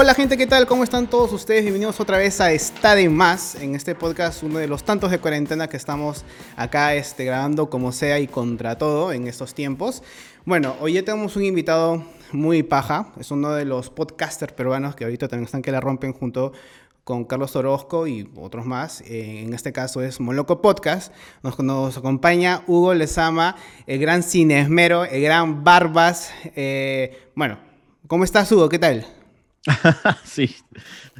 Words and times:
Hola 0.00 0.14
gente, 0.14 0.36
¿qué 0.36 0.46
tal? 0.46 0.68
¿Cómo 0.68 0.84
están 0.84 1.10
todos 1.10 1.32
ustedes? 1.32 1.62
Bienvenidos 1.62 1.98
otra 1.98 2.18
vez 2.18 2.40
a 2.40 2.52
Está 2.52 2.94
de 2.94 3.08
Más, 3.08 3.56
en 3.56 3.74
este 3.74 3.96
podcast, 3.96 4.44
uno 4.44 4.60
de 4.60 4.68
los 4.68 4.84
tantos 4.84 5.10
de 5.10 5.18
cuarentena 5.18 5.66
que 5.66 5.76
estamos 5.76 6.24
acá 6.54 6.94
este, 6.94 7.24
grabando 7.24 7.68
como 7.68 7.90
sea 7.90 8.20
y 8.20 8.28
contra 8.28 8.78
todo 8.78 9.12
en 9.12 9.26
estos 9.26 9.54
tiempos. 9.54 10.04
Bueno, 10.44 10.76
hoy 10.78 10.92
ya 10.92 11.02
tenemos 11.02 11.34
un 11.34 11.44
invitado 11.44 12.04
muy 12.30 12.62
paja, 12.62 13.12
es 13.18 13.32
uno 13.32 13.50
de 13.50 13.64
los 13.64 13.90
podcasters 13.90 14.52
peruanos 14.52 14.94
que 14.94 15.02
ahorita 15.02 15.26
también 15.26 15.46
están 15.46 15.62
que 15.62 15.72
la 15.72 15.80
rompen 15.80 16.12
junto 16.12 16.52
con 17.02 17.24
Carlos 17.24 17.56
Orozco 17.56 18.06
y 18.06 18.30
otros 18.36 18.66
más. 18.66 19.00
Eh, 19.00 19.42
en 19.42 19.52
este 19.52 19.72
caso 19.72 20.00
es 20.00 20.20
Moloco 20.20 20.62
Podcast. 20.62 21.12
Nos, 21.42 21.58
nos, 21.58 21.98
acompaña 21.98 22.62
Hugo 22.68 22.94
Lezama, 22.94 23.56
el 23.88 23.98
gran 23.98 24.22
cinesmero, 24.22 25.06
el 25.06 25.22
gran 25.22 25.64
Barbas. 25.64 26.30
Eh, 26.54 27.30
bueno, 27.34 27.58
¿cómo 28.06 28.22
estás 28.22 28.52
Hugo? 28.52 28.68
¿Qué 28.68 28.78
tal? 28.78 29.17
sí, 30.24 30.54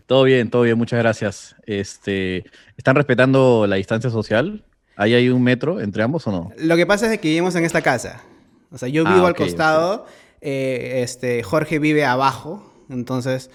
todo 0.06 0.24
bien, 0.24 0.50
todo 0.50 0.62
bien, 0.62 0.78
muchas 0.78 0.98
gracias. 0.98 1.56
Este, 1.66 2.44
¿Están 2.76 2.96
respetando 2.96 3.66
la 3.66 3.76
distancia 3.76 4.10
social? 4.10 4.64
¿Ahí 4.96 5.14
hay 5.14 5.28
un 5.28 5.42
metro 5.42 5.80
entre 5.80 6.02
ambos 6.02 6.26
o 6.26 6.32
no? 6.32 6.52
Lo 6.58 6.76
que 6.76 6.86
pasa 6.86 7.12
es 7.12 7.20
que 7.20 7.28
vivimos 7.28 7.54
en 7.54 7.64
esta 7.64 7.82
casa. 7.82 8.22
O 8.70 8.78
sea, 8.78 8.88
yo 8.88 9.04
vivo 9.04 9.24
ah, 9.24 9.28
al 9.28 9.34
costado, 9.34 10.06
eh, 10.40 11.00
este, 11.02 11.42
Jorge 11.42 11.78
vive 11.78 12.04
abajo, 12.04 12.72
entonces 12.90 13.50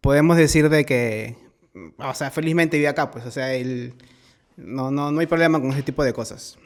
podemos 0.00 0.36
decir 0.36 0.68
de 0.68 0.84
que 0.84 1.36
o 1.98 2.14
sea, 2.14 2.30
felizmente 2.30 2.76
vive 2.76 2.88
acá, 2.88 3.10
pues, 3.10 3.26
o 3.26 3.30
sea, 3.30 3.54
él, 3.54 3.94
no, 4.56 4.90
no, 4.90 5.10
no 5.10 5.20
hay 5.20 5.26
problema 5.26 5.60
con 5.60 5.70
ese 5.72 5.82
tipo 5.82 6.02
de 6.04 6.12
cosas. 6.12 6.58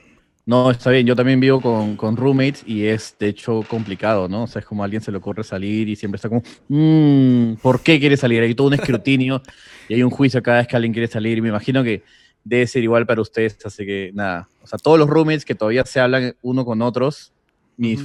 No, 0.44 0.72
está 0.72 0.90
bien, 0.90 1.06
yo 1.06 1.14
también 1.14 1.38
vivo 1.38 1.60
con, 1.60 1.96
con, 1.96 2.16
roommates 2.16 2.64
y 2.66 2.86
es 2.86 3.14
de 3.18 3.28
hecho 3.28 3.62
complicado, 3.68 4.28
¿no? 4.28 4.44
O 4.44 4.46
sea, 4.48 4.58
es 4.58 4.66
como 4.66 4.82
a 4.82 4.86
alguien 4.86 5.00
se 5.00 5.12
le 5.12 5.18
ocurre 5.18 5.44
salir 5.44 5.88
y 5.88 5.94
siempre 5.94 6.16
está 6.16 6.28
como, 6.28 6.42
mmm, 6.68 7.54
¿por 7.62 7.80
qué 7.80 8.00
quiere 8.00 8.16
salir? 8.16 8.42
Hay 8.42 8.54
todo 8.54 8.66
un 8.66 8.74
escrutinio 8.74 9.40
y 9.88 9.94
hay 9.94 10.02
un 10.02 10.10
juicio 10.10 10.42
cada 10.42 10.58
vez 10.58 10.66
que 10.66 10.74
alguien 10.74 10.92
quiere 10.92 11.06
salir. 11.06 11.38
Y 11.38 11.40
me 11.42 11.50
imagino 11.50 11.84
que 11.84 12.02
debe 12.42 12.66
ser 12.66 12.82
igual 12.82 13.06
para 13.06 13.20
ustedes, 13.20 13.56
así 13.64 13.86
que 13.86 14.10
nada, 14.14 14.48
o 14.62 14.66
sea, 14.66 14.78
todos 14.80 14.98
los 14.98 15.08
roommates 15.08 15.44
que 15.44 15.54
todavía 15.54 15.84
se 15.84 16.00
hablan 16.00 16.34
uno 16.42 16.64
con 16.64 16.82
otros, 16.82 17.32
mi 17.76 17.96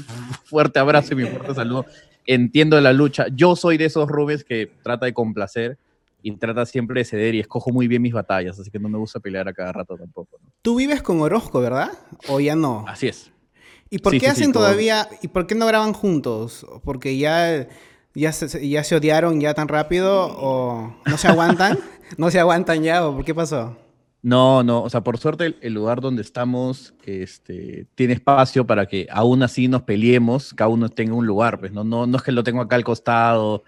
fuerte 0.45 0.77
abrazo 0.77 1.13
y 1.13 1.17
mi 1.17 1.25
fuerte 1.25 1.55
saludo, 1.55 1.88
entiendo 2.27 2.80
la 2.80 2.93
lucha, 2.93 3.25
yo 3.33 3.55
soy 3.55 3.77
de 3.77 3.85
esos 3.85 4.08
roommates 4.08 4.43
que 4.43 4.71
trata 4.83 5.08
de 5.08 5.13
complacer 5.13 5.80
y 6.21 6.35
trata 6.37 6.65
siempre 6.65 7.01
de 7.01 7.05
ceder 7.05 7.35
y 7.35 7.39
escojo 7.39 7.71
muy 7.71 7.87
bien 7.87 8.01
mis 8.01 8.13
batallas, 8.13 8.59
así 8.59 8.69
que 8.69 8.79
no 8.79 8.89
me 8.89 8.97
gusta 8.97 9.19
pelear 9.19 9.47
a 9.47 9.53
cada 9.53 9.71
rato 9.71 9.97
tampoco. 9.97 10.39
Tú 10.61 10.75
vives 10.75 11.01
con 11.01 11.21
Orozco, 11.21 11.61
¿verdad? 11.61 11.91
¿O 12.27 12.39
ya 12.39 12.55
no? 12.55 12.85
Así 12.87 13.07
es. 13.07 13.31
¿Y 13.89 13.99
por 13.99 14.17
qué 14.17 14.27
hacen 14.27 14.51
todavía, 14.51 15.07
y 15.21 15.29
por 15.29 15.47
qué 15.47 15.55
no 15.55 15.65
graban 15.65 15.93
juntos? 15.93 16.65
¿Porque 16.83 17.17
ya, 17.17 17.67
ya, 18.13 18.31
se, 18.33 18.67
ya 18.67 18.83
se 18.83 18.95
odiaron 18.95 19.39
ya 19.39 19.53
tan 19.53 19.67
rápido 19.67 20.27
o 20.37 20.93
no 21.05 21.17
se 21.17 21.27
aguantan? 21.27 21.79
¿No 22.17 22.29
se 22.31 22.39
aguantan 22.39 22.83
ya 22.83 23.07
o 23.07 23.15
por 23.15 23.25
qué 23.25 23.33
pasó? 23.33 23.77
No, 24.21 24.63
no, 24.63 24.81
o 24.81 24.89
sea, 24.89 25.02
por 25.02 25.17
suerte 25.17 25.55
el, 25.61 25.73
lugar 25.73 26.02
donde 26.02 26.21
estamos 26.21 26.93
este, 27.05 27.87
tiene 27.95 28.13
espacio 28.13 28.65
para 28.65 28.85
que 28.85 29.07
aún 29.09 29.43
así 29.43 29.67
nos 29.67 29.83
peleemos, 29.83 30.53
cada 30.53 30.69
uno 30.69 30.89
tenga 30.89 31.13
un 31.13 31.25
lugar, 31.25 31.59
pues 31.59 31.71
no, 31.71 31.83
no, 31.83 32.07
no 32.07 32.17
es 32.17 32.23
que 32.23 32.31
lo 32.31 32.43
tengo 32.43 32.61
acá 32.61 32.75
al 32.75 32.83
costado 32.83 33.63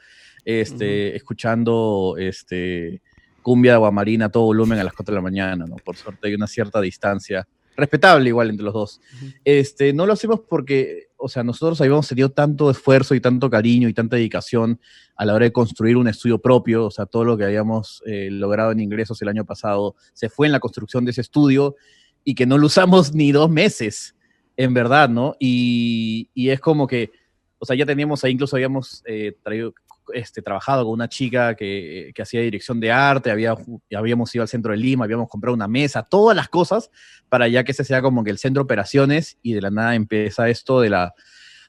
este, 0.46 1.16
escuchando 1.16 2.16
este, 2.18 3.02
cumbia 3.42 3.72
de 3.72 3.76
aguamarina 3.76 4.26
a 4.26 4.30
todo 4.30 4.46
volumen 4.46 4.80
a 4.80 4.84
las 4.84 4.94
4 4.94 5.14
de 5.14 5.18
la 5.18 5.22
mañana, 5.22 5.66
¿no? 5.66 5.76
Por 5.78 5.96
suerte 5.96 6.28
hay 6.28 6.36
una 6.36 6.48
cierta 6.48 6.82
distancia, 6.82 7.48
respetable 7.80 8.30
igual 8.30 8.50
entre 8.50 8.66
los 8.66 8.74
dos. 8.74 9.02
este, 9.44 9.94
no 9.94 10.06
lo 10.06 10.14
hacemos 10.14 10.42
porque, 10.48 11.08
o 11.18 11.28
sea, 11.28 11.44
nosotros 11.44 11.80
habíamos 11.82 12.08
tenido 12.08 12.30
tanto 12.30 12.70
esfuerzo 12.70 13.16
y 13.16 13.22
tanto 13.22 13.50
cariño 13.50 13.90
y 13.90 13.94
tanta 13.94 14.18
dedicación 14.18 14.80
a 15.16 15.26
la 15.26 15.34
hora 15.34 15.46
de 15.46 15.52
construir 15.52 15.98
un 15.98 16.08
estudio 16.08 16.40
propio, 16.40 16.86
o 16.86 16.92
sea, 16.92 17.06
todo 17.06 17.26
lo 17.26 17.38
que 17.38 17.46
habíamos 17.46 18.04
eh, 18.06 18.30
logrado 18.32 18.72
en 18.72 18.80
ingresos 18.80 19.22
el 19.22 19.30
año 19.30 19.46
pasado 19.46 19.96
se 20.14 20.30
fue 20.30 20.48
en 20.48 20.54
la 20.54 20.60
construcción 20.60 21.06
de 21.06 21.12
ese 21.12 21.22
estudio 21.22 21.76
y 22.24 22.36
que 22.36 22.46
no 22.46 22.58
lo 22.58 22.68
usamos 22.68 23.14
ni 23.14 23.32
dos 23.32 23.50
meses, 23.50 24.16
en 24.58 24.74
verdad, 24.74 25.10
¿no? 25.10 25.36
Y, 25.40 26.30
y 26.34 26.50
es 26.50 26.60
como 26.60 26.86
que, 26.86 27.12
o 27.60 27.66
sea, 27.66 27.76
ya 27.76 27.86
teníamos 27.86 28.24
ahí, 28.24 28.34
incluso 28.34 28.56
habíamos 28.56 29.04
eh, 29.06 29.36
traído, 29.42 29.74
este, 30.14 30.42
trabajado 30.42 30.84
con 30.84 30.94
una 30.94 31.10
chica 31.10 31.56
que, 31.56 32.12
que 32.14 32.22
hacía 32.22 32.42
dirección 32.42 32.80
de 32.80 32.92
arte, 32.92 33.32
había, 33.32 33.56
habíamos 33.96 34.34
ido 34.34 34.42
al 34.42 34.48
centro 34.48 34.72
de 34.72 34.78
Lima, 34.78 35.06
habíamos 35.06 35.30
comprado 35.30 35.56
una 35.56 35.68
mesa, 35.68 36.04
todas 36.04 36.36
las 36.36 36.50
cosas 36.50 36.92
para 37.30 37.48
ya 37.48 37.64
que 37.64 37.72
ese 37.72 37.84
sea 37.84 38.02
como 38.02 38.24
que 38.24 38.32
el 38.32 38.38
centro 38.38 38.62
de 38.62 38.66
operaciones 38.66 39.38
y 39.42 39.54
de 39.54 39.62
la 39.62 39.70
nada 39.70 39.96
empieza 39.96 40.50
esto 40.50 40.82
de 40.82 40.90
la, 40.90 41.14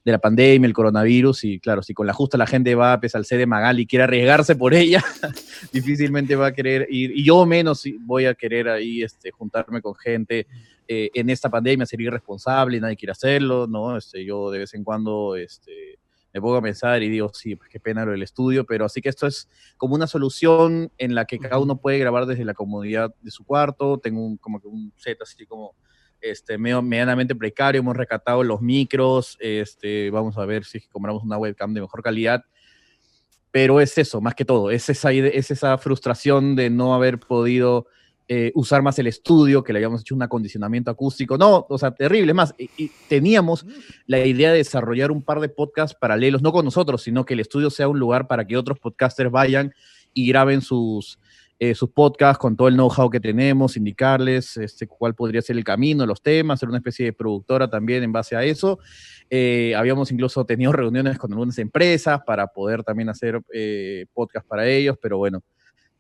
de 0.05 0.13
la 0.13 0.19
pandemia, 0.19 0.67
el 0.67 0.73
coronavirus, 0.73 1.45
y 1.45 1.61
claro, 1.61 1.83
si 1.83 1.93
con 1.93 2.07
la 2.07 2.15
justa 2.15 2.39
la 2.39 2.47
gente 2.47 2.75
va 2.75 2.95
a 2.95 3.01
pesar 3.01 3.21
al 3.21 3.39
de 3.39 3.47
Magali 3.47 3.87
quiere 3.87 4.05
arriesgarse 4.05 4.57
por 4.57 4.73
ella, 4.73 5.05
difícilmente 5.73 6.37
va 6.37 6.49
a 6.49 6.53
querer 6.53 6.87
ir, 6.91 7.13
y 7.15 7.25
yo 7.25 7.45
menos 7.45 7.85
voy 8.01 8.25
a 8.25 8.35
querer 8.35 8.69
ahí 8.69 9.03
este, 9.03 9.31
juntarme 9.31 9.83
con 9.83 9.95
gente 9.95 10.47
eh, 10.89 11.11
en 11.15 11.29
esta 11.29 11.51
pandemia, 11.51 11.85
ser 11.85 12.01
irresponsable, 12.01 12.81
nadie 12.81 12.97
quiere 12.97 13.13
hacerlo, 13.13 13.67
¿no? 13.67 13.97
Este, 13.97 14.25
yo 14.25 14.51
de 14.51 14.61
vez 14.61 14.75
en 14.75 14.85
cuando, 14.85 15.37
este, 15.37 16.00
me 16.33 16.41
pongo 16.41 16.57
a 16.57 16.63
pensar 16.63 17.03
y 17.03 17.09
digo, 17.09 17.31
sí, 17.35 17.57
pues 17.57 17.69
qué 17.69 17.81
pena 17.81 18.05
lo 18.05 18.13
del 18.13 18.23
estudio, 18.23 18.65
pero 18.65 18.85
así 18.85 19.01
que 19.01 19.09
esto 19.09 19.27
es 19.27 19.49
como 19.77 19.95
una 19.95 20.07
solución 20.07 20.93
en 20.99 21.15
la 21.15 21.25
que 21.25 21.39
cada 21.39 21.59
uno 21.59 21.81
puede 21.81 21.99
grabar 21.99 22.27
desde 22.27 22.45
la 22.45 22.55
comodidad 22.55 23.15
de 23.21 23.31
su 23.31 23.45
cuarto. 23.45 23.99
Tengo 23.99 24.25
un, 24.25 24.37
como 24.37 24.61
que 24.61 24.69
un 24.69 24.93
set 24.97 25.21
así 25.23 25.45
como 25.47 25.75
este, 26.21 26.59
medio, 26.59 26.83
medianamente 26.83 27.35
precario, 27.35 27.81
hemos 27.81 27.97
recatado 27.97 28.45
los 28.45 28.61
micros, 28.61 29.37
este, 29.41 30.11
vamos 30.11 30.37
a 30.39 30.45
ver 30.45 30.65
si 30.65 30.81
compramos 30.81 31.23
una 31.23 31.39
webcam 31.39 31.73
de 31.75 31.81
mejor 31.81 32.03
calidad. 32.03 32.45
Pero 33.51 33.81
es 33.81 33.99
eso, 33.99 34.21
más 34.21 34.35
que 34.37 34.45
todo, 34.45 34.71
es 34.71 34.89
esa, 34.89 35.11
es 35.13 35.51
esa 35.51 35.77
frustración 35.79 36.55
de 36.55 36.71
no 36.71 36.95
haber 36.95 37.19
podido 37.19 37.87
eh, 38.33 38.53
usar 38.55 38.81
más 38.81 38.97
el 39.01 39.09
estudio, 39.09 39.65
que 39.65 39.73
le 39.73 39.81
habíamos 39.81 40.03
hecho 40.03 40.15
un 40.15 40.23
acondicionamiento 40.23 40.89
acústico. 40.89 41.37
No, 41.37 41.67
o 41.69 41.79
sea, 41.79 41.91
terrible. 41.91 42.33
Más, 42.33 42.55
y, 42.57 42.89
teníamos 43.09 43.67
la 44.07 44.25
idea 44.25 44.53
de 44.53 44.59
desarrollar 44.59 45.11
un 45.11 45.21
par 45.21 45.41
de 45.41 45.49
podcasts 45.49 45.97
paralelos, 46.01 46.41
no 46.41 46.53
con 46.53 46.65
nosotros, 46.65 47.03
sino 47.03 47.25
que 47.25 47.35
el 47.35 47.41
estudio 47.41 47.71
sea 47.71 47.89
un 47.89 47.99
lugar 47.99 48.29
para 48.29 48.47
que 48.47 48.57
otros 48.57 48.79
podcasters 48.79 49.33
vayan 49.33 49.75
y 50.15 50.29
graben 50.29 50.61
sus, 50.61 51.19
eh, 51.59 51.75
sus 51.75 51.91
podcasts 51.91 52.39
con 52.39 52.57
todo 52.57 52.69
el 52.69 52.75
know-how 52.75 53.11
que 53.11 53.19
tenemos, 53.19 53.77
indicarles 53.77 54.57
este, 54.59 54.87
cuál 54.87 55.17
podría 55.17 55.43
ser 55.43 55.57
el 55.57 55.65
camino, 55.65 56.07
los 56.07 56.23
temas, 56.23 56.61
ser 56.61 56.69
una 56.69 56.79
especie 56.79 57.07
de 57.07 57.13
productora 57.13 57.69
también 57.69 58.05
en 58.05 58.13
base 58.13 58.37
a 58.37 58.45
eso. 58.45 58.79
Eh, 59.29 59.75
habíamos 59.77 60.13
incluso 60.13 60.45
tenido 60.45 60.71
reuniones 60.71 61.19
con 61.19 61.33
algunas 61.33 61.59
empresas 61.59 62.21
para 62.25 62.47
poder 62.47 62.85
también 62.85 63.09
hacer 63.09 63.41
podcasts 64.13 64.49
para 64.49 64.69
ellos, 64.69 64.97
pero 65.03 65.19
bueno, 65.19 65.43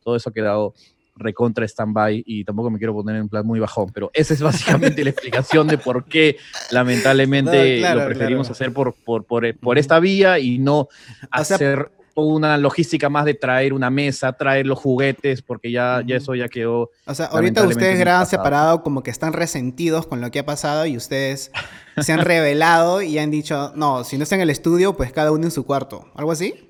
todo 0.01 0.15
eso 0.15 0.31
ha 0.31 0.33
quedado 0.33 0.75
recontra 1.21 1.65
stand-by 1.67 2.23
y 2.27 2.45
tampoco 2.45 2.71
me 2.71 2.79
quiero 2.79 2.95
poner 2.95 3.17
en 3.17 3.29
plan 3.29 3.47
muy 3.47 3.61
bajón, 3.61 3.91
pero 3.93 4.11
esa 4.13 4.35
es 4.35 4.43
básicamente 4.43 5.05
la 5.05 5.11
explicación 5.11 5.69
de 5.69 5.79
por 5.79 6.05
qué 6.05 6.37
lamentablemente 6.71 7.81
lo 7.95 8.07
preferimos 8.07 8.51
hacer 8.51 8.73
por, 8.73 8.95
por, 8.95 9.25
por, 9.25 9.79
esta 9.79 10.01
vía 10.01 10.39
y 10.39 10.59
no 10.59 10.89
hacer 11.31 11.91
una 12.15 12.59
logística 12.59 13.09
más 13.09 13.25
de 13.25 13.35
traer 13.35 13.73
una 13.73 13.91
mesa, 13.91 14.33
traer 14.33 14.67
los 14.67 14.79
juguetes, 14.79 15.43
porque 15.43 15.71
ya, 15.71 16.03
ya 16.07 16.17
eso 16.17 16.35
ya 16.35 16.49
quedó. 16.49 16.91
O 17.07 17.15
sea, 17.15 17.27
ahorita 17.27 17.67
ustedes 17.67 17.99
graban 17.99 18.27
separado 18.27 18.83
como 18.83 19.03
que 19.03 19.11
están 19.11 19.33
resentidos 19.33 20.07
con 20.07 20.21
lo 20.21 20.31
que 20.31 20.41
ha 20.41 20.47
pasado 20.47 20.87
y 20.87 20.97
ustedes 20.97 21.51
se 21.99 22.13
han 22.13 22.21
revelado 22.25 23.03
y 23.03 23.19
han 23.19 23.31
dicho, 23.31 23.73
no, 23.77 24.05
si 24.05 24.19
no 24.19 24.25
está 24.25 24.35
en 24.35 24.43
el 24.43 24.51
estudio, 24.51 24.97
pues 24.97 25.13
cada 25.13 25.33
uno 25.33 25.45
en 25.45 25.51
su 25.51 25.65
cuarto. 25.65 26.11
¿Algo 26.15 26.33
así? 26.33 26.70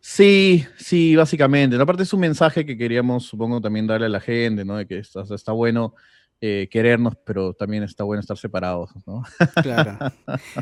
Sí, 0.00 0.64
sí, 0.78 1.14
básicamente. 1.14 1.76
Aparte 1.76 2.02
es 2.02 2.12
un 2.12 2.20
mensaje 2.20 2.64
que 2.64 2.76
queríamos, 2.76 3.24
supongo, 3.24 3.60
también 3.60 3.86
darle 3.86 4.06
a 4.06 4.10
la 4.10 4.20
gente, 4.20 4.64
¿no? 4.64 4.76
De 4.76 4.86
que 4.86 4.98
está, 4.98 5.22
está 5.34 5.52
bueno 5.52 5.94
eh, 6.42 6.68
querernos, 6.70 7.16
pero 7.22 7.52
también 7.52 7.82
está 7.82 8.02
bueno 8.02 8.20
estar 8.20 8.38
separados, 8.38 8.90
¿no? 9.06 9.22
Claro. 9.62 9.98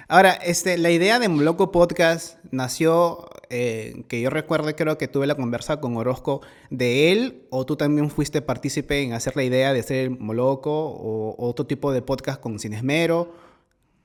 Ahora, 0.08 0.32
este, 0.32 0.76
la 0.76 0.90
idea 0.90 1.20
de 1.20 1.28
Moloco 1.28 1.70
Podcast 1.70 2.38
nació, 2.50 3.28
eh, 3.48 4.02
que 4.08 4.20
yo 4.20 4.28
recuerdo, 4.28 4.74
creo 4.74 4.98
que 4.98 5.06
tuve 5.06 5.28
la 5.28 5.36
conversa 5.36 5.80
con 5.80 5.96
Orozco 5.96 6.40
de 6.70 7.12
él, 7.12 7.46
o 7.50 7.64
tú 7.64 7.76
también 7.76 8.10
fuiste 8.10 8.42
partícipe 8.42 9.02
en 9.02 9.12
hacer 9.12 9.36
la 9.36 9.44
idea 9.44 9.72
de 9.72 9.78
hacer 9.78 10.10
Moloco, 10.10 10.72
o, 10.72 11.36
o 11.38 11.48
otro 11.48 11.64
tipo 11.64 11.92
de 11.92 12.02
podcast 12.02 12.40
con 12.40 12.58
Cinesmero, 12.58 13.32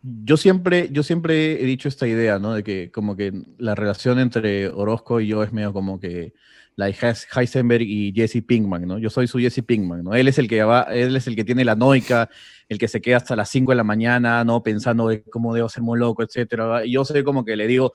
yo 0.03 0.35
siempre, 0.35 0.89
yo 0.91 1.01
siempre 1.01 1.63
he 1.63 1.65
dicho 1.65 1.88
esta 1.88 2.07
idea, 2.07 2.38
¿no? 2.38 2.53
De 2.53 2.63
que 2.63 2.91
como 2.91 3.15
que 3.15 3.31
la 3.57 3.73
relación 3.73 4.19
entre 4.19 4.67
Orozco 4.67 5.21
y 5.21 5.27
yo 5.27 5.44
es 5.44 5.53
medio 5.53 5.71
como 5.71 6.00
que 6.00 6.33
la 6.75 6.88
de 6.88 7.15
Heisenberg 7.35 7.83
y 7.83 8.11
Jesse 8.13 8.44
Pinkman, 8.45 8.85
¿no? 8.85 8.97
Yo 8.97 9.09
soy 9.09 9.27
su 9.27 9.39
Jesse 9.39 9.63
Pinkman, 9.65 10.03
¿no? 10.03 10.13
Él 10.13 10.27
es 10.27 10.38
el 10.39 10.50
que 10.50 10.61
va, 10.63 10.83
él 10.91 11.15
es 11.15 11.27
el 11.27 11.35
que 11.35 11.45
tiene 11.45 11.63
la 11.63 11.75
noica, 11.75 12.29
el 12.67 12.77
que 12.77 12.88
se 12.89 13.01
queda 13.01 13.17
hasta 13.17 13.35
las 13.35 13.50
5 13.50 13.71
de 13.71 13.75
la 13.77 13.83
mañana, 13.83 14.44
¿no? 14.44 14.61
Pensando 14.61 15.07
de 15.07 15.23
cómo 15.23 15.53
debo 15.53 15.69
ser 15.69 15.83
muy 15.83 15.97
loco, 15.97 16.21
etcétera. 16.23 16.85
Y 16.85 16.94
yo 16.94 17.05
soy 17.05 17.23
como 17.23 17.45
que 17.45 17.55
le 17.55 17.67
digo, 17.67 17.94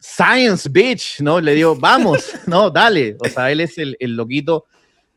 science, 0.00 0.68
bitch, 0.68 1.20
¿no? 1.20 1.40
Le 1.40 1.54
digo, 1.54 1.76
vamos, 1.76 2.32
¿no? 2.46 2.70
Dale. 2.70 3.16
O 3.20 3.28
sea, 3.28 3.50
él 3.50 3.60
es 3.60 3.78
el, 3.78 3.96
el 4.00 4.16
loquito 4.16 4.66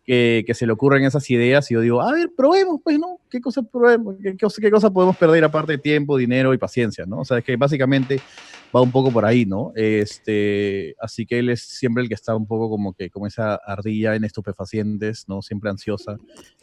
que, 0.06 0.46
se 0.54 0.68
le 0.68 0.74
ocurren 0.74 1.04
esas 1.04 1.30
ideas 1.30 1.70
y 1.72 1.74
yo 1.74 1.82
digo, 1.82 2.02
a 2.02 2.12
ver, 2.12 2.30
probemos, 2.36 2.80
pues, 2.84 3.00
¿no? 3.00 3.20
¿Qué 3.30 3.42
cosa 3.42 3.64
probemos? 3.64 4.16
¿Qué, 4.22 4.38
qué, 4.38 4.72
cosa 4.72 4.92
podemos 4.92 5.18
perder 5.18 5.44
aparte 5.44 5.74
de 5.74 5.78
tiempo, 5.80 6.18
dinero 6.18 6.54
y 6.54 6.58
paciencia, 6.58 7.06
¿no? 7.06 7.20
O 7.20 7.26
sea, 7.26 7.40
es 7.40 7.44
que 7.44 7.56
básicamente 7.56 8.22
va 8.76 8.82
un 8.82 8.92
poco 8.92 9.12
por 9.12 9.26
ahí, 9.26 9.46
¿no? 9.46 9.72
Este, 9.76 10.96
así 11.00 11.26
que 11.26 11.40
él 11.40 11.50
es 11.50 11.62
siempre 11.62 12.04
el 12.04 12.10
que 12.10 12.14
está 12.14 12.36
un 12.36 12.46
poco 12.46 12.70
como 12.70 12.94
que 12.94 13.10
como 13.10 13.26
esa 13.26 13.56
ardilla 13.56 14.16
en 14.16 14.24
estupefacientes, 14.26 15.28
¿no? 15.28 15.42
Siempre 15.42 15.70
ansiosa 15.72 16.18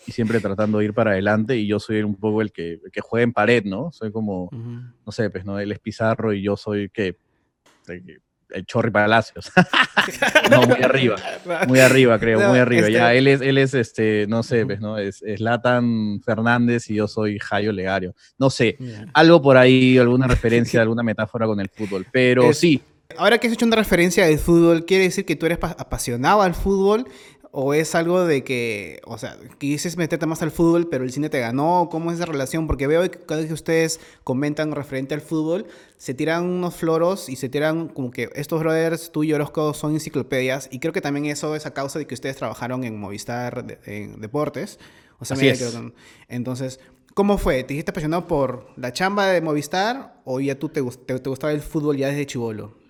y 0.07 0.13
siempre 0.13 0.39
tratando 0.41 0.79
de 0.79 0.85
ir 0.85 0.95
para 0.95 1.13
adelante 1.13 1.57
y 1.57 1.67
yo 1.67 1.81
soy 1.81 2.03
un 2.03 2.15
poco 2.15 2.43
el 2.43 2.53
que, 2.53 2.81
que 2.93 3.01
juega 3.01 3.25
en 3.25 3.33
pared, 3.33 3.65
¿no? 3.65 3.91
Soy 3.91 4.13
como, 4.13 4.51
no 4.53 5.13
sé, 5.13 5.31
pues, 5.31 5.45
¿no? 5.45 5.59
Él 5.59 5.73
es 5.73 5.81
Pizarro 5.81 6.33
y 6.33 6.43
yo 6.43 6.57
soy 6.57 6.91
que 6.91 7.17
el 8.53 8.67
Chorri 8.67 8.91
Palacios. 8.91 9.51
no, 10.51 10.63
muy 10.63 10.83
arriba. 10.83 11.17
Muy 11.67 11.81
arriba, 11.81 12.19
creo, 12.19 12.49
muy 12.49 12.59
arriba. 12.59 12.89
Ya, 12.89 13.13
este 13.13 13.19
él 13.19 13.27
es, 13.29 13.41
él 13.41 13.59
es 13.59 13.75
este, 13.75 14.27
no 14.29 14.43
sé, 14.43 14.65
pues, 14.67 14.81
¿no? 14.81 14.99
Es, 14.99 15.23
es 15.23 15.41
Latan 15.41 16.21
Fernández 16.25 16.89
y 16.91 16.95
yo 16.95 17.09
soy 17.09 17.39
Jayo 17.39 17.73
Legario. 17.73 18.15
No 18.39 18.51
sé, 18.51 18.77
algo 19.15 19.43
por 19.43 19.57
ahí, 19.57 19.99
alguna 19.99 20.27
referencia, 20.27 20.81
alguna 20.81 21.03
metáfora 21.03 21.47
con 21.47 21.61
el 21.61 21.69
fútbol. 21.69 22.07
Pero 22.13 22.53
sí. 22.53 22.83
Ahora 23.19 23.37
que 23.37 23.47
has 23.47 23.53
hecho 23.53 23.67
una 23.67 23.77
referencia 23.77 24.25
del 24.25 24.39
fútbol, 24.39 24.87
¿quiere 24.87 25.05
decir 25.05 25.27
que 25.27 25.37
tú 25.37 25.45
eres 25.45 25.59
apasionado 25.63 26.41
al 26.41 26.55
fútbol 26.55 27.07
¿O 27.55 27.75
es 27.75 27.95
algo 27.95 28.25
de 28.25 28.45
que, 28.45 29.03
o 29.05 29.19
sea, 29.19 29.37
quisiste 29.59 29.99
meterte 29.99 30.25
más 30.25 30.41
al 30.41 30.51
fútbol, 30.51 30.89
pero 30.89 31.05
el 31.05 31.13
cine 31.13 31.29
te 31.29 31.39
ganó? 31.39 31.89
¿Cómo 31.91 32.11
es 32.11 32.17
esa 32.17 32.25
relación? 32.25 32.67
Porque 32.67 32.87
veo 32.87 33.03
que 33.03 33.19
cada 33.19 33.41
vez 33.41 33.49
que 33.49 33.53
ustedes 33.53 34.01
comentan 34.25 34.73
referente 34.73 35.13
al 35.13 35.21
fútbol, 35.21 35.67
se 35.99 36.15
tiran 36.15 36.45
unos 36.45 36.75
floros 36.77 37.29
y 37.29 37.37
se 37.37 37.51
tiran 37.51 37.89
como 37.89 38.11
que 38.11 38.31
estos 38.37 38.59
brothers, 38.61 39.13
tú 39.13 39.23
y 39.23 39.35
Orozco, 39.35 39.75
son 39.75 39.93
enciclopedias. 39.93 40.71
Y 40.73 40.79
creo 40.79 40.95
que 40.95 41.03
también 41.03 41.27
eso 41.27 41.55
es 41.55 41.67
a 41.67 41.75
causa 41.75 41.99
de 41.99 42.07
que 42.07 42.15
ustedes 42.15 42.37
trabajaron 42.37 42.85
en 42.85 42.99
Movistar 42.99 43.79
en 43.85 44.19
Deportes. 44.23 44.79
O 45.19 45.27
sea, 45.27 45.37
entonces, 46.29 46.81
¿cómo 47.13 47.37
fue? 47.37 47.65
¿Te 47.65 47.75
dijiste 47.75 47.91
apasionado 47.91 48.27
por 48.27 48.67
la 48.77 48.95
chamba 48.95 49.27
de 49.27 49.43
Movistar 49.43 50.23
o 50.25 50.41
ya 50.41 50.59
tú 50.59 50.71
te, 50.71 50.83
te, 50.83 51.19
te 51.19 51.29
gustaba 51.29 51.53
el 51.53 51.61
fútbol 51.61 51.99
ya 51.99 52.09
desde 52.09 52.25
chivolo? 52.25 52.82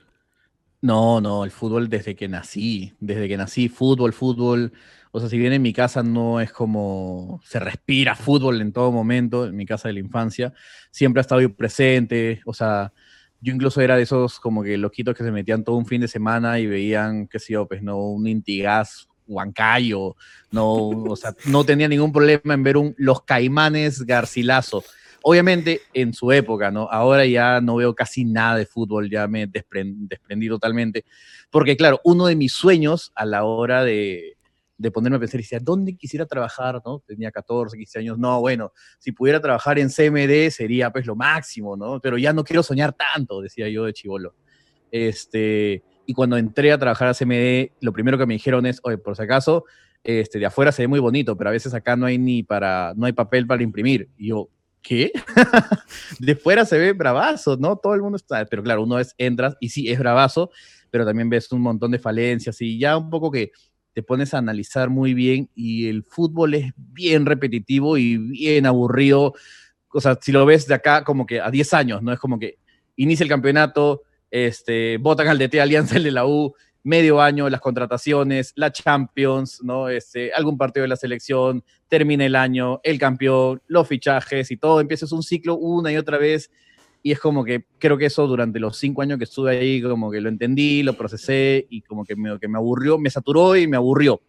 No, 0.83 1.21
no, 1.21 1.45
el 1.45 1.53
fútbol 1.53 1.89
desde 1.89 2.17
que 2.17 2.27
nací, 2.27 2.93
desde 2.99 3.29
que 3.29 3.37
nací, 3.37 3.69
fútbol, 3.69 4.13
fútbol. 4.13 4.73
O 5.13 5.21
sea, 5.21 5.29
si 5.29 5.39
bien 5.39 5.53
en 5.53 5.63
mi 5.63 5.73
casa 5.73 6.03
no 6.03 6.41
es 6.41 6.53
como 6.53 7.41
se 7.45 7.61
respira 7.61 8.17
fútbol 8.17 8.61
en 8.61 8.73
todo 8.73 8.91
momento, 8.91 9.47
en 9.47 9.55
mi 9.55 9.65
casa 9.65 9.87
de 9.87 9.95
la 9.95 10.01
infancia, 10.01 10.53
siempre 10.91 11.21
ha 11.21 11.23
estado 11.23 11.49
presente. 11.55 12.41
O 12.47 12.53
sea, 12.53 12.93
yo 13.41 13.55
incluso 13.55 13.81
era 13.81 13.95
de 13.97 14.03
esos 14.03 14.41
como 14.41 14.65
que 14.65 14.77
loquitos 14.77 15.17
que 15.17 15.23
se 15.23 15.31
metían 15.31 15.63
todo 15.63 15.77
un 15.77 15.87
fin 15.87 16.01
de 16.01 16.09
semana 16.09 16.59
y 16.59 16.67
veían, 16.67 17.29
qué 17.29 17.39
sé 17.39 17.53
yo, 17.53 17.69
pues 17.69 17.81
no, 17.81 17.99
un 17.99 18.27
Intigás 18.27 19.09
Huancayo, 19.29 20.17
no, 20.51 20.75
o 20.75 21.15
sea, 21.15 21.33
no 21.47 21.65
tenía 21.65 21.87
ningún 21.87 22.11
problema 22.11 22.55
en 22.55 22.63
ver 22.65 22.77
un 22.77 22.95
Los 22.99 23.23
Caimanes 23.23 24.03
Garcilaso 24.03 24.83
Obviamente 25.25 25.81
en 25.95 26.13
su 26.13 26.33
época, 26.33 26.71
¿no? 26.71 26.89
Ahora 26.91 27.25
ya 27.27 27.61
no 27.61 27.77
veo 27.77 27.95
casi 27.95 28.25
nada 28.25 28.57
de 28.57 28.67
fútbol, 28.67 29.11
ya 29.11 29.29
me 29.29 29.47
desprendí 29.47 30.49
totalmente. 30.49 31.05
Porque 31.51 31.77
claro, 31.77 32.01
uno 32.05 32.27
de 32.27 32.37
mis 32.37 32.53
sueños 32.53 33.13
a 33.15 33.25
la 33.25 33.45
hora 33.45 33.85
de, 33.85 34.37
de 34.83 34.91
ponerme 34.91 35.17
a 35.17 35.21
pensar, 35.21 35.39
decía, 35.39 35.61
¿dónde 35.61 35.97
quisiera 35.97 36.27
trabajar? 36.27 36.83
¿no? 36.85 37.03
Tenía 37.07 37.31
14, 37.31 37.77
15 37.77 37.99
años. 38.01 38.19
No, 38.19 38.41
bueno, 38.41 38.73
si 38.99 39.13
pudiera 39.13 39.41
trabajar 39.41 39.79
en 39.79 39.89
CMD 39.89 40.51
sería 40.51 40.91
pues 40.91 41.07
lo 41.07 41.15
máximo, 41.15 41.77
¿no? 41.77 42.01
Pero 42.01 42.19
ya 42.19 42.33
no 42.33 42.43
quiero 42.43 42.63
soñar 42.63 42.93
tanto, 42.93 43.41
decía 43.41 43.69
yo 43.69 43.85
de 43.85 43.93
chivolo. 43.93 44.35
Este, 44.91 45.83
y 46.05 46.15
cuando 46.15 46.37
entré 46.37 46.73
a 46.73 46.79
trabajar 46.79 47.09
a 47.09 47.15
CMD, 47.15 47.71
lo 47.81 47.93
primero 47.93 48.19
que 48.19 48.27
me 48.27 48.35
dijeron 48.35 48.67
es, 48.67 48.81
oye, 48.83 48.99
por 48.99 49.17
si 49.17 49.23
acaso, 49.23 49.65
este, 50.03 50.41
de 50.41 50.47
afuera 50.47 50.73
se 50.73 50.83
ve 50.83 50.89
muy 50.89 50.99
bonito, 50.99 51.37
pero 51.37 51.51
a 51.51 51.53
veces 51.53 51.73
acá 51.75 51.95
no 51.95 52.07
hay 52.07 52.19
ni 52.19 52.43
para, 52.43 52.93
no 52.97 53.07
hay 53.07 53.13
papel 53.13 53.47
para 53.47 53.63
imprimir. 53.63 54.09
Y 54.19 54.29
yo, 54.29 54.49
¿qué? 54.83 55.13
de 56.19 56.37
fuera 56.37 56.65
se 56.65 56.79
ve 56.79 56.93
bravazo, 56.93 57.57
¿no? 57.57 57.77
Todo 57.77 57.95
el 57.95 58.03
mundo 58.03 58.17
está, 58.17 58.45
pero 58.47 58.63
claro, 58.63 58.83
uno 58.83 58.99
es, 58.99 59.15
entras 59.19 59.57
y 59.61 59.69
sí, 59.69 59.91
es 59.91 59.99
bravazo, 59.99 60.51
pero 60.91 61.07
también 61.07 61.31
ves 61.31 61.51
un 61.53 61.63
montón 61.63 61.91
de 61.91 61.99
falencias 61.99 62.61
y 62.61 62.79
ya 62.79 62.97
un 62.97 63.09
poco 63.09 63.31
que 63.31 63.53
te 63.95 64.03
pones 64.03 64.35
a 64.35 64.39
analizar 64.39 64.91
muy 64.91 65.15
bien 65.15 65.51
y 65.55 65.89
el 65.89 66.03
fútbol 66.03 66.55
es 66.55 66.73
bien 66.77 67.27
repetitivo 67.27 67.97
y 67.99 68.17
bien 68.17 68.67
aburrido. 68.67 69.35
O 69.89 70.01
sea, 70.01 70.19
si 70.21 70.33
lo 70.33 70.47
ves 70.47 70.67
de 70.67 70.75
acá 70.75 71.05
como 71.05 71.27
que 71.27 71.41
a 71.41 71.51
10 71.51 71.75
años, 71.75 72.03
¿no? 72.03 72.13
Es 72.13 72.19
como 72.19 72.39
que 72.39 72.59
inicia 72.97 73.25
el 73.25 73.31
campeonato, 73.31 74.03
este, 74.31 74.97
votan 74.97 75.29
al 75.29 75.39
DT 75.39 75.61
Alianza 75.61 75.97
el 75.97 76.05
de 76.05 76.11
la 76.11 76.27
U, 76.27 76.55
medio 76.83 77.21
año, 77.21 77.49
las 77.49 77.61
contrataciones, 77.61 78.53
la 78.57 78.73
Champions, 78.73 79.61
¿no? 79.63 79.89
Este, 79.89 80.33
algún 80.33 80.59
partido 80.59 80.83
de 80.83 80.89
la 80.89 80.97
selección, 80.97 81.65
termina 81.89 82.25
el 82.27 82.35
año, 82.35 82.81
el 82.83 82.99
campeón, 82.99 83.63
los 83.69 83.87
fichajes 83.87 84.51
y 84.51 84.57
todo, 84.57 84.81
empiezas 84.81 85.13
un 85.13 85.23
ciclo 85.23 85.57
una 85.57 85.93
y 85.93 85.97
otra 85.97 86.19
vez. 86.19 86.51
Y 87.05 87.11
es 87.11 87.19
como 87.19 87.45
que 87.45 87.65
creo 87.79 87.99
que 87.99 88.07
eso 88.07 88.27
durante 88.27 88.61
los 88.61 88.77
cinco 88.77 89.03
años 89.03 89.19
que 89.19 89.25
estuve 89.25 89.59
ahí, 89.59 89.83
como 89.83 90.11
que 90.11 90.21
lo 90.21 90.29
entendí, 90.29 90.83
lo 90.83 90.95
procesé 90.95 91.67
y 91.69 91.83
como 91.83 92.05
que 92.05 92.15
me, 92.15 92.39
que 92.39 92.49
me 92.49 92.59
aburrió, 92.59 92.99
me 92.99 93.11
saturó 93.11 93.57
y 93.57 93.67
me 93.67 93.77
aburrió. 93.77 94.21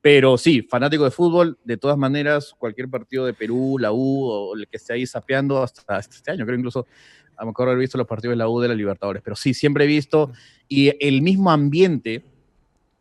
Pero 0.00 0.36
sí, 0.36 0.62
fanático 0.62 1.04
de 1.04 1.12
fútbol, 1.12 1.58
de 1.64 1.76
todas 1.76 1.96
maneras, 1.96 2.54
cualquier 2.58 2.88
partido 2.88 3.24
de 3.24 3.34
Perú, 3.34 3.76
la 3.78 3.92
U 3.92 4.24
o 4.24 4.56
el 4.56 4.66
que 4.66 4.76
esté 4.76 4.94
ahí 4.94 5.06
sapeando 5.06 5.62
hasta 5.62 5.98
este 5.98 6.30
año, 6.32 6.44
creo 6.44 6.58
incluso 6.58 6.86
a 7.36 7.42
lo 7.42 7.48
mejor 7.48 7.68
haber 7.68 7.80
visto 7.80 7.98
los 7.98 8.06
partidos 8.06 8.32
de 8.32 8.36
la 8.36 8.48
U 8.48 8.60
de 8.60 8.68
la 8.68 8.74
Libertadores, 8.74 9.22
pero 9.22 9.36
sí, 9.36 9.54
siempre 9.54 9.84
he 9.84 9.86
visto 9.86 10.32
y 10.68 10.92
el 11.00 11.22
mismo 11.22 11.50
ambiente, 11.50 12.24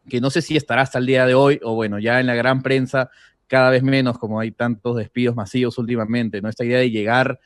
que 0.10 0.20
no 0.20 0.30
sé 0.30 0.42
si 0.42 0.58
estará 0.58 0.82
hasta 0.82 1.00
el 1.00 1.06
día 1.06 1.26
de 1.26 1.34
hoy, 1.34 1.60
o 1.64 1.76
bueno, 1.76 2.00
ya 2.00 2.20
en 2.20 2.28
la 2.28 2.36
gran 2.36 2.62
prensa, 2.62 3.10
cada 3.48 3.70
vez 3.70 3.84
menos, 3.84 4.18
como 4.18 4.40
hay 4.40 4.52
tantos 4.52 4.96
despidos 4.96 5.36
masivos 5.36 5.78
últimamente, 5.78 6.42
¿no? 6.42 6.50
Esta 6.50 6.66
idea 6.66 6.80
de 6.80 6.90
llegar 6.90 7.40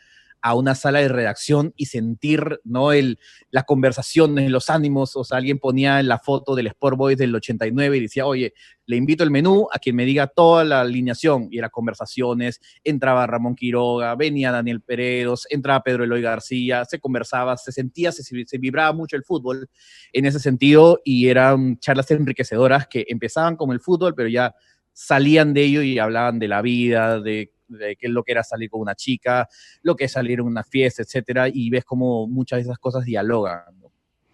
a 0.45 0.53
una 0.53 0.75
sala 0.75 0.99
de 0.99 1.07
redacción 1.07 1.73
y 1.75 1.87
sentir, 1.87 2.61
¿no? 2.63 2.91
El, 2.91 3.17
las 3.49 3.63
conversaciones, 3.63 4.51
los 4.51 4.69
ánimos, 4.69 5.15
o 5.15 5.23
sea, 5.23 5.39
alguien 5.39 5.57
ponía 5.57 6.03
la 6.03 6.19
foto 6.19 6.53
del 6.53 6.67
Sport 6.67 6.97
Boys 6.97 7.17
del 7.17 7.33
89 7.33 7.97
y 7.97 8.01
decía, 8.01 8.27
oye, 8.27 8.53
le 8.85 8.95
invito 8.95 9.23
el 9.23 9.31
menú 9.31 9.67
a 9.73 9.79
quien 9.79 9.95
me 9.95 10.05
diga 10.05 10.27
toda 10.27 10.63
la 10.63 10.81
alineación, 10.81 11.47
y 11.49 11.57
eran 11.57 11.71
conversaciones, 11.71 12.61
entraba 12.83 13.25
Ramón 13.25 13.55
Quiroga, 13.55 14.13
venía 14.13 14.51
Daniel 14.51 14.81
Peredos, 14.81 15.47
entraba 15.49 15.81
Pedro 15.81 16.03
Eloy 16.03 16.21
García, 16.21 16.85
se 16.85 16.99
conversaba, 16.99 17.57
se 17.57 17.71
sentía, 17.71 18.11
se, 18.11 18.23
vibraba 18.59 18.93
mucho 18.93 19.15
el 19.15 19.23
fútbol 19.23 19.67
en 20.13 20.25
ese 20.27 20.39
sentido, 20.39 21.01
y 21.03 21.27
eran 21.27 21.79
charlas 21.79 22.11
enriquecedoras 22.11 22.85
que 22.85 23.03
empezaban 23.07 23.55
como 23.55 23.73
el 23.73 23.79
fútbol, 23.79 24.13
pero 24.13 24.29
ya 24.29 24.53
salían 24.93 25.55
de 25.55 25.63
ello 25.63 25.81
y 25.81 25.97
hablaban 25.97 26.37
de 26.37 26.47
la 26.47 26.61
vida, 26.61 27.19
de 27.19 27.54
de 27.67 27.95
qué 27.95 28.07
es 28.07 28.11
lo 28.11 28.23
que 28.23 28.31
era 28.31 28.43
salir 28.43 28.69
con 28.69 28.81
una 28.81 28.95
chica, 28.95 29.47
lo 29.81 29.95
que 29.95 30.05
es 30.05 30.11
salir 30.11 30.39
en 30.39 30.45
una 30.45 30.63
fiesta, 30.63 31.01
etcétera, 31.01 31.47
y 31.51 31.69
ves 31.69 31.85
cómo 31.85 32.27
muchas 32.27 32.57
de 32.57 32.63
esas 32.63 32.79
cosas 32.79 33.05
dialogan. 33.05 33.63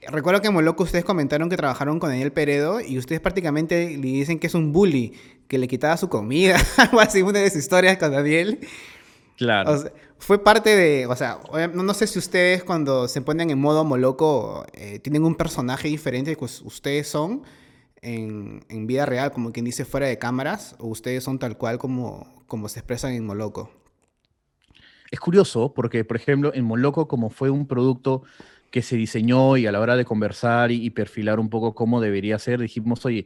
Recuerdo 0.07 0.42
que 0.42 0.48
en 0.48 0.54
Moloco 0.54 0.83
ustedes 0.83 1.06
comentaron 1.06 1.50
que 1.50 1.57
trabajaron 1.57 2.00
con 2.00 2.10
Daniel 2.10 2.32
Peredo 2.32 2.82
y 2.82 2.98
ustedes 2.98 3.22
prácticamente 3.22 3.98
le 3.98 4.08
dicen 4.08 4.39
que 4.39 4.48
es 4.48 4.56
un 4.56 4.74
bully, 4.74 5.13
que 5.48 5.60
le 5.60 5.67
quitaba 5.67 5.96
su 5.98 6.10
comida, 6.10 6.58
algo 6.77 7.00
así, 7.00 7.22
una 7.22 7.39
de 7.39 7.50
sus 7.50 7.60
historias 7.60 7.98
con 7.98 8.12
Daniel. 8.12 8.60
Claro. 9.38 9.84
fue 10.20 10.44
parte 10.44 10.75
de, 10.75 11.08
o 11.08 11.15
sea, 11.15 11.39
no, 11.74 11.94
sé 11.96 12.06
si 12.06 12.20
ustedes 12.20 12.63
cuando 12.63 13.08
se 13.08 13.22
ponen 13.22 13.50
en 13.50 13.60
modo 13.60 13.84
Moloco 13.84 14.65
eh, 14.74 15.00
tienen 15.00 15.24
un 15.24 15.36
personaje 15.36 15.88
diferente 15.88 16.36
que 16.36 16.46
ustedes 16.46 17.08
son 17.08 17.44
en, 18.01 18.88
vida 18.88 19.05
real, 19.05 19.31
como 19.31 19.51
quien 19.51 19.65
dice 19.65 19.86
fuera 19.86 20.08
de 20.08 20.17
cámaras, 20.17 20.75
o 20.79 20.88
ustedes 20.88 21.24
son 21.24 21.39
tal 21.39 21.58
cual 21.58 21.77
como, 21.77 22.43
como 22.48 22.67
se 22.67 22.79
expresan 22.79 23.13
en 23.13 23.25
Moloco. 23.25 23.72
Es 25.12 25.20
curioso 25.20 25.74
porque, 25.74 26.03
por 26.05 26.17
ejemplo, 26.17 26.51
en 26.53 26.65
Moloco, 26.65 27.08
como 27.08 27.29
fue 27.29 27.50
un 27.50 27.67
producto 27.67 28.24
que 28.72 28.81
se 28.81 28.96
diseñó 28.96 29.58
y 29.58 29.67
a 29.67 29.72
la 29.72 29.81
hora 29.81 29.98
de 29.98 30.05
conversar 30.05 30.72
y, 30.72 30.89
perfilar 30.91 31.39
un 31.39 31.50
poco 31.50 31.75
cómo 31.75 32.00
debería 32.00 32.39
ser, 32.39 32.60
dijimos, 32.60 33.05
oye, 33.05 33.25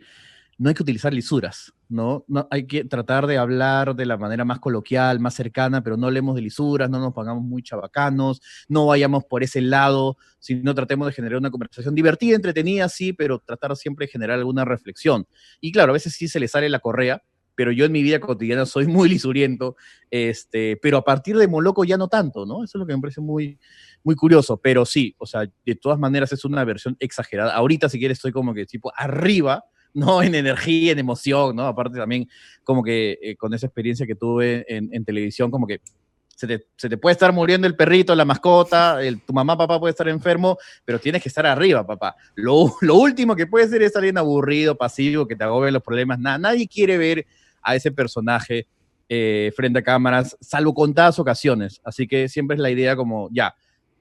no 0.57 0.69
hay 0.69 0.75
que 0.75 0.83
utilizar 0.83 1.13
lisuras, 1.13 1.73
¿no? 1.89 2.23
¿no? 2.27 2.47
Hay 2.49 2.65
que 2.65 2.85
tratar 2.85 3.27
de 3.27 3.37
hablar 3.37 3.95
de 3.95 4.05
la 4.05 4.17
manera 4.17 4.45
más 4.45 4.59
coloquial, 4.59 5.19
más 5.19 5.33
cercana, 5.33 5.83
pero 5.83 5.97
no 5.97 6.07
hablemos 6.07 6.35
de 6.35 6.41
lisuras, 6.41 6.89
no 6.89 6.99
nos 6.99 7.13
pongamos 7.13 7.43
muy 7.43 7.61
chabacanos, 7.61 8.41
no 8.69 8.85
vayamos 8.85 9.25
por 9.25 9.43
ese 9.43 9.61
lado, 9.61 10.17
sino 10.39 10.73
tratemos 10.73 11.07
de 11.07 11.13
generar 11.13 11.39
una 11.39 11.51
conversación 11.51 11.93
divertida, 11.93 12.35
entretenida, 12.35 12.87
sí, 12.87 13.11
pero 13.11 13.39
tratar 13.39 13.75
siempre 13.75 14.05
de 14.05 14.11
generar 14.11 14.37
alguna 14.39 14.63
reflexión. 14.63 15.27
Y 15.59 15.71
claro, 15.71 15.91
a 15.91 15.93
veces 15.93 16.13
sí 16.13 16.27
se 16.27 16.39
le 16.39 16.47
sale 16.47 16.69
la 16.69 16.79
correa, 16.79 17.21
pero 17.55 17.71
yo 17.71 17.85
en 17.85 17.91
mi 17.91 18.03
vida 18.03 18.19
cotidiana 18.19 18.65
soy 18.65 18.87
muy 18.87 19.09
lisuriento, 19.09 19.75
este, 20.09 20.77
pero 20.81 20.97
a 20.97 21.03
partir 21.03 21.37
de 21.37 21.47
Moloco 21.47 21.83
ya 21.83 21.97
no 21.97 22.07
tanto, 22.07 22.45
¿no? 22.45 22.63
Eso 22.63 22.77
es 22.77 22.79
lo 22.79 22.85
que 22.85 22.95
me 22.95 23.01
parece 23.01 23.21
muy, 23.21 23.59
muy 24.03 24.15
curioso, 24.15 24.57
pero 24.57 24.85
sí, 24.85 25.15
o 25.17 25.25
sea, 25.25 25.49
de 25.65 25.75
todas 25.75 25.99
maneras 25.99 26.31
es 26.31 26.45
una 26.45 26.63
versión 26.63 26.95
exagerada. 26.99 27.53
Ahorita, 27.55 27.89
si 27.89 27.99
quieres, 27.99 28.19
estoy 28.19 28.31
como 28.31 28.53
que 28.53 28.65
tipo 28.65 28.91
arriba, 28.95 29.65
¿no? 29.95 30.21
En 30.21 30.35
energía, 30.35 30.91
en 30.91 30.99
emoción, 30.99 31.55
¿no? 31.55 31.65
Aparte 31.65 31.97
también 31.97 32.29
como 32.63 32.83
que 32.83 33.17
eh, 33.21 33.35
con 33.35 33.53
esa 33.53 33.65
experiencia 33.65 34.05
que 34.05 34.15
tuve 34.15 34.65
en, 34.67 35.05
televisión, 35.05 35.49
como 35.49 35.65
que 35.65 35.81
se 36.27 36.47
te, 36.47 36.97
puede 36.97 37.13
estar 37.13 37.31
muriendo 37.31 37.65
el 37.65 37.77
perrito, 37.77 38.13
la 38.13 38.25
mascota, 38.25 39.01
el, 39.01 39.21
tu 39.21 39.31
mamá, 39.31 39.57
papá 39.57 39.79
puede 39.79 39.91
estar 39.91 40.07
enfermo, 40.09 40.57
pero 40.83 40.99
tienes 40.99 41.23
que 41.23 41.29
estar 41.29 41.45
arriba, 41.45 41.87
papá. 41.87 42.15
Lo, 42.35 42.75
lo 42.81 42.95
último 42.95 43.35
que 43.35 43.47
puede 43.47 43.67
ser 43.69 43.81
es 43.81 43.95
alguien 43.95 44.17
aburrido, 44.17 44.77
pasivo, 44.77 45.27
que 45.27 45.35
te 45.35 45.45
agobie 45.45 45.71
los 45.71 45.81
problemas. 45.81 46.19
nadie 46.19 46.67
quiere 46.67 46.97
ver 46.97 47.25
a 47.61 47.75
ese 47.75 47.91
personaje 47.91 48.67
eh, 49.07 49.53
frente 49.55 49.79
a 49.79 49.83
cámaras, 49.83 50.35
salvo 50.41 50.73
contadas 50.73 51.19
ocasiones. 51.19 51.79
Así 51.85 52.05
que 52.05 52.27
siempre 52.27 52.55
es 52.55 52.61
la 52.61 52.69
idea 52.69 52.95
como, 52.95 53.29
ya, 53.31 53.55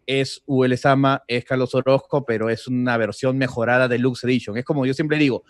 es 0.07 0.43
UL 0.47 0.73
es 0.73 1.45
Carlos 1.45 1.75
Orozco, 1.75 2.25
pero 2.25 2.51
es 2.51 2.67
una 2.67 2.97
versión 2.97 3.39
mejorada 3.39 3.89
de 3.89 3.99
Lux 3.99 4.25
Edition. 4.25 4.57
Es 4.57 4.65
como 4.65 4.87
yo 4.87 4.95
siempre 4.95 5.19
digo, 5.19 5.45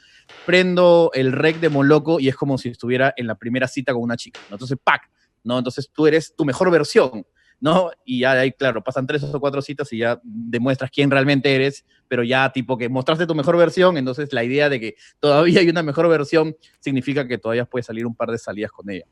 prendo 0.47 1.11
el 1.15 1.33
rec 1.33 1.61
de 1.61 1.69
Moloco 1.69 2.21
y 2.21 2.29
es 2.29 2.37
como 2.37 2.59
si 2.59 2.69
estuviera 2.69 3.13
en 3.17 3.27
la 3.27 3.35
primera 3.35 3.69
cita 3.69 3.93
con 3.93 4.03
una 4.03 4.17
chica. 4.17 4.41
Entonces, 4.51 4.79
¡pac! 4.83 5.11
¿no? 5.45 5.59
Entonces 5.59 5.91
tú 5.93 6.07
eres 6.07 6.35
tu 6.35 6.45
mejor 6.45 6.71
versión, 6.71 7.25
¿no? 7.61 7.91
Y 8.05 8.21
ya 8.21 8.33
ahí, 8.33 8.53
claro, 8.53 8.83
pasan 8.83 9.07
tres 9.07 9.23
o 9.23 9.41
cuatro 9.41 9.63
citas 9.63 9.93
y 9.93 9.99
ya 9.99 10.21
demuestras 10.25 10.91
quién 10.91 11.11
realmente 11.11 11.55
eres, 11.55 11.85
pero 12.09 12.25
ya 12.25 12.51
tipo 12.51 12.77
que 12.77 12.89
mostraste 12.89 13.27
tu 13.27 13.35
mejor 13.35 13.57
versión, 13.57 13.97
entonces 13.97 14.33
la 14.33 14.43
idea 14.43 14.69
de 14.69 14.81
que 14.81 14.97
todavía 15.21 15.61
hay 15.61 15.69
una 15.69 15.83
mejor 15.83 16.09
versión 16.09 16.57
significa 16.81 17.29
que 17.29 17.39
todavía 17.39 17.67
puedes 17.67 17.87
salir 17.87 18.07
un 18.07 18.17
par 18.17 18.31
de 18.31 18.39
salidas 18.39 18.73
con 18.73 18.91
ella. 18.91 19.05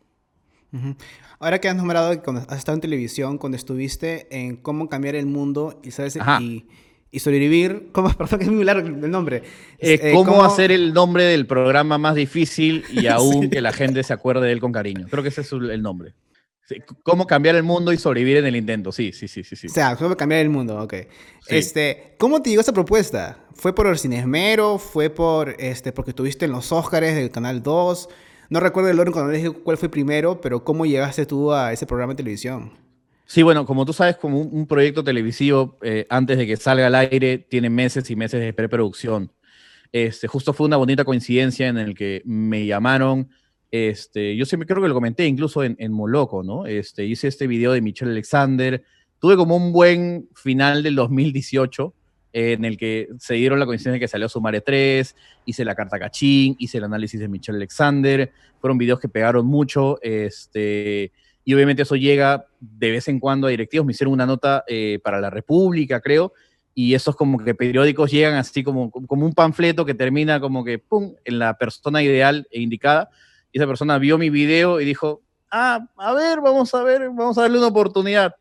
Ahora 1.38 1.60
que 1.60 1.68
has 1.68 1.76
nombrado 1.76 2.10
que 2.12 2.20
cuando 2.20 2.42
has 2.48 2.58
estado 2.58 2.76
en 2.76 2.80
televisión, 2.80 3.38
cuando 3.38 3.56
estuviste 3.56 4.26
en 4.30 4.56
cómo 4.56 4.88
cambiar 4.88 5.14
el 5.16 5.26
mundo 5.26 5.80
y 5.82 5.90
sabes 5.90 6.16
y, 7.10 7.18
sobrevivir, 7.18 7.88
¿cómo? 7.92 8.10
Perdón 8.16 8.38
que 8.38 8.44
es 8.46 8.50
muy 8.50 8.64
largo 8.64 8.86
el 8.86 9.10
nombre. 9.10 9.42
Eh, 9.78 10.00
eh, 10.02 10.12
¿cómo, 10.14 10.44
hacer 10.44 10.72
el 10.72 10.94
nombre 10.94 11.24
del 11.24 11.46
programa 11.46 11.98
más 11.98 12.14
difícil 12.14 12.84
y 12.90 13.06
aún 13.08 13.50
que 13.50 13.60
la 13.60 13.72
gente 13.72 14.02
se 14.02 14.12
acuerde 14.12 14.46
de 14.46 14.52
él 14.52 14.60
con 14.60 14.72
cariño? 14.72 15.06
Creo 15.10 15.22
que 15.22 15.28
ese 15.28 15.42
es 15.42 15.52
el 15.52 15.82
nombre. 15.82 16.14
¿Cómo 17.02 17.26
cambiar 17.26 17.56
el 17.56 17.62
mundo 17.62 17.92
y 17.92 17.98
sobrevivir 17.98 18.38
en 18.38 18.46
el 18.46 18.56
intento? 18.56 18.92
Sí, 18.92 19.12
sí, 19.12 19.28
sí, 19.28 19.44
sí. 19.44 19.56
sí. 19.56 19.66
O 19.66 19.70
sea, 19.70 19.96
cómo 19.96 20.16
cambiar 20.16 20.40
el 20.40 20.48
mundo, 20.48 20.80
ok. 20.80 20.94
Este, 21.48 22.14
¿Cómo 22.18 22.40
te 22.40 22.50
llegó 22.50 22.62
esa 22.62 22.72
propuesta? 22.72 23.44
¿Fue 23.54 23.74
por 23.74 23.86
el 23.88 23.98
Cinesmero? 23.98 24.78
¿Fue 24.78 25.10
por, 25.10 25.56
este, 25.58 25.92
porque 25.92 26.12
estuviste 26.12 26.44
en 26.46 26.52
los 26.52 26.72
Óscares 26.72 27.14
del 27.14 27.30
Canal 27.30 27.62
2? 27.62 28.08
No 28.52 28.60
recuerdo 28.60 28.90
el 28.90 29.00
orden 29.00 29.14
cuando 29.14 29.32
dije 29.32 29.48
cuál 29.50 29.78
fue 29.78 29.88
primero, 29.88 30.38
pero 30.42 30.62
¿cómo 30.62 30.84
llegaste 30.84 31.24
tú 31.24 31.54
a 31.54 31.72
ese 31.72 31.86
programa 31.86 32.12
de 32.12 32.18
televisión? 32.18 32.70
Sí, 33.24 33.40
bueno, 33.42 33.64
como 33.64 33.86
tú 33.86 33.94
sabes, 33.94 34.18
como 34.18 34.42
un, 34.42 34.66
proyecto 34.66 35.02
televisivo, 35.02 35.78
eh, 35.80 36.06
antes 36.10 36.36
de 36.36 36.46
que 36.46 36.58
salga 36.58 36.88
al 36.88 36.94
aire, 36.94 37.38
tiene 37.38 37.70
meses 37.70 38.10
y 38.10 38.14
meses 38.14 38.42
de 38.42 38.52
preproducción. 38.52 39.32
Este, 39.90 40.28
justo 40.28 40.52
fue 40.52 40.66
una 40.66 40.76
bonita 40.76 41.02
coincidencia 41.02 41.66
en 41.66 41.78
el 41.78 41.94
que 41.94 42.20
me 42.26 42.66
llamaron, 42.66 43.30
este, 43.70 44.36
yo 44.36 44.44
siempre 44.44 44.66
creo 44.66 44.82
que 44.82 44.88
lo 44.88 44.94
comenté 44.94 45.24
incluso 45.24 45.64
en, 45.64 45.74
en 45.78 45.90
Moloco, 45.90 46.42
¿no? 46.42 46.66
Este, 46.66 47.06
hice 47.06 47.28
este 47.28 47.46
video 47.46 47.72
de 47.72 47.80
Michelle 47.80 48.12
Alexander, 48.12 48.84
tuve 49.18 49.34
como 49.34 49.56
un 49.56 49.72
buen 49.72 50.28
final 50.34 50.82
del 50.82 50.94
2018, 50.96 51.94
en 52.32 52.64
el 52.64 52.76
que 52.76 53.08
se 53.18 53.34
dieron 53.34 53.58
la 53.58 53.66
coincidencia 53.66 53.94
de 53.94 54.00
que 54.00 54.08
salió 54.08 54.28
Sumare 54.28 54.60
3, 54.60 55.14
hice 55.44 55.64
la 55.64 55.74
carta 55.74 55.98
cachín, 55.98 56.56
hice 56.58 56.78
el 56.78 56.84
análisis 56.84 57.20
de 57.20 57.28
Michelle 57.28 57.56
Alexander, 57.56 58.32
fueron 58.60 58.78
videos 58.78 59.00
que 59.00 59.08
pegaron 59.08 59.46
mucho, 59.46 59.98
este, 60.02 61.12
y 61.44 61.54
obviamente 61.54 61.82
eso 61.82 61.96
llega 61.96 62.46
de 62.60 62.90
vez 62.90 63.08
en 63.08 63.20
cuando 63.20 63.46
a 63.46 63.50
directivos, 63.50 63.86
me 63.86 63.92
hicieron 63.92 64.14
una 64.14 64.26
nota 64.26 64.64
eh, 64.66 64.98
para 65.02 65.20
la 65.20 65.30
República, 65.30 66.00
creo, 66.00 66.32
y 66.74 66.94
esos 66.94 67.14
como 67.14 67.38
que 67.38 67.54
periódicos 67.54 68.10
llegan 68.10 68.34
así 68.34 68.64
como, 68.64 68.90
como 68.90 69.26
un 69.26 69.34
panfleto 69.34 69.84
que 69.84 69.94
termina 69.94 70.40
como 70.40 70.64
que, 70.64 70.78
¡pum!, 70.78 71.14
en 71.24 71.38
la 71.38 71.58
persona 71.58 72.02
ideal 72.02 72.48
e 72.50 72.60
indicada, 72.60 73.10
y 73.52 73.58
esa 73.58 73.66
persona 73.66 73.98
vio 73.98 74.16
mi 74.16 74.30
video 74.30 74.80
y 74.80 74.86
dijo, 74.86 75.20
ah, 75.50 75.86
a 75.98 76.14
ver, 76.14 76.40
vamos 76.40 76.74
a 76.74 76.82
ver, 76.82 77.10
vamos 77.10 77.36
a 77.36 77.42
darle 77.42 77.58
una 77.58 77.66
oportunidad 77.66 78.34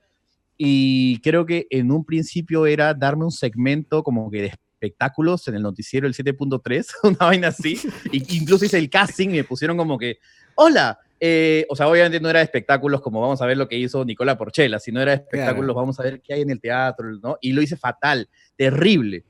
y 0.64 1.20
creo 1.22 1.44
que 1.44 1.66
en 1.72 1.92
un 1.92 2.06
principio 2.06 2.68
era 2.68 2.94
darme 2.94 3.26
un 3.26 3.32
segmento 3.32 4.04
como 4.04 4.30
que 4.30 4.42
de 4.44 4.48
espectáculos 4.48 5.48
en 5.48 5.56
el 5.56 5.64
noticiero 5.64 6.06
el 6.06 6.14
7.3, 6.14 6.86
una 7.04 7.18
vaina 7.18 7.48
así. 7.48 7.80
incluso 8.12 8.66
hice 8.66 8.78
el 8.78 8.88
casting 8.88 9.30
y 9.30 9.38
me 9.38 9.44
pusieron 9.44 9.76
como 9.76 9.98
que, 9.98 10.20
hola, 10.54 11.00
eh, 11.20 11.66
o 11.68 11.76
sea, 11.76 11.88
obviamente 11.88 12.20
no 12.20 12.30
era 12.30 12.42
de 12.42 12.46
espectáculos 12.46 13.02
como 13.02 13.20
vamos 13.20 13.42
a 13.42 13.48
ver 13.48 13.58
lo 13.58 13.68
que 13.68 13.76
hizo 13.76 14.06
Nicola 14.06 14.38
Porchela, 14.38 14.78
sino 14.78 15.02
era 15.02 15.16
de 15.16 15.24
espectáculos, 15.24 15.76
vamos 15.76 16.00
a 16.00 16.04
ver 16.04 16.22
qué 16.22 16.36
hay 16.36 16.42
en 16.42 16.52
el 16.52 16.62
teatro, 16.62 17.10
¿no? 17.24 17.40
Y 17.42 17.54
lo 17.54 17.64
hice 17.64 17.76
fatal, 17.76 18.30
terrible. 18.56 19.26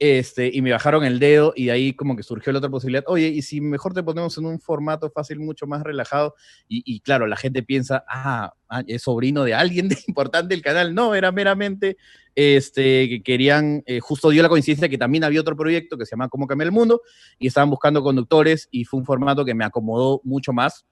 Este, 0.00 0.48
y 0.52 0.62
me 0.62 0.70
bajaron 0.70 1.04
el 1.04 1.18
dedo 1.18 1.52
y 1.56 1.66
de 1.66 1.72
ahí 1.72 1.92
como 1.92 2.14
que 2.14 2.22
surgió 2.22 2.52
la 2.52 2.58
otra 2.58 2.70
posibilidad, 2.70 3.02
oye, 3.08 3.26
y 3.26 3.42
si 3.42 3.60
mejor 3.60 3.94
te 3.94 4.02
ponemos 4.04 4.38
en 4.38 4.46
un 4.46 4.60
formato 4.60 5.10
fácil, 5.10 5.40
mucho 5.40 5.66
más 5.66 5.82
relajado, 5.82 6.36
y, 6.68 7.00
claro, 7.00 7.26
la 7.26 7.36
gente 7.36 7.64
piensa, 7.64 8.04
ah, 8.08 8.54
ah, 8.68 8.82
es 8.86 9.02
sobrino 9.02 9.42
de 9.42 9.54
alguien 9.54 9.88
importante 10.06 10.54
el 10.54 10.62
canal, 10.62 10.94
no, 10.94 11.16
era 11.16 11.32
meramente, 11.32 11.96
este, 12.36 13.08
que 13.08 13.22
querían, 13.24 13.82
eh, 13.86 13.98
justo 13.98 14.30
dio 14.30 14.40
la 14.40 14.48
coincidencia 14.48 14.88
que 14.88 14.98
también 14.98 15.24
había 15.24 15.40
otro 15.40 15.56
proyecto 15.56 15.98
que 15.98 16.06
se 16.06 16.12
llama 16.12 16.28
Cómo 16.28 16.46
cambiar 16.46 16.66
el 16.66 16.72
mundo, 16.72 17.02
y 17.36 17.48
estaban 17.48 17.68
buscando 17.68 18.00
conductores, 18.00 18.68
y 18.70 18.84
fue 18.84 19.00
un 19.00 19.06
formato 19.06 19.44
que 19.44 19.54
me 19.54 19.64
acomodó 19.64 20.20
mucho 20.22 20.52
más. 20.52 20.86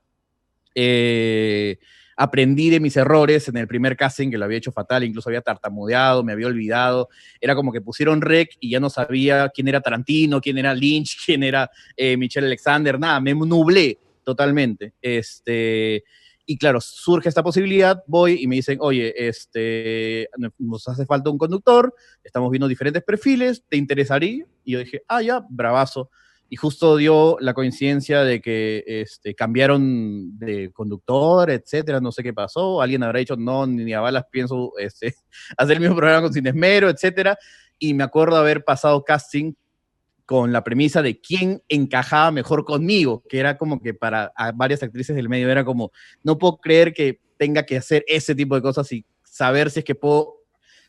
Eh, 0.75 1.79
aprendí 2.17 2.71
de 2.71 2.81
mis 2.81 2.97
errores 2.97 3.47
en 3.49 3.59
el 3.59 3.69
primer 3.69 3.97
casting, 3.97 4.31
que 4.31 4.39
lo 4.39 4.47
había 4.47 4.59
hecho 4.59 4.73
fatal, 4.73 5.05
incluso 5.05 5.29
había 5.29 5.43
tartamudeado, 5.43 6.25
me 6.25 6.33
había 6.33 6.47
olvidado. 6.47 7.11
Era 7.41 7.55
como 7.55 7.73
que 7.73 7.83
pusieron 7.83 8.23
rec 8.23 8.57
y 8.59 8.71
ya 8.71 8.81
no 8.81 8.89
sabía 8.89 9.51
quién 9.51 9.69
era 9.69 9.81
Tarantino, 9.81 10.41
quién 10.41 10.59
era 10.59 10.75
Lynch, 10.75 11.19
quién 11.27 11.43
era 11.43 11.71
eh, 11.97 12.17
Michelle 12.17 12.47
Alexander, 12.47 12.99
nada, 12.99 13.21
me 13.21 13.35
nublé 13.35 13.99
totalmente. 14.25 14.95
Este, 15.01 16.03
y 16.47 16.57
claro, 16.57 16.81
surge 16.81 17.29
esta 17.29 17.43
posibilidad, 17.43 18.03
voy 18.07 18.43
y 18.43 18.47
me 18.47 18.57
dicen, 18.57 18.79
oye, 18.81 19.13
este, 19.29 20.29
nos 20.59 20.89
hace 20.89 21.05
falta 21.05 21.29
un 21.29 21.39
conductor, 21.39 21.95
estamos 22.25 22.51
viendo 22.51 22.67
diferentes 22.67 23.03
perfiles, 23.03 23.63
¿te 23.69 23.77
interesaría? 23.77 24.47
Y 24.65 24.73
yo 24.73 24.79
dije, 24.79 25.03
ah, 25.09 25.23
ya, 25.23 25.45
bravazo 25.49 26.11
y 26.49 26.57
justo 26.57 26.97
dio 26.97 27.37
la 27.41 27.55
coincidencia 27.55 28.23
de 28.23 28.41
que 28.41 28.85
este, 28.87 29.35
cambiaron 29.35 30.39
de 30.39 30.71
conductor, 30.73 31.51
etcétera, 31.51 32.01
no 32.01 32.13
sé 32.13 32.23
qué 32.23 32.33
pasó, 32.33 32.81
alguien 32.81 33.03
habrá 33.03 33.19
dicho, 33.19 33.37
no, 33.37 33.67
ni 33.67 33.93
a 33.93 34.01
balas 34.01 34.25
pienso 34.31 34.73
este, 34.79 35.15
hacer 35.57 35.77
el 35.77 35.81
mismo 35.81 35.97
programa 35.97 36.23
con 36.23 36.33
Sin 36.33 36.47
Esmero, 36.47 36.89
etcétera, 36.89 37.37
y 37.79 37.95
me 37.95 38.05
acuerdo 38.05 38.37
haber 38.37 38.65
pasado 38.65 39.03
casting 39.05 39.55
con 40.25 40.53
la 40.53 40.65
premisa 40.65 41.03
de 41.03 41.21
quién 41.21 41.63
encajaba 41.69 42.31
mejor 42.33 42.65
conmigo, 42.65 43.23
que 43.29 43.39
era 43.39 43.57
como 43.57 43.81
que 43.81 43.95
para 43.95 44.33
varias 44.55 44.83
actrices 44.83 45.15
del 45.15 45.29
medio 45.29 45.49
era 45.51 45.65
como, 45.65 45.93
no 46.23 46.37
puedo 46.37 46.59
creer 46.59 46.93
que 46.93 47.21
tenga 47.37 47.65
que 47.65 47.77
hacer 47.77 48.05
ese 48.09 48.35
tipo 48.35 48.55
de 48.57 48.63
cosas 48.63 48.91
y 48.93 49.05
saber 49.23 49.71
si 49.71 49.81
es 49.81 49.85
que 49.85 49.95
puedo 49.95 50.37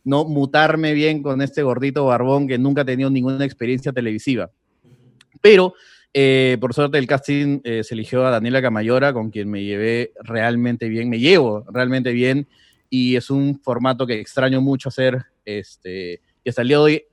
no 0.03 0.23
mutarme 0.23 0.93
bien 0.93 1.21
con 1.21 1.41
este 1.41 1.61
gordito 1.63 2.05
barbón 2.05 2.47
que 2.47 2.57
nunca 2.57 2.81
ha 2.81 2.85
tenido 2.85 3.09
ninguna 3.09 3.43
experiencia 3.43 3.91
televisiva. 3.91 4.49
Pero 5.41 5.73
eh, 6.13 6.57
por 6.59 6.73
suerte 6.73 6.97
el 6.97 7.07
casting 7.07 7.59
eh, 7.63 7.83
se 7.83 7.93
eligió 7.93 8.25
a 8.25 8.31
Daniela 8.31 8.61
Camayora, 8.61 9.13
con 9.13 9.29
quien 9.29 9.49
me 9.49 9.63
llevé 9.63 10.13
realmente 10.23 10.89
bien, 10.89 11.09
me 11.09 11.19
llevo 11.19 11.65
realmente 11.71 12.11
bien, 12.11 12.47
y 12.89 13.15
es 13.15 13.29
un 13.29 13.59
formato 13.61 14.07
que 14.07 14.19
extraño 14.19 14.61
mucho 14.61 14.89
hacer, 14.89 15.25
este, 15.45 16.21
y 16.43 16.49
hasta 16.49 16.61
el 16.61 16.67
día 16.69 16.77
de 16.77 16.83
hoy 16.83 17.03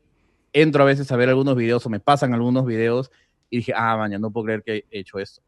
entro 0.52 0.82
a 0.82 0.86
veces 0.86 1.10
a 1.10 1.16
ver 1.16 1.28
algunos 1.28 1.56
videos 1.56 1.84
o 1.84 1.90
me 1.90 2.00
pasan 2.00 2.32
algunos 2.32 2.64
videos 2.64 3.10
y 3.50 3.58
dije, 3.58 3.72
ah, 3.76 3.96
mañana 3.96 4.20
no 4.20 4.30
puedo 4.30 4.46
creer 4.46 4.62
que 4.62 4.84
he 4.90 5.00
hecho 5.00 5.18
esto. 5.18 5.42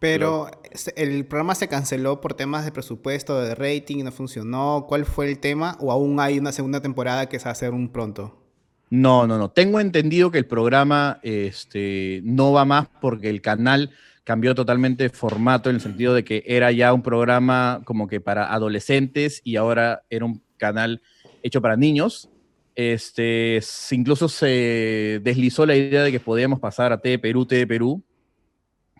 Pero 0.00 0.50
el 0.96 1.26
programa 1.26 1.54
se 1.54 1.68
canceló 1.68 2.20
por 2.20 2.34
temas 2.34 2.64
de 2.64 2.72
presupuesto, 2.72 3.40
de 3.40 3.54
rating, 3.54 4.02
no 4.02 4.10
funcionó. 4.10 4.86
¿Cuál 4.88 5.04
fue 5.04 5.28
el 5.28 5.38
tema? 5.38 5.76
¿O 5.80 5.92
aún 5.92 6.18
hay 6.20 6.38
una 6.38 6.52
segunda 6.52 6.80
temporada 6.80 7.28
que 7.28 7.38
se 7.38 7.44
va 7.44 7.50
a 7.50 7.52
hacer 7.52 7.72
un 7.72 7.92
pronto? 7.92 8.45
No, 8.88 9.26
no, 9.26 9.38
no. 9.38 9.50
Tengo 9.50 9.80
entendido 9.80 10.30
que 10.30 10.38
el 10.38 10.46
programa 10.46 11.18
este, 11.22 12.20
no 12.24 12.52
va 12.52 12.64
más 12.64 12.88
porque 13.00 13.28
el 13.28 13.40
canal 13.40 13.90
cambió 14.22 14.54
totalmente 14.54 15.04
de 15.04 15.10
formato 15.10 15.70
en 15.70 15.76
el 15.76 15.82
sentido 15.82 16.14
de 16.14 16.24
que 16.24 16.42
era 16.46 16.72
ya 16.72 16.92
un 16.92 17.02
programa 17.02 17.80
como 17.84 18.08
que 18.08 18.20
para 18.20 18.52
adolescentes 18.52 19.40
y 19.44 19.56
ahora 19.56 20.02
era 20.10 20.24
un 20.24 20.42
canal 20.56 21.00
hecho 21.42 21.60
para 21.60 21.76
niños. 21.76 22.28
Este, 22.74 23.60
incluso 23.90 24.28
se 24.28 25.20
deslizó 25.22 25.64
la 25.64 25.76
idea 25.76 26.02
de 26.02 26.12
que 26.12 26.20
podíamos 26.20 26.60
pasar 26.60 26.92
a 26.92 27.00
T 27.00 27.18
Perú, 27.18 27.46
T 27.46 27.66
Perú, 27.66 28.02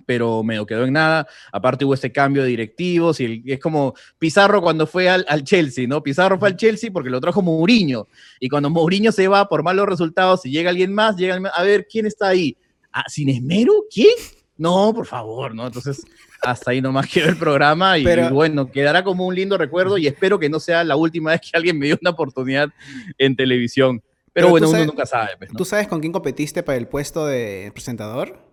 pero 0.07 0.43
me 0.43 0.65
quedó 0.65 0.85
en 0.85 0.95
nada. 0.95 1.27
Aparte 1.53 1.85
hubo 1.85 1.95
ese 1.95 2.13
cambio 2.13 2.45
de 2.45 2.49
directivos 2.49 3.21
y 3.21 3.43
es 3.45 3.61
como 3.61 3.95
Pizarro 4.19 4.63
cuando 4.63 4.87
fue 4.87 5.11
al, 5.11 5.45
Chelsea, 5.45 5.87
¿no? 5.87 6.03
Pizarro 6.03 6.39
fue 6.39 6.49
al 6.49 6.57
Chelsea 6.57 6.91
porque 6.91 7.11
lo 7.11 7.21
trajo 7.21 7.43
Mourinho. 7.43 8.07
Y 8.41 8.49
cuando 8.49 8.71
Mourinho 8.71 9.13
se 9.13 9.29
va 9.29 9.49
por 9.49 9.63
malos 9.63 9.87
resultados 9.87 10.47
y 10.47 10.51
llega 10.51 10.71
alguien 10.71 10.95
más, 10.95 11.17
llega 11.17 11.37
a 11.37 11.63
ver 11.63 11.87
quién 11.91 12.07
está 12.07 12.29
ahí. 12.29 12.57
¿Ah, 12.93 13.05
¿Sin 13.09 13.29
esmero? 13.29 13.73
¿Quién? 13.93 14.15
No, 14.57 14.95
por 14.95 15.05
favor, 15.05 15.55
¿no? 15.55 15.67
Entonces, 15.67 16.03
hasta 16.41 16.71
ahí 16.71 16.81
nomás 16.81 17.09
quedó 17.09 17.29
el 17.29 17.37
programa 17.37 17.99
y, 17.99 18.05
bueno, 18.31 18.71
quedará 18.71 19.05
como 19.05 19.27
un 19.27 19.35
lindo 19.35 19.59
recuerdo 19.59 19.99
y 19.99 20.07
espero 20.07 20.39
que 20.39 20.49
no 20.49 20.61
sea 20.61 20.85
la 20.85 20.97
última 20.97 21.33
vez 21.33 21.41
que 21.41 21.51
alguien 21.53 21.79
me 21.79 21.87
dio 21.87 21.99
una 22.01 22.11
oportunidad 22.11 22.69
en 23.19 23.37
televisión. 23.37 24.03
Pero, 24.33 24.51
bueno, 24.51 24.69
uno 24.69 24.85
nunca 24.85 25.07
sabe. 25.07 25.31
Pues, 25.39 25.51
¿Tú 25.57 25.65
sabes 25.65 25.89
con 25.89 26.01
quién 26.01 26.13
competiste 26.13 26.63
para 26.63 26.79
el 26.79 26.87
puesto 26.87 27.27
de 27.27 27.71
presentador? 27.73 28.46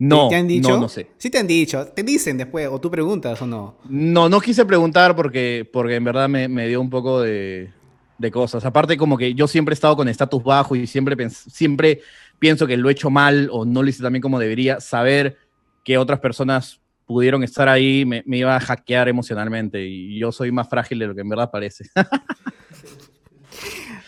No, 0.00 0.28
¿Te 0.28 0.36
han 0.36 0.48
dicho? 0.48 0.70
no, 0.70 0.80
no 0.80 0.88
sé. 0.88 1.10
Sí 1.18 1.28
te 1.28 1.36
han 1.36 1.46
dicho, 1.46 1.86
te 1.88 2.02
dicen 2.02 2.38
después, 2.38 2.66
o 2.68 2.80
tú 2.80 2.90
preguntas 2.90 3.40
o 3.42 3.46
no. 3.46 3.76
No, 3.86 4.30
no 4.30 4.40
quise 4.40 4.64
preguntar 4.64 5.14
porque, 5.14 5.68
porque 5.70 5.96
en 5.96 6.04
verdad 6.04 6.26
me, 6.26 6.48
me 6.48 6.66
dio 6.66 6.80
un 6.80 6.88
poco 6.88 7.20
de, 7.20 7.70
de, 8.16 8.30
cosas. 8.30 8.64
Aparte 8.64 8.96
como 8.96 9.18
que 9.18 9.34
yo 9.34 9.46
siempre 9.46 9.74
he 9.74 9.74
estado 9.74 9.96
con 9.96 10.08
estatus 10.08 10.42
bajo 10.42 10.74
y 10.74 10.86
siempre, 10.86 11.28
siempre 11.28 12.00
pienso 12.38 12.66
que 12.66 12.78
lo 12.78 12.88
he 12.88 12.92
hecho 12.92 13.10
mal 13.10 13.50
o 13.52 13.66
no 13.66 13.82
lo 13.82 13.90
hice 13.90 14.02
también 14.02 14.22
como 14.22 14.38
debería. 14.38 14.80
Saber 14.80 15.36
que 15.84 15.98
otras 15.98 16.18
personas 16.18 16.80
pudieron 17.04 17.44
estar 17.44 17.68
ahí, 17.68 18.06
me, 18.06 18.24
iba 18.24 18.56
a 18.56 18.60
hackear 18.60 19.06
emocionalmente 19.10 19.84
y 19.84 20.18
yo 20.18 20.32
soy 20.32 20.50
más 20.50 20.66
frágil 20.66 20.98
de 20.98 21.08
lo 21.08 21.14
que 21.14 21.20
en 21.20 21.28
verdad 21.28 21.50
parece. 21.50 21.90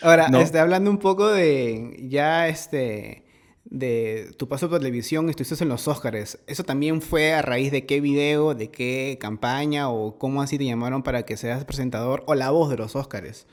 Ahora, 0.01 0.25
este, 0.41 0.57
hablando 0.57 0.89
un 0.89 0.97
poco 0.97 1.27
de 1.27 2.07
ya 2.09 2.47
este 2.47 3.23
de 3.73 4.31
tu 4.37 4.47
paso 4.47 4.69
por 4.69 4.77
televisión, 4.77 5.29
estuviste 5.29 5.63
en 5.63 5.69
los 5.69 5.87
Oscars. 5.87 6.37
¿Eso 6.45 6.63
también 6.63 7.01
fue 7.01 7.33
a 7.33 7.41
raíz 7.41 7.71
de 7.71 7.87
qué 7.87 8.01
video, 8.01 8.53
de 8.53 8.69
qué 8.69 9.17
campaña 9.19 9.89
o 9.89 10.19
cómo 10.19 10.43
así 10.43 10.59
te 10.59 10.65
llamaron 10.65 11.01
para 11.01 11.23
que 11.23 11.37
seas 11.37 11.65
presentador 11.65 12.23
o 12.27 12.35
la 12.35 12.51
voz 12.51 12.69
de 12.69 12.77
los 12.77 12.95
Oscars? 12.95 13.47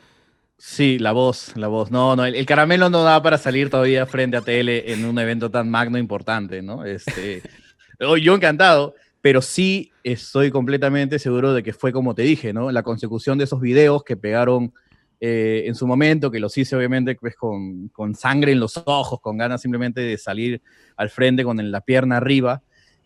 Sí, 0.58 0.98
la 0.98 1.12
voz, 1.12 1.56
la 1.56 1.68
voz. 1.68 1.90
No, 1.90 2.16
no, 2.16 2.26
el, 2.26 2.44
caramelo 2.44 2.90
no 2.90 3.02
da 3.02 3.22
para 3.22 3.38
salir 3.38 3.70
todavía 3.70 4.04
frente 4.04 4.36
a 4.36 4.42
tele 4.42 4.92
en 4.92 5.06
un 5.06 5.18
evento 5.18 5.50
tan 5.50 5.70
magno 5.70 5.96
e 5.96 6.00
importante, 6.00 6.60
¿no? 6.60 6.84
Este, 6.84 7.42
yo 8.22 8.34
encantado, 8.34 8.94
pero 9.22 9.40
sí 9.40 9.90
estoy 10.04 10.50
completamente 10.50 11.18
seguro 11.18 11.54
de 11.54 11.62
que 11.62 11.72
fue 11.72 11.92
como 11.92 12.14
te 12.14 12.22
dije, 12.22 12.52
¿no? 12.52 12.70
La 12.70 12.82
consecución 12.82 13.38
de 13.38 13.44
esos 13.44 13.62
videos 13.62 14.04
que 14.04 14.18
pegaron 14.18 14.74
eh, 15.20 15.64
en 15.66 15.74
su 15.74 15.86
momento, 15.86 16.30
que 16.30 16.40
los 16.40 16.56
hice 16.56 16.74
obviamente 16.74 17.14
pues, 17.14 17.36
con, 17.36 17.88
con, 17.88 18.14
sangre 18.14 18.52
en 18.52 18.60
los 18.60 18.82
ojos, 18.86 19.20
con 19.20 19.36
ganas 19.36 19.60
simplemente 19.60 20.00
de 20.00 20.16
salir 20.16 20.62
al 20.96 21.10
frente 21.10 21.44
con 21.44 21.70
la 21.70 21.80
pierna 21.82 22.16
arriba. 22.16 22.62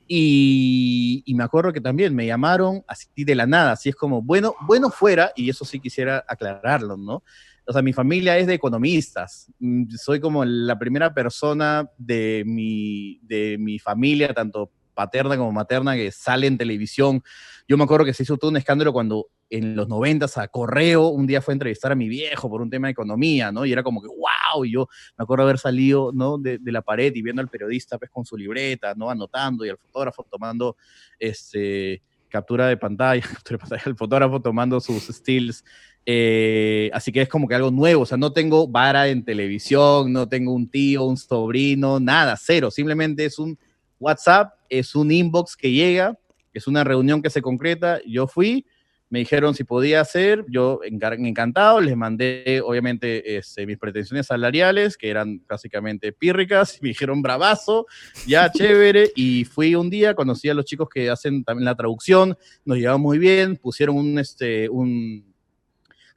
Y, 0.06 1.22
y, 1.24 1.34
me 1.34 1.44
acuerdo 1.44 1.72
que 1.72 1.80
también 1.80 2.14
me 2.14 2.26
llamaron 2.26 2.84
así 2.86 3.08
de 3.16 3.34
la 3.34 3.46
nada, 3.46 3.72
así 3.72 3.88
es 3.88 3.96
como, 3.96 4.22
bueno, 4.22 4.54
bueno 4.66 4.90
fuera, 4.90 5.32
y 5.34 5.48
eso 5.48 5.64
sí 5.64 5.80
quisiera 5.80 6.24
aclararlo, 6.28 6.96
¿no? 6.96 7.22
O 7.66 7.72
sea, 7.72 7.80
mi 7.80 7.92
familia 7.92 8.36
es 8.36 8.46
de 8.46 8.54
economistas. 8.54 9.50
Mm, 9.58 9.90
soy 9.96 10.20
como 10.20 10.44
la 10.44 10.78
primera 10.78 11.14
persona 11.14 11.88
de 11.96 12.44
mi, 12.46 13.18
de 13.22 13.56
mi 13.58 13.78
familia, 13.78 14.34
tanto 14.34 14.70
paterna 14.94 15.36
como 15.36 15.52
materna, 15.52 15.94
que 15.94 16.10
sale 16.10 16.46
en 16.46 16.56
televisión. 16.56 17.22
Yo 17.68 17.76
me 17.76 17.84
acuerdo 17.84 18.04
que 18.04 18.14
se 18.14 18.22
hizo 18.22 18.36
todo 18.36 18.50
un 18.50 18.56
escándalo 18.56 18.92
cuando 18.92 19.28
en 19.50 19.76
los 19.76 19.88
noventas 19.88 20.36
a 20.38 20.48
Correo 20.48 21.08
un 21.08 21.26
día 21.26 21.40
fue 21.40 21.52
a 21.52 21.56
entrevistar 21.56 21.92
a 21.92 21.94
mi 21.94 22.08
viejo 22.08 22.48
por 22.48 22.60
un 22.60 22.70
tema 22.70 22.88
de 22.88 22.92
economía, 22.92 23.52
¿no? 23.52 23.64
Y 23.64 23.72
era 23.72 23.82
como 23.82 24.02
que, 24.02 24.08
wow, 24.08 24.64
y 24.64 24.72
yo 24.72 24.88
me 25.16 25.22
acuerdo 25.22 25.44
haber 25.44 25.58
salido, 25.58 26.10
¿no? 26.12 26.38
De, 26.38 26.58
la 26.64 26.82
pared 26.82 27.14
y 27.14 27.22
viendo 27.22 27.40
al 27.40 27.48
periodista, 27.48 27.98
pues, 27.98 28.10
con 28.10 28.24
su 28.24 28.36
libreta, 28.36 28.94
¿no? 28.94 29.10
Anotando 29.10 29.64
y 29.64 29.68
al 29.68 29.78
fotógrafo 29.78 30.26
tomando, 30.28 30.76
este, 31.18 32.02
captura 32.28 32.66
de 32.66 32.76
pantalla, 32.76 33.22
captura 33.34 33.56
de 33.56 33.60
pantalla, 33.60 33.82
el 33.86 33.96
fotógrafo 33.96 34.40
tomando 34.40 34.80
sus 34.80 35.04
stills. 35.04 35.64
Eh, 36.06 36.90
así 36.92 37.12
que 37.12 37.22
es 37.22 37.28
como 37.28 37.48
que 37.48 37.54
algo 37.54 37.70
nuevo, 37.70 38.02
o 38.02 38.06
sea, 38.06 38.18
no 38.18 38.32
tengo 38.32 38.68
vara 38.68 39.08
en 39.08 39.24
televisión, 39.24 40.12
no 40.12 40.28
tengo 40.28 40.52
un 40.52 40.68
tío, 40.68 41.04
un 41.04 41.16
sobrino, 41.16 41.98
nada, 41.98 42.36
cero, 42.36 42.70
simplemente 42.70 43.24
es 43.24 43.38
un 43.38 43.58
WhatsApp, 43.98 44.54
es 44.68 44.94
un 44.94 45.10
inbox 45.10 45.56
que 45.56 45.70
llega, 45.70 46.18
es 46.52 46.66
una 46.66 46.84
reunión 46.84 47.22
que 47.22 47.30
se 47.30 47.42
concreta, 47.42 48.00
yo 48.06 48.26
fui, 48.26 48.66
me 49.10 49.20
dijeron 49.20 49.54
si 49.54 49.62
podía 49.64 50.00
hacer, 50.00 50.44
yo 50.48 50.80
encantado, 50.82 51.80
les 51.80 51.96
mandé 51.96 52.60
obviamente 52.64 53.36
este, 53.36 53.66
mis 53.66 53.78
pretensiones 53.78 54.26
salariales, 54.26 54.96
que 54.96 55.08
eran 55.08 55.40
básicamente 55.48 56.12
pírricas, 56.12 56.78
me 56.82 56.88
dijeron 56.88 57.22
bravazo, 57.22 57.86
ya 58.26 58.50
chévere, 58.52 59.12
y 59.14 59.44
fui 59.44 59.74
un 59.74 59.88
día, 59.90 60.14
conocí 60.14 60.48
a 60.48 60.54
los 60.54 60.64
chicos 60.64 60.88
que 60.88 61.10
hacen 61.10 61.44
también 61.44 61.64
la 61.64 61.76
traducción, 61.76 62.36
nos 62.64 62.78
llevamos 62.78 63.02
muy 63.02 63.18
bien, 63.18 63.56
pusieron 63.56 63.96
un, 63.96 64.18
este, 64.18 64.68
un, 64.68 65.32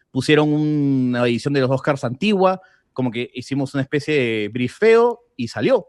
pusieron 0.10 0.52
una 0.52 1.28
edición 1.28 1.54
de 1.54 1.62
los 1.62 1.70
Oscars 1.70 2.04
antigua, 2.04 2.62
como 2.94 3.12
que 3.12 3.30
hicimos 3.36 3.76
una 3.76 3.84
especie 3.84 4.16
de 4.16 4.50
brifeo 4.50 5.20
y 5.36 5.50
salió. 5.50 5.88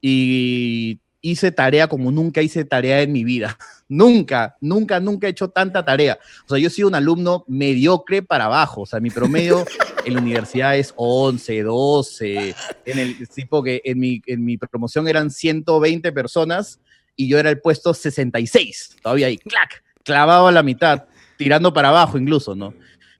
Y 0.00 0.98
hice 1.20 1.52
tarea 1.52 1.88
como 1.88 2.10
nunca 2.10 2.42
hice 2.42 2.64
tarea 2.64 3.02
en 3.02 3.12
mi 3.12 3.24
vida. 3.24 3.58
nunca, 3.88 4.56
nunca, 4.60 5.00
nunca 5.00 5.26
he 5.26 5.30
hecho 5.30 5.48
tanta 5.48 5.84
tarea. 5.84 6.18
O 6.46 6.48
sea, 6.48 6.58
yo 6.58 6.68
he 6.68 6.70
sido 6.70 6.88
un 6.88 6.94
alumno 6.94 7.44
mediocre 7.48 8.22
para 8.22 8.46
abajo. 8.46 8.82
O 8.82 8.86
sea, 8.86 9.00
mi 9.00 9.10
promedio 9.10 9.66
en 10.04 10.14
la 10.14 10.20
universidad 10.20 10.76
es 10.76 10.94
11, 10.96 11.62
12. 11.62 12.54
En 12.86 12.98
el 12.98 13.28
tipo 13.28 13.62
que 13.62 13.82
en 13.84 13.98
mi, 13.98 14.22
en 14.26 14.44
mi 14.44 14.56
promoción 14.56 15.08
eran 15.08 15.30
120 15.30 16.12
personas 16.12 16.80
y 17.16 17.28
yo 17.28 17.38
era 17.38 17.50
el 17.50 17.60
puesto 17.60 17.92
66. 17.92 18.96
Todavía 19.02 19.26
ahí, 19.26 19.36
clac, 19.38 19.82
clavado 20.04 20.46
a 20.46 20.52
la 20.52 20.62
mitad, 20.62 21.04
tirando 21.36 21.72
para 21.72 21.88
abajo 21.88 22.16
incluso, 22.16 22.54
¿no? 22.54 22.72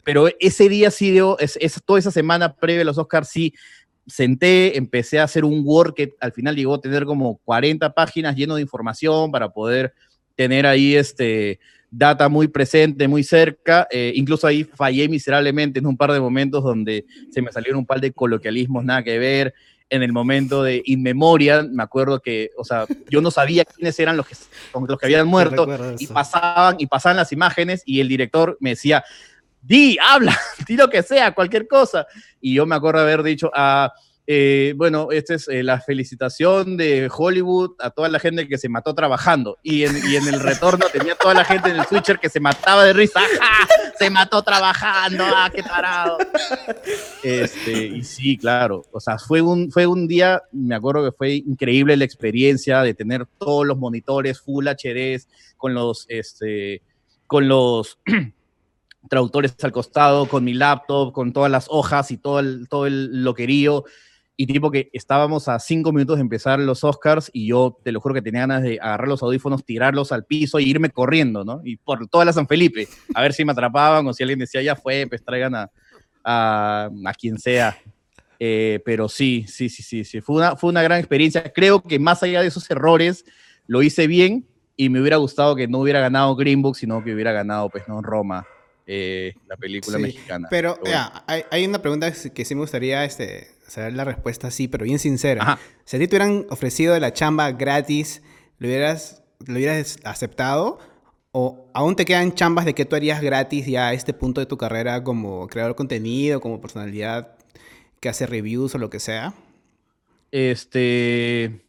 Pero 0.04 0.28
ese 0.40 0.68
día 0.68 0.90
sí 0.90 1.10
dio, 1.10 1.38
es, 1.38 1.58
es, 1.60 1.80
toda 1.84 1.98
esa 1.98 2.10
semana 2.10 2.54
previa 2.54 2.82
a 2.82 2.84
los 2.86 2.96
Oscars 2.96 3.28
sí 3.28 3.52
senté, 4.06 4.76
empecé 4.76 5.18
a 5.18 5.24
hacer 5.24 5.44
un 5.44 5.62
Word 5.64 5.94
que 5.94 6.14
al 6.20 6.32
final 6.32 6.56
llegó 6.56 6.74
a 6.74 6.80
tener 6.80 7.04
como 7.04 7.38
40 7.44 7.92
páginas 7.92 8.36
lleno 8.36 8.56
de 8.56 8.62
información 8.62 9.30
para 9.30 9.50
poder 9.50 9.94
tener 10.34 10.66
ahí 10.66 10.96
este 10.96 11.60
data 11.90 12.28
muy 12.28 12.48
presente, 12.48 13.08
muy 13.08 13.24
cerca. 13.24 13.86
Eh, 13.90 14.12
incluso 14.14 14.46
ahí 14.46 14.64
fallé 14.64 15.08
miserablemente 15.08 15.80
en 15.80 15.86
un 15.86 15.96
par 15.96 16.12
de 16.12 16.20
momentos 16.20 16.62
donde 16.62 17.04
se 17.30 17.42
me 17.42 17.52
salieron 17.52 17.80
un 17.80 17.86
par 17.86 18.00
de 18.00 18.12
coloquialismos 18.12 18.84
nada 18.84 19.02
que 19.02 19.18
ver. 19.18 19.54
En 19.92 20.04
el 20.04 20.12
momento 20.12 20.62
de 20.62 20.82
In 20.84 21.02
Memoria, 21.02 21.66
me 21.68 21.82
acuerdo 21.82 22.20
que, 22.20 22.50
o 22.56 22.64
sea, 22.64 22.86
yo 23.10 23.20
no 23.20 23.32
sabía 23.32 23.64
quiénes 23.64 23.98
eran 23.98 24.16
los 24.16 24.24
que, 24.24 24.36
los 24.86 24.96
que 24.96 25.06
habían 25.06 25.26
muerto 25.26 25.66
y 25.98 26.06
pasaban, 26.06 26.76
y 26.78 26.86
pasaban 26.86 27.16
las 27.16 27.32
imágenes 27.32 27.82
y 27.84 27.98
el 27.98 28.06
director 28.06 28.56
me 28.60 28.70
decía, 28.70 29.02
di, 29.60 29.96
habla, 30.00 30.36
di 30.66 30.76
lo 30.76 30.88
que 30.88 31.02
sea, 31.02 31.32
cualquier 31.32 31.66
cosa. 31.66 32.06
Y 32.40 32.54
yo 32.54 32.66
me 32.66 32.76
acuerdo 32.76 33.00
haber 33.00 33.22
dicho, 33.22 33.50
ah, 33.54 33.92
eh, 34.32 34.74
bueno, 34.76 35.08
esta 35.10 35.34
es 35.34 35.48
eh, 35.48 35.64
la 35.64 35.80
felicitación 35.80 36.76
de 36.76 37.10
Hollywood 37.12 37.72
a 37.80 37.90
toda 37.90 38.08
la 38.08 38.20
gente 38.20 38.46
que 38.46 38.58
se 38.58 38.68
mató 38.68 38.94
trabajando. 38.94 39.58
Y 39.62 39.82
en, 39.82 39.96
y 40.08 40.14
en 40.14 40.28
el 40.28 40.38
retorno 40.38 40.86
tenía 40.92 41.16
toda 41.16 41.34
la 41.34 41.44
gente 41.44 41.70
en 41.70 41.80
el 41.80 41.84
switcher 41.86 42.20
que 42.20 42.28
se 42.28 42.38
mataba 42.38 42.84
de 42.84 42.92
risa. 42.92 43.20
Se 43.98 44.08
mató 44.08 44.40
trabajando, 44.42 45.24
¡ah, 45.26 45.50
qué 45.52 45.64
parado! 45.64 46.18
Este, 47.24 47.86
y 47.86 48.04
sí, 48.04 48.38
claro. 48.38 48.84
O 48.92 49.00
sea, 49.00 49.18
fue 49.18 49.42
un, 49.42 49.70
fue 49.70 49.86
un 49.86 50.06
día, 50.06 50.40
me 50.52 50.76
acuerdo 50.76 51.04
que 51.04 51.16
fue 51.16 51.34
increíble 51.34 51.96
la 51.96 52.04
experiencia 52.04 52.82
de 52.82 52.94
tener 52.94 53.26
todos 53.36 53.66
los 53.66 53.76
monitores 53.78 54.40
Full 54.40 54.68
HD 54.68 55.20
con 55.56 55.74
los, 55.74 56.06
este, 56.08 56.82
con 57.26 57.48
los 57.48 57.98
traductores 59.08 59.54
al 59.62 59.72
costado, 59.72 60.26
con 60.26 60.44
mi 60.44 60.54
laptop, 60.54 61.12
con 61.12 61.32
todas 61.32 61.50
las 61.50 61.66
hojas 61.68 62.10
y 62.10 62.16
todo 62.16 62.40
el, 62.40 62.68
todo 62.68 62.86
el 62.86 63.24
loquerío. 63.24 63.84
Y 64.36 64.46
tipo 64.46 64.70
que 64.70 64.88
estábamos 64.94 65.48
a 65.48 65.58
cinco 65.58 65.92
minutos 65.92 66.16
de 66.16 66.22
empezar 66.22 66.58
los 66.60 66.82
Oscars 66.82 67.30
y 67.32 67.46
yo 67.48 67.76
te 67.84 67.92
lo 67.92 68.00
juro 68.00 68.14
que 68.14 68.22
tenía 68.22 68.40
ganas 68.42 68.62
de 68.62 68.78
agarrar 68.80 69.08
los 69.08 69.22
audífonos, 69.22 69.64
tirarlos 69.64 70.12
al 70.12 70.24
piso 70.24 70.58
e 70.58 70.62
irme 70.62 70.88
corriendo, 70.88 71.44
¿no? 71.44 71.60
Y 71.62 71.76
por 71.76 72.06
toda 72.08 72.24
la 72.24 72.32
San 72.32 72.48
Felipe, 72.48 72.88
a 73.14 73.20
ver 73.20 73.34
si 73.34 73.44
me 73.44 73.52
atrapaban 73.52 74.06
o 74.06 74.14
si 74.14 74.22
alguien 74.22 74.38
decía, 74.38 74.62
ya 74.62 74.76
fue, 74.76 75.06
pues 75.06 75.22
traigan 75.22 75.54
a, 75.54 75.70
a, 76.24 76.88
a 77.04 77.14
quien 77.14 77.38
sea. 77.38 77.76
Eh, 78.38 78.80
pero 78.86 79.10
sí, 79.10 79.44
sí, 79.46 79.68
sí, 79.68 79.82
sí, 79.82 80.04
sí. 80.04 80.22
Fue 80.22 80.36
una, 80.36 80.56
fue 80.56 80.70
una 80.70 80.82
gran 80.82 80.98
experiencia. 80.98 81.52
Creo 81.52 81.82
que 81.82 81.98
más 81.98 82.22
allá 82.22 82.40
de 82.40 82.48
esos 82.48 82.70
errores, 82.70 83.26
lo 83.66 83.82
hice 83.82 84.06
bien 84.06 84.46
y 84.74 84.88
me 84.88 85.00
hubiera 85.00 85.18
gustado 85.18 85.54
que 85.54 85.68
no 85.68 85.80
hubiera 85.80 86.00
ganado 86.00 86.34
Green 86.34 86.62
Book, 86.62 86.76
sino 86.76 87.04
que 87.04 87.12
hubiera 87.12 87.32
ganado, 87.32 87.68
pues, 87.68 87.86
no, 87.86 88.00
Roma. 88.00 88.46
Eh, 88.92 89.34
la 89.46 89.56
película 89.56 89.98
mexicana. 89.98 90.48
Pero, 90.50 90.76
hay, 91.28 91.64
una 91.64 91.80
pregunta 91.80 92.10
que 92.10 92.44
sí 92.44 92.56
me 92.56 92.62
gustaría 92.62 93.04
este, 93.04 93.46
saber 93.68 93.92
la 93.92 94.04
respuesta 94.04 94.48
así, 94.48 94.66
pero 94.66 94.84
bien 94.84 94.98
sincera. 94.98 95.60
Si 95.84 95.96
a 95.96 96.00
ti 96.00 96.08
te 96.08 96.16
hubieran 96.16 96.44
ofrecido 96.50 96.98
la 96.98 97.12
chamba 97.12 97.52
gratis, 97.52 98.20
¿lo 98.58 98.66
hubieras, 98.66 99.22
¿lo 99.46 99.54
hubieras 99.54 100.00
aceptado? 100.02 100.80
¿O 101.30 101.70
aún 101.72 101.94
te 101.94 102.04
quedan 102.04 102.34
chambas 102.34 102.64
de 102.64 102.74
que 102.74 102.84
tú 102.84 102.96
harías 102.96 103.22
gratis 103.22 103.64
ya 103.66 103.86
a 103.86 103.92
este 103.92 104.12
punto 104.12 104.40
de 104.40 104.46
tu 104.46 104.58
carrera 104.58 105.04
como 105.04 105.46
creador 105.46 105.74
de 105.74 105.76
contenido, 105.76 106.40
como 106.40 106.60
personalidad 106.60 107.36
que 108.00 108.08
hace 108.08 108.26
reviews 108.26 108.74
o 108.74 108.78
lo 108.78 108.90
que 108.90 108.98
sea? 108.98 109.34
Este. 110.32 111.64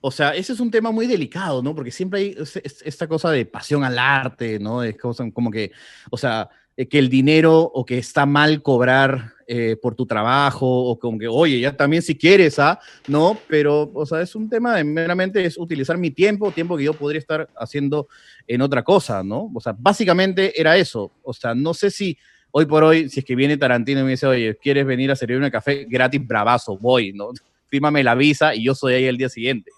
O 0.00 0.10
sea, 0.10 0.34
ese 0.34 0.52
es 0.52 0.60
un 0.60 0.70
tema 0.70 0.90
muy 0.90 1.06
delicado, 1.06 1.62
¿no? 1.62 1.74
Porque 1.74 1.90
siempre 1.90 2.20
hay 2.20 2.36
esta 2.62 3.06
cosa 3.06 3.30
de 3.30 3.44
pasión 3.44 3.84
al 3.84 3.98
arte, 3.98 4.58
¿no? 4.58 4.82
Es 4.82 4.96
como 4.96 5.50
que, 5.50 5.72
o 6.10 6.16
sea, 6.16 6.48
eh, 6.76 6.88
que 6.88 6.98
el 6.98 7.10
dinero 7.10 7.60
o 7.60 7.84
que 7.84 7.98
está 7.98 8.24
mal 8.24 8.62
cobrar 8.62 9.34
eh, 9.46 9.76
por 9.82 9.94
tu 9.94 10.06
trabajo 10.06 10.66
o 10.66 10.98
como 10.98 11.18
que, 11.18 11.28
oye, 11.28 11.60
ya 11.60 11.76
también 11.76 12.00
si 12.00 12.16
quieres, 12.16 12.58
¿ah? 12.58 12.78
No, 13.06 13.36
pero, 13.48 13.90
o 13.92 14.06
sea, 14.06 14.22
es 14.22 14.34
un 14.34 14.48
tema 14.48 14.76
de 14.76 14.84
meramente 14.84 15.44
es 15.44 15.58
utilizar 15.58 15.98
mi 15.98 16.10
tiempo, 16.10 16.50
tiempo 16.52 16.76
que 16.78 16.84
yo 16.84 16.94
podría 16.94 17.18
estar 17.18 17.50
haciendo 17.56 18.08
en 18.46 18.62
otra 18.62 18.82
cosa, 18.82 19.22
¿no? 19.22 19.50
O 19.54 19.60
sea, 19.60 19.74
básicamente 19.78 20.58
era 20.58 20.76
eso. 20.78 21.12
O 21.22 21.34
sea, 21.34 21.54
no 21.54 21.74
sé 21.74 21.90
si 21.90 22.16
hoy 22.50 22.64
por 22.64 22.84
hoy, 22.84 23.10
si 23.10 23.20
es 23.20 23.26
que 23.26 23.34
viene 23.34 23.58
Tarantino 23.58 24.00
y 24.00 24.04
me 24.04 24.10
dice, 24.12 24.26
oye, 24.26 24.56
¿quieres 24.56 24.86
venir 24.86 25.10
a 25.10 25.16
servirme 25.16 25.44
un 25.44 25.50
café 25.50 25.84
gratis, 25.86 26.26
bravazo? 26.26 26.78
Voy, 26.78 27.12
¿no? 27.12 27.30
Fírmame 27.68 28.02
la 28.02 28.14
visa 28.14 28.54
y 28.54 28.64
yo 28.64 28.74
soy 28.74 28.94
ahí 28.94 29.04
el 29.04 29.18
día 29.18 29.28
siguiente. 29.28 29.70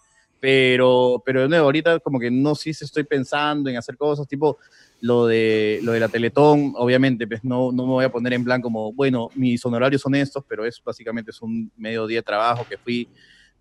Pero, 0.42 1.22
pero 1.24 1.42
de 1.42 1.48
nuevo, 1.48 1.66
ahorita 1.66 2.00
como 2.00 2.18
que 2.18 2.28
no 2.28 2.56
sé 2.56 2.74
si 2.74 2.84
estoy 2.84 3.04
pensando 3.04 3.70
en 3.70 3.76
hacer 3.76 3.96
cosas 3.96 4.26
tipo 4.26 4.58
lo 5.00 5.28
de, 5.28 5.78
lo 5.84 5.92
de 5.92 6.00
la 6.00 6.08
Teletón, 6.08 6.72
obviamente, 6.76 7.28
pues 7.28 7.44
no, 7.44 7.70
no 7.70 7.86
me 7.86 7.92
voy 7.92 8.04
a 8.04 8.10
poner 8.10 8.32
en 8.32 8.42
plan 8.42 8.60
como, 8.60 8.92
bueno, 8.92 9.28
mis 9.36 9.64
honorarios 9.64 10.02
son 10.02 10.16
estos, 10.16 10.42
pero 10.48 10.66
es 10.66 10.82
básicamente 10.84 11.30
es 11.30 11.40
un 11.42 11.70
medio 11.76 12.08
día 12.08 12.18
de 12.18 12.22
trabajo 12.24 12.66
que 12.68 12.76
fui 12.76 13.08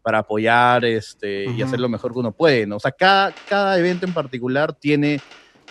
para 0.02 0.18
apoyar 0.18 0.84
este, 0.84 1.46
y 1.52 1.62
hacer 1.62 1.80
lo 1.80 1.88
mejor 1.88 2.14
que 2.14 2.18
uno 2.18 2.32
puede, 2.32 2.66
¿no? 2.66 2.78
O 2.78 2.80
sea, 2.80 2.92
cada, 2.92 3.32
cada 3.48 3.78
evento 3.78 4.08
en 4.08 4.14
particular 4.16 4.74
tiene, 4.74 5.22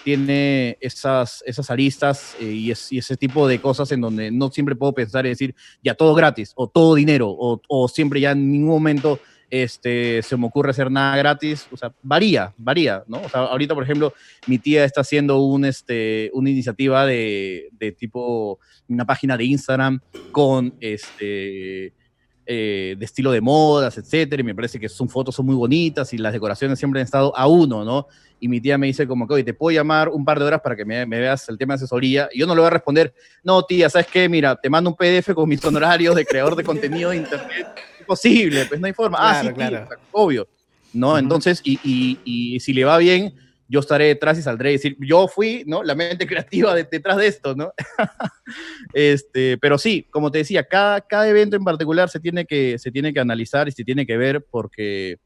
tiene 0.05 0.79
esas, 0.81 1.43
esas 1.45 1.73
aristas 1.73 2.37
eh, 2.39 2.45
y, 2.45 2.71
ese 2.71 3.17
tipo 3.17 3.49
de 3.49 3.61
cosas 3.61 3.91
en 3.91 4.01
donde 4.01 4.31
no 4.31 4.49
siempre 4.53 4.77
puedo 4.77 4.93
pensar 4.93 5.27
y 5.27 5.31
decir, 5.31 5.57
ya 5.83 5.95
todo 5.95 6.15
gratis, 6.15 6.53
o 6.55 6.69
todo 6.69 6.95
dinero, 6.95 7.29
o, 7.31 7.61
o 7.67 7.89
siempre 7.89 8.21
ya 8.21 8.31
en 8.31 8.49
ningún 8.53 8.71
momento 8.71 9.19
este, 9.51 10.23
se 10.23 10.37
me 10.37 10.47
ocurre 10.47 10.71
hacer 10.71 10.91
nada 10.91 11.17
gratis, 11.17 11.67
o 11.71 11.77
sea, 11.77 11.93
varía, 12.03 12.55
varía, 12.57 13.03
¿no? 13.07 13.21
O 13.21 13.29
sea, 13.29 13.41
ahorita, 13.41 13.75
por 13.75 13.85
ejemplo, 13.85 14.15
mi 14.47 14.59
tía 14.59 14.85
está 14.85 15.01
haciendo 15.01 15.41
un, 15.43 15.65
este, 15.65 16.31
una 16.33 16.51
iniciativa 16.51 17.05
de, 17.05 17.69
de 17.73 17.93
tipo, 17.93 18.59
una 18.89 19.05
página 19.05 19.37
de 19.37 19.45
Instagram 19.45 20.01
con, 20.33 20.75
este, 20.81 21.93
eh, 22.53 22.97
de 22.99 23.05
estilo 23.05 23.31
de 23.31 23.41
modas, 23.41 23.97
etcétera, 23.97 24.41
y 24.41 24.45
me 24.45 24.57
parece 24.57 24.81
que 24.81 24.89
son 24.89 25.09
fotos 25.09 25.37
son 25.37 25.47
muy 25.47 25.55
bonitas 25.55 26.13
y 26.13 26.19
las 26.19 26.33
decoraciones 26.33 26.81
siempre 26.81 27.01
han 27.01 27.05
estado 27.05 27.33
a 27.37 27.47
uno, 27.47 27.85
¿no? 27.85 28.09
Y 28.41 28.49
mi 28.49 28.61
tía 28.61 28.77
me 28.77 28.89
dice 28.89 29.07
como 29.07 29.29
que, 29.29 29.35
oye, 29.35 29.45
te 29.45 29.55
puedo 29.55 29.73
llamar 29.73 30.09
un 30.09 30.25
par 30.25 30.41
de 30.41 30.47
horas 30.47 30.61
para 30.61 30.75
que 30.75 30.85
me, 30.85 31.05
veas 31.05 31.49
el 31.49 31.57
tema 31.57 31.75
de 31.75 31.77
asesoría, 31.77 32.29
y 32.33 32.41
yo 32.41 32.49
no 32.49 32.57
le 32.57 32.61
voy 32.63 32.67
a 32.67 32.71
responder, 32.71 33.15
no, 33.45 33.63
tía, 33.63 33.89
¿sabes 33.89 34.09
qué? 34.09 34.29
Mira, 34.29 34.57
te 34.57 34.69
mando 34.69 34.91
un 34.91 34.97
PDF 34.97 35.33
con 35.33 35.49
mis 35.49 35.65
honorarios 35.65 36.17
de 36.17 36.25
creador 36.27 36.57
de 36.57 36.65
contenido 36.65 37.11
de 37.11 37.19
internet, 37.19 37.69
imposible, 38.11 38.67
pues 38.67 38.81
no 38.81 38.87
hay 38.87 38.93
forma. 38.93 39.19
ah, 39.21 39.43
sí, 39.43 39.53
claro. 39.53 39.89
obvio, 40.13 40.49
¿no? 40.93 41.17
Entonces, 41.17 41.61
y, 41.65 41.79
y, 41.85 42.19
y 42.25 42.61
si 42.61 42.73
le 42.73 42.85
va 42.85 42.99
bien, 42.99 43.35
yo 43.69 43.79
estaré 43.79 44.07
detrás 44.07 44.37
y 44.37 44.43
saldré 44.43 44.71
a 44.71 44.73
decir, 44.73 44.97
yo 44.99 45.29
fui, 45.29 45.63
¿no? 45.65 45.85
La 45.85 45.95
mente 45.95 46.27
creativa 46.27 46.75
detrás 46.75 47.17
de 47.17 47.27
esto, 47.29 47.55
¿no? 47.55 47.73
este, 48.93 49.59
pero 49.59 49.79
sí, 49.79 50.07
como 50.11 50.31
te 50.31 50.39
decía, 50.39 50.65
cada, 50.65 51.01
cada 51.01 51.29
evento 51.29 51.57
en 51.57 51.63
particular 51.63 52.09
se 52.09 52.19
tiene, 52.19 52.45
que, 52.47 52.79
se 52.79 52.91
tiene 52.91 53.15
que 53.15 53.21
analizar 53.21 53.69
y 53.69 53.73
se 53.73 53.85
tiene 53.85 54.05
que 54.05 54.17
ver 54.17 54.45
porque 54.51 55.19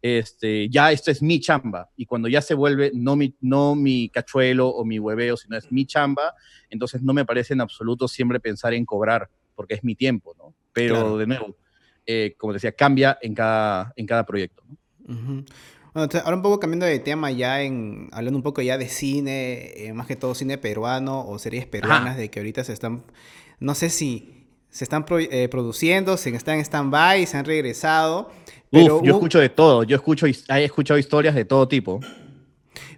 este, 0.00 0.70
ya 0.70 0.90
esto 0.90 1.10
es 1.10 1.20
mi 1.20 1.38
chamba. 1.38 1.90
Y 1.94 2.06
cuando 2.06 2.28
ya 2.28 2.40
se 2.40 2.54
vuelve 2.54 2.92
no 2.94 3.14
mi, 3.14 3.36
no 3.42 3.74
mi 3.74 4.08
cachuelo 4.08 4.68
o 4.68 4.86
mi 4.86 4.98
hueveo, 4.98 5.36
sino 5.36 5.58
es 5.58 5.70
mi 5.70 5.84
chamba, 5.84 6.34
entonces 6.70 7.02
no 7.02 7.12
me 7.12 7.26
parece 7.26 7.52
en 7.52 7.60
absoluto 7.60 8.08
siempre 8.08 8.40
pensar 8.40 8.72
en 8.72 8.86
cobrar, 8.86 9.28
porque 9.54 9.74
es 9.74 9.84
mi 9.84 9.94
tiempo, 9.94 10.34
¿no? 10.38 10.54
Pero 10.72 11.18
de 11.18 11.26
nuevo, 11.26 11.54
eh, 12.06 12.34
como 12.36 12.52
decía, 12.52 12.72
cambia 12.72 13.18
en 13.22 13.34
cada, 13.34 13.92
en 13.96 14.06
cada 14.06 14.24
proyecto. 14.24 14.62
¿no? 14.66 15.44
Bueno, 15.94 16.08
ahora 16.24 16.36
un 16.36 16.42
poco 16.42 16.58
cambiando 16.58 16.86
de 16.86 16.98
tema 17.00 17.30
ya 17.30 17.62
en 17.62 18.08
hablando 18.12 18.38
un 18.38 18.42
poco 18.42 18.62
ya 18.62 18.78
de 18.78 18.88
cine, 18.88 19.72
eh, 19.76 19.92
más 19.92 20.06
que 20.06 20.16
todo 20.16 20.34
cine 20.34 20.56
peruano 20.56 21.26
o 21.26 21.38
series 21.38 21.66
peruanas 21.66 22.16
de 22.16 22.30
que 22.30 22.40
ahorita 22.40 22.64
se 22.64 22.72
están, 22.72 23.02
no 23.60 23.74
sé 23.74 23.90
si 23.90 24.46
se 24.70 24.84
están 24.84 25.04
eh, 25.10 25.48
produciendo, 25.50 26.16
se 26.16 26.30
están 26.30 26.54
en 26.54 26.64
stand-by, 26.64 27.26
se 27.26 27.36
han 27.36 27.44
regresado. 27.44 28.30
Pero 28.70 29.02
yo 29.02 29.12
escucho 29.12 29.38
de 29.38 29.50
todo, 29.50 29.82
yo 29.82 29.96
escucho, 29.96 30.26
he 30.26 30.64
escuchado 30.64 30.98
historias 30.98 31.34
de 31.34 31.44
todo 31.44 31.68
tipo. 31.68 32.00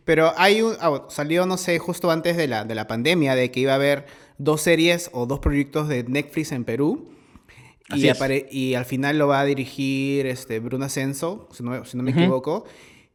Pero 0.04 0.32
hay 0.36 0.62
un, 0.62 0.74
ah, 0.80 1.06
salió, 1.08 1.46
no 1.46 1.56
sé, 1.56 1.80
justo 1.80 2.12
antes 2.12 2.36
de 2.36 2.46
la, 2.46 2.64
de 2.64 2.76
la 2.76 2.86
pandemia, 2.86 3.34
de 3.34 3.50
que 3.50 3.58
iba 3.58 3.72
a 3.72 3.76
haber 3.76 4.06
dos 4.38 4.60
series 4.60 5.10
o 5.12 5.26
dos 5.26 5.40
proyectos 5.40 5.88
de 5.88 6.04
Netflix 6.04 6.52
en 6.52 6.64
Perú. 6.64 7.10
Y, 7.92 8.10
y, 8.50 8.74
al 8.74 8.84
final 8.86 9.18
lo 9.18 9.28
va 9.28 9.40
a 9.40 9.44
dirigir 9.44 10.26
este, 10.26 10.58
Bruno 10.58 10.86
Ascenso, 10.86 11.48
si 11.52 11.62
no, 11.62 11.84
si 11.84 11.96
no 11.96 12.02
me 12.02 12.12
equivoco. 12.12 12.64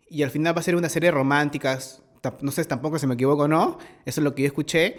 Y 0.10 0.22
al 0.22 0.30
final 0.30 0.56
va 0.56 0.60
a 0.60 0.64
ser 0.64 0.76
una 0.76 0.90
serie 0.90 1.10
romántica. 1.10 1.80
No 2.42 2.52
sé, 2.52 2.66
tampoco 2.66 3.00
se 3.00 3.08
me 3.08 3.16
equivoco, 3.16 3.48
¿no? 3.48 3.80
Eso 4.06 4.22
es 4.22 4.24
lo 4.24 4.36
que 4.36 4.44
yo 4.44 4.48
escuché. 4.48 4.98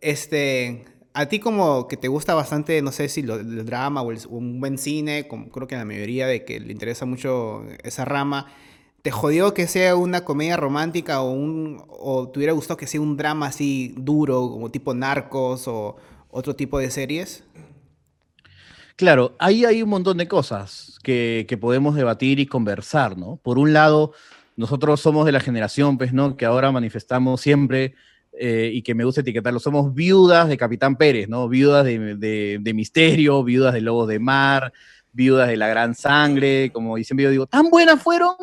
Este, 0.00 0.84
a 1.16 1.26
ti 1.26 1.38
como 1.38 1.88
que 1.88 1.96
te 1.96 2.08
gusta 2.08 2.34
bastante, 2.34 2.82
no 2.82 2.92
sé 2.92 3.08
si 3.08 3.22
lo, 3.22 3.36
el 3.36 3.64
drama 3.64 4.02
o, 4.02 4.12
un 4.28 4.60
buen 4.60 4.76
cine, 4.76 5.26
como 5.26 5.48
creo 5.48 5.66
que 5.66 5.74
a 5.74 5.78
la 5.78 5.84
mayoría 5.84 6.26
de 6.26 6.44
que 6.44 6.60
le 6.60 6.72
interesa 6.72 7.06
mucho 7.06 7.64
esa 7.84 8.04
rama, 8.04 8.48
¿te 9.00 9.10
jodió 9.10 9.54
que 9.54 9.66
sea 9.66 9.96
una 9.96 10.24
comedia 10.24 10.58
romántica 10.58 11.22
o, 11.22 11.30
un, 11.30 11.82
o 11.88 12.28
te 12.28 12.38
hubiera 12.38 12.52
gustado 12.52 12.76
que 12.76 12.86
sea 12.86 13.00
un 13.00 13.16
drama 13.16 13.46
así 13.46 13.94
duro, 13.96 14.50
como 14.50 14.70
tipo 14.70 14.92
Narcos 14.92 15.66
o 15.68 15.96
otro 16.30 16.54
tipo 16.54 16.78
de 16.78 16.90
series? 16.90 17.44
Claro, 18.96 19.36
ahí 19.38 19.66
hay 19.66 19.82
un 19.82 19.90
montón 19.90 20.16
de 20.16 20.26
cosas 20.26 20.98
que, 21.02 21.58
podemos 21.60 21.94
debatir 21.94 22.40
y 22.40 22.46
conversar, 22.46 23.18
¿no? 23.18 23.38
Por 23.42 23.58
un 23.58 23.74
lado, 23.74 24.14
nosotros 24.56 25.00
somos 25.00 25.26
de 25.26 25.32
la 25.32 25.40
generación, 25.40 25.98
pues, 25.98 26.14
¿no? 26.14 26.38
Que 26.38 26.46
ahora 26.46 26.72
manifestamos 26.72 27.42
siempre 27.42 27.94
eh, 28.32 28.70
y 28.72 28.80
que 28.80 28.94
me 28.94 29.04
gusta 29.04 29.20
etiquetarlo, 29.20 29.60
somos 29.60 29.94
viudas 29.94 30.48
de 30.48 30.56
Capitán 30.56 30.96
Pérez, 30.96 31.28
¿no? 31.28 31.46
Viudas 31.46 31.84
de, 31.84 32.72
Misterio, 32.74 33.44
viudas 33.44 33.74
de 33.74 33.82
Lobos 33.82 34.08
de 34.08 34.18
Mar, 34.18 34.72
viudas 35.12 35.48
de 35.48 35.58
la 35.58 35.68
Gran 35.68 35.94
Sangre, 35.94 36.70
como 36.72 36.96
siempre 36.96 37.24
yo 37.24 37.30
digo, 37.30 37.46
¿tan 37.46 37.68
buenas 37.68 38.02
fueron? 38.02 38.34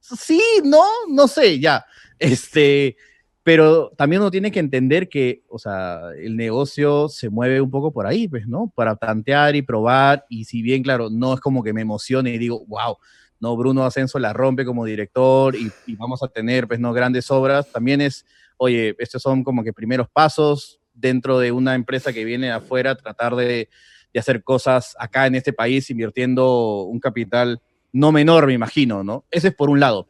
Sí, 0.00 0.42
no, 0.64 0.82
no 1.10 1.28
sé, 1.28 1.60
ya. 1.60 1.84
Este, 2.18 2.96
pero 3.42 3.90
también 3.96 4.22
uno 4.22 4.30
tiene 4.30 4.50
que 4.50 4.60
entender 4.60 5.08
que, 5.08 5.42
o 5.48 5.58
sea, 5.58 6.00
el 6.18 6.36
negocio 6.36 7.08
se 7.08 7.30
mueve 7.30 7.60
un 7.60 7.70
poco 7.70 7.92
por 7.92 8.06
ahí, 8.06 8.28
pues, 8.28 8.46
¿no? 8.46 8.70
Para 8.74 8.96
tantear 8.96 9.56
y 9.56 9.62
probar, 9.62 10.26
y 10.28 10.44
si 10.44 10.62
bien, 10.62 10.82
claro, 10.82 11.08
no 11.10 11.34
es 11.34 11.40
como 11.40 11.62
que 11.62 11.72
me 11.72 11.80
emocione 11.80 12.30
y 12.34 12.38
digo, 12.38 12.64
wow, 12.66 12.96
no, 13.40 13.56
Bruno 13.56 13.84
Ascenso 13.84 14.18
la 14.18 14.34
rompe 14.34 14.64
como 14.66 14.84
director 14.84 15.56
y, 15.56 15.72
vamos 15.96 16.22
a 16.22 16.28
tener, 16.28 16.68
pues, 16.68 16.80
no, 16.80 16.92
grandes 16.92 17.30
obras, 17.30 17.70
también 17.72 18.02
es, 18.02 18.26
oye, 18.58 18.94
estos 18.98 19.22
son 19.22 19.42
como 19.42 19.64
que 19.64 19.72
primeros 19.72 20.08
pasos 20.10 20.80
dentro 20.92 21.38
de 21.38 21.50
una 21.50 21.74
empresa 21.74 22.12
que 22.12 22.24
viene 22.24 22.48
de 22.48 22.52
afuera, 22.52 22.94
tratar 22.94 23.34
de, 23.36 23.70
de 24.12 24.20
hacer 24.20 24.42
cosas 24.42 24.94
acá 24.98 25.26
en 25.26 25.34
este 25.34 25.52
país 25.52 25.88
invirtiendo 25.88 26.82
un 26.82 27.00
capital 27.00 27.62
no 27.92 28.12
menor, 28.12 28.46
me 28.46 28.52
imagino, 28.52 29.02
¿no? 29.02 29.24
Ese 29.30 29.48
es 29.48 29.54
por 29.54 29.70
un 29.70 29.80
lado. 29.80 30.08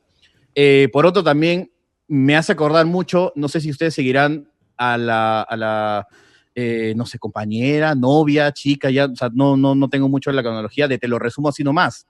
Eh, 0.55 0.89
por 0.93 1.07
otro, 1.07 1.23
también 1.23 1.71
me 2.11 2.37
hace 2.37 2.51
acordar 2.51 2.87
mucho, 2.87 3.33
no 3.37 3.49
sé 3.49 3.61
si 3.61 3.71
ustedes 3.71 3.95
seguirán 3.95 4.51
a 4.77 4.99
la, 4.99 5.43
a 5.43 5.57
la 5.57 6.09
eh, 6.57 6.93
no 6.97 7.07
sé, 7.07 7.21
compañera, 7.21 7.95
novia, 7.95 8.51
chica, 8.51 8.91
ya, 8.91 9.07
o 9.07 9.15
sea, 9.15 9.31
no, 9.33 9.57
no, 9.57 9.77
no 9.77 9.89
tengo 9.89 10.09
mucho 10.09 10.29
en 10.29 10.37
la 10.37 10.43
cronología, 10.43 10.89
de 10.89 10.99
te 10.99 11.07
lo 11.07 11.21
resumo 11.21 11.49
así 11.49 11.63
nomás. 11.63 12.09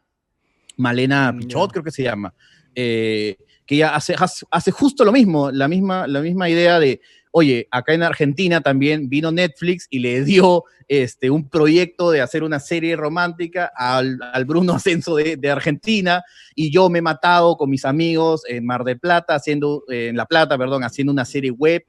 Malena 0.79 1.31
mm, 1.31 1.39
Pichot, 1.41 1.71
creo 1.71 1.85
que 1.85 1.91
se 1.91 2.03
llama, 2.03 2.33
eh, 2.75 3.37
que 3.67 3.75
ella 3.75 3.95
hace, 3.95 4.17
hace 4.51 4.71
justo 4.71 5.05
lo 5.05 5.13
mismo, 5.13 5.51
la 5.51 5.69
misma, 5.69 6.07
la 6.07 6.23
misma 6.23 6.49
idea 6.49 6.81
de, 6.81 7.03
oye, 7.33 7.69
acá 7.71 7.95
en 7.95 8.03
Argentina 8.03 8.61
también 8.61 9.09
vino 9.09 9.31
Netflix 9.31 9.87
y 9.91 10.01
le 10.01 10.25
dio 10.25 10.65
este, 10.89 11.31
un 11.31 11.49
proyecto 11.49 12.11
de 12.11 12.21
hacer 12.21 12.43
una 12.43 12.59
serie 12.59 12.97
romántica 12.97 13.71
al, 13.77 14.19
Bruno 14.45 14.73
Ascenso 14.75 15.15
de, 15.17 15.51
Argentina 15.51 16.23
y 16.55 16.73
yo 16.73 16.91
me 16.91 16.99
he 16.99 17.03
matado 17.03 17.57
con 17.57 17.71
mis 17.71 17.85
amigos 17.85 18.43
en 18.49 18.67
Mar 18.67 18.85
del 18.85 18.99
Plata, 18.99 19.35
haciendo, 19.35 19.85
en 19.89 20.17
La 20.17 20.27
Plata, 20.27 20.59
perdón, 20.59 20.83
haciendo 20.85 21.13
una 21.13 21.25
serie 21.25 21.51
web 21.51 21.85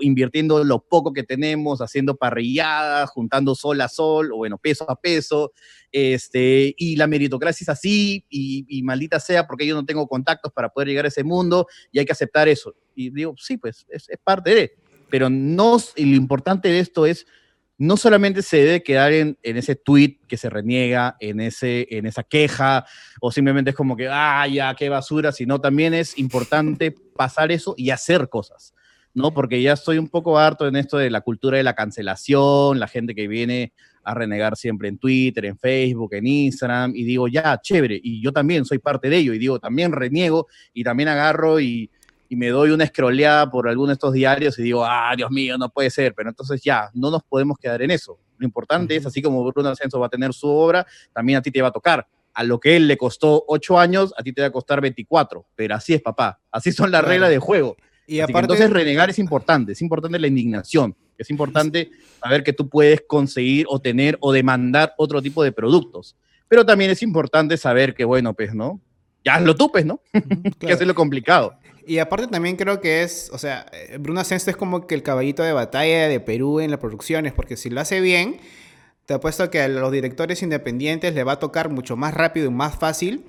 invirtiendo 0.00 0.64
lo 0.64 0.80
poco 0.80 1.12
que 1.12 1.22
tenemos, 1.22 1.80
haciendo 1.80 2.16
parrilladas, 2.16 3.10
juntando 3.10 3.54
sol 3.54 3.80
a 3.80 3.88
sol, 3.88 4.32
o 4.32 4.36
bueno, 4.38 4.58
peso 4.58 4.90
a 4.90 4.96
peso, 4.96 5.52
este, 5.92 6.74
y 6.76 6.96
la 6.96 7.06
meritocracia 7.06 7.64
es 7.64 7.68
así, 7.68 8.24
y, 8.28 8.82
maldita 8.82 9.20
sea, 9.20 9.46
porque 9.46 9.66
yo 9.66 9.74
no 9.74 9.84
tengo 9.84 10.06
contactos 10.08 10.52
para 10.52 10.68
poder 10.68 10.88
llegar 10.88 11.04
a 11.04 11.08
ese 11.08 11.24
mundo, 11.24 11.66
y 11.92 11.98
hay 11.98 12.04
que 12.04 12.12
aceptar 12.12 12.48
eso. 12.48 12.74
Y 12.94 13.10
digo, 13.10 13.34
sí, 13.38 13.56
pues 13.56 13.86
es, 13.88 14.08
es 14.08 14.18
parte 14.22 14.54
de, 14.54 14.72
pero 15.14 15.30
no, 15.30 15.76
y 15.94 16.06
lo 16.06 16.16
importante 16.16 16.66
de 16.70 16.80
esto 16.80 17.06
es, 17.06 17.24
no 17.78 17.96
solamente 17.96 18.42
se 18.42 18.56
debe 18.56 18.82
quedar 18.82 19.12
en, 19.12 19.38
en, 19.44 19.56
ese 19.56 19.76
tweet 19.76 20.18
que 20.26 20.36
se 20.36 20.50
reniega, 20.50 21.16
en, 21.20 21.38
ese, 21.38 21.86
en 21.88 22.06
esa 22.06 22.24
queja, 22.24 22.84
o 23.20 23.30
simplemente 23.30 23.70
es 23.70 23.76
como 23.76 23.96
que, 23.96 24.08
ah, 24.10 24.44
ya, 24.48 24.74
qué 24.74 24.88
basura, 24.88 25.30
sino 25.30 25.60
también 25.60 25.94
es 25.94 26.18
importante 26.18 26.90
pasar 27.16 27.52
eso 27.52 27.76
y 27.78 27.90
hacer 27.90 28.28
cosas, 28.28 28.74
¿no? 29.12 29.32
Porque 29.32 29.62
ya 29.62 29.74
estoy 29.74 29.98
un 29.98 30.08
poco 30.08 30.36
harto 30.36 30.66
en 30.66 30.74
esto 30.74 30.98
de 30.98 31.10
la 31.10 31.20
cultura 31.20 31.58
de 31.58 31.62
la 31.62 31.76
cancelación, 31.76 32.80
la 32.80 32.88
gente 32.88 33.14
que 33.14 33.28
viene 33.28 33.72
a 34.02 34.14
renegar 34.14 34.56
siempre 34.56 34.88
en 34.88 34.98
Twitter, 34.98 35.44
en 35.44 35.56
Facebook, 35.56 36.12
en 36.14 36.26
Instagram, 36.26 36.92
y 36.96 37.04
digo, 37.04 37.28
ya, 37.28 37.60
chévere, 37.62 38.00
y 38.02 38.20
yo 38.20 38.32
también 38.32 38.64
soy 38.64 38.80
parte 38.80 39.08
de 39.08 39.18
ello, 39.18 39.32
y 39.32 39.38
digo, 39.38 39.60
también 39.60 39.92
reniego, 39.92 40.48
y 40.72 40.82
también 40.82 41.08
agarro 41.08 41.60
y 41.60 41.88
y 42.34 42.36
me 42.36 42.48
doy 42.48 42.70
una 42.70 42.82
escroleada 42.82 43.48
por 43.48 43.68
alguno 43.68 43.88
de 43.88 43.92
estos 43.92 44.12
diarios 44.12 44.58
y 44.58 44.62
digo, 44.64 44.84
ah, 44.84 45.14
Dios 45.16 45.30
mío, 45.30 45.56
no 45.56 45.68
puede 45.68 45.88
ser, 45.88 46.14
pero 46.14 46.28
entonces 46.28 46.60
ya, 46.60 46.90
no 46.92 47.08
nos 47.08 47.22
podemos 47.22 47.56
quedar 47.56 47.80
en 47.80 47.92
eso. 47.92 48.18
Lo 48.38 48.44
importante 48.44 48.96
es, 48.96 49.06
así 49.06 49.22
como 49.22 49.44
Bruno 49.44 49.68
Ascenso 49.68 50.00
va 50.00 50.06
a 50.06 50.08
tener 50.08 50.34
su 50.34 50.48
obra, 50.48 50.84
también 51.12 51.38
a 51.38 51.42
ti 51.42 51.52
te 51.52 51.62
va 51.62 51.68
a 51.68 51.70
tocar. 51.70 52.08
A 52.32 52.42
lo 52.42 52.58
que 52.58 52.74
él 52.74 52.88
le 52.88 52.96
costó 52.96 53.44
ocho 53.46 53.78
años, 53.78 54.12
a 54.18 54.24
ti 54.24 54.32
te 54.32 54.40
va 54.40 54.48
a 54.48 54.50
costar 54.50 54.80
24, 54.80 55.46
pero 55.54 55.76
así 55.76 55.94
es, 55.94 56.02
papá. 56.02 56.40
Así 56.50 56.72
son 56.72 56.90
las 56.90 57.04
reglas 57.04 57.30
de 57.30 57.38
juego. 57.38 57.76
Y 58.08 58.18
aparte, 58.18 58.40
entonces 58.40 58.70
renegar 58.70 59.08
es 59.10 59.20
importante, 59.20 59.72
es 59.72 59.80
importante 59.80 60.18
la 60.18 60.26
indignación, 60.26 60.96
es 61.16 61.30
importante 61.30 61.90
saber 62.20 62.42
que 62.42 62.52
tú 62.52 62.68
puedes 62.68 63.02
conseguir 63.06 63.66
o 63.68 63.78
tener 63.78 64.18
o 64.20 64.32
demandar 64.32 64.92
otro 64.98 65.22
tipo 65.22 65.44
de 65.44 65.52
productos. 65.52 66.16
Pero 66.48 66.66
también 66.66 66.90
es 66.90 67.00
importante 67.00 67.56
saber 67.56 67.94
que, 67.94 68.04
bueno, 68.04 68.34
pues, 68.34 68.52
¿no? 68.54 68.80
Ya 69.24 69.38
lo 69.38 69.54
tupes, 69.54 69.86
¿no? 69.86 70.02
que 70.58 70.72
es 70.72 70.80
lo 70.80 70.94
complicado. 70.94 71.54
Y 71.86 71.98
aparte 71.98 72.26
también 72.26 72.56
creo 72.56 72.80
que 72.80 73.02
es, 73.02 73.30
o 73.32 73.38
sea, 73.38 73.66
eh, 73.72 73.98
Bruno 73.98 74.20
Ascenso 74.20 74.50
es 74.50 74.56
como 74.56 74.86
que 74.86 74.94
el 74.94 75.02
caballito 75.02 75.42
de 75.42 75.52
batalla 75.52 76.08
de 76.08 76.20
Perú 76.20 76.60
en 76.60 76.70
las 76.70 76.80
producciones, 76.80 77.32
porque 77.32 77.56
si 77.56 77.70
lo 77.70 77.80
hace 77.80 78.00
bien, 78.00 78.38
te 79.06 79.14
apuesto 79.14 79.50
que 79.50 79.60
a 79.60 79.68
los 79.68 79.92
directores 79.92 80.42
independientes 80.42 81.14
le 81.14 81.24
va 81.24 81.32
a 81.32 81.38
tocar 81.38 81.68
mucho 81.68 81.96
más 81.96 82.14
rápido 82.14 82.46
y 82.46 82.50
más 82.50 82.76
fácil 82.76 83.24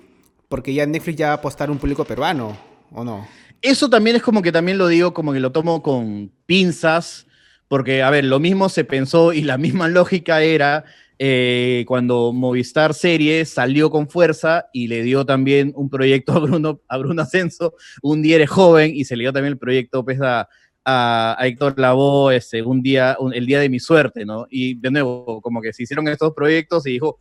porque 0.47 0.73
ya 0.73 0.85
Netflix 0.85 1.17
ya 1.17 1.27
va 1.27 1.33
a 1.33 1.35
apostar 1.37 1.71
un 1.71 1.77
público 1.77 2.05
peruano, 2.05 2.57
¿o 2.91 3.03
no? 3.03 3.27
Eso 3.61 3.89
también 3.89 4.15
es 4.15 4.21
como 4.21 4.41
que 4.41 4.51
también 4.51 4.77
lo 4.77 4.87
digo, 4.87 5.13
como 5.13 5.33
que 5.33 5.39
lo 5.39 5.51
tomo 5.51 5.81
con 5.81 6.31
pinzas, 6.45 7.25
porque, 7.67 8.03
a 8.03 8.09
ver, 8.09 8.25
lo 8.25 8.39
mismo 8.39 8.69
se 8.69 8.83
pensó 8.83 9.33
y 9.33 9.41
la 9.41 9.57
misma 9.57 9.87
lógica 9.89 10.41
era 10.41 10.85
eh, 11.17 11.85
cuando 11.87 12.33
Movistar 12.33 12.93
Series 12.93 13.49
salió 13.49 13.89
con 13.89 14.09
fuerza 14.09 14.67
y 14.73 14.87
le 14.87 15.01
dio 15.03 15.25
también 15.25 15.71
un 15.75 15.89
proyecto 15.89 16.33
a 16.33 16.39
Bruno, 16.39 16.81
a 16.87 16.97
Bruno 16.97 17.21
Ascenso, 17.21 17.75
un 18.01 18.21
día 18.21 18.35
eres 18.35 18.49
joven, 18.49 18.91
y 18.95 19.05
se 19.05 19.15
le 19.15 19.23
dio 19.23 19.33
también 19.33 19.53
el 19.53 19.57
proyecto 19.57 20.03
pues, 20.03 20.19
a, 20.21 20.47
a, 20.83 21.37
Héctor 21.41 21.79
Lavoe, 21.79 22.35
este, 22.35 22.61
un 22.61 22.81
día, 22.81 23.17
el 23.33 23.45
día 23.45 23.59
de 23.59 23.69
mi 23.69 23.79
suerte, 23.79 24.25
¿no? 24.25 24.45
Y 24.49 24.75
de 24.75 24.91
nuevo, 24.91 25.41
como 25.41 25.61
que 25.61 25.73
se 25.73 25.83
hicieron 25.83 26.07
estos 26.07 26.33
proyectos 26.33 26.85
y 26.85 26.91
dijo, 26.91 27.19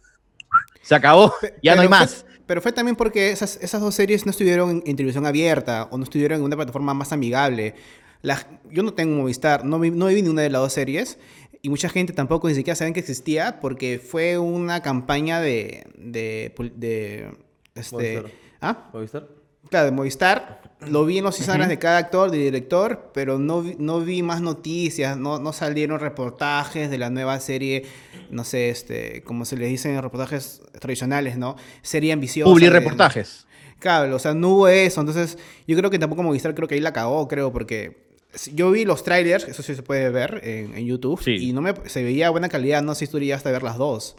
se 0.83 0.95
acabó, 0.95 1.33
ya 1.63 1.75
no 1.75 1.83
hay 1.83 1.89
más. 1.89 2.27
pero 2.47 2.61
fue 2.61 2.73
también 2.73 2.97
porque 2.97 3.31
esas, 3.31 3.59
esas 3.63 3.81
dos 3.81 3.95
series 3.95 4.27
no 4.27 4.31
estuvieron 4.31 4.83
en, 4.85 4.97
televisión 4.97 5.27
abierta 5.27 5.89
o 5.91 5.99
no 5.99 6.05
estuvieron 6.05 6.41
en 6.41 6.45
una 6.45 6.57
plataforma 6.57 6.95
más 6.95 7.13
amigable. 7.13 7.75
yo 8.71 8.83
no 8.83 8.93
tengo 8.93 9.17
Movistar, 9.17 9.65
no 9.65 9.79
vi, 9.79 9.91
no 9.91 10.07
vi 10.07 10.17
ninguna 10.17 10.43
de 10.43 10.51
las 10.51 10.61
dos 10.61 10.73
series 10.73 11.19
y 11.65 11.71
mucha 11.71 11.89
gente 11.89 12.13
tampoco 12.13 12.47
ni 12.47 12.55
siquiera 12.55 12.77
saben 12.77 12.93
que 12.93 13.01
existía 13.01 13.59
porque 13.59 13.99
fue 13.99 14.37
una 14.37 14.83
campaña 14.83 15.41
de... 15.41 15.87
de, 15.97 16.55
de 16.77 17.31
este, 17.75 18.21
¿Movistar? 18.21 18.31
¿Ah? 18.61 18.91
¿Movistar? 18.93 19.29
Claro, 19.71 19.87
de 19.87 19.93
Movistar. 19.93 20.61
Lo 20.87 21.07
vi 21.07 21.17
en 21.17 21.25
los 21.25 21.39
Instagrams 21.39 21.71
de 21.71 21.79
cada 21.79 21.97
actor, 21.97 22.31
de 22.31 22.37
director, 22.37 23.11
pero 23.15 23.39
no 23.39 23.63
vi, 23.63 23.77
no 23.79 24.01
vi 24.01 24.23
más 24.23 24.43
noticias, 24.43 25.17
no, 25.17 25.39
no 25.39 25.55
salieron 25.55 26.01
reportajes 26.01 26.91
de 26.91 26.99
la 26.99 27.09
nueva 27.09 27.41
serie, 27.41 27.87
no 28.29 28.45
sé, 28.45 28.69
este, 28.69 29.23
como 29.23 29.47
se 29.47 29.57
les 29.57 29.71
dicen 29.71 29.95
en 29.95 30.03
reportajes 30.03 30.61
tradicionales, 30.79 31.39
¿no? 31.39 31.57
Serie 31.81 32.13
ambiciosa. 32.13 32.53
Publi 32.53 32.69
reportajes. 32.69 33.47
Claro, 33.79 34.15
o 34.15 34.19
sea, 34.19 34.35
no 34.35 34.51
hubo 34.51 34.69
eso. 34.69 35.01
Entonces, 35.01 35.39
yo 35.67 35.79
creo 35.79 35.89
que 35.89 35.99
tampoco 35.99 36.23
Movistar 36.23 36.55
creo 36.55 36.69
que 36.69 36.75
ahí 36.75 36.83
la 36.83 36.93
cagó, 36.93 37.27
creo, 37.27 37.51
porque 37.55 38.04
yo 38.55 38.71
vi 38.71 38.85
los 38.85 39.05
trailers, 39.05 39.49
eso 39.49 39.63
sí 39.63 39.75
se 39.75 39.83
puede 39.83 40.11
ver 40.11 40.41
en, 40.45 40.77
en 40.77 40.87
YouTube, 40.87 41.21
y 41.27 41.53
no 41.53 41.61
me, 41.61 41.75
se 41.87 42.03
veía 42.03 42.31
buena 42.31 42.49
calidad, 42.49 42.83
no 42.83 42.95
sé 42.95 43.07
si 43.07 43.13
tú 43.13 43.19
llegaste 43.19 43.49
a 43.49 43.53
ver 43.53 43.63
las 43.63 43.79
dos. 43.79 44.17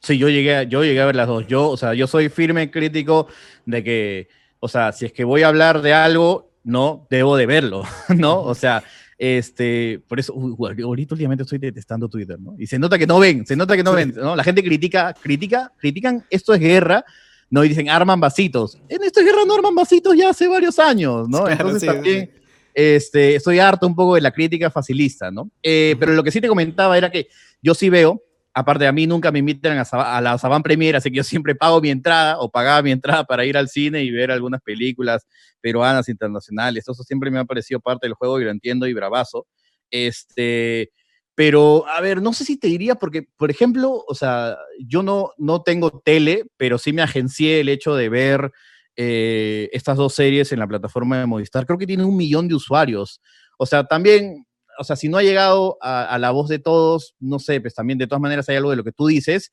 Sí, 0.00 0.18
yo 0.18 0.28
llegué, 0.28 0.56
a, 0.56 0.62
yo 0.62 0.84
llegué 0.84 1.00
a 1.00 1.06
ver 1.06 1.16
las 1.16 1.26
dos. 1.26 1.46
Yo, 1.46 1.68
o 1.68 1.76
sea, 1.76 1.94
yo 1.94 2.06
soy 2.06 2.28
firme 2.28 2.70
crítico 2.70 3.28
de 3.64 3.82
que 3.82 4.28
o 4.60 4.68
sea, 4.68 4.92
si 4.92 5.06
es 5.06 5.12
que 5.12 5.24
voy 5.24 5.42
a 5.42 5.48
hablar 5.48 5.82
de 5.82 5.92
algo, 5.92 6.50
no, 6.64 7.06
debo 7.10 7.36
de 7.36 7.46
verlo, 7.46 7.84
¿no? 8.16 8.42
O 8.42 8.54
sea, 8.54 8.82
este, 9.18 10.00
por 10.08 10.18
eso, 10.18 10.34
ahorita 10.34 11.14
últimamente 11.14 11.42
estoy 11.42 11.58
detestando 11.58 12.08
Twitter, 12.08 12.38
¿no? 12.40 12.54
Y 12.58 12.66
se 12.66 12.78
nota 12.78 12.98
que 12.98 13.06
no 13.06 13.18
ven, 13.18 13.46
se 13.46 13.56
nota 13.56 13.76
que 13.76 13.82
no 13.82 13.92
ven, 13.92 14.14
¿no? 14.16 14.34
La 14.36 14.44
gente 14.44 14.62
critica, 14.62 15.14
critica, 15.14 15.72
critican, 15.78 16.24
esto 16.30 16.54
es 16.54 16.60
guerra, 16.60 17.04
¿no? 17.50 17.64
Y 17.64 17.68
dicen, 17.68 17.88
arman 17.88 18.20
vasitos. 18.20 18.78
En 18.88 19.02
esto 19.02 19.20
es 19.20 19.26
guerra 19.26 19.44
no 19.46 19.54
arman 19.54 19.74
vasitos 19.74 20.16
ya 20.16 20.30
hace 20.30 20.48
varios 20.48 20.78
años, 20.78 21.28
¿no? 21.28 21.48
Entonces 21.48 21.86
también, 21.86 22.30
este, 22.76 23.36
estoy 23.36 23.58
harto 23.58 23.86
un 23.86 23.96
poco 23.96 24.14
de 24.14 24.20
la 24.20 24.30
crítica 24.30 24.70
facilista, 24.70 25.30
¿no? 25.30 25.50
Eh, 25.62 25.96
pero 25.98 26.12
lo 26.12 26.22
que 26.22 26.30
sí 26.30 26.40
te 26.40 26.48
comentaba 26.48 26.96
era 26.96 27.10
que 27.10 27.28
yo 27.62 27.74
sí 27.74 27.88
veo 27.88 28.22
Aparte, 28.58 28.86
a 28.86 28.92
mí 28.92 29.06
nunca 29.06 29.30
me 29.30 29.40
invitan 29.40 29.76
a, 29.92 30.20
la 30.22 30.38
Saban 30.38 30.62
Premier, 30.62 30.96
así 30.96 31.10
que 31.10 31.18
yo 31.18 31.24
siempre 31.24 31.54
pago 31.54 31.78
mi 31.82 31.90
entrada 31.90 32.38
o 32.38 32.50
pagaba 32.50 32.80
mi 32.80 32.90
entrada 32.90 33.22
para 33.24 33.44
ir 33.44 33.54
al 33.54 33.68
cine 33.68 34.02
y 34.02 34.10
ver 34.10 34.30
algunas 34.30 34.62
películas 34.62 35.26
peruanas, 35.60 36.08
internacionales. 36.08 36.88
Eso 36.88 37.02
siempre 37.02 37.30
me 37.30 37.38
ha 37.38 37.44
parecido 37.44 37.80
parte 37.80 38.06
del 38.06 38.14
juego 38.14 38.40
y 38.40 38.44
lo 38.44 38.50
entiendo 38.50 38.86
y 38.86 38.94
bravazo. 38.94 39.46
Este, 39.90 40.90
pero, 41.34 41.86
a 41.86 42.00
ver, 42.00 42.22
no 42.22 42.32
sé 42.32 42.46
si 42.46 42.56
te 42.56 42.68
diría, 42.68 42.94
porque, 42.94 43.28
por 43.36 43.50
ejemplo, 43.50 44.02
o 44.08 44.14
sea, 44.14 44.56
yo 44.78 45.02
no, 45.02 45.32
no 45.36 45.60
tengo 45.60 46.00
tele, 46.02 46.46
pero 46.56 46.78
sí 46.78 46.94
me 46.94 47.02
agencié 47.02 47.60
el 47.60 47.68
hecho 47.68 47.94
de 47.94 48.08
ver 48.08 48.52
eh, 48.96 49.68
estas 49.72 49.96
dos 49.96 50.14
series 50.14 50.52
en 50.52 50.58
la 50.58 50.66
plataforma 50.66 51.18
de 51.18 51.26
Movistar. 51.26 51.66
Creo 51.66 51.78
que 51.78 51.86
tiene 51.86 52.04
un 52.04 52.16
millón 52.16 52.48
de 52.48 52.54
usuarios. 52.54 53.20
O 53.58 53.66
sea, 53.66 53.84
también 53.84 54.46
o 54.78 54.84
sea, 54.84 54.96
si 54.96 55.08
no 55.08 55.18
ha 55.18 55.22
llegado 55.22 55.78
a, 55.80 56.18
la 56.18 56.30
voz 56.30 56.48
de 56.48 56.58
todos, 56.58 57.14
no 57.18 57.38
sé, 57.38 57.60
pues 57.60 57.74
también 57.74 57.98
de 57.98 58.06
todas 58.06 58.20
maneras 58.20 58.48
hay 58.48 58.56
algo 58.56 58.70
de 58.70 58.76
lo 58.76 58.84
que 58.84 58.92
tú 58.92 59.06
dices, 59.06 59.52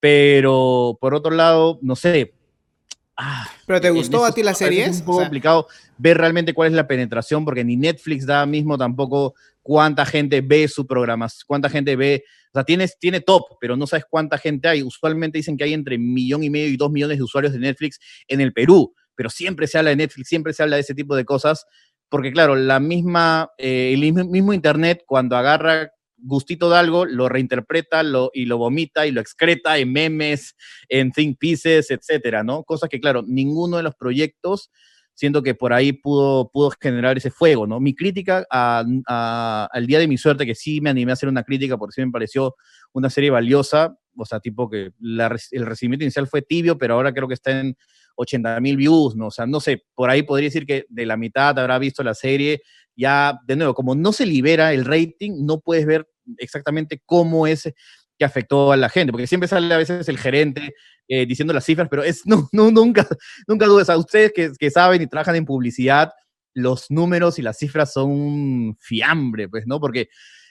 pero 0.00 0.96
por 1.00 1.14
otro 1.14 1.32
lado, 1.32 1.78
no 1.82 1.96
sé. 1.96 2.34
Ah, 3.16 3.48
¿Pero 3.66 3.80
te 3.80 3.90
gustó 3.90 4.24
a 4.24 4.32
ti 4.32 4.42
la 4.42 4.54
serie? 4.54 4.84
Es 4.84 5.00
un 5.00 5.06
poco 5.06 5.18
complicado 5.20 5.66
ver 5.96 6.18
realmente 6.18 6.54
cuál 6.54 6.68
es 6.68 6.74
la 6.74 6.86
penetración, 6.86 7.44
porque 7.44 7.64
ni 7.64 7.76
Netflix 7.76 8.26
da 8.26 8.46
mismo 8.46 8.78
tampoco 8.78 9.34
cuánta 9.68 10.06
gente 10.06 10.40
ve 10.40 10.66
su 10.66 10.86
programa, 10.86 11.28
cuánta 11.46 11.68
gente 11.68 11.94
ve, 11.94 12.24
o 12.46 12.50
sea, 12.54 12.64
tienes, 12.64 12.98
tiene 12.98 13.20
top, 13.20 13.42
pero 13.60 13.76
no 13.76 13.86
sabes 13.86 14.06
cuánta 14.08 14.38
gente 14.38 14.66
hay. 14.66 14.82
Usualmente 14.82 15.36
dicen 15.36 15.58
que 15.58 15.64
hay 15.64 15.74
entre 15.74 15.98
millón 15.98 16.42
y 16.42 16.48
medio 16.48 16.68
y 16.68 16.78
dos 16.78 16.90
millones 16.90 17.18
de 17.18 17.24
usuarios 17.24 17.52
de 17.52 17.58
Netflix 17.58 17.98
en 18.28 18.40
el 18.40 18.54
Perú, 18.54 18.94
pero 19.14 19.28
siempre 19.28 19.66
se 19.66 19.76
habla 19.76 19.90
de 19.90 19.96
Netflix, 19.96 20.26
siempre 20.28 20.54
se 20.54 20.62
habla 20.62 20.76
de 20.76 20.80
ese 20.80 20.94
tipo 20.94 21.14
de 21.14 21.26
cosas 21.26 21.66
porque 22.08 22.32
claro, 22.32 22.56
la 22.56 22.80
misma, 22.80 23.50
eh, 23.58 23.92
el 23.92 24.00
mismo 24.00 24.54
Internet 24.54 25.02
cuando 25.06 25.36
agarra 25.36 25.92
gustito 26.16 26.70
de 26.70 26.78
algo, 26.78 27.04
lo 27.04 27.28
reinterpreta 27.28 28.02
lo, 28.02 28.30
y 28.32 28.46
lo 28.46 28.56
vomita 28.56 29.06
y 29.06 29.10
lo 29.10 29.20
excreta 29.20 29.76
en 29.76 29.92
memes, 29.92 30.56
en 30.88 31.12
think 31.12 31.38
pieces, 31.38 31.90
etcétera, 31.90 32.42
¿no? 32.42 32.64
Cosas 32.64 32.88
que, 32.88 33.00
claro, 33.00 33.22
ninguno 33.26 33.76
de 33.76 33.82
los 33.82 33.94
proyectos 33.96 34.70
siento 35.18 35.42
que 35.42 35.56
por 35.56 35.72
ahí 35.72 35.92
pudo, 35.92 36.48
pudo 36.48 36.70
generar 36.80 37.16
ese 37.16 37.32
fuego, 37.32 37.66
¿no? 37.66 37.80
Mi 37.80 37.92
crítica 37.92 38.46
al 38.48 39.86
día 39.88 39.98
de 39.98 40.06
mi 40.06 40.16
suerte, 40.16 40.46
que 40.46 40.54
sí 40.54 40.80
me 40.80 40.90
animé 40.90 41.10
a 41.10 41.14
hacer 41.14 41.28
una 41.28 41.42
crítica 41.42 41.76
porque 41.76 41.94
sí 41.94 42.04
me 42.06 42.12
pareció 42.12 42.54
una 42.92 43.10
serie 43.10 43.30
valiosa, 43.30 43.98
o 44.16 44.24
sea, 44.24 44.38
tipo 44.38 44.70
que 44.70 44.92
el 45.00 45.66
recibimiento 45.66 46.04
inicial 46.04 46.28
fue 46.28 46.42
tibio, 46.42 46.78
pero 46.78 46.94
ahora 46.94 47.12
creo 47.12 47.26
que 47.26 47.34
está 47.34 47.58
en 47.58 47.76
80 48.14 48.60
mil 48.60 48.76
views, 48.76 49.16
¿no? 49.16 49.26
O 49.26 49.30
sea, 49.32 49.44
no 49.44 49.58
sé, 49.58 49.82
por 49.96 50.08
ahí 50.08 50.22
podría 50.22 50.46
decir 50.46 50.64
que 50.64 50.86
de 50.88 51.04
la 51.04 51.16
mitad 51.16 51.58
habrá 51.58 51.80
visto 51.80 52.04
la 52.04 52.14
serie. 52.14 52.62
Ya, 52.94 53.40
de 53.44 53.56
nuevo, 53.56 53.74
como 53.74 53.96
no 53.96 54.12
se 54.12 54.24
libera 54.24 54.72
el 54.72 54.84
rating, 54.84 55.44
no 55.44 55.58
puedes 55.58 55.84
ver 55.84 56.08
exactamente 56.36 57.02
cómo 57.04 57.48
es 57.48 57.72
que 58.18 58.24
afectó 58.24 58.72
a 58.72 58.76
la 58.76 58.88
gente, 58.88 59.12
porque 59.12 59.26
siempre 59.26 59.48
sale 59.48 59.72
a 59.72 59.78
veces 59.78 60.08
el 60.08 60.18
gerente 60.18 60.74
eh, 61.06 61.24
diciendo 61.26 61.54
las 61.54 61.64
cifras, 61.64 61.88
pero 61.88 62.02
es, 62.02 62.22
no, 62.26 62.48
nunca, 62.52 63.06
nunca 63.46 63.66
dudes, 63.66 63.88
a 63.88 63.96
ustedes 63.96 64.32
que, 64.34 64.52
que 64.58 64.70
saben 64.70 65.02
y 65.02 65.06
trabajan 65.06 65.36
en 65.36 65.44
publicidad, 65.44 66.12
los 66.54 66.90
números 66.90 67.38
y 67.38 67.42
las 67.42 67.58
cifras 67.58 67.92
son 67.92 68.10
un 68.10 68.76
fiambre, 68.80 69.48
pues, 69.48 69.64
¿no? 69.66 69.78
Porque, 69.78 70.08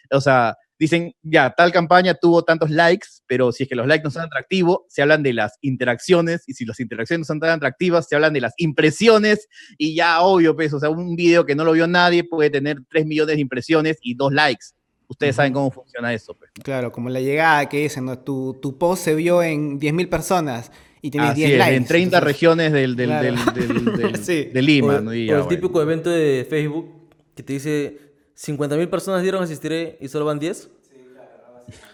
o 0.09 0.21
sea, 0.21 0.55
dicen, 0.79 1.13
ya, 1.21 1.53
tal 1.55 1.71
campaña 1.71 2.13
tuvo 2.13 2.43
tantos 2.43 2.69
likes, 2.69 3.07
pero 3.25 3.51
si 3.51 3.63
es 3.63 3.69
que 3.69 3.75
los 3.75 3.87
likes 3.87 4.03
no 4.03 4.11
son 4.11 4.23
atractivos, 4.23 4.79
se 4.87 5.01
hablan 5.01 5.23
de 5.23 5.33
las 5.33 5.57
interacciones, 5.61 6.43
y 6.47 6.53
si 6.53 6.65
las 6.65 6.79
interacciones 6.79 7.19
no 7.21 7.25
son 7.25 7.39
tan 7.39 7.49
atractivas, 7.49 8.07
se 8.07 8.15
hablan 8.15 8.33
de 8.33 8.41
las 8.41 8.53
impresiones, 8.57 9.47
y 9.77 9.95
ya, 9.95 10.21
obvio, 10.21 10.55
pues, 10.55 10.73
o 10.73 10.79
sea, 10.79 10.89
un 10.89 11.15
video 11.15 11.45
que 11.45 11.55
no 11.55 11.65
lo 11.65 11.73
vio 11.73 11.87
nadie 11.87 12.23
puede 12.23 12.49
tener 12.49 12.77
3 12.89 13.05
millones 13.05 13.35
de 13.35 13.41
impresiones 13.41 13.97
y 14.01 14.15
2 14.15 14.33
likes. 14.33 14.67
Ustedes 15.07 15.35
saben 15.35 15.53
cómo 15.53 15.71
funciona 15.71 16.13
eso. 16.13 16.33
Pues. 16.33 16.51
Claro, 16.63 16.91
como 16.91 17.09
la 17.09 17.21
llegada 17.21 17.67
que 17.69 17.83
dicen, 17.83 18.05
¿no? 18.05 18.19
tu, 18.19 18.57
tu 18.61 18.77
post 18.77 19.03
se 19.03 19.15
vio 19.15 19.41
en 19.41 19.79
10.000 19.79 20.09
personas 20.09 20.71
y 21.01 21.11
tienes 21.11 21.35
10 21.35 21.57
likes. 21.57 21.75
En 21.75 21.85
30 21.85 22.19
regiones 22.19 22.73
del, 22.73 22.95
del, 22.95 23.09
del, 23.09 23.35
de 24.53 24.61
Lima. 24.61 24.99
¿no? 24.99 25.11
el 25.13 25.47
típico 25.47 25.81
evento 25.81 26.09
de 26.09 26.45
Facebook 26.49 27.07
que 27.35 27.43
te 27.43 27.53
dice 27.53 27.97
50.000 28.35 28.89
personas 28.89 29.21
dieron 29.21 29.43
asistiré 29.43 29.97
y 30.01 30.07
solo 30.07 30.25
van 30.25 30.39
10. 30.39 30.69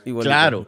Sí, 0.03 0.13
claro. 0.21 0.67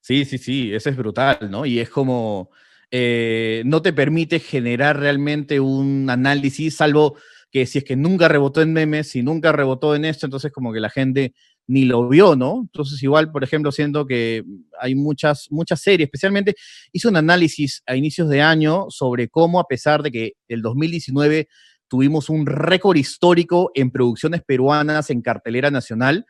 Sí, 0.00 0.24
sí, 0.24 0.38
sí, 0.38 0.74
eso 0.74 0.90
es 0.90 0.96
brutal, 0.96 1.38
¿no? 1.50 1.64
Y 1.64 1.80
es 1.80 1.88
como, 1.88 2.50
eh, 2.90 3.62
no 3.64 3.80
te 3.80 3.92
permite 3.92 4.38
generar 4.38 4.98
realmente 4.98 5.60
un 5.60 6.08
análisis, 6.10 6.76
salvo 6.76 7.16
que 7.50 7.66
si 7.66 7.78
es 7.78 7.84
que 7.84 7.96
nunca 7.96 8.28
rebotó 8.28 8.60
en 8.60 8.72
memes, 8.72 9.08
si 9.08 9.22
nunca 9.22 9.52
rebotó 9.52 9.94
en 9.94 10.04
esto, 10.04 10.26
entonces 10.26 10.52
como 10.52 10.72
que 10.72 10.80
la 10.80 10.90
gente 10.90 11.34
ni 11.66 11.84
lo 11.84 12.08
vio, 12.08 12.36
¿no? 12.36 12.60
Entonces 12.62 13.02
igual, 13.02 13.30
por 13.32 13.44
ejemplo, 13.44 13.72
siento 13.72 14.06
que 14.06 14.44
hay 14.80 14.94
muchas, 14.94 15.48
muchas 15.50 15.80
series, 15.80 16.06
especialmente 16.06 16.54
hice 16.92 17.08
un 17.08 17.16
análisis 17.16 17.82
a 17.86 17.96
inicios 17.96 18.28
de 18.28 18.42
año 18.42 18.86
sobre 18.90 19.28
cómo 19.28 19.60
a 19.60 19.66
pesar 19.66 20.02
de 20.02 20.10
que 20.10 20.32
el 20.48 20.62
2019 20.62 21.48
tuvimos 21.88 22.28
un 22.28 22.46
récord 22.46 22.96
histórico 22.96 23.70
en 23.74 23.90
producciones 23.90 24.42
peruanas 24.42 25.10
en 25.10 25.22
cartelera 25.22 25.70
nacional, 25.70 26.26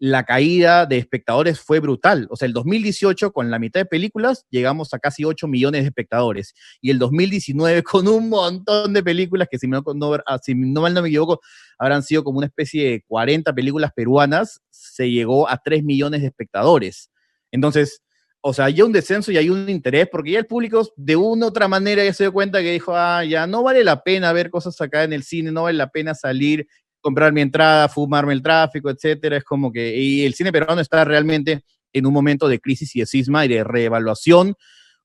la 0.00 0.24
caída 0.24 0.86
de 0.86 0.96
espectadores 0.96 1.60
fue 1.60 1.78
brutal. 1.78 2.26
O 2.30 2.36
sea, 2.36 2.46
el 2.46 2.54
2018 2.54 3.32
con 3.32 3.50
la 3.50 3.58
mitad 3.58 3.80
de 3.80 3.84
películas 3.84 4.46
llegamos 4.48 4.94
a 4.94 4.98
casi 4.98 5.24
8 5.24 5.46
millones 5.46 5.82
de 5.82 5.88
espectadores. 5.88 6.54
Y 6.80 6.90
el 6.90 6.98
2019 6.98 7.82
con 7.84 8.08
un 8.08 8.30
montón 8.30 8.94
de 8.94 9.02
películas 9.02 9.46
que 9.50 9.58
si, 9.58 9.68
no, 9.68 9.82
ah, 10.26 10.38
si 10.42 10.54
no 10.54 10.80
mal 10.80 10.94
no 10.94 11.02
me 11.02 11.08
equivoco, 11.08 11.40
habrán 11.78 12.02
sido 12.02 12.24
como 12.24 12.38
una 12.38 12.46
especie 12.46 12.90
de 12.90 13.04
40 13.06 13.52
películas 13.52 13.92
peruanas, 13.94 14.62
llegó 15.08 15.48
a 15.48 15.58
3 15.58 15.84
millones 15.84 16.22
de 16.22 16.26
espectadores. 16.26 17.10
Entonces, 17.52 18.02
o 18.42 18.52
sea, 18.52 18.66
hay 18.66 18.80
un 18.82 18.90
descenso 18.90 19.30
y 19.30 19.36
hay 19.36 19.50
un 19.50 19.68
interés, 19.68 20.08
porque 20.10 20.32
ya 20.32 20.38
el 20.38 20.46
público 20.46 20.88
de 20.96 21.14
una 21.14 21.46
u 21.46 21.48
otra 21.50 21.68
manera 21.68 22.02
ya 22.04 22.12
se 22.12 22.24
dio 22.24 22.32
cuenta 22.32 22.60
que 22.60 22.72
dijo, 22.72 22.96
ah, 22.96 23.24
ya 23.24 23.46
no 23.46 23.62
vale 23.62 23.84
la 23.84 24.02
pena 24.02 24.32
ver 24.32 24.50
cosas 24.50 24.80
acá 24.80 25.04
en 25.04 25.12
el 25.12 25.22
cine, 25.22 25.52
no 25.52 25.64
vale 25.64 25.78
la 25.78 25.88
pena 25.88 26.14
salir, 26.14 26.66
comprar 27.00 27.32
mi 27.32 27.42
entrada, 27.42 27.88
fumarme 27.88 28.32
el 28.32 28.42
tráfico, 28.42 28.90
etcétera. 28.90 29.36
Es 29.36 29.44
como 29.44 29.70
que, 29.70 30.26
el 30.26 30.34
cine 30.34 30.52
peruano 30.52 30.80
está 30.80 31.04
realmente 31.04 31.62
en 31.92 32.06
un 32.06 32.12
momento 32.12 32.48
de 32.48 32.60
crisis 32.60 32.94
y 32.96 33.00
de 33.00 33.06
cisma 33.06 33.44
y 33.44 33.48
de 33.48 33.64
reevaluación, 33.64 34.54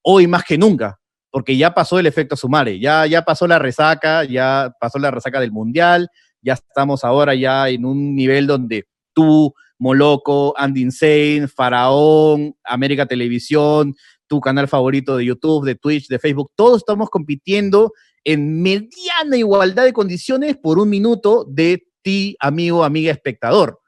hoy 0.02 0.28
más 0.28 0.44
que 0.44 0.58
nunca, 0.58 1.00
porque 1.32 1.58
ya 1.58 1.74
pasó 1.74 2.00
el 2.00 2.06
efecto 2.06 2.36
Sumare, 2.38 2.80
ya, 2.80 3.06
ya 3.08 3.24
pasó 3.24 3.48
la 3.48 3.60
resaca, 3.60 4.24
ya 4.24 4.72
pasó 4.80 5.00
la 5.00 5.12
resaca 5.12 5.40
del 5.40 5.52
Mundial, 5.52 6.08
ya 6.42 6.54
estamos 6.54 7.04
ahora 7.04 7.34
ya 7.34 7.68
en 7.70 7.86
un 7.86 8.16
nivel 8.16 8.46
donde 8.46 8.86
tú, 9.14 9.54
Moloco, 9.78 10.54
Andy 10.58 10.82
Insane, 10.82 11.48
Faraón, 11.48 12.56
América 12.64 13.06
Televisión, 13.06 13.96
tu 14.28 14.40
canal 14.42 14.68
favorito 14.68 15.18
de 15.18 15.26
YouTube, 15.26 15.66
de 15.66 15.76
Twitch, 15.76 16.08
de 16.08 16.20
Facebook, 16.20 16.52
todos 16.56 16.78
estamos 16.78 17.10
compitiendo 17.10 17.94
en 18.24 18.62
mediana 18.62 19.38
igualdad 19.38 19.86
de 19.86 19.94
condiciones 19.94 20.58
por 20.58 20.80
un 20.80 20.90
minuto 20.90 21.46
de 21.48 21.88
ti, 22.02 22.36
amigo, 22.40 22.84
amiga, 22.84 23.12
espectador. 23.12 23.80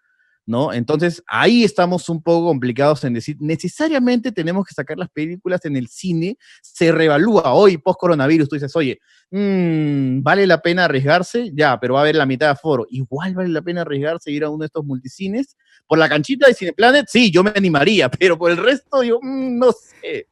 ¿no? 0.48 0.72
Entonces 0.72 1.22
ahí 1.28 1.64
estamos 1.66 2.08
un 2.08 2.24
poco 2.24 2.48
complicados 2.48 3.04
en 3.04 3.14
decir, 3.14 3.36
necesariamente 3.40 4.32
tenemos 4.32 4.66
que 4.66 4.74
sacar 4.74 4.98
las 4.98 5.10
películas 5.10 5.64
en 5.66 5.76
el 5.76 5.90
cine, 5.90 6.38
se 6.62 6.92
revalúa 6.94 7.54
hoy 7.54 7.78
post 7.78 8.00
coronavirus, 8.00 8.48
tú 8.48 8.56
dices, 8.56 8.74
oye, 8.76 8.98
mmm, 9.30 10.24
¿vale 10.24 10.48
la 10.48 10.62
pena 10.62 10.86
arriesgarse? 10.86 11.52
Ya, 11.54 11.78
pero 11.80 11.96
va 11.96 12.00
a 12.00 12.04
haber 12.04 12.16
la 12.16 12.26
mitad 12.26 12.48
de 12.48 12.52
aforo. 12.54 12.88
Igual 12.90 13.36
vale 13.36 13.50
la 13.50 13.62
pena 13.62 13.82
arriesgarse 13.82 14.32
ir 14.32 14.46
a 14.46 14.50
uno 14.50 14.60
de 14.60 14.68
estos 14.68 14.86
multicines. 14.86 15.58
Por 15.88 15.98
la 15.98 16.10
canchita 16.10 16.48
de 16.48 16.54
Cineplanet, 16.54 17.08
sí, 17.08 17.32
yo 17.32 17.44
me 17.44 17.52
animaría, 17.56 18.10
pero 18.20 18.38
por 18.38 18.52
el 18.52 18.58
resto 18.58 19.04
yo 19.04 19.20
mmm, 19.22 19.58
no 19.58 19.72
sé. 19.72 20.28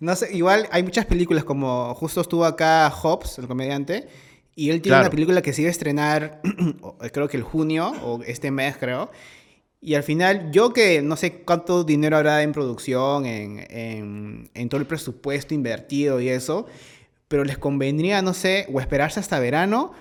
No 0.00 0.14
sé, 0.14 0.34
igual 0.36 0.68
hay 0.72 0.82
muchas 0.82 1.06
películas 1.06 1.44
como 1.44 1.94
justo 1.94 2.20
estuvo 2.20 2.44
acá 2.44 2.90
Hobbs, 2.90 3.38
el 3.38 3.46
comediante, 3.46 4.08
y 4.54 4.70
él 4.70 4.82
tiene 4.82 4.94
claro. 4.94 5.04
una 5.04 5.10
película 5.10 5.42
que 5.42 5.52
se 5.52 5.62
iba 5.62 5.68
a 5.68 5.70
estrenar, 5.70 6.40
creo 7.12 7.28
que 7.28 7.36
el 7.36 7.42
junio, 7.42 7.92
o 8.02 8.22
este 8.22 8.50
mes 8.50 8.76
creo, 8.76 9.10
y 9.80 9.94
al 9.94 10.02
final, 10.02 10.50
yo 10.50 10.72
que 10.72 11.02
no 11.02 11.16
sé 11.16 11.42
cuánto 11.44 11.84
dinero 11.84 12.16
habrá 12.16 12.42
en 12.42 12.52
producción, 12.52 13.26
en, 13.26 13.66
en, 13.70 14.50
en, 14.54 14.68
todo 14.68 14.80
el 14.80 14.86
presupuesto 14.86 15.54
invertido 15.54 16.20
y 16.20 16.28
eso, 16.28 16.66
pero 17.28 17.44
les 17.44 17.58
convendría, 17.58 18.22
no 18.22 18.34
sé, 18.34 18.66
o 18.72 18.80
esperarse 18.80 19.20
hasta 19.20 19.38
verano, 19.38 19.92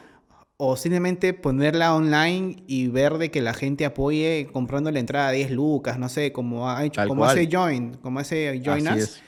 o 0.57 0.77
simplemente 0.77 1.33
ponerla 1.33 1.93
online 1.93 2.63
y 2.67 2.87
ver 2.87 3.17
de 3.17 3.29
que 3.29 3.41
la 3.41 3.53
gente 3.53 3.85
apoye 3.85 4.47
comprando 4.53 4.89
la 4.91 4.99
entrada 4.99 5.29
a 5.29 5.31
10 5.31 5.51
lucas, 5.51 5.99
no 5.99 6.07
sé, 6.07 6.31
como 6.31 6.69
ha 6.69 6.83
hecho, 6.85 7.05
como 7.07 7.25
hace 7.25 7.49
Join, 7.51 7.95
como 7.95 8.19
hace 8.19 8.61
Join 8.63 8.87
Us. 8.87 9.21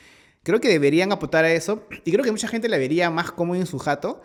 Creo 0.44 0.62
que 0.62 0.70
deberían 0.70 1.12
apuntar 1.12 1.44
a 1.44 1.52
eso, 1.52 1.84
y 2.06 2.12
creo 2.12 2.24
que 2.24 2.32
mucha 2.32 2.48
gente 2.48 2.70
la 2.70 2.78
vería 2.78 3.10
más 3.10 3.32
cómodo 3.32 3.60
en 3.60 3.66
su 3.66 3.78
jato, 3.80 4.22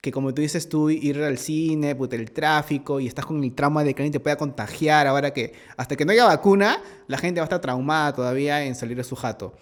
que 0.00 0.10
como 0.10 0.32
tú 0.32 0.40
dices 0.40 0.70
tú, 0.70 0.88
ir 0.88 1.22
al 1.22 1.36
cine, 1.36 1.94
puta, 1.94 2.16
el 2.16 2.30
tráfico, 2.30 3.00
y 3.00 3.06
estás 3.06 3.26
con 3.26 3.44
el 3.44 3.54
trauma 3.54 3.84
de 3.84 3.92
que 3.92 4.02
alguien 4.02 4.12
te 4.12 4.20
pueda 4.20 4.36
contagiar, 4.36 5.06
ahora 5.06 5.34
que 5.34 5.52
hasta 5.76 5.96
que 5.96 6.06
no 6.06 6.12
haya 6.12 6.24
vacuna, 6.24 6.80
la 7.08 7.18
gente 7.18 7.40
va 7.40 7.44
a 7.44 7.48
estar 7.48 7.60
traumada 7.60 8.14
todavía 8.14 8.64
en 8.64 8.74
salir 8.74 8.96
de 8.96 9.04
su 9.04 9.16
jato. 9.16 9.54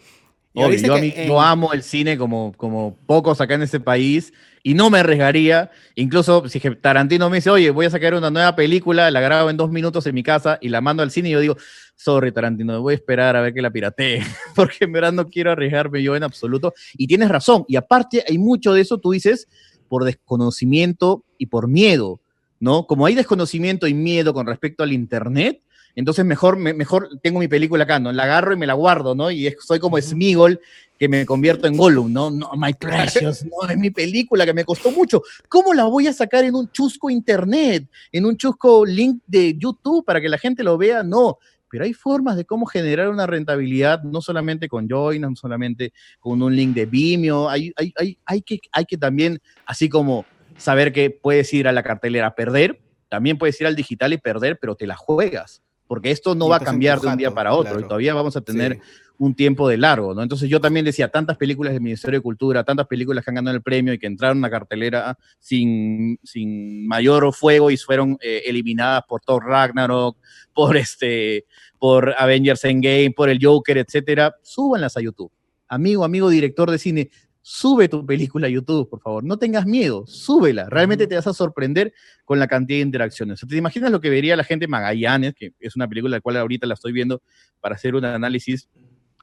Obvio, 0.54 0.78
yo, 0.78 0.94
a 0.94 0.98
mí, 0.98 1.12
en... 1.14 1.28
yo 1.28 1.40
amo 1.40 1.72
el 1.72 1.82
cine 1.82 2.16
como, 2.16 2.52
como 2.56 2.96
pocos 3.06 3.40
acá 3.40 3.54
en 3.54 3.62
este 3.62 3.80
país 3.80 4.32
y 4.66 4.74
no 4.74 4.90
me 4.90 4.98
arriesgaría, 4.98 5.70
incluso 5.94 6.48
si 6.48 6.58
Tarantino 6.58 7.30
me 7.30 7.36
dice, 7.36 7.50
oye, 7.50 7.70
voy 7.70 7.86
a 7.86 7.90
sacar 7.90 8.14
una 8.14 8.32
nueva 8.32 8.56
película, 8.56 9.08
la 9.12 9.20
grabo 9.20 9.48
en 9.48 9.56
dos 9.56 9.70
minutos 9.70 10.04
en 10.08 10.14
mi 10.16 10.24
casa 10.24 10.58
y 10.60 10.70
la 10.70 10.80
mando 10.80 11.04
al 11.04 11.12
cine 11.12 11.28
y 11.28 11.32
yo 11.32 11.38
digo, 11.38 11.56
sorry 11.94 12.32
Tarantino, 12.32 12.82
voy 12.82 12.94
a 12.94 12.96
esperar 12.96 13.36
a 13.36 13.42
ver 13.42 13.54
que 13.54 13.62
la 13.62 13.70
piratee, 13.70 14.24
porque 14.56 14.78
en 14.80 14.90
verdad 14.90 15.12
no 15.12 15.28
quiero 15.28 15.52
arriesgarme 15.52 16.02
yo 16.02 16.16
en 16.16 16.24
absoluto. 16.24 16.74
Y 16.94 17.06
tienes 17.06 17.28
razón, 17.28 17.64
y 17.68 17.76
aparte 17.76 18.24
hay 18.28 18.38
mucho 18.38 18.72
de 18.72 18.80
eso, 18.80 18.98
tú 18.98 19.12
dices, 19.12 19.46
por 19.88 20.02
desconocimiento 20.02 21.22
y 21.38 21.46
por 21.46 21.68
miedo, 21.68 22.20
¿no? 22.58 22.88
Como 22.88 23.06
hay 23.06 23.14
desconocimiento 23.14 23.86
y 23.86 23.94
miedo 23.94 24.34
con 24.34 24.48
respecto 24.48 24.82
al 24.82 24.92
Internet, 24.92 25.62
entonces 25.96 26.24
mejor, 26.24 26.56
me, 26.58 26.74
mejor 26.74 27.08
tengo 27.22 27.40
mi 27.40 27.48
película 27.48 27.84
acá, 27.84 27.98
¿no? 27.98 28.12
La 28.12 28.24
agarro 28.24 28.52
y 28.52 28.56
me 28.56 28.66
la 28.66 28.74
guardo, 28.74 29.14
¿no? 29.14 29.30
Y 29.30 29.46
es, 29.46 29.56
soy 29.60 29.78
como 29.78 30.00
Smigol 30.00 30.60
que 30.98 31.08
me 31.08 31.26
convierto 31.26 31.66
en 31.66 31.76
Gollum, 31.76 32.12
¿no? 32.12 32.30
No, 32.30 32.50
my 32.56 32.74
precious, 32.78 33.44
no, 33.44 33.68
es 33.68 33.76
mi 33.76 33.90
película 33.90 34.44
que 34.44 34.54
me 34.54 34.64
costó 34.64 34.90
mucho. 34.90 35.22
¿Cómo 35.48 35.74
la 35.74 35.84
voy 35.84 36.06
a 36.06 36.12
sacar 36.12 36.44
en 36.44 36.54
un 36.54 36.70
chusco 36.70 37.10
internet, 37.10 37.88
en 38.12 38.26
un 38.26 38.36
chusco 38.36 38.84
link 38.84 39.22
de 39.26 39.56
YouTube 39.56 40.04
para 40.04 40.20
que 40.20 40.28
la 40.28 40.38
gente 40.38 40.62
lo 40.62 40.76
vea? 40.78 41.02
No, 41.02 41.38
pero 41.70 41.84
hay 41.84 41.94
formas 41.94 42.36
de 42.36 42.44
cómo 42.44 42.66
generar 42.66 43.08
una 43.08 43.26
rentabilidad, 43.26 44.02
no 44.02 44.20
solamente 44.20 44.68
con 44.68 44.88
Join, 44.88 45.22
no 45.22 45.34
solamente 45.34 45.92
con 46.20 46.42
un 46.42 46.54
link 46.54 46.74
de 46.74 46.86
Vimeo, 46.86 47.48
hay, 47.48 47.72
hay, 47.76 47.92
hay, 47.96 48.18
hay, 48.24 48.42
que, 48.42 48.60
hay 48.72 48.84
que 48.84 48.96
también, 48.96 49.40
así 49.64 49.88
como 49.88 50.24
saber 50.56 50.92
que 50.92 51.10
puedes 51.10 51.52
ir 51.52 51.68
a 51.68 51.72
la 51.72 51.82
cartelera 51.82 52.28
a 52.28 52.34
perder, 52.34 52.80
también 53.08 53.38
puedes 53.38 53.60
ir 53.60 53.66
al 53.66 53.76
digital 53.76 54.12
y 54.12 54.18
perder, 54.18 54.58
pero 54.60 54.74
te 54.74 54.86
la 54.86 54.96
juegas, 54.96 55.62
porque 55.86 56.10
esto 56.10 56.34
no 56.34 56.48
va 56.48 56.56
a 56.56 56.60
cambiar 56.60 57.00
de 57.00 57.08
un 57.08 57.16
día 57.16 57.30
para 57.30 57.54
otro, 57.54 57.72
claro. 57.72 57.80
y 57.80 57.88
todavía 57.88 58.14
vamos 58.14 58.36
a 58.36 58.40
tener 58.40 58.74
sí. 58.74 58.80
un 59.18 59.34
tiempo 59.34 59.68
de 59.68 59.76
largo, 59.76 60.14
¿no? 60.14 60.22
Entonces 60.22 60.48
yo 60.48 60.60
también 60.60 60.84
decía, 60.84 61.08
tantas 61.08 61.36
películas 61.36 61.72
del 61.72 61.82
Ministerio 61.82 62.18
de 62.18 62.22
Cultura, 62.22 62.64
tantas 62.64 62.86
películas 62.86 63.24
que 63.24 63.30
han 63.30 63.36
ganado 63.36 63.56
el 63.56 63.62
premio 63.62 63.92
y 63.92 63.98
que 63.98 64.06
entraron 64.06 64.38
a 64.38 64.48
la 64.48 64.50
cartelera 64.50 65.18
sin, 65.38 66.18
sin 66.22 66.86
mayor 66.86 67.32
fuego 67.32 67.70
y 67.70 67.76
fueron 67.76 68.18
eh, 68.20 68.42
eliminadas 68.46 69.04
por 69.08 69.20
Thor 69.20 69.44
Ragnarok, 69.44 70.18
por 70.52 70.76
este, 70.76 71.44
por 71.78 72.14
Avengers 72.18 72.64
Endgame, 72.64 73.12
por 73.16 73.28
el 73.28 73.38
Joker, 73.40 73.78
etcétera, 73.78 74.34
súbanlas 74.42 74.96
a 74.96 75.00
YouTube. 75.00 75.30
Amigo, 75.68 76.04
amigo 76.04 76.28
director 76.28 76.70
de 76.70 76.78
cine, 76.78 77.10
sube 77.48 77.88
tu 77.88 78.04
película 78.04 78.48
a 78.48 78.50
YouTube, 78.50 78.90
por 78.90 79.00
favor. 79.00 79.22
No 79.22 79.38
tengas 79.38 79.66
miedo, 79.66 80.04
súbela. 80.08 80.68
Realmente 80.68 81.06
te 81.06 81.14
vas 81.14 81.28
a 81.28 81.32
sorprender 81.32 81.94
con 82.24 82.40
la 82.40 82.48
cantidad 82.48 82.78
de 82.78 82.82
interacciones. 82.82 83.40
¿Te 83.48 83.56
imaginas 83.56 83.92
lo 83.92 84.00
que 84.00 84.10
vería 84.10 84.34
la 84.34 84.42
gente 84.42 84.66
Magallanes, 84.66 85.32
que 85.32 85.52
es 85.60 85.76
una 85.76 85.86
película 85.86 86.16
la 86.16 86.20
cual 86.20 86.38
ahorita 86.38 86.66
la 86.66 86.74
estoy 86.74 86.90
viendo 86.90 87.22
para 87.60 87.76
hacer 87.76 87.94
un 87.94 88.04
análisis? 88.04 88.68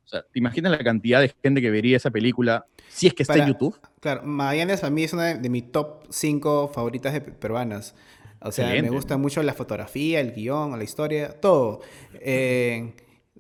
O 0.06 0.08
sea, 0.08 0.22
¿te 0.22 0.40
imaginas 0.40 0.72
la 0.72 0.78
cantidad 0.78 1.20
de 1.20 1.36
gente 1.44 1.60
que 1.60 1.70
vería 1.70 1.98
esa 1.98 2.12
película 2.12 2.66
si 2.88 3.08
es 3.08 3.14
que 3.14 3.24
está 3.24 3.34
para, 3.34 3.44
en 3.44 3.52
YouTube? 3.52 3.78
Claro, 4.00 4.24
Magallanes 4.24 4.86
a 4.86 4.90
mí 4.90 5.04
es 5.04 5.12
una 5.12 5.26
de, 5.26 5.40
de 5.40 5.50
mis 5.50 5.70
top 5.74 6.06
5 6.10 6.72
favoritas 6.74 7.12
de 7.12 7.20
peruanas. 7.20 7.94
O 8.40 8.54
sea, 8.54 8.68
Excelente. 8.68 8.90
me 8.90 8.96
gusta 8.96 9.18
mucho 9.18 9.44
la 9.44 9.54
fotografía, 9.54 10.22
el 10.22 10.32
guion, 10.32 10.78
la 10.78 10.84
historia, 10.86 11.42
todo. 11.42 11.82
Eh, 12.22 12.94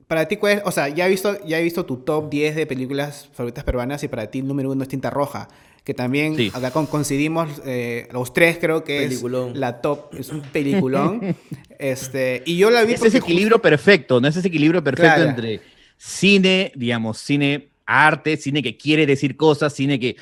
para 0.07 0.27
ti, 0.27 0.37
¿cuál 0.37 0.53
es? 0.53 0.61
O 0.65 0.71
sea, 0.71 0.89
ya 0.89 1.07
he, 1.07 1.09
visto, 1.09 1.37
ya 1.45 1.59
he 1.59 1.63
visto 1.63 1.85
tu 1.85 1.97
top 1.97 2.29
10 2.29 2.55
de 2.55 2.65
películas 2.65 3.29
favoritas 3.33 3.63
peruanas 3.63 4.03
y 4.03 4.07
para 4.07 4.29
ti 4.29 4.39
el 4.39 4.47
número 4.47 4.71
uno 4.71 4.83
es 4.83 4.89
Tinta 4.89 5.09
Roja. 5.09 5.47
Que 5.83 5.93
también 5.93 6.37
sí. 6.37 6.49
acá 6.53 6.71
coincidimos, 6.71 7.61
eh, 7.65 8.07
los 8.13 8.33
tres 8.33 8.57
creo 8.57 8.85
que 8.85 8.99
peliculón. 8.99 9.49
es 9.49 9.57
la 9.57 9.81
top, 9.81 10.15
es 10.17 10.29
un 10.29 10.41
peliculón. 10.41 11.35
este, 11.77 12.41
y 12.45 12.57
yo 12.57 12.71
la 12.71 12.85
vi 12.85 12.93
Es 12.93 13.03
ese 13.03 13.17
equilibrio 13.17 13.57
justo... 13.57 13.63
perfecto, 13.63 14.21
¿no? 14.21 14.29
Es 14.29 14.37
ese 14.37 14.47
equilibrio 14.47 14.81
perfecto 14.81 15.15
claro. 15.15 15.29
entre 15.29 15.59
cine, 15.97 16.71
digamos, 16.75 17.17
cine 17.17 17.69
arte, 17.85 18.37
cine 18.37 18.63
que 18.63 18.77
quiere 18.77 19.05
decir 19.05 19.35
cosas, 19.35 19.73
cine 19.73 19.99
que 19.99 20.15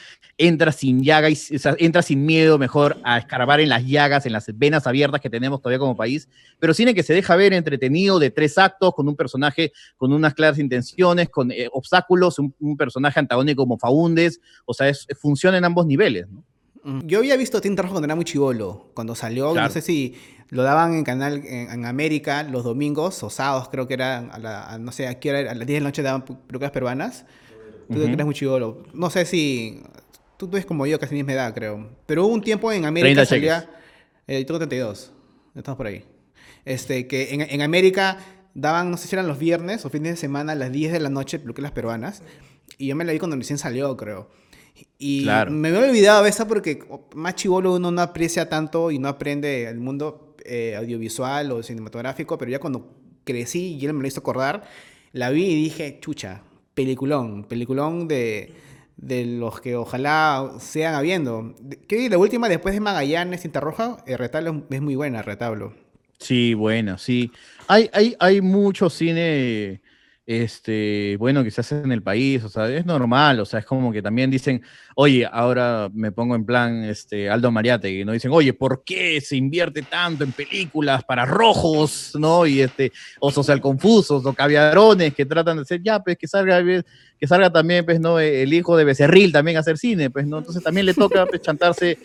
entra 0.47 0.71
sin 0.71 1.03
llaga 1.03 1.29
y 1.29 1.33
o 1.33 1.59
sea, 1.59 1.75
entra 1.77 2.01
sin 2.01 2.25
miedo, 2.25 2.57
mejor 2.57 2.97
a 3.03 3.17
escarbar 3.19 3.59
en 3.59 3.69
las 3.69 3.85
llagas, 3.85 4.25
en 4.25 4.33
las 4.33 4.45
venas 4.57 4.87
abiertas 4.87 5.21
que 5.21 5.29
tenemos 5.29 5.61
todavía 5.61 5.79
como 5.79 5.95
país, 5.95 6.27
pero 6.59 6.73
cine 6.73 6.93
que 6.93 7.03
se 7.03 7.13
deja 7.13 7.35
ver 7.35 7.53
entretenido 7.53 8.19
de 8.19 8.31
tres 8.31 8.57
actos, 8.57 8.93
con 8.93 9.07
un 9.07 9.15
personaje 9.15 9.71
con 9.97 10.11
unas 10.13 10.33
claras 10.33 10.59
intenciones, 10.59 11.29
con 11.29 11.51
eh, 11.51 11.67
obstáculos, 11.71 12.39
un, 12.39 12.53
un, 12.59 12.75
personaje 12.75 13.19
antagónico 13.19 13.63
como 13.63 13.77
Faúndes, 13.77 14.41
o 14.65 14.73
sea, 14.73 14.89
es, 14.89 15.07
funciona 15.19 15.57
en 15.57 15.65
ambos 15.65 15.85
niveles, 15.85 16.27
¿no? 16.27 16.43
Yo 17.05 17.19
había 17.19 17.37
visto 17.37 17.61
Roja 17.61 17.89
cuando 17.89 18.05
era 18.05 18.15
muy 18.15 18.25
chivolo, 18.25 18.89
cuando 18.95 19.13
salió, 19.13 19.51
claro. 19.51 19.67
no 19.67 19.73
sé 19.73 19.81
si 19.81 20.15
lo 20.49 20.63
daban 20.63 20.95
en 20.95 21.03
canal 21.03 21.43
en, 21.45 21.69
en, 21.69 21.85
América 21.85 22.41
los 22.41 22.63
domingos 22.63 23.21
o 23.21 23.29
sábados, 23.29 23.69
creo 23.69 23.87
que 23.87 23.93
era, 23.93 24.17
a 24.17 24.39
la, 24.39 24.65
a, 24.65 24.79
no 24.79 24.91
sé, 24.91 25.07
aquí 25.07 25.29
era, 25.29 25.51
a 25.51 25.53
las 25.53 25.67
10 25.67 25.77
de 25.77 25.79
la 25.81 25.89
noche 25.89 26.01
daban 26.01 26.25
películas 26.25 26.71
peruanas. 26.71 27.25
Tú 27.87 27.99
uh 27.99 28.03
-huh. 28.03 28.13
eres 28.13 28.25
muy 28.25 28.33
chivolo. 28.33 28.83
No 28.93 29.09
sé 29.09 29.25
si 29.25 29.83
Tú, 30.41 30.47
tú 30.47 30.57
eres 30.57 30.65
como 30.65 30.87
yo, 30.87 30.99
casi 30.99 31.13
misma 31.13 31.33
edad, 31.33 31.53
creo. 31.53 31.87
Pero 32.07 32.25
hubo 32.25 32.33
un 32.33 32.41
tiempo 32.41 32.71
en 32.71 32.85
América 32.85 33.27
salía. 33.27 33.69
Eh, 34.25 34.43
tengo 34.43 34.57
32. 34.57 35.11
Estamos 35.53 35.77
por 35.77 35.85
ahí. 35.85 36.03
Este, 36.65 37.05
que 37.05 37.35
en, 37.35 37.41
en, 37.41 37.61
América 37.61 38.17
daban, 38.55 38.89
no 38.89 38.97
sé 38.97 39.07
si 39.07 39.13
eran 39.13 39.27
los 39.27 39.37
viernes 39.37 39.85
o 39.85 39.91
fines 39.91 40.13
de 40.13 40.17
semana, 40.17 40.53
a 40.53 40.55
las 40.55 40.71
10 40.71 40.93
de 40.93 40.99
la 40.99 41.09
noche, 41.09 41.37
películas 41.37 41.73
peruanas. 41.73 42.23
Y 42.79 42.87
yo 42.87 42.95
me 42.95 43.05
la 43.05 43.11
vi 43.11 43.19
cuando 43.19 43.37
recién 43.37 43.59
salió, 43.59 43.95
creo. 43.95 44.31
Y 44.97 45.21
claro. 45.21 45.51
me 45.51 45.67
había 45.67 45.81
olvidado 45.81 46.25
esa 46.25 46.47
porque 46.47 46.85
más 47.13 47.35
chivolo 47.35 47.75
uno 47.75 47.91
no 47.91 48.01
aprecia 48.01 48.49
tanto 48.49 48.89
y 48.89 48.97
no 48.97 49.09
aprende 49.09 49.65
el 49.65 49.79
mundo 49.79 50.35
eh, 50.43 50.75
audiovisual 50.75 51.51
o 51.51 51.61
cinematográfico, 51.61 52.39
pero 52.39 52.49
ya 52.49 52.57
cuando 52.57 52.95
crecí 53.25 53.77
y 53.79 53.85
él 53.85 53.93
me 53.93 54.01
lo 54.01 54.07
hizo 54.07 54.21
acordar, 54.21 54.63
la 55.11 55.29
vi 55.29 55.43
y 55.43 55.55
dije, 55.55 55.99
chucha, 56.01 56.41
peliculón, 56.73 57.43
peliculón 57.43 58.07
de 58.07 58.70
de 59.01 59.25
los 59.25 59.59
que 59.59 59.75
ojalá 59.75 60.51
sean 60.59 60.95
habiendo. 60.95 61.55
Que 61.87 62.09
la 62.09 62.17
última, 62.17 62.47
después 62.47 62.73
de 62.73 62.79
Magallanes, 62.79 63.41
Cinta 63.41 63.59
Roja, 63.59 63.97
el 64.07 64.17
retablo 64.17 64.63
es 64.69 64.81
muy 64.81 64.95
buena, 64.95 65.19
el 65.19 65.25
retablo. 65.25 65.73
Sí, 66.19 66.53
bueno, 66.53 66.97
sí. 66.97 67.31
Hay, 67.67 67.89
hay, 67.93 68.15
hay 68.19 68.41
mucho 68.41 68.89
cine 68.89 69.81
este, 70.25 71.15
bueno, 71.17 71.43
que 71.43 71.51
se 71.51 71.61
hace 71.61 71.81
en 71.81 71.91
el 71.91 72.03
país, 72.03 72.43
o 72.43 72.49
sea, 72.49 72.69
es 72.69 72.85
normal, 72.85 73.39
o 73.39 73.45
sea, 73.45 73.59
es 73.59 73.65
como 73.65 73.91
que 73.91 74.01
también 74.01 74.29
dicen, 74.29 74.61
oye, 74.95 75.27
ahora 75.29 75.89
me 75.93 76.11
pongo 76.11 76.35
en 76.35 76.45
plan 76.45 76.83
este, 76.83 77.29
Aldo 77.29 77.51
Mariate, 77.51 77.89
y 77.91 78.05
no 78.05 78.11
dicen, 78.11 78.31
oye, 78.31 78.53
¿por 78.53 78.83
qué 78.85 79.19
se 79.19 79.35
invierte 79.35 79.81
tanto 79.81 80.23
en 80.23 80.31
películas 80.31 81.03
para 81.03 81.25
rojos, 81.25 82.13
no? 82.19 82.45
Y 82.45 82.61
este, 82.61 82.91
o 83.19 83.31
social 83.31 83.59
confusos, 83.59 84.25
o 84.25 84.33
caviarones 84.33 85.13
que 85.13 85.25
tratan 85.25 85.57
de 85.57 85.63
hacer, 85.63 85.81
ya, 85.83 85.99
pues 85.99 86.17
que 86.17 86.27
salga, 86.27 86.63
que 87.19 87.27
salga 87.27 87.51
también, 87.51 87.83
pues, 87.83 87.99
¿no? 87.99 88.19
El 88.19 88.53
hijo 88.53 88.77
de 88.77 88.83
Becerril 88.83 89.31
también 89.31 89.57
a 89.57 89.61
hacer 89.61 89.77
cine, 89.77 90.09
pues, 90.09 90.27
¿no? 90.27 90.37
Entonces 90.37 90.63
también 90.63 90.85
le 90.85 90.93
toca 90.93 91.25
pues, 91.25 91.41
chantarse 91.41 91.97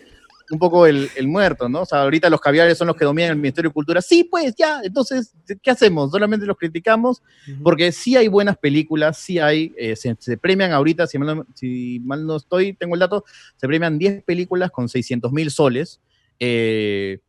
un 0.49 0.59
poco 0.59 0.85
el, 0.85 1.09
muerto, 1.27 1.67
¿no? 1.67 1.81
O 1.81 1.85
sea, 1.85 2.01
ahorita 2.03 2.29
los 2.29 2.39
caviares 2.39 2.77
son 2.77 2.87
los 2.87 2.95
que 2.95 3.05
dominan 3.05 3.31
el 3.31 3.37
Ministerio 3.37 3.69
de 3.69 3.73
Cultura. 3.73 4.01
Sí, 4.01 4.23
pues 4.23 4.55
ya, 4.55 4.81
entonces, 4.83 5.33
¿qué 5.61 5.71
hacemos? 5.71 6.11
¿Solamente 6.11 6.45
los 6.45 6.57
criticamos? 6.57 7.21
Porque 7.63 7.91
sí 7.91 8.15
hay 8.15 8.27
buenas 8.27 8.57
películas, 8.57 9.17
sí 9.17 9.39
hay, 9.39 9.73
eh, 9.77 9.95
se, 9.95 10.37
premian 10.37 10.71
ahorita, 10.71 11.07
si 11.07 11.17
mal, 11.17 11.37
no, 11.37 11.45
si 11.53 11.99
mal, 12.03 12.25
no, 12.25 12.37
estoy, 12.37 12.73
tengo 12.73 12.95
el 12.95 12.99
dato, 12.99 13.25
se 13.57 13.67
premian 13.67 13.97
10 13.97 14.23
películas 14.23 14.71
con 14.71 14.87
600 14.87 15.31
mil 15.31 15.51
soles. 15.51 15.99
Eh, 16.39 17.19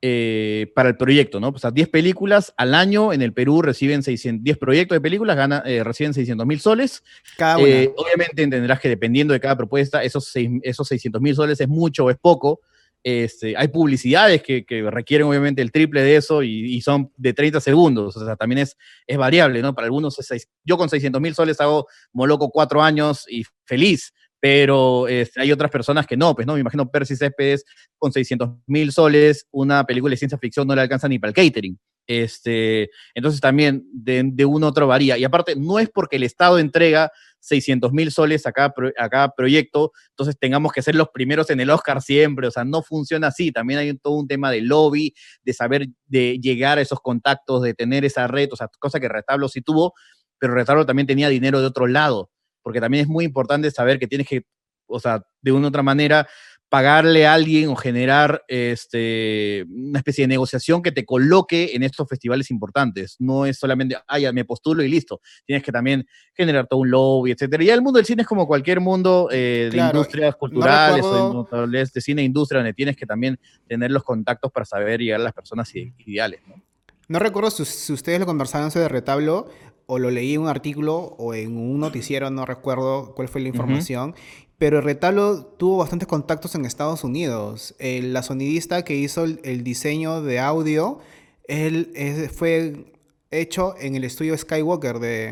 eh, 0.00 0.70
para 0.76 0.90
el 0.90 0.96
proyecto, 0.96 1.40
¿no? 1.40 1.48
O 1.48 1.58
sea, 1.58 1.72
10 1.72 1.88
películas 1.88 2.54
al 2.56 2.76
año 2.76 3.12
en 3.12 3.20
el 3.20 3.32
Perú 3.32 3.62
reciben 3.62 4.04
600, 4.04 4.44
10 4.44 4.56
proyectos 4.58 4.94
de 4.94 5.00
películas 5.00 5.36
gana, 5.36 5.64
reciben 5.82 6.14
600 6.14 6.46
mil 6.46 6.60
soles. 6.60 7.02
Cada 7.36 7.56
obviamente 7.56 8.44
entenderás 8.44 8.78
que 8.78 8.88
dependiendo 8.88 9.34
de 9.34 9.40
cada 9.40 9.56
propuesta, 9.56 10.04
esos, 10.04 10.30
esos 10.62 10.86
600 10.86 11.20
mil 11.20 11.34
soles 11.34 11.60
es 11.60 11.66
mucho 11.66 12.04
o 12.04 12.10
es 12.10 12.16
poco. 12.16 12.60
Este, 13.04 13.56
hay 13.56 13.68
publicidades 13.68 14.42
que, 14.42 14.64
requieren 14.90 15.26
obviamente 15.26 15.62
el 15.62 15.70
triple 15.70 16.02
de 16.02 16.16
eso 16.16 16.42
y, 16.42 16.80
son 16.80 17.12
de 17.16 17.32
30 17.32 17.60
segundos, 17.60 18.16
o 18.16 18.24
sea, 18.24 18.36
también 18.36 18.58
es, 18.58 18.76
variable, 19.16 19.62
¿no? 19.62 19.74
Para 19.74 19.86
algunos 19.86 20.18
es 20.18 20.48
yo 20.64 20.76
con 20.76 20.88
600 20.88 21.20
mil 21.20 21.34
soles 21.34 21.60
hago 21.60 21.86
Moloco 22.12 22.50
cuatro 22.50 22.82
años 22.82 23.24
y 23.28 23.44
feliz, 23.64 24.12
pero 24.40 25.08
este, 25.08 25.40
hay 25.40 25.52
otras 25.52 25.70
personas 25.70 26.06
que 26.06 26.16
no, 26.16 26.34
pues 26.34 26.46
no, 26.46 26.54
me 26.54 26.60
imagino 26.60 26.90
Percy 26.90 27.16
Céspedes 27.16 27.64
con 27.96 28.12
600 28.12 28.50
mil 28.66 28.92
soles, 28.92 29.46
una 29.50 29.84
película 29.84 30.10
de 30.12 30.16
ciencia 30.16 30.38
ficción 30.38 30.66
no 30.66 30.74
le 30.74 30.82
alcanza 30.82 31.08
ni 31.08 31.18
para 31.18 31.30
el 31.30 31.34
catering. 31.34 31.78
Este, 32.06 32.88
entonces 33.14 33.38
también 33.38 33.84
de, 33.92 34.22
de 34.24 34.44
uno 34.44 34.66
a 34.66 34.70
otro 34.70 34.86
varía. 34.86 35.18
Y 35.18 35.24
aparte, 35.24 35.54
no 35.56 35.78
es 35.78 35.90
porque 35.90 36.16
el 36.16 36.22
Estado 36.22 36.58
entrega 36.58 37.12
600 37.40 37.92
mil 37.92 38.10
soles 38.10 38.46
a 38.46 38.52
cada, 38.52 38.74
a 38.98 39.08
cada 39.08 39.30
proyecto, 39.34 39.92
entonces 40.10 40.36
tengamos 40.38 40.72
que 40.72 40.82
ser 40.82 40.94
los 40.94 41.08
primeros 41.08 41.50
en 41.50 41.60
el 41.60 41.70
Oscar 41.70 42.02
siempre, 42.02 42.48
o 42.48 42.50
sea, 42.50 42.64
no 42.64 42.82
funciona 42.82 43.28
así, 43.28 43.52
también 43.52 43.78
hay 43.80 43.96
todo 43.96 44.14
un 44.14 44.28
tema 44.28 44.50
de 44.50 44.60
lobby, 44.60 45.14
de 45.42 45.52
saber, 45.52 45.88
de 46.06 46.38
llegar 46.38 46.78
a 46.78 46.80
esos 46.80 47.00
contactos, 47.00 47.62
de 47.62 47.74
tener 47.74 48.04
esa 48.04 48.26
red, 48.26 48.48
o 48.52 48.56
sea, 48.56 48.68
cosa 48.78 49.00
que 49.00 49.08
Retablo 49.08 49.48
sí 49.48 49.60
tuvo, 49.60 49.94
pero 50.38 50.54
Retablo 50.54 50.86
también 50.86 51.06
tenía 51.06 51.28
dinero 51.28 51.60
de 51.60 51.66
otro 51.66 51.86
lado, 51.86 52.30
porque 52.62 52.80
también 52.80 53.02
es 53.02 53.08
muy 53.08 53.24
importante 53.24 53.70
saber 53.70 53.98
que 53.98 54.06
tienes 54.06 54.26
que, 54.26 54.42
o 54.86 55.00
sea, 55.00 55.22
de 55.42 55.52
una 55.52 55.66
u 55.66 55.68
otra 55.68 55.82
manera, 55.82 56.28
pagarle 56.68 57.26
a 57.26 57.34
alguien 57.34 57.68
o 57.68 57.76
generar 57.76 58.44
este, 58.48 59.64
una 59.70 60.00
especie 60.00 60.24
de 60.24 60.28
negociación 60.28 60.82
que 60.82 60.92
te 60.92 61.04
coloque 61.04 61.74
en 61.74 61.82
estos 61.82 62.08
festivales 62.08 62.50
importantes. 62.50 63.16
No 63.18 63.46
es 63.46 63.58
solamente, 63.58 63.96
ah, 64.06 64.18
ya 64.18 64.32
me 64.32 64.44
postulo 64.44 64.82
y 64.82 64.88
listo. 64.88 65.20
Tienes 65.46 65.62
que 65.62 65.72
también 65.72 66.06
generar 66.34 66.66
todo 66.66 66.80
un 66.80 66.90
lobby, 66.90 67.30
etcétera. 67.30 67.64
Y 67.64 67.70
el 67.70 67.82
mundo 67.82 67.98
del 67.98 68.06
cine 68.06 68.22
es 68.22 68.28
como 68.28 68.46
cualquier 68.46 68.80
mundo 68.80 69.28
eh, 69.32 69.70
de 69.72 69.78
industrias 69.78 70.36
culturales 70.36 71.04
o 71.04 71.46
de, 71.66 71.88
de 71.92 72.00
cine 72.00 72.22
e 72.22 72.24
industria, 72.24 72.58
donde 72.60 72.74
tienes 72.74 72.96
que 72.96 73.06
también 73.06 73.38
tener 73.66 73.90
los 73.90 74.02
contactos 74.02 74.52
para 74.52 74.66
saber 74.66 75.00
llegar 75.00 75.20
a 75.20 75.24
las 75.24 75.32
personas 75.32 75.72
ideales. 75.74 76.40
¿no? 76.46 76.62
No 77.08 77.18
recuerdo 77.18 77.50
si, 77.50 77.92
ustedes 77.92 78.20
lo 78.20 78.26
conversaron 78.26 78.70
sobre 78.70 78.88
retablo 78.88 79.48
o 79.86 79.98
lo 79.98 80.10
leí 80.10 80.34
en 80.34 80.42
un 80.42 80.48
artículo 80.48 80.98
o 80.98 81.32
en 81.32 81.56
un 81.56 81.80
noticiero, 81.80 82.28
no 82.28 82.44
recuerdo 82.44 83.14
cuál 83.14 83.28
fue 83.28 83.40
la 83.40 83.48
información, 83.48 84.14
pero 84.58 84.80
Retablo 84.80 85.44
tuvo 85.56 85.78
bastantes 85.78 86.08
contactos 86.08 86.54
en 86.54 86.64
Estados 86.64 87.04
Unidos. 87.04 87.74
la 87.78 88.22
sonidista 88.22 88.84
que 88.84 88.96
hizo 88.96 89.24
el, 89.24 89.64
diseño 89.64 90.20
de 90.20 90.40
audio, 90.40 90.98
él, 91.46 91.92
fue 92.34 92.92
hecho 93.30 93.74
en 93.80 93.94
el 93.94 94.04
estudio 94.04 94.36
Skywalker 94.36 94.98
de, 94.98 95.28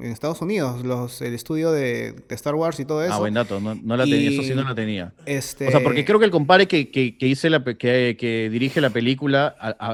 en 0.00 0.12
Estados 0.12 0.40
Unidos, 0.40 0.84
los, 0.84 1.20
el 1.22 1.34
estudio 1.34 1.72
de, 1.72 2.14
Star 2.30 2.54
Wars 2.54 2.78
y 2.78 2.84
todo 2.84 3.00
ah, 3.00 3.06
eso. 3.06 3.14
Ah, 3.14 3.18
buen 3.18 3.34
dato, 3.34 3.58
no, 3.60 3.96
la 3.96 4.04
tenía, 4.04 4.30
eso 4.30 4.42
sí 4.42 4.54
no 4.54 4.62
la 4.62 4.74
tenía. 4.76 5.12
Este... 5.26 5.66
O 5.66 5.70
sea, 5.72 5.82
porque 5.82 6.04
creo 6.04 6.20
que 6.20 6.24
el 6.24 6.30
compadre 6.30 6.68
que, 6.68 6.90
que, 6.90 7.18
que 7.18 7.50
la, 7.50 7.64
que, 7.64 8.16
que, 8.18 8.48
dirige 8.50 8.80
la 8.80 8.90
película, 8.90 9.48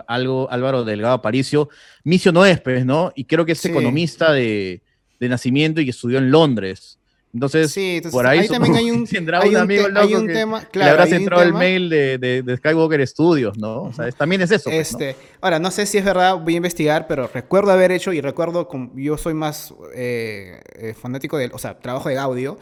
algo, 0.07 0.51
Álvaro 0.51 0.85
Delgado 0.85 1.15
Aparicio, 1.15 1.71
Misio 2.03 2.33
no 2.33 2.45
es, 2.45 2.61
pues, 2.61 2.85
¿no? 2.85 3.13
Y 3.15 3.25
creo 3.25 3.47
que 3.47 3.53
es 3.53 3.65
economista 3.65 4.33
de, 4.33 4.83
de 5.21 5.29
nacimiento 5.29 5.81
y 5.81 5.85
que 5.85 5.91
estudió 5.91 6.19
en 6.19 6.31
Londres. 6.31 6.99
Entonces, 7.35 7.77
por 8.13 8.29
ahí, 8.29 8.47
también 8.47 8.77
hay 8.77 8.93
un, 8.93 9.09
hay 9.43 9.49
un 9.51 9.57
amigo 9.57 9.89
loco 9.89 10.19
un 10.19 10.29
tema, 10.29 10.65
claro, 10.67 10.87
le 10.87 10.91
habrás 10.93 11.13
entrado 11.13 11.43
el 11.43 11.53
mail 11.53 11.91
de, 11.91 12.17
de, 12.17 12.57
Skywalker 12.57 13.05
Studios, 13.09 13.59
¿no? 13.59 13.83
O 13.83 13.93
sea, 13.93 14.11
también 14.13 14.41
es 14.43 14.53
eso. 14.53 14.71
Pues, 14.71 14.93
este, 14.93 15.17
Ahora, 15.41 15.59
no 15.59 15.73
sé 15.73 15.85
si 15.87 15.99
es 15.99 16.05
verdad, 16.05 16.39
voy 16.39 16.55
a 16.55 16.59
investigar, 16.59 17.09
pero 17.09 17.29
recuerdo 17.35 17.73
haber 17.73 17.91
hecho 17.91 18.13
y 18.13 18.21
recuerdo, 18.21 18.69
yo 18.95 19.19
soy 19.19 19.35
más 19.35 19.75
eh, 19.97 20.63
eh, 20.77 20.95
fanático 20.95 21.37
del, 21.37 21.51
o 21.53 21.59
sea, 21.59 21.77
trabajo 21.81 22.09
de 22.09 22.19
audio. 22.19 22.57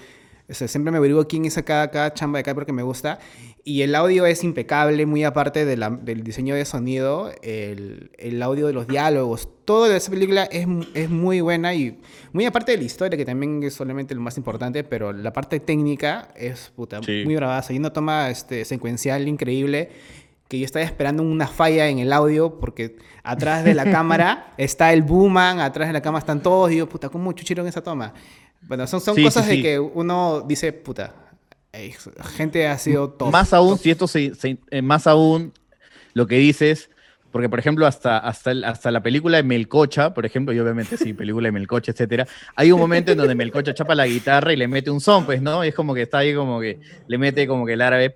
O 0.52 0.54
sea, 0.54 0.68
siempre 0.68 0.92
me 0.92 0.98
averiguo 0.98 1.26
quién 1.26 1.44
hizo 1.44 1.64
cada, 1.64 1.90
cada 1.90 2.12
chamba 2.12 2.36
de 2.36 2.40
acá 2.40 2.54
porque 2.54 2.72
me 2.72 2.82
gusta. 2.82 3.18
Y 3.64 3.82
el 3.82 3.94
audio 3.94 4.26
es 4.26 4.44
impecable, 4.44 5.06
muy 5.06 5.24
aparte 5.24 5.64
de 5.64 5.76
la, 5.76 5.88
del 5.88 6.22
diseño 6.22 6.54
de 6.54 6.64
sonido, 6.64 7.32
el, 7.42 8.10
el, 8.18 8.42
audio 8.42 8.66
de 8.66 8.72
los 8.72 8.86
diálogos, 8.86 9.48
todo 9.64 9.88
de 9.88 9.96
esa 9.96 10.10
película 10.10 10.44
es, 10.44 10.66
es, 10.94 11.08
muy 11.08 11.40
buena 11.40 11.72
y 11.72 11.98
muy 12.32 12.44
aparte 12.44 12.72
de 12.72 12.78
la 12.78 12.84
historia, 12.84 13.16
que 13.16 13.24
también 13.24 13.62
es 13.62 13.74
solamente 13.74 14.14
lo 14.14 14.20
más 14.20 14.36
importante, 14.36 14.84
pero 14.84 15.12
la 15.12 15.32
parte 15.32 15.58
técnica 15.58 16.28
es 16.36 16.72
puta, 16.76 17.00
muy 17.00 17.34
bravaza. 17.36 17.72
Hay 17.72 17.78
una 17.78 17.92
toma 17.92 18.30
este, 18.30 18.64
secuencial 18.64 19.28
increíble 19.28 19.90
que 20.52 20.58
yo 20.58 20.66
estaba 20.66 20.84
esperando 20.84 21.22
una 21.22 21.46
falla 21.46 21.88
en 21.88 21.98
el 21.98 22.12
audio 22.12 22.58
porque 22.58 22.98
atrás 23.22 23.64
de 23.64 23.72
la 23.72 23.84
cámara 23.90 24.52
está 24.58 24.92
el 24.92 25.00
Booman, 25.00 25.60
atrás 25.60 25.88
de 25.88 25.94
la 25.94 26.02
cámara 26.02 26.18
están 26.18 26.42
todos 26.42 26.70
y 26.70 26.76
yo, 26.76 26.86
puta, 26.86 27.08
¿cómo 27.08 27.32
chuchieron 27.32 27.66
esa 27.66 27.82
toma? 27.82 28.12
Bueno, 28.62 28.86
son, 28.86 29.00
son 29.00 29.20
cosas 29.22 29.46
de 29.46 29.60
que 29.60 29.78
uno 29.78 30.42
dice, 30.46 30.72
puta, 30.72 31.14
gente 32.36 32.66
ha 32.66 32.78
sido 32.78 33.10
top. 33.10 33.32
Más 33.32 33.52
aún, 33.52 33.78
si 33.78 33.90
esto 33.90 34.06
se, 34.06 34.32
eh, 34.70 34.82
más 34.82 35.06
aún 35.06 35.52
lo 36.14 36.26
que 36.26 36.36
dices, 36.36 36.90
porque 37.30 37.48
por 37.48 37.58
ejemplo 37.58 37.86
hasta, 37.86 38.18
hasta, 38.18 38.52
hasta 38.64 38.90
la 38.90 39.02
película 39.02 39.38
de 39.38 39.42
Melcocha, 39.42 40.12
por 40.12 40.26
ejemplo, 40.26 40.52
y 40.52 40.60
obviamente 40.60 40.98
sí, 40.98 41.14
película 41.14 41.48
de 41.48 41.52
Melcocha, 41.52 41.92
etcétera, 41.92 42.26
hay 42.54 42.70
un 42.72 42.78
momento 42.78 43.12
en 43.12 43.18
donde 43.18 43.34
Melcocha 43.34 43.72
chapa 43.72 43.94
la 43.94 44.06
guitarra 44.06 44.52
y 44.52 44.56
le 44.56 44.68
mete 44.68 44.90
un 44.90 45.00
son, 45.00 45.24
pues, 45.24 45.40
¿no? 45.40 45.64
Y 45.64 45.68
es 45.68 45.74
como 45.74 45.94
que 45.94 46.02
está 46.02 46.18
ahí 46.18 46.34
como 46.34 46.60
que 46.60 46.78
le 47.06 47.18
mete 47.18 47.46
como 47.46 47.64
que 47.64 47.72
el 47.72 47.80
árabe 47.80 48.14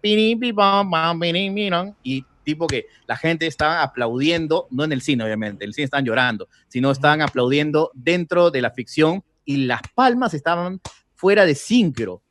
y 2.03 2.25
tipo 2.45 2.67
que 2.69 2.87
la 3.07 3.17
gente 3.17 3.47
estaba 3.47 3.83
aplaudiendo, 3.83 4.69
no 4.71 4.85
en 4.85 4.93
el 4.93 5.01
cine 5.03 5.25
obviamente, 5.25 5.65
en 5.65 5.71
el 5.71 5.75
cine 5.75 5.87
estaban 5.87 6.05
llorando, 6.05 6.49
sino 6.69 6.91
estaban 6.93 7.21
aplaudiendo 7.21 7.91
dentro 7.95 8.51
de 8.51 8.61
la 8.61 8.71
ficción 8.71 9.25
y 9.47 9.65
las 9.65 9.81
palmas 9.95 10.35
estaban 10.35 10.81
fuera 11.15 11.47
de 11.47 11.55
sincro. 11.55 12.23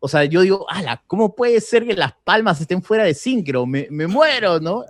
O 0.00 0.08
sea, 0.08 0.24
yo 0.24 0.42
digo, 0.42 0.66
ala, 0.68 1.02
¿cómo 1.06 1.34
puede 1.34 1.62
ser 1.62 1.86
que 1.86 1.94
las 1.94 2.12
palmas 2.24 2.60
estén 2.60 2.82
fuera 2.82 3.04
de 3.04 3.14
sincro? 3.14 3.64
Me, 3.64 3.88
muero, 3.88 4.60
¿no? 4.60 4.84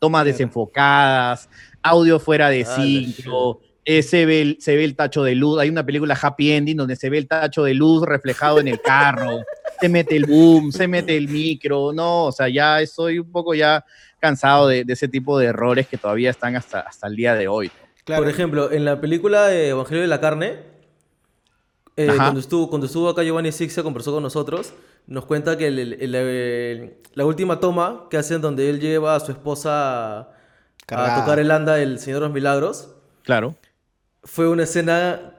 Tomas 0.00 0.24
desenfocadas, 0.24 1.48
audio 1.80 2.18
fuera 2.18 2.50
de 2.50 2.64
sincro, 2.64 3.60
eh, 3.84 4.02
se, 4.02 4.26
ve 4.26 4.42
el, 4.42 4.56
se 4.60 4.76
ve 4.76 4.84
el 4.84 4.96
tacho 4.96 5.22
de 5.22 5.34
luz. 5.34 5.60
Hay 5.60 5.68
una 5.68 5.86
película 5.86 6.18
Happy 6.20 6.50
Ending 6.52 6.76
donde 6.76 6.96
se 6.96 7.08
ve 7.08 7.18
el 7.18 7.28
tacho 7.28 7.62
de 7.62 7.74
luz 7.74 8.04
reflejado 8.04 8.58
en 8.58 8.68
el 8.68 8.80
carro, 8.80 9.42
se 9.80 9.88
mete 9.88 10.16
el 10.16 10.26
boom, 10.26 10.72
se 10.72 10.88
mete 10.88 11.16
el 11.16 11.28
micro, 11.28 11.92
no, 11.92 12.24
o 12.24 12.32
sea, 12.32 12.48
ya 12.48 12.80
estoy 12.80 13.18
un 13.18 13.30
poco 13.30 13.54
ya 13.54 13.84
cansado 14.18 14.68
de, 14.68 14.84
ese 14.88 15.08
tipo 15.08 15.38
de 15.38 15.46
errores 15.46 15.86
que 15.86 15.96
todavía 15.96 16.30
están 16.30 16.56
hasta, 16.56 16.80
hasta 16.80 17.06
el 17.06 17.16
día 17.16 17.34
de 17.34 17.48
hoy. 17.48 17.70
Por 18.04 18.28
ejemplo, 18.28 18.72
en 18.72 18.84
la 18.84 19.00
película 19.00 19.46
de 19.46 19.68
Evangelio 19.68 20.02
de 20.02 20.08
la 20.08 20.20
Carne, 20.20 20.56
eh, 21.98 22.06
cuando, 22.16 22.38
estuvo, 22.38 22.70
cuando 22.70 22.86
estuvo 22.86 23.08
acá 23.08 23.24
Giovanni 23.24 23.50
Sixia, 23.50 23.82
conversó 23.82 24.12
con 24.12 24.22
nosotros, 24.22 24.72
nos 25.08 25.24
cuenta 25.24 25.58
que 25.58 25.68
la 27.12 27.24
última 27.24 27.58
toma 27.58 28.06
que 28.08 28.16
hacen 28.16 28.40
donde 28.40 28.70
él 28.70 28.78
lleva 28.78 29.16
a 29.16 29.20
su 29.20 29.32
esposa 29.32 30.20
a, 30.20 30.28
tocar 30.86 31.40
el 31.40 31.50
anda 31.50 31.74
del 31.74 31.98
Señor 31.98 32.20
de 32.20 32.26
los 32.26 32.32
Milagros. 32.32 32.94
Claro. 33.24 33.56
Fue 34.22 34.48
una 34.48 34.62
escena 34.62 35.34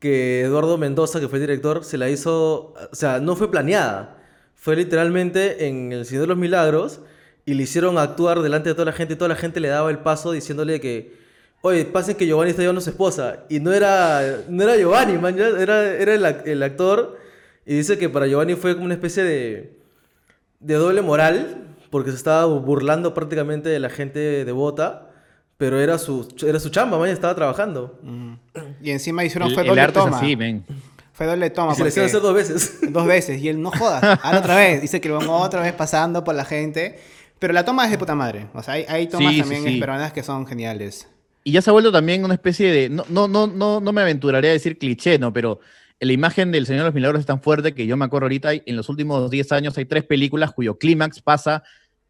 que 0.00 0.40
Eduardo 0.40 0.78
Mendoza, 0.78 1.20
que 1.20 1.28
fue 1.28 1.38
el 1.38 1.44
director, 1.44 1.84
se 1.84 1.96
la 1.96 2.10
hizo, 2.10 2.74
o 2.74 2.94
sea, 2.94 3.20
no 3.20 3.36
fue 3.36 3.48
planeada. 3.48 4.16
Fue 4.56 4.74
literalmente 4.74 5.68
en 5.68 5.92
El 5.92 6.06
Señor 6.06 6.22
de 6.22 6.26
los 6.26 6.38
Milagros 6.38 7.02
y 7.46 7.54
le 7.54 7.62
hicieron 7.62 7.98
actuar 7.98 8.42
delante 8.42 8.70
de 8.70 8.74
toda 8.74 8.86
la 8.86 8.92
gente 8.92 9.14
y 9.14 9.16
toda 9.16 9.28
la 9.28 9.36
gente 9.36 9.60
le 9.60 9.68
daba 9.68 9.90
el 9.90 10.00
paso 10.00 10.32
diciéndole 10.32 10.80
que 10.80 11.20
Oye, 11.62 11.84
pasen 11.84 12.16
que 12.16 12.26
Giovanni 12.26 12.50
está 12.50 12.62
llevando 12.62 12.80
a 12.80 12.82
su 12.84 12.90
esposa. 12.90 13.40
Y 13.48 13.60
no 13.60 13.72
era, 13.72 14.44
no 14.48 14.62
era 14.62 14.76
Giovanni, 14.76 15.18
man, 15.18 15.38
era, 15.38 15.92
era 15.92 16.14
el, 16.14 16.62
actor. 16.62 17.18
Y 17.66 17.74
dice 17.74 17.98
que 17.98 18.08
para 18.08 18.26
Giovanni 18.26 18.54
fue 18.54 18.74
como 18.74 18.86
una 18.86 18.94
especie 18.94 19.22
de, 19.22 19.78
de 20.60 20.74
doble 20.74 21.02
moral, 21.02 21.76
porque 21.90 22.10
se 22.10 22.16
estaba 22.16 22.46
burlando 22.46 23.12
prácticamente 23.12 23.68
de 23.68 23.78
la 23.78 23.90
gente 23.90 24.44
devota. 24.44 25.08
Pero 25.58 25.78
era 25.78 25.98
su, 25.98 26.26
era 26.46 26.58
su 26.58 26.70
chamba, 26.70 26.98
man, 26.98 27.10
estaba 27.10 27.34
trabajando. 27.34 28.00
Y 28.82 28.90
encima 28.90 29.22
hicieron 29.22 29.48
El, 29.48 29.54
fue 29.54 29.62
el 29.64 29.68
doble 29.68 29.82
arte 29.82 29.98
es 29.98 30.04
toma. 30.06 30.16
así, 30.16 30.34
men. 30.34 30.64
Fue 31.12 31.26
doble 31.26 31.50
toma. 31.50 31.72
Y 31.72 31.76
se 31.76 31.82
le 31.82 31.88
hicieron 31.90 32.08
hacer 32.08 32.22
dos 32.22 32.34
veces. 32.34 32.78
Dos 32.90 33.06
veces. 33.06 33.42
Y 33.42 33.50
él 33.50 33.60
no 33.60 33.70
joda. 33.70 34.18
Ahora 34.22 34.38
otra 34.38 34.56
vez. 34.56 34.80
Dice 34.80 35.02
que 35.02 35.10
lo 35.10 35.18
van 35.18 35.28
otra 35.28 35.60
vez 35.60 35.74
pasando 35.74 36.24
por 36.24 36.34
la 36.34 36.46
gente. 36.46 36.98
Pero 37.38 37.52
la 37.52 37.66
toma 37.66 37.84
es 37.84 37.90
de 37.90 37.98
puta 37.98 38.14
madre. 38.14 38.46
O 38.54 38.62
sea, 38.62 38.74
hay, 38.74 38.86
hay 38.88 39.06
tomas 39.06 39.28
Sí, 39.28 39.34
sí, 39.34 39.40
también 39.42 39.64
sí. 39.64 39.78
peruanas 39.78 40.14
que 40.14 40.22
son 40.22 40.46
geniales. 40.46 41.09
Y 41.44 41.52
ya 41.52 41.62
se 41.62 41.70
ha 41.70 41.72
vuelto 41.72 41.90
también 41.92 42.24
una 42.24 42.34
especie 42.34 42.70
de. 42.72 42.88
No, 42.90 43.04
no, 43.08 43.26
no, 43.28 43.46
no, 43.46 43.80
no 43.80 43.92
me 43.92 44.02
aventuraría 44.02 44.50
a 44.50 44.52
decir 44.54 44.78
cliché, 44.78 45.18
¿no? 45.18 45.32
Pero 45.32 45.60
la 45.98 46.12
imagen 46.12 46.52
del 46.52 46.66
Señor 46.66 46.82
de 46.82 46.88
los 46.88 46.94
Milagros 46.94 47.20
es 47.20 47.26
tan 47.26 47.40
fuerte 47.42 47.74
que 47.74 47.86
yo 47.86 47.96
me 47.96 48.04
acuerdo 48.04 48.26
ahorita, 48.26 48.52
en 48.54 48.76
los 48.76 48.88
últimos 48.88 49.30
10 49.30 49.52
años 49.52 49.76
hay 49.78 49.84
tres 49.84 50.04
películas 50.04 50.52
cuyo 50.52 50.78
clímax 50.78 51.20
pasa 51.22 51.62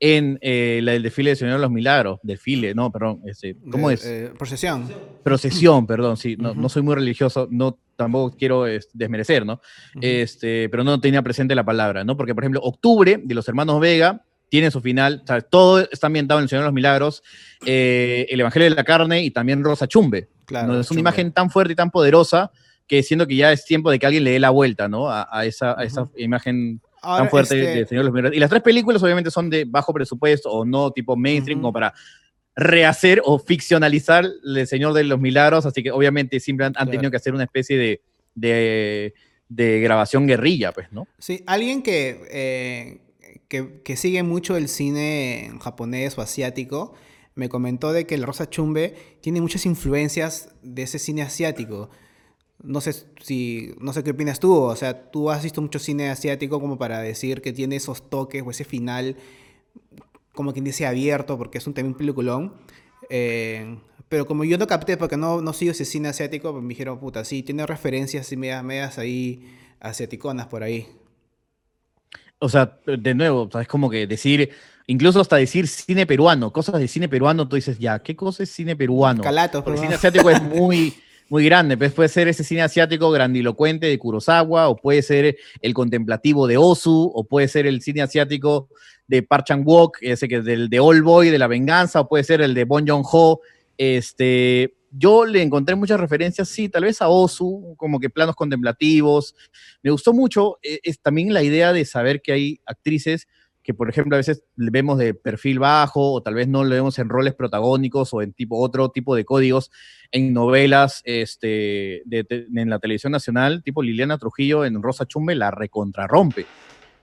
en 0.03 0.39
eh, 0.41 0.81
la 0.83 0.93
del 0.93 1.03
desfile 1.03 1.31
del 1.31 1.37
Señor 1.37 1.55
de 1.57 1.61
los 1.61 1.70
Milagros. 1.70 2.18
Desfile, 2.22 2.74
no, 2.74 2.91
perdón. 2.91 3.20
Este, 3.26 3.57
¿Cómo 3.70 3.91
Eh, 3.91 3.95
es? 3.95 4.05
eh, 4.07 4.31
procesión. 4.39 4.89
Procesión, 5.22 5.87
perdón, 5.87 6.16
sí. 6.16 6.37
No, 6.39 6.53
Ujú. 6.53 6.61
no 6.62 6.68
soy 6.68 6.83
muy 6.83 6.95
religioso, 6.95 7.47
no 7.51 7.78
tampoco 7.97 8.35
quiero 8.37 8.64
desmerecer, 8.95 9.45
¿no? 9.45 9.61
este, 10.01 10.68
pero 10.70 10.83
no 10.85 10.99
tenía 11.01 11.20
presente 11.22 11.55
la 11.55 11.64
palabra, 11.64 12.03
¿no? 12.03 12.16
Porque, 12.16 12.35
por 12.35 12.45
ejemplo, 12.45 12.61
Octubre 12.62 13.20
de 13.22 13.35
los 13.35 13.47
hermanos 13.47 13.78
Vega 13.78 14.24
tiene 14.51 14.70
su 14.70 14.82
final, 14.82 15.22
o 15.24 15.26
sea, 15.26 15.40
todo 15.40 15.80
está 15.90 16.09
ambientado 16.09 16.40
en 16.40 16.42
el 16.42 16.48
Señor 16.51 16.64
de 16.64 16.66
los 16.68 16.74
Milagros, 16.74 17.22
eh, 17.64 18.26
el 18.28 18.40
Evangelio 18.40 18.68
de 18.68 18.74
la 18.76 18.84
Carne 18.84 19.22
y 19.22 19.30
también 19.30 19.64
Rosa 19.64 19.86
Chumbe. 19.86 20.28
Claro, 20.44 20.72
¿no? 20.74 20.80
Es 20.80 20.90
una 20.90 21.01
imagen 21.01 21.32
tan 21.32 21.48
fuerte 21.51 21.72
y 21.72 21.76
tan 21.76 21.90
poderosa 21.90 22.51
que 22.86 23.03
siento 23.03 23.26
que 23.26 23.36
ya 23.36 23.53
es 23.53 23.64
tiempo 23.64 23.90
de 23.90 23.98
que 23.98 24.07
alguien 24.07 24.24
le 24.24 24.32
dé 24.32 24.40
la 24.40 24.51
vuelta, 24.51 24.88
¿no? 24.88 25.09
A, 25.09 25.26
a 25.30 25.46
esa, 25.46 25.78
a 25.78 25.84
esa 25.84 26.09
imagen 26.16 26.80
Ahora, 27.01 27.22
tan 27.22 27.30
fuerte 27.30 27.59
este, 27.61 27.78
del 27.78 27.86
Señor 27.86 28.03
de 28.03 28.07
los 28.09 28.14
Milagros. 28.14 28.36
Y 28.36 28.40
las 28.40 28.51
tres 28.51 28.62
películas 28.62 29.03
obviamente 29.03 29.30
son 29.30 29.48
de 29.48 29.64
bajo 29.64 29.94
presupuesto 29.94 30.51
o 30.51 30.64
no 30.64 30.90
tipo 30.90 31.16
mainstream 31.16 31.61
Ujú. 31.61 31.62
como 31.68 31.72
para 31.72 31.94
rehacer 32.57 33.22
o 33.24 33.38
ficcionalizar 33.38 34.26
el 34.44 34.66
Señor 34.66 34.92
de 34.92 35.05
los 35.05 35.20
Milagros, 35.20 35.64
así 35.66 35.82
que 35.84 35.92
obviamente 35.92 36.40
siempre 36.40 36.66
han, 36.66 36.70
han 36.70 36.86
Claro. 36.86 36.90
tenido 36.90 37.11
que 37.12 37.16
hacer 37.16 37.32
una 37.32 37.44
especie 37.44 37.78
de, 37.78 38.03
de, 38.34 39.14
de 39.48 39.80
grabación 39.80 40.26
guerrilla, 40.26 40.72
pues, 40.72 40.90
¿no? 40.90 41.07
Sí, 41.18 41.42
alguien 41.46 41.82
que, 41.82 42.20
eh, 42.30 43.01
que, 43.51 43.96
sigue 43.96 44.22
mucho 44.22 44.57
el 44.57 44.68
cine 44.68 45.53
japonés 45.61 46.16
o 46.16 46.22
asiático 46.22 46.94
me 47.34 47.48
comentó 47.48 47.92
de 47.92 48.07
que 48.07 48.14
el 48.14 48.22
Rosa 48.22 48.48
Chumbe 48.48 48.94
tiene 49.20 49.40
muchas 49.40 49.66
influencias 49.66 50.51
de 50.62 50.82
ese 50.82 50.98
cine 50.98 51.22
asiático. 51.22 51.90
No 52.62 52.80
sé 52.80 52.92
si, 53.20 53.74
no 53.80 53.92
sé 53.92 54.05
qué 54.05 54.11
opinas 54.11 54.38
tú, 54.38 54.55
o 54.55 54.76
sea, 54.76 55.11
tú 55.11 55.30
has 55.30 55.42
visto 55.42 55.61
mucho 55.62 55.78
cine 55.78 56.11
asiático 56.11 56.61
como 56.61 56.78
para 56.78 57.01
decir 57.01 57.40
que 57.42 57.53
tiene 57.53 57.76
esos 57.76 58.09
toques 58.09 58.42
o 58.46 58.51
ese 58.51 58.64
final, 58.64 59.16
como 60.32 60.53
quien 60.53 60.64
dice 60.64 60.86
abierto, 60.86 61.36
porque 61.38 61.59
es 61.59 61.66
un 61.66 61.74
también 61.74 61.94
peliculón. 61.94 62.55
Eh, 63.09 63.78
pero 64.09 64.26
como 64.26 64.44
yo 64.44 64.59
no 64.59 64.66
capté, 64.66 64.96
porque 64.96 65.16
no, 65.16 65.40
no 65.40 65.53
sigo 65.53 65.72
ese 65.72 65.84
cine 65.84 66.09
asiático, 66.09 66.53
pues 66.53 66.62
me 66.62 66.68
dijeron, 66.68 67.01
puta, 67.01 67.24
sí, 67.24 67.42
tiene 67.42 67.66
referencias 67.66 68.26
así 68.26 68.36
medias, 68.36 68.62
medias 68.62 68.98
ahí 68.98 69.44
asiaticonas 69.80 70.46
por 70.46 70.62
ahí. 70.62 70.86
O 72.41 72.49
sea, 72.49 72.78
de 72.86 73.14
nuevo, 73.14 73.43
o 73.43 73.51
sea, 73.51 73.61
es 73.61 73.68
como 73.68 73.88
que 73.91 74.07
decir, 74.07 74.51
incluso 74.86 75.20
hasta 75.20 75.36
decir 75.36 75.68
cine 75.68 76.07
peruano, 76.07 76.53
cosas 76.53 76.80
de 76.80 76.88
cine 76.88 77.09
peruano, 77.09 77.47
tú 77.47 77.57
dices, 77.57 77.78
ya, 77.78 77.99
¿qué 77.99 78.16
cosa 78.16 78.43
es 78.43 78.51
cine 78.51 78.74
peruano? 78.74 79.22
Calatos, 79.22 79.62
Porque 79.62 79.78
el 79.78 79.84
cine 79.84 79.95
asiático 79.95 80.30
es 80.30 80.43
muy, 80.43 80.95
muy 81.28 81.45
grande, 81.45 81.76
pues 81.76 81.93
puede 81.93 82.09
ser 82.09 82.28
ese 82.28 82.43
cine 82.43 82.62
asiático 82.62 83.11
grandilocuente 83.11 83.86
de 83.86 83.99
Kurosawa, 83.99 84.68
o 84.68 84.76
puede 84.76 85.03
ser 85.03 85.36
el 85.61 85.74
contemplativo 85.74 86.47
de 86.47 86.57
Ozu, 86.57 87.12
o 87.14 87.24
puede 87.24 87.47
ser 87.47 87.66
el 87.66 87.82
cine 87.82 88.03
asiático 88.03 88.68
de 89.07 89.22
Park 89.22 89.47
Chan-wook, 89.47 89.99
ese 90.01 90.26
que 90.26 90.36
es 90.36 90.45
del 90.45 90.68
de 90.68 90.80
All 90.80 91.03
Boy, 91.03 91.30
de 91.30 91.38
La 91.38 91.47
Venganza, 91.47 92.01
o 92.01 92.09
puede 92.09 92.24
ser 92.24 92.41
el 92.41 92.55
de 92.55 92.64
Bong 92.64 92.88
Joon-ho. 92.88 93.41
Este, 93.76 94.74
yo 94.91 95.24
le 95.24 95.43
encontré 95.43 95.74
muchas 95.74 96.01
referencias, 96.01 96.49
sí, 96.49 96.68
tal 96.68 96.84
vez 96.84 97.01
a 97.01 97.09
Ozu, 97.09 97.74
como 97.76 98.01
que 98.01 98.11
planos 98.11 98.36
contemplativos. 98.36 99.34
Me 99.82 99.91
gustó 99.91 100.12
mucho, 100.12 100.59
eh, 100.62 100.80
es 100.82 101.01
también 101.01 101.32
la 101.32 101.43
idea 101.43 101.72
de 101.72 101.84
saber 101.84 102.22
que 102.22 102.32
hay 102.32 102.61
actrices 102.66 103.28
que, 103.62 103.74
por 103.74 103.91
ejemplo, 103.91 104.16
a 104.16 104.18
veces 104.18 104.43
vemos 104.57 104.99
de 104.99 105.14
perfil 105.14 105.59
bajo 105.59 106.12
o 106.12 106.22
tal 106.22 106.34
vez 106.34 106.49
no 106.49 106.64
le 106.64 106.76
vemos 106.76 106.99
en 106.99 107.09
roles 107.09 107.34
protagónicos 107.34 108.12
o 108.14 108.22
en 108.22 108.32
tipo, 108.32 108.59
otro 108.59 108.91
tipo 108.91 109.14
de 109.14 109.24
códigos 109.24 109.70
en 110.11 110.32
novelas 110.32 111.03
este, 111.05 112.03
en 112.11 112.70
la 112.70 112.78
televisión 112.78 113.12
nacional, 113.12 113.62
tipo 113.62 113.82
Liliana 113.82 114.18
Trujillo 114.18 114.64
en 114.64 114.82
Rosa 114.82 115.07
Chumbe 115.07 115.34
la 115.34 115.51
recontrarrompe. 115.51 116.47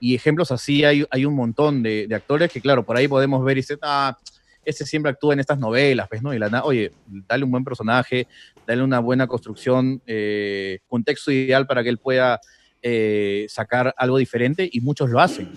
Y 0.00 0.14
ejemplos 0.14 0.52
así 0.52 0.84
hay, 0.84 1.04
hay 1.10 1.24
un 1.24 1.34
montón 1.34 1.82
de, 1.82 2.08
actores 2.14 2.52
que, 2.52 2.60
claro, 2.60 2.84
por 2.84 2.96
ahí 2.96 3.08
podemos 3.08 3.44
ver 3.44 3.58
y 3.58 3.60
decir, 3.62 3.78
ah, 3.82 4.16
ese 4.68 4.84
siempre 4.86 5.10
actúa 5.10 5.32
en 5.34 5.40
estas 5.40 5.58
novelas, 5.58 6.06
pues, 6.08 6.22
¿no? 6.22 6.32
Y 6.34 6.38
la, 6.38 6.48
oye, 6.64 6.92
dale 7.04 7.44
un 7.44 7.50
buen 7.50 7.64
personaje, 7.64 8.28
dale 8.66 8.82
una 8.82 8.98
buena 9.00 9.26
construcción, 9.26 10.02
eh, 10.06 10.80
contexto 10.86 11.30
ideal 11.32 11.66
para 11.66 11.82
que 11.82 11.88
él 11.88 11.98
pueda 11.98 12.40
eh, 12.82 13.46
sacar 13.48 13.94
algo 13.96 14.18
diferente 14.18 14.68
y 14.70 14.80
muchos 14.80 15.10
lo 15.10 15.20
hacen. 15.20 15.50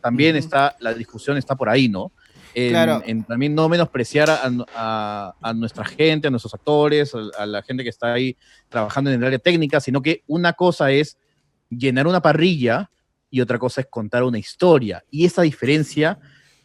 También 0.00 0.36
Ujú. 0.36 0.38
está, 0.38 0.76
la 0.80 0.94
discusión 0.94 1.36
está 1.36 1.56
por 1.56 1.68
ahí, 1.68 1.88
¿no? 1.88 2.12
En, 2.54 2.70
Claro. 2.70 3.02
en 3.04 3.24
también 3.24 3.54
no 3.54 3.68
menospreciar 3.68 4.30
a, 4.30 4.40
a- 4.74 5.34
a 5.40 5.54
nuestra 5.54 5.84
gente, 5.84 6.28
a 6.28 6.30
nuestros 6.30 6.54
actores, 6.54 7.14
a, 7.14 7.42
a 7.42 7.46
la 7.46 7.62
gente 7.62 7.82
que 7.82 7.90
está 7.90 8.12
ahí 8.12 8.36
trabajando 8.68 9.10
en 9.10 9.20
el 9.20 9.26
área 9.26 9.38
técnica, 9.38 9.80
sino 9.80 10.00
que 10.02 10.22
una 10.26 10.52
cosa 10.54 10.90
es 10.90 11.18
llenar 11.68 12.06
una 12.06 12.20
parrilla 12.22 12.90
y 13.30 13.40
otra 13.42 13.58
cosa 13.58 13.80
es 13.82 13.86
contar 13.90 14.22
una 14.22 14.38
historia. 14.38 15.04
Y 15.10 15.24
esa 15.26 15.42
diferencia 15.42 16.18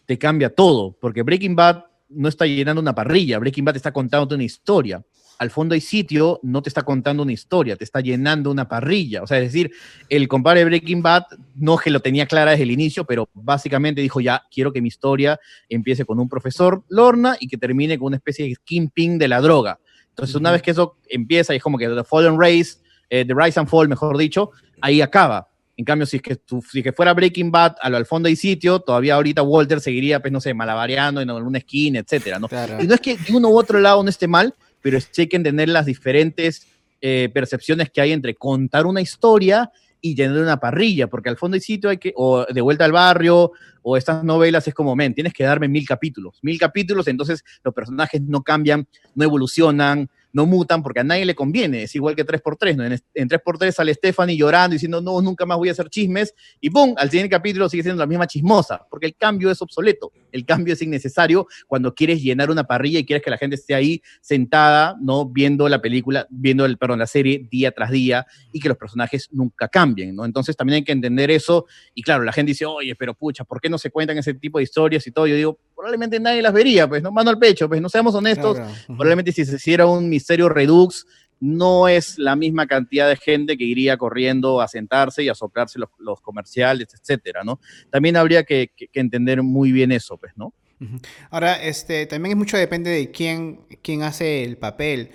te 0.05 0.17
cambia 0.17 0.49
todo, 0.53 0.97
porque 1.01 1.21
Breaking 1.23 1.55
Bad 1.55 1.83
no 2.15 2.29
está 2.29 2.45
llenando 2.45 2.81
una 2.81 2.95
parrilla, 2.95 3.39
Breaking 3.39 3.65
Bad 3.65 3.75
está 3.75 3.91
contando 3.91 4.35
una 4.35 4.43
historia. 4.43 5.03
Al 5.39 5.49
fondo 5.49 5.73
hay 5.73 5.81
sitio, 5.81 6.39
no 6.43 6.61
te 6.61 6.69
está 6.69 6.83
contando 6.83 7.23
una 7.23 7.31
historia, 7.31 7.75
te 7.75 7.83
está 7.83 7.99
llenando 8.01 8.51
una 8.51 8.67
parrilla. 8.67 9.23
O 9.23 9.27
sea, 9.27 9.39
es 9.39 9.51
decir, 9.51 9.71
el 10.07 10.27
compadre 10.27 10.59
de 10.59 10.65
Breaking 10.65 11.01
Bad 11.01 11.23
no 11.55 11.77
que 11.77 11.89
lo 11.89 11.99
tenía 11.99 12.27
clara 12.27 12.51
desde 12.51 12.63
el 12.63 12.71
inicio, 12.71 13.05
pero 13.05 13.27
básicamente 13.33 14.01
dijo 14.01 14.21
ya, 14.21 14.43
quiero 14.51 14.71
que 14.71 14.81
mi 14.81 14.87
historia 14.87 15.39
empiece 15.67 16.05
con 16.05 16.19
un 16.19 16.29
profesor 16.29 16.83
Lorna 16.87 17.35
y 17.39 17.47
que 17.47 17.57
termine 17.57 17.97
con 17.97 18.07
una 18.07 18.17
especie 18.17 18.47
de 18.47 18.55
kingpin 18.63 19.17
de 19.17 19.27
la 19.27 19.41
droga. 19.41 19.79
Entonces, 20.09 20.35
una 20.35 20.51
vez 20.51 20.61
que 20.61 20.71
eso 20.71 20.97
empieza 21.09 21.53
y 21.53 21.57
es 21.57 21.63
como 21.63 21.77
que 21.77 21.89
The 21.89 22.03
Fallen 22.03 22.39
Race, 22.39 22.77
eh, 23.09 23.25
The 23.25 23.33
Rise 23.35 23.59
and 23.59 23.67
Fall, 23.67 23.89
mejor 23.89 24.15
dicho, 24.17 24.51
ahí 24.79 25.01
acaba. 25.01 25.49
En 25.83 25.85
cambio, 25.85 26.05
si 26.05 26.15
es 26.15 26.23
que, 26.23 26.39
si 26.71 26.79
es 26.79 26.83
que 26.85 26.93
fuera 26.93 27.13
Breaking 27.13 27.51
Bad, 27.51 27.75
a 27.81 27.89
lo 27.89 27.97
al 27.97 28.05
fondo 28.05 28.29
hay 28.29 28.37
sitio, 28.37 28.79
todavía 28.79 29.15
ahorita 29.15 29.41
Walter 29.41 29.81
seguiría, 29.81 30.21
pues, 30.21 30.31
no 30.31 30.39
sé, 30.39 30.53
malabareando 30.53 31.19
en 31.19 31.29
alguna 31.29 31.57
esquina, 31.57 31.99
etcétera, 31.99 32.39
¿no? 32.39 32.47
Claro. 32.47 32.81
Y 32.81 32.87
no 32.87 32.95
es 32.95 33.01
que 33.01 33.17
de 33.17 33.35
uno 33.35 33.49
u 33.49 33.57
otro 33.57 33.81
lado 33.81 34.01
no 34.01 34.09
esté 34.09 34.29
mal, 34.29 34.55
pero 34.81 34.97
sí 35.01 35.23
hay 35.23 35.27
que 35.27 35.35
entender 35.35 35.67
las 35.67 35.85
diferentes 35.85 36.67
eh, 37.01 37.29
percepciones 37.33 37.89
que 37.89 37.99
hay 37.99 38.13
entre 38.13 38.33
contar 38.33 38.85
una 38.85 39.01
historia 39.01 39.73
y 39.99 40.15
llenar 40.15 40.37
una 40.37 40.57
parrilla, 40.57 41.07
porque 41.07 41.27
al 41.27 41.35
fondo 41.35 41.55
hay 41.55 41.61
sitio, 41.61 41.89
hay 41.89 41.97
que, 41.97 42.13
o 42.15 42.45
de 42.45 42.61
vuelta 42.61 42.85
al 42.85 42.93
barrio, 42.93 43.51
o 43.81 43.97
estas 43.97 44.23
novelas 44.23 44.65
es 44.65 44.73
como, 44.73 44.95
men, 44.95 45.13
tienes 45.13 45.33
que 45.33 45.43
darme 45.43 45.67
mil 45.67 45.85
capítulos, 45.85 46.39
mil 46.43 46.57
capítulos, 46.57 47.09
entonces 47.09 47.43
los 47.61 47.73
personajes 47.73 48.21
no 48.21 48.41
cambian, 48.41 48.87
no 49.15 49.25
evolucionan, 49.25 50.09
no 50.33 50.45
mutan, 50.45 50.83
porque 50.83 50.99
a 50.99 51.03
nadie 51.03 51.25
le 51.25 51.35
conviene, 51.35 51.83
es 51.83 51.95
igual 51.95 52.15
que 52.15 52.25
3x3, 52.25 52.75
¿no? 52.75 52.83
En, 52.85 52.99
en 53.13 53.29
3x3 53.29 53.71
sale 53.71 53.93
Stephanie 53.93 54.35
llorando, 54.35 54.73
diciendo, 54.73 54.99
no, 54.99 55.21
nunca 55.21 55.45
más 55.45 55.57
voy 55.57 55.69
a 55.69 55.71
hacer 55.71 55.89
chismes, 55.89 56.33
y 56.59 56.69
¡pum! 56.69 56.93
Al 56.97 57.09
siguiente 57.09 57.29
capítulo 57.29 57.69
sigue 57.69 57.83
siendo 57.83 57.99
la 57.99 58.07
misma 58.07 58.27
chismosa, 58.27 58.85
porque 58.89 59.05
el 59.05 59.15
cambio 59.15 59.51
es 59.51 59.61
obsoleto, 59.61 60.11
el 60.31 60.45
cambio 60.45 60.73
es 60.73 60.81
innecesario 60.81 61.47
cuando 61.67 61.93
quieres 61.93 62.21
llenar 62.21 62.49
una 62.49 62.63
parrilla 62.63 62.99
y 62.99 63.05
quieres 63.05 63.23
que 63.23 63.29
la 63.29 63.37
gente 63.37 63.55
esté 63.55 63.75
ahí 63.75 64.01
sentada, 64.21 64.97
¿no? 64.99 65.25
Viendo 65.25 65.69
la 65.69 65.81
película, 65.81 66.27
viendo 66.29 66.65
el, 66.65 66.77
perdón, 66.77 66.99
la 66.99 67.07
serie 67.07 67.47
día 67.49 67.71
tras 67.71 67.91
día 67.91 68.25
y 68.51 68.59
que 68.59 68.69
los 68.69 68.77
personajes 68.77 69.29
nunca 69.31 69.67
cambien, 69.67 70.15
¿no? 70.15 70.25
Entonces 70.25 70.57
también 70.57 70.77
hay 70.77 70.83
que 70.83 70.91
entender 70.91 71.29
eso 71.29 71.67
y 71.93 72.01
claro, 72.01 72.23
la 72.23 72.31
gente 72.31 72.51
dice, 72.51 72.65
oye, 72.65 72.95
pero 72.95 73.13
pucha, 73.13 73.43
¿por 73.43 73.61
qué 73.61 73.69
no 73.69 73.77
se 73.77 73.91
cuentan 73.91 74.17
ese 74.17 74.33
tipo 74.33 74.57
de 74.57 74.63
historias 74.63 75.05
y 75.05 75.11
todo? 75.11 75.27
Yo 75.27 75.35
digo, 75.35 75.59
probablemente 75.75 76.19
nadie 76.19 76.41
las 76.41 76.53
vería, 76.53 76.87
pues, 76.87 77.03
¿no? 77.03 77.11
Mano 77.11 77.29
al 77.29 77.37
pecho, 77.37 77.67
pues, 77.67 77.81
no 77.81 77.89
seamos 77.89 78.15
honestos, 78.15 78.57
Claro. 78.57 78.71
Probablemente 78.87 79.31
si 79.31 79.45
se 79.45 79.55
hiciera 79.55 79.85
un 79.85 80.09
misterio 80.09 80.22
redux, 80.49 81.05
no 81.39 81.89
es 81.89 82.17
la 82.17 82.35
misma 82.35 82.67
cantidad 82.67 83.09
de 83.09 83.17
gente 83.17 83.57
que 83.57 83.65
iría 83.65 83.97
corriendo 83.97 84.61
a 84.61 84.67
sentarse 84.67 85.23
y 85.23 85.29
a 85.29 85.35
soplarse 85.35 85.77
los, 85.77 86.21
comerciales, 86.21 86.87
etcétera, 86.93 87.43
¿no? 87.43 87.59
También 87.89 88.15
habría 88.15 88.43
que, 88.43 88.71
que- 88.75 88.87
entender 88.93 89.43
muy 89.43 89.71
bien 89.73 89.91
eso, 89.91 90.17
pues, 90.17 90.31
¿no? 90.37 90.53
Ahora, 91.29 91.61
este, 91.63 92.05
también 92.07 92.31
es 92.33 92.37
mucho 92.37 92.57
depende 92.57 92.89
de 92.89 93.11
quién, 93.11 93.61
quién 93.81 94.03
hace 94.03 94.43
el 94.43 94.57
papel. 94.57 95.11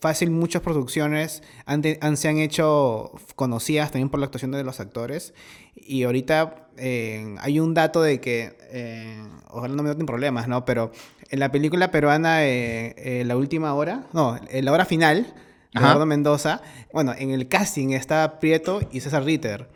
Fácil, 0.00 0.30
muchas 0.30 0.62
producciones 0.62 1.42
han 1.66 1.82
de- 1.82 1.98
han- 2.00 2.16
se 2.16 2.28
han 2.28 2.38
hecho 2.38 3.12
conocidas 3.36 3.90
también 3.90 4.08
por 4.08 4.20
la 4.20 4.26
actuación 4.26 4.50
de 4.52 4.64
los 4.64 4.80
actores. 4.80 5.34
Y 5.74 6.04
ahorita 6.04 6.68
eh, 6.76 7.36
hay 7.40 7.60
un 7.60 7.74
dato 7.74 8.00
de 8.02 8.20
que, 8.20 8.56
eh, 8.70 9.22
ojalá 9.50 9.74
no 9.74 9.82
me 9.82 9.94
den 9.94 10.06
problemas, 10.06 10.48
¿no? 10.48 10.64
Pero 10.64 10.92
en 11.28 11.38
la 11.38 11.50
película 11.52 11.90
peruana, 11.90 12.44
eh, 12.46 12.94
eh, 12.96 13.24
La 13.26 13.36
Última 13.36 13.74
Hora, 13.74 14.06
no, 14.12 14.38
en 14.48 14.64
La 14.64 14.72
Hora 14.72 14.84
Final, 14.86 15.26
de. 15.74 15.80
Eduardo 15.80 16.06
Mendoza, 16.06 16.62
bueno, 16.92 17.12
en 17.16 17.30
el 17.32 17.48
casting 17.48 17.90
está 17.90 18.40
Prieto 18.40 18.80
y 18.90 19.00
César 19.00 19.24
Ritter. 19.24 19.68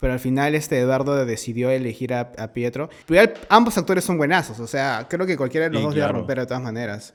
pero 0.00 0.12
al 0.14 0.20
final 0.20 0.54
este 0.56 0.78
Eduardo 0.80 1.24
decidió 1.24 1.70
elegir 1.70 2.12
a, 2.12 2.32
Pietro. 2.52 2.90
Pero 3.06 3.32
ambos 3.48 3.78
actores 3.78 4.04
son 4.04 4.18
buenazos, 4.18 4.58
o 4.60 4.66
sea, 4.66 5.06
creo 5.08 5.26
que 5.26 5.36
cualquiera 5.36 5.68
de 5.68 5.74
los 5.74 5.82
dos 5.84 5.94
claro. 5.94 6.12
romper 6.14 6.40
de 6.40 6.46
todas 6.46 6.62
maneras. 6.62 7.14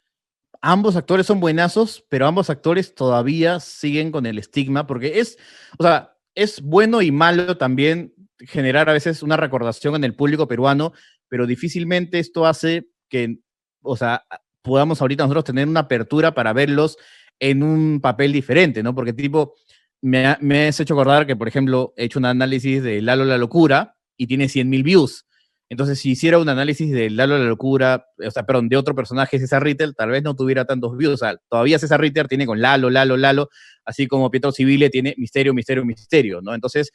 Ambos 0.61 0.95
actores 0.95 1.25
son 1.25 1.39
buenazos, 1.39 2.05
pero 2.09 2.27
ambos 2.27 2.49
actores 2.49 2.95
todavía 2.95 3.59
siguen 3.59 4.11
con 4.11 4.25
el 4.25 4.37
estigma, 4.37 4.87
porque 4.87 5.19
es, 5.19 5.37
o 5.77 5.83
sea, 5.83 6.15
es 6.35 6.61
bueno 6.61 7.01
y 7.01 7.11
malo 7.11 7.57
también 7.57 8.13
generar 8.39 8.89
a 8.89 8.93
veces 8.93 9.23
una 9.23 9.37
recordación 9.37 9.95
en 9.95 10.03
el 10.03 10.15
público 10.15 10.47
peruano, 10.47 10.93
pero 11.27 11.47
difícilmente 11.47 12.19
esto 12.19 12.45
hace 12.45 12.87
que, 13.09 13.39
o 13.81 13.95
sea, 13.95 14.25
podamos 14.61 15.01
ahorita 15.01 15.23
nosotros 15.23 15.45
tener 15.45 15.67
una 15.67 15.81
apertura 15.81 16.33
para 16.33 16.53
verlos 16.53 16.97
en 17.39 17.63
un 17.63 17.99
papel 18.01 18.33
diferente, 18.33 18.83
¿no? 18.83 18.93
Porque 18.93 19.13
tipo, 19.13 19.55
me, 20.01 20.37
me 20.41 20.67
has 20.67 20.79
hecho 20.79 20.93
acordar 20.93 21.25
que, 21.25 21.35
por 21.35 21.47
ejemplo, 21.47 21.93
he 21.97 22.05
hecho 22.05 22.19
un 22.19 22.25
análisis 22.25 22.83
de 22.83 23.01
Lalo 23.01 23.25
la 23.25 23.37
Locura 23.37 23.95
y 24.17 24.27
tiene 24.27 24.45
100.000 24.45 24.83
views. 24.83 25.26
Entonces, 25.69 25.99
si 25.99 26.11
hiciera 26.11 26.39
un 26.39 26.47
análisis 26.47 26.89
de 26.91 27.09
Lalo 27.09 27.37
la 27.37 27.43
Locura, 27.45 28.07
o 28.25 28.31
sea, 28.31 28.45
perdón, 28.45 28.69
de 28.69 28.77
otro 28.77 28.95
personaje, 28.95 29.37
César 29.37 29.63
Ritter, 29.63 29.93
tal 29.93 30.09
vez 30.09 30.23
no 30.23 30.33
tuviera 30.33 30.65
tantos 30.65 30.95
views. 30.95 31.15
O 31.15 31.17
sea, 31.17 31.37
todavía 31.49 31.77
César 31.77 31.99
Ritter 31.99 32.27
tiene 32.27 32.45
con 32.45 32.61
Lalo, 32.61 32.89
Lalo, 32.89 33.17
Lalo, 33.17 33.49
así 33.83 34.07
como 34.07 34.31
Pietro 34.31 34.51
Civile 34.53 34.89
tiene 34.89 35.13
Misterio, 35.17 35.53
Misterio, 35.53 35.83
Misterio, 35.83 36.41
¿no? 36.41 36.53
Entonces, 36.53 36.91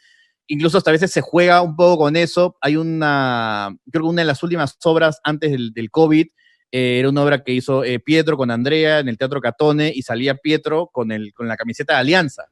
incluso 0.47 0.79
hasta 0.79 0.91
a 0.91 0.93
veces 0.93 1.11
se 1.11 1.21
juega 1.21 1.61
un 1.61 1.77
poco 1.77 2.05
con 2.05 2.17
eso. 2.17 2.57
Hay 2.63 2.77
una, 2.77 3.77
creo 3.91 4.05
que 4.05 4.09
una 4.09 4.23
de 4.23 4.27
las 4.27 4.43
últimas 4.43 4.79
obras 4.85 5.21
antes 5.23 5.51
del, 5.51 5.91
COVID, 5.91 6.27
eh, 6.73 6.99
era 6.99 7.11
una 7.11 7.23
obra 7.23 7.45
que 7.45 7.53
hizo 7.53 7.85
eh, 7.85 8.01
Pietro 8.01 8.39
con 8.39 8.51
Andrea 8.51 9.01
en 9.01 9.09
el 9.09 9.19
Teatro 9.19 9.43
Catone 9.43 9.93
y 9.95 10.01
salía 10.01 10.37
Pietro 10.37 10.89
con, 10.91 11.13
el, 11.13 11.35
con 11.35 11.47
la 11.47 11.59
camiseta 11.59 11.95
de 11.95 12.01
Alianza. 12.01 12.45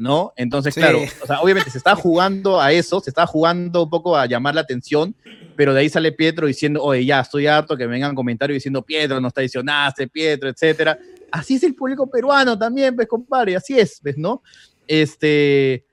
¿No? 0.00 0.32
Entonces, 0.34 0.74
claro, 0.74 0.98
o 1.22 1.26
sea, 1.26 1.42
obviamente 1.42 1.70
se 1.70 1.76
está 1.76 1.94
jugando 1.94 2.58
a 2.58 2.72
eso, 2.72 3.00
se 3.00 3.10
está 3.10 3.26
jugando 3.26 3.82
un 3.82 3.90
poco 3.90 4.16
a 4.16 4.24
llamar 4.24 4.54
la 4.54 4.62
atención, 4.62 5.14
pero 5.56 5.74
de 5.74 5.80
ahí 5.80 5.90
sale 5.90 6.10
Pietro 6.10 6.46
diciendo, 6.46 6.82
oye, 6.82 7.04
ya, 7.04 7.20
estoy 7.20 7.46
harto 7.46 7.76
que 7.76 7.86
vengan 7.86 8.14
comentarios 8.14 8.56
diciendo, 8.56 8.82
Pietro, 8.82 9.20
nos 9.20 9.34
traicionaste, 9.34 10.08
Pietro, 10.08 10.48
etcétera. 10.48 10.98
Así 11.30 11.56
es 11.56 11.64
el 11.64 11.74
público 11.74 12.08
peruano 12.08 12.58
también, 12.58 12.96
pues, 12.96 13.06
compadre, 13.06 13.56
así 13.56 13.78
es, 13.78 14.00
¿ves, 14.02 14.16
no? 14.16 14.42
Este, 14.88 15.84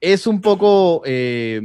es 0.00 0.28
un 0.28 0.40
poco, 0.40 1.02
eh, 1.04 1.60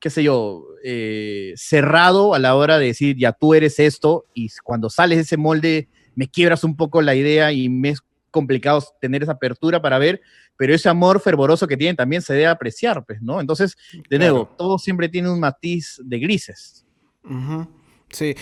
qué 0.00 0.08
sé 0.08 0.22
yo, 0.22 0.64
eh, 0.82 1.52
cerrado 1.56 2.34
a 2.34 2.38
la 2.38 2.56
hora 2.56 2.78
de 2.78 2.86
decir, 2.86 3.18
ya 3.18 3.32
tú 3.32 3.52
eres 3.52 3.78
esto, 3.78 4.24
y 4.32 4.48
cuando 4.64 4.88
sales 4.88 5.18
de 5.18 5.22
ese 5.22 5.36
molde, 5.36 5.88
me 6.14 6.28
quiebras 6.28 6.64
un 6.64 6.76
poco 6.76 7.02
la 7.02 7.14
idea 7.14 7.52
y 7.52 7.68
me 7.68 7.90
es 7.90 8.00
complicado 8.32 8.82
tener 9.00 9.22
esa 9.22 9.32
apertura 9.32 9.80
para 9.80 9.98
ver, 9.98 10.20
pero 10.56 10.74
ese 10.74 10.88
amor 10.88 11.20
fervoroso 11.20 11.68
que 11.68 11.76
tienen 11.76 11.94
también 11.94 12.22
se 12.22 12.32
debe 12.32 12.48
apreciar, 12.48 13.04
pues, 13.06 13.22
¿no? 13.22 13.40
Entonces, 13.40 13.76
de 14.10 14.18
nuevo, 14.18 14.46
todo 14.58 14.78
siempre 14.78 15.08
tiene 15.08 15.30
un 15.30 15.38
matiz 15.38 16.00
de 16.02 16.18
grises. 16.18 16.84
Sí. 18.10 18.34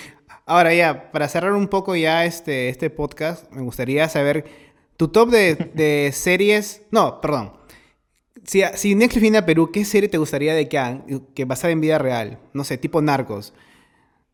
Ahora 0.47 0.72
ya, 0.72 1.12
para 1.12 1.28
cerrar 1.28 1.53
un 1.53 1.68
poco 1.68 1.95
ya 1.95 2.24
este, 2.24 2.70
este 2.70 2.88
podcast, 2.88 3.51
me 3.53 3.61
gustaría 3.61 4.09
saber 4.09 4.45
tu 4.97 5.09
top 5.09 5.30
de, 5.30 6.11
series, 6.14 6.82
no, 6.91 7.20
perdón. 7.20 7.53
Si, 8.45 8.62
si 8.74 8.95
Netflix 8.95 9.20
viene 9.20 9.38
a 9.38 9.47
Perú, 9.47 9.70
¿qué 9.70 9.84
serie 9.84 10.09
te 10.09 10.18
gustaría 10.18 10.55
de 10.55 10.68
que 10.68 11.22
que 11.34 11.45
basada 11.45 11.72
en 11.72 11.80
vida 11.80 11.99
real? 11.99 12.38
No 12.55 12.64
sé, 12.64 12.78
tipo 12.78 13.03
Narcos. 13.03 13.53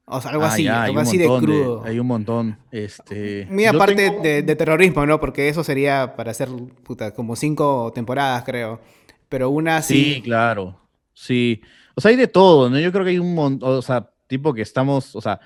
O 0.08 0.20
sea, 0.20 0.30
algo 0.30 0.44
ah, 0.44 0.48
así, 0.48 0.68
algo 0.68 1.00
así 1.00 1.18
de 1.18 1.26
crudo. 1.26 1.82
hay 1.84 1.98
un 1.98 2.06
montón. 2.06 2.58
Este, 2.70 3.46
Muy 3.50 3.64
aparte 3.64 4.42
de, 4.42 4.56
terrorismo, 4.56 5.04
¿no? 5.04 5.18
Porque 5.18 5.48
eso 5.48 5.64
sería 5.64 6.14
para 6.14 6.30
hacer, 6.30 6.48
puta, 6.84 7.12
como 7.12 7.34
cinco 7.34 7.90
temporadas, 7.92 8.44
creo. 8.44 8.80
Pero 9.28 9.50
una 9.50 9.82
sí. 9.82 10.14
Sí, 10.14 10.22
claro. 10.22 10.80
Sí. 11.12 11.60
O 11.96 12.00
sea, 12.00 12.10
hay 12.10 12.16
de 12.16 12.28
todo, 12.28 12.70
¿no? 12.70 12.78
Yo 12.78 12.92
creo 12.92 13.04
que 13.04 13.10
hay 13.10 13.18
un 13.18 13.34
montón, 13.34 13.68
o 13.68 13.82
sea, 13.82 14.08
tipo 14.28 14.54
que 14.54 14.62
estamos, 14.62 15.16
o 15.16 15.20
sea, 15.20 15.40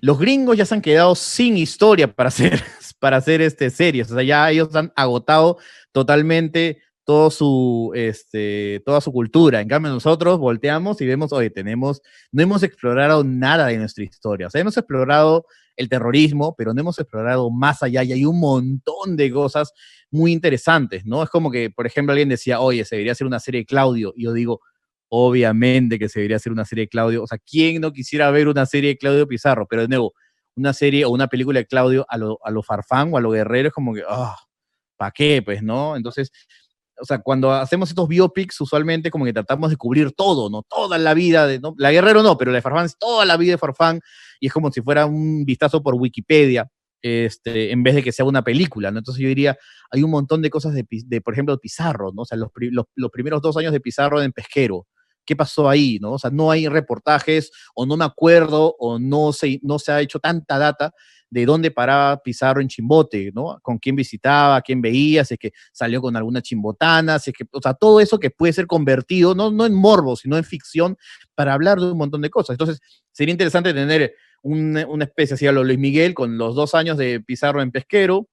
los 0.00 0.18
gringos 0.18 0.56
ya 0.56 0.64
se 0.64 0.74
han 0.74 0.80
quedado 0.80 1.14
sin 1.14 1.58
historia 1.58 2.10
para 2.10 2.28
hacer, 2.28 2.62
para 2.98 3.18
hacer 3.18 3.42
este 3.42 3.68
series. 3.68 4.10
O 4.10 4.14
sea, 4.14 4.22
ya 4.22 4.50
ellos 4.50 4.74
han 4.74 4.94
agotado 4.96 5.58
totalmente 5.92 6.80
su, 7.30 7.90
este, 7.94 8.82
toda 8.84 9.00
su 9.00 9.12
cultura. 9.12 9.60
En 9.60 9.68
cambio, 9.68 9.90
nosotros 9.90 10.38
volteamos 10.38 11.00
y 11.00 11.06
vemos, 11.06 11.32
oye, 11.32 11.48
tenemos, 11.48 12.02
no 12.32 12.42
hemos 12.42 12.62
explorado 12.62 13.24
nada 13.24 13.68
de 13.68 13.78
nuestra 13.78 14.04
historia. 14.04 14.46
O 14.46 14.50
sea, 14.50 14.60
hemos 14.60 14.76
explorado 14.76 15.46
el 15.76 15.88
terrorismo, 15.88 16.54
pero 16.56 16.74
no 16.74 16.80
hemos 16.80 16.98
explorado 16.98 17.50
más 17.50 17.82
allá 17.82 18.02
y 18.02 18.12
hay 18.12 18.24
un 18.26 18.38
montón 18.38 19.16
de 19.16 19.32
cosas 19.32 19.72
muy 20.10 20.32
interesantes, 20.32 21.06
¿no? 21.06 21.22
Es 21.22 21.30
como 21.30 21.50
que, 21.50 21.70
por 21.70 21.86
ejemplo, 21.86 22.12
alguien 22.12 22.28
decía, 22.28 22.60
oye, 22.60 22.84
se 22.84 22.96
debería 22.96 23.12
hacer 23.12 23.26
una 23.26 23.40
serie 23.40 23.62
de 23.62 23.66
Claudio. 23.66 24.12
Y 24.14 24.24
yo 24.24 24.32
digo, 24.34 24.60
obviamente 25.08 25.98
que 25.98 26.10
se 26.10 26.20
debería 26.20 26.36
hacer 26.36 26.52
una 26.52 26.66
serie 26.66 26.84
de 26.84 26.88
Claudio. 26.88 27.22
O 27.22 27.26
sea, 27.26 27.38
¿quién 27.38 27.80
no 27.80 27.92
quisiera 27.92 28.30
ver 28.30 28.48
una 28.48 28.66
serie 28.66 28.90
de 28.90 28.98
Claudio 28.98 29.26
Pizarro? 29.26 29.66
Pero 29.66 29.82
de 29.82 29.88
nuevo, 29.88 30.12
una 30.56 30.74
serie 30.74 31.06
o 31.06 31.10
una 31.10 31.28
película 31.28 31.60
de 31.60 31.66
Claudio 31.66 32.04
a 32.08 32.18
lo, 32.18 32.38
a 32.44 32.62
farfán 32.62 33.14
o 33.14 33.16
a 33.16 33.20
lo 33.22 33.30
guerrero 33.30 33.68
es 33.68 33.74
como 33.74 33.94
que, 33.94 34.02
ah, 34.06 34.36
¿para 34.98 35.10
qué? 35.12 35.40
Pues, 35.42 35.62
¿no? 35.62 35.96
Entonces, 35.96 36.30
o 37.00 37.04
sea, 37.04 37.18
cuando 37.18 37.52
hacemos 37.52 37.88
estos 37.88 38.08
biopics, 38.08 38.60
usualmente 38.60 39.10
como 39.10 39.24
que 39.24 39.32
tratamos 39.32 39.70
de 39.70 39.76
cubrir 39.76 40.12
todo, 40.12 40.50
¿no? 40.50 40.62
Toda 40.62 40.98
la 40.98 41.14
vida 41.14 41.46
de, 41.46 41.60
¿no? 41.60 41.74
La 41.78 41.90
Guerrero 41.92 42.22
no, 42.22 42.36
pero 42.36 42.50
la 42.50 42.56
de 42.56 42.62
Farfán 42.62 42.86
es 42.86 42.98
toda 42.98 43.24
la 43.24 43.36
vida 43.36 43.52
de 43.52 43.58
Farfán 43.58 44.00
y 44.40 44.46
es 44.46 44.52
como 44.52 44.70
si 44.70 44.80
fuera 44.80 45.06
un 45.06 45.44
vistazo 45.44 45.82
por 45.82 45.94
Wikipedia, 45.94 46.68
este, 47.02 47.70
en 47.70 47.82
vez 47.82 47.94
de 47.94 48.02
que 48.02 48.12
sea 48.12 48.24
una 48.24 48.42
película, 48.42 48.90
¿no? 48.90 48.98
Entonces 48.98 49.22
yo 49.22 49.28
diría, 49.28 49.56
hay 49.90 50.02
un 50.02 50.10
montón 50.10 50.42
de 50.42 50.50
cosas 50.50 50.74
de, 50.74 50.84
de 50.88 51.20
por 51.20 51.34
ejemplo, 51.34 51.58
Pizarro, 51.58 52.12
¿no? 52.12 52.22
O 52.22 52.26
sea, 52.26 52.36
los, 52.38 52.50
los, 52.54 52.86
los, 52.94 53.10
primeros 53.10 53.40
dos 53.42 53.56
años 53.56 53.72
de 53.72 53.80
Pizarro 53.80 54.20
en 54.22 54.32
Pesquero, 54.32 54.86
¿qué 55.24 55.36
pasó 55.36 55.68
ahí, 55.68 55.98
¿no? 56.00 56.12
O 56.12 56.18
sea, 56.18 56.30
no 56.30 56.50
hay 56.50 56.68
reportajes 56.68 57.50
o 57.74 57.86
no 57.86 57.96
me 57.96 58.04
acuerdo 58.04 58.74
o 58.78 58.98
no 58.98 59.32
se, 59.32 59.60
no 59.62 59.78
se 59.78 59.92
ha 59.92 60.00
hecho 60.00 60.18
tanta 60.18 60.58
data 60.58 60.92
de 61.30 61.44
dónde 61.46 61.70
paraba 61.70 62.22
Pizarro 62.22 62.60
en 62.60 62.68
Chimbote, 62.68 63.30
¿no? 63.34 63.58
Con 63.62 63.78
quién 63.78 63.96
visitaba, 63.96 64.60
quién 64.62 64.80
veía, 64.80 65.24
si 65.24 65.34
es 65.34 65.40
que 65.40 65.52
salió 65.72 66.00
con 66.00 66.16
alguna 66.16 66.40
chimbotana, 66.42 67.18
si 67.18 67.30
es 67.30 67.36
que, 67.36 67.44
o 67.52 67.60
sea, 67.60 67.74
todo 67.74 68.00
eso 68.00 68.18
que 68.18 68.30
puede 68.30 68.52
ser 68.52 68.66
convertido, 68.66 69.34
no, 69.34 69.50
no 69.50 69.66
en 69.66 69.74
morbo, 69.74 70.16
sino 70.16 70.36
en 70.36 70.44
ficción, 70.44 70.96
para 71.34 71.52
hablar 71.52 71.78
de 71.78 71.92
un 71.92 71.98
montón 71.98 72.22
de 72.22 72.30
cosas. 72.30 72.54
Entonces, 72.54 72.80
sería 73.12 73.32
interesante 73.32 73.74
tener 73.74 74.14
una 74.42 75.04
especie 75.04 75.34
así 75.34 75.46
a 75.46 75.52
lo 75.52 75.64
Luis 75.64 75.78
Miguel 75.78 76.14
con 76.14 76.38
los 76.38 76.54
dos 76.54 76.74
años 76.74 76.96
de 76.96 77.20
Pizarro 77.20 77.60
en 77.60 77.72
Pesquero 77.72 78.28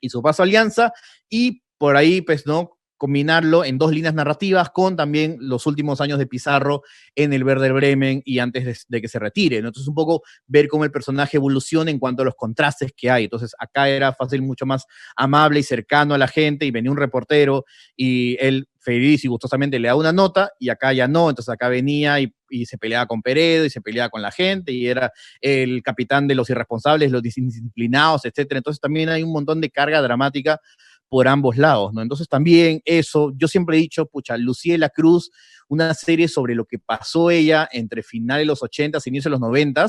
y 0.00 0.10
su 0.10 0.22
paso 0.22 0.42
a 0.42 0.44
Alianza, 0.44 0.92
y 1.28 1.62
por 1.78 1.96
ahí, 1.96 2.20
pues, 2.20 2.46
¿no? 2.46 2.78
Combinarlo 3.02 3.64
en 3.64 3.78
dos 3.78 3.90
líneas 3.90 4.14
narrativas 4.14 4.70
con 4.70 4.94
también 4.94 5.36
los 5.40 5.66
últimos 5.66 6.00
años 6.00 6.20
de 6.20 6.28
Pizarro 6.28 6.82
en 7.16 7.32
el 7.32 7.42
Verde 7.42 7.72
Bremen 7.72 8.22
y 8.24 8.38
antes 8.38 8.86
de, 8.88 9.00
que 9.02 9.08
se 9.08 9.18
retire. 9.18 9.56
Entonces, 9.56 9.88
un 9.88 9.96
poco 9.96 10.22
ver 10.46 10.68
cómo 10.68 10.84
el 10.84 10.92
personaje 10.92 11.36
evoluciona 11.36 11.90
en 11.90 11.98
cuanto 11.98 12.22
a 12.22 12.26
los 12.26 12.36
contrastes 12.36 12.92
que 12.96 13.10
hay. 13.10 13.24
Entonces, 13.24 13.56
acá 13.58 13.88
era 13.88 14.12
fácil, 14.12 14.42
mucho 14.42 14.66
más 14.66 14.86
amable 15.16 15.58
y 15.58 15.64
cercano 15.64 16.14
a 16.14 16.18
la 16.18 16.28
gente 16.28 16.64
y 16.64 16.70
venía 16.70 16.92
un 16.92 16.96
reportero 16.96 17.64
y 17.96 18.36
él 18.38 18.68
feliz 18.78 19.24
y 19.24 19.28
gustosamente 19.28 19.80
le 19.80 19.88
da 19.88 19.96
una 19.96 20.12
nota 20.12 20.52
y 20.60 20.68
acá 20.68 20.92
ya 20.92 21.06
no, 21.08 21.28
entonces 21.28 21.52
acá 21.52 21.68
venía 21.68 22.20
y, 22.20 22.34
y, 22.50 22.66
se 22.66 22.78
peleaba 22.78 23.06
con 23.06 23.22
Peredo 23.22 23.64
y 23.64 23.70
se 23.70 23.80
peleaba 23.80 24.10
con 24.10 24.22
la 24.22 24.32
gente 24.32 24.72
y 24.72 24.88
era 24.88 25.12
el 25.40 25.82
capitán 25.84 26.26
de 26.26 26.34
los 26.34 26.50
irresponsables, 26.50 27.10
los 27.10 27.22
disciplinados, 27.22 28.24
etcétera. 28.24 28.58
Entonces 28.58 28.80
también 28.80 29.08
hay 29.08 29.22
un 29.22 29.32
montón 29.32 29.60
de 29.60 29.70
carga 29.70 30.02
dramática 30.02 30.60
por 31.12 31.28
ambos 31.28 31.58
lados, 31.58 31.92
¿no? 31.92 32.00
Entonces 32.00 32.26
también 32.26 32.80
eso, 32.86 33.34
yo 33.36 33.46
siempre 33.46 33.76
he 33.76 33.80
dicho, 33.80 34.06
pucha, 34.06 34.38
Lucía 34.38 34.78
la 34.78 34.88
Cruz, 34.88 35.30
una 35.68 35.92
serie 35.92 36.26
sobre 36.26 36.54
lo 36.54 36.64
que 36.64 36.78
pasó 36.78 37.30
ella 37.30 37.68
entre 37.70 38.02
finales 38.02 38.44
de 38.44 38.46
los 38.46 38.62
80 38.62 38.98
y 39.04 39.08
inicios 39.10 39.24
de 39.24 39.30
los 39.32 39.40
90 39.40 39.88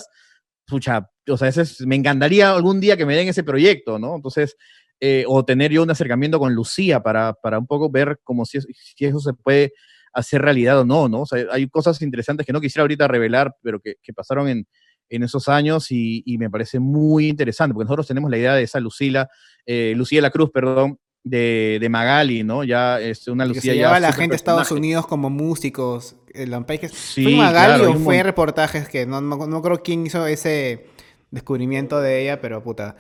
pucha, 0.68 1.10
o 1.30 1.38
sea, 1.38 1.48
ese 1.48 1.86
me 1.86 1.96
encantaría 1.96 2.52
algún 2.52 2.82
día 2.82 2.98
que 2.98 3.06
me 3.06 3.16
den 3.16 3.30
ese 3.30 3.42
proyecto, 3.42 4.00
¿no? 4.00 4.18
Entonces, 4.18 4.58
eh, 5.00 5.24
o 5.26 5.46
tener 5.46 5.72
yo 5.72 5.84
un 5.84 5.92
acercamiento 5.92 6.40
con 6.40 6.54
Lucía 6.54 7.02
para, 7.02 7.32
para 7.36 7.58
un 7.58 7.68
poco 7.68 7.90
ver 7.90 8.20
como 8.26 8.44
si, 8.44 8.58
eso 8.58 9.20
se 9.22 9.34
puede 9.34 9.72
hacer 10.12 10.42
realidad 10.42 10.82
o 10.82 10.84
no, 10.84 11.08
¿no? 11.08 11.22
O 11.22 11.26
sea, 11.26 11.46
hay 11.54 11.70
cosas 11.70 12.02
interesantes 12.02 12.46
que 12.46 12.52
no 12.52 12.60
quisiera 12.60 12.82
ahorita 12.82 13.08
revelar, 13.08 13.56
pero 13.62 13.80
que, 13.80 13.96
que 14.04 14.12
pasaron 14.12 14.50
en, 14.50 14.68
en 15.14 15.24
esos 15.24 15.48
años 15.48 15.92
y, 15.92 16.24
me 16.40 16.50
parece 16.50 16.80
muy 16.80 17.28
interesante, 17.28 17.74
porque 17.74 17.86
nosotros 17.86 18.08
tenemos 18.08 18.32
la 18.32 18.38
idea 18.38 18.56
de 18.56 18.64
esa 18.64 18.80
Lucila, 18.80 19.30
eh, 19.66 19.94
Lucía 19.96 20.22
la 20.22 20.32
Cruz, 20.32 20.50
perdón, 20.52 21.00
de, 21.24 21.78
de, 21.80 21.90
Magali, 21.90 22.44
¿no? 22.44 22.64
Ya 22.64 23.00
es 23.00 23.28
una 23.28 23.46
Lucía. 23.46 23.62
Que 23.62 23.68
se 23.70 23.76
lleva 23.76 23.96
a 23.96 24.00
la 24.00 24.12
gente 24.14 24.34
a 24.34 24.36
Estados 24.36 24.72
Unidos 24.72 25.08
como 25.08 25.30
músicos. 25.30 26.16
El 26.34 26.54
sí, 26.92 27.24
¿Fue 27.24 27.36
Magali 27.36 27.84
o 27.86 27.94
fue 27.96 28.24
reportajes 28.24 28.90
que 28.90 29.06
no, 29.06 29.22
no, 29.22 29.46
no, 29.46 29.62
creo 29.62 29.84
quién 29.84 30.08
hizo 30.08 30.26
ese 30.26 30.88
descubrimiento 31.30 32.02
de 32.02 32.24
ella, 32.24 32.42
pero 32.42 32.64
puta. 32.64 32.96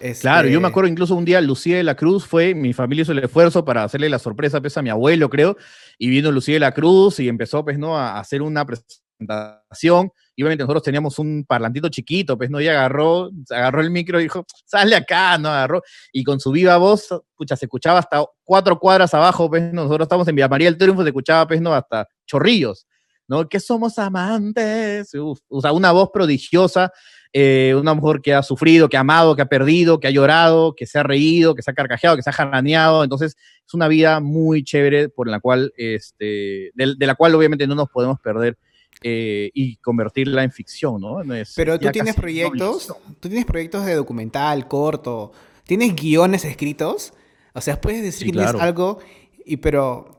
Este... 0.00 0.22
Claro, 0.22 0.48
yo 0.48 0.60
me 0.60 0.68
acuerdo 0.68 0.88
incluso 0.88 1.14
un 1.14 1.24
día 1.24 1.40
Lucía 1.40 1.76
de 1.76 1.84
la 1.84 1.94
Cruz 1.94 2.26
fue, 2.26 2.54
mi 2.54 2.72
familia 2.72 3.02
hizo 3.02 3.12
el 3.12 3.20
esfuerzo 3.20 3.64
para 3.64 3.84
hacerle 3.84 4.08
la 4.08 4.18
sorpresa 4.18 4.60
pues, 4.60 4.76
a 4.76 4.82
mi 4.82 4.90
abuelo, 4.90 5.28
creo, 5.28 5.56
y 5.98 6.08
vino 6.08 6.32
Lucía 6.32 6.54
de 6.54 6.60
la 6.60 6.72
Cruz 6.72 7.20
y 7.20 7.28
empezó 7.28 7.64
pues, 7.64 7.78
¿no? 7.78 7.96
a 7.96 8.18
hacer 8.18 8.42
una 8.42 8.64
presentación 8.64 9.03
y 9.20 10.42
obviamente 10.42 10.64
nosotros 10.64 10.82
teníamos 10.82 11.18
un 11.18 11.44
parlantito 11.46 11.88
chiquito, 11.88 12.36
pues, 12.36 12.50
¿no? 12.50 12.60
Y 12.60 12.68
agarró, 12.68 13.30
agarró 13.50 13.80
el 13.80 13.90
micro 13.90 14.18
y 14.20 14.24
dijo, 14.24 14.44
sale 14.64 14.96
acá, 14.96 15.38
¿no? 15.38 15.48
Agarró, 15.48 15.82
y 16.12 16.24
con 16.24 16.40
su 16.40 16.50
viva 16.50 16.76
voz, 16.76 17.08
pucha, 17.36 17.56
se 17.56 17.66
escuchaba 17.66 18.00
hasta 18.00 18.24
cuatro 18.42 18.78
cuadras 18.78 19.14
abajo, 19.14 19.48
pues, 19.48 19.72
nosotros 19.72 20.06
estamos 20.06 20.26
en 20.28 20.34
Villa 20.36 20.48
María 20.48 20.68
del 20.68 20.78
Triunfo, 20.78 21.02
se 21.02 21.08
escuchaba, 21.08 21.46
pues, 21.46 21.60
¿no? 21.60 21.72
Hasta 21.72 22.08
chorrillos, 22.26 22.86
¿no? 23.28 23.48
Que 23.48 23.60
somos 23.60 23.98
amantes, 23.98 25.12
o 25.14 25.60
sea, 25.60 25.72
una 25.72 25.92
voz 25.92 26.10
prodigiosa, 26.12 26.92
eh, 27.36 27.74
una 27.76 27.94
mujer 27.94 28.20
que 28.20 28.32
ha 28.32 28.44
sufrido, 28.44 28.88
que 28.88 28.96
ha 28.96 29.00
amado, 29.00 29.34
que 29.34 29.42
ha 29.42 29.46
perdido, 29.46 29.98
que 29.98 30.06
ha 30.06 30.10
llorado, 30.12 30.74
que 30.76 30.86
se 30.86 31.00
ha 31.00 31.02
reído, 31.02 31.56
que 31.56 31.62
se 31.62 31.70
ha 31.72 31.74
carcajeado, 31.74 32.14
que 32.14 32.22
se 32.22 32.30
ha 32.30 32.32
jaraneado, 32.32 33.02
entonces 33.02 33.36
es 33.66 33.74
una 33.74 33.88
vida 33.88 34.20
muy 34.20 34.62
chévere 34.62 35.08
por 35.08 35.28
la 35.28 35.40
cual, 35.40 35.72
este, 35.76 36.70
de, 36.74 36.94
la 36.96 37.16
cual 37.16 37.34
obviamente 37.34 37.66
no 37.66 37.74
nos 37.74 37.88
podemos 37.90 38.20
perder. 38.20 38.56
Eh, 39.02 39.50
y 39.52 39.76
convertirla 39.76 40.44
en 40.44 40.50
ficción, 40.50 41.00
¿no? 41.00 41.20
Pero 41.56 41.78
tú 41.78 41.90
tienes 41.90 42.14
proyectos, 42.14 42.94
tú 43.20 43.28
tienes 43.28 43.44
proyectos 43.44 43.84
de 43.84 43.94
documental, 43.94 44.66
corto, 44.66 45.32
tienes 45.64 45.94
guiones 45.94 46.44
escritos, 46.44 47.12
o 47.52 47.60
sea, 47.60 47.80
puedes 47.80 48.02
decir 48.02 48.28
que 48.28 48.32
tienes 48.32 48.54
algo, 48.54 49.00
y 49.44 49.58
pero 49.58 50.14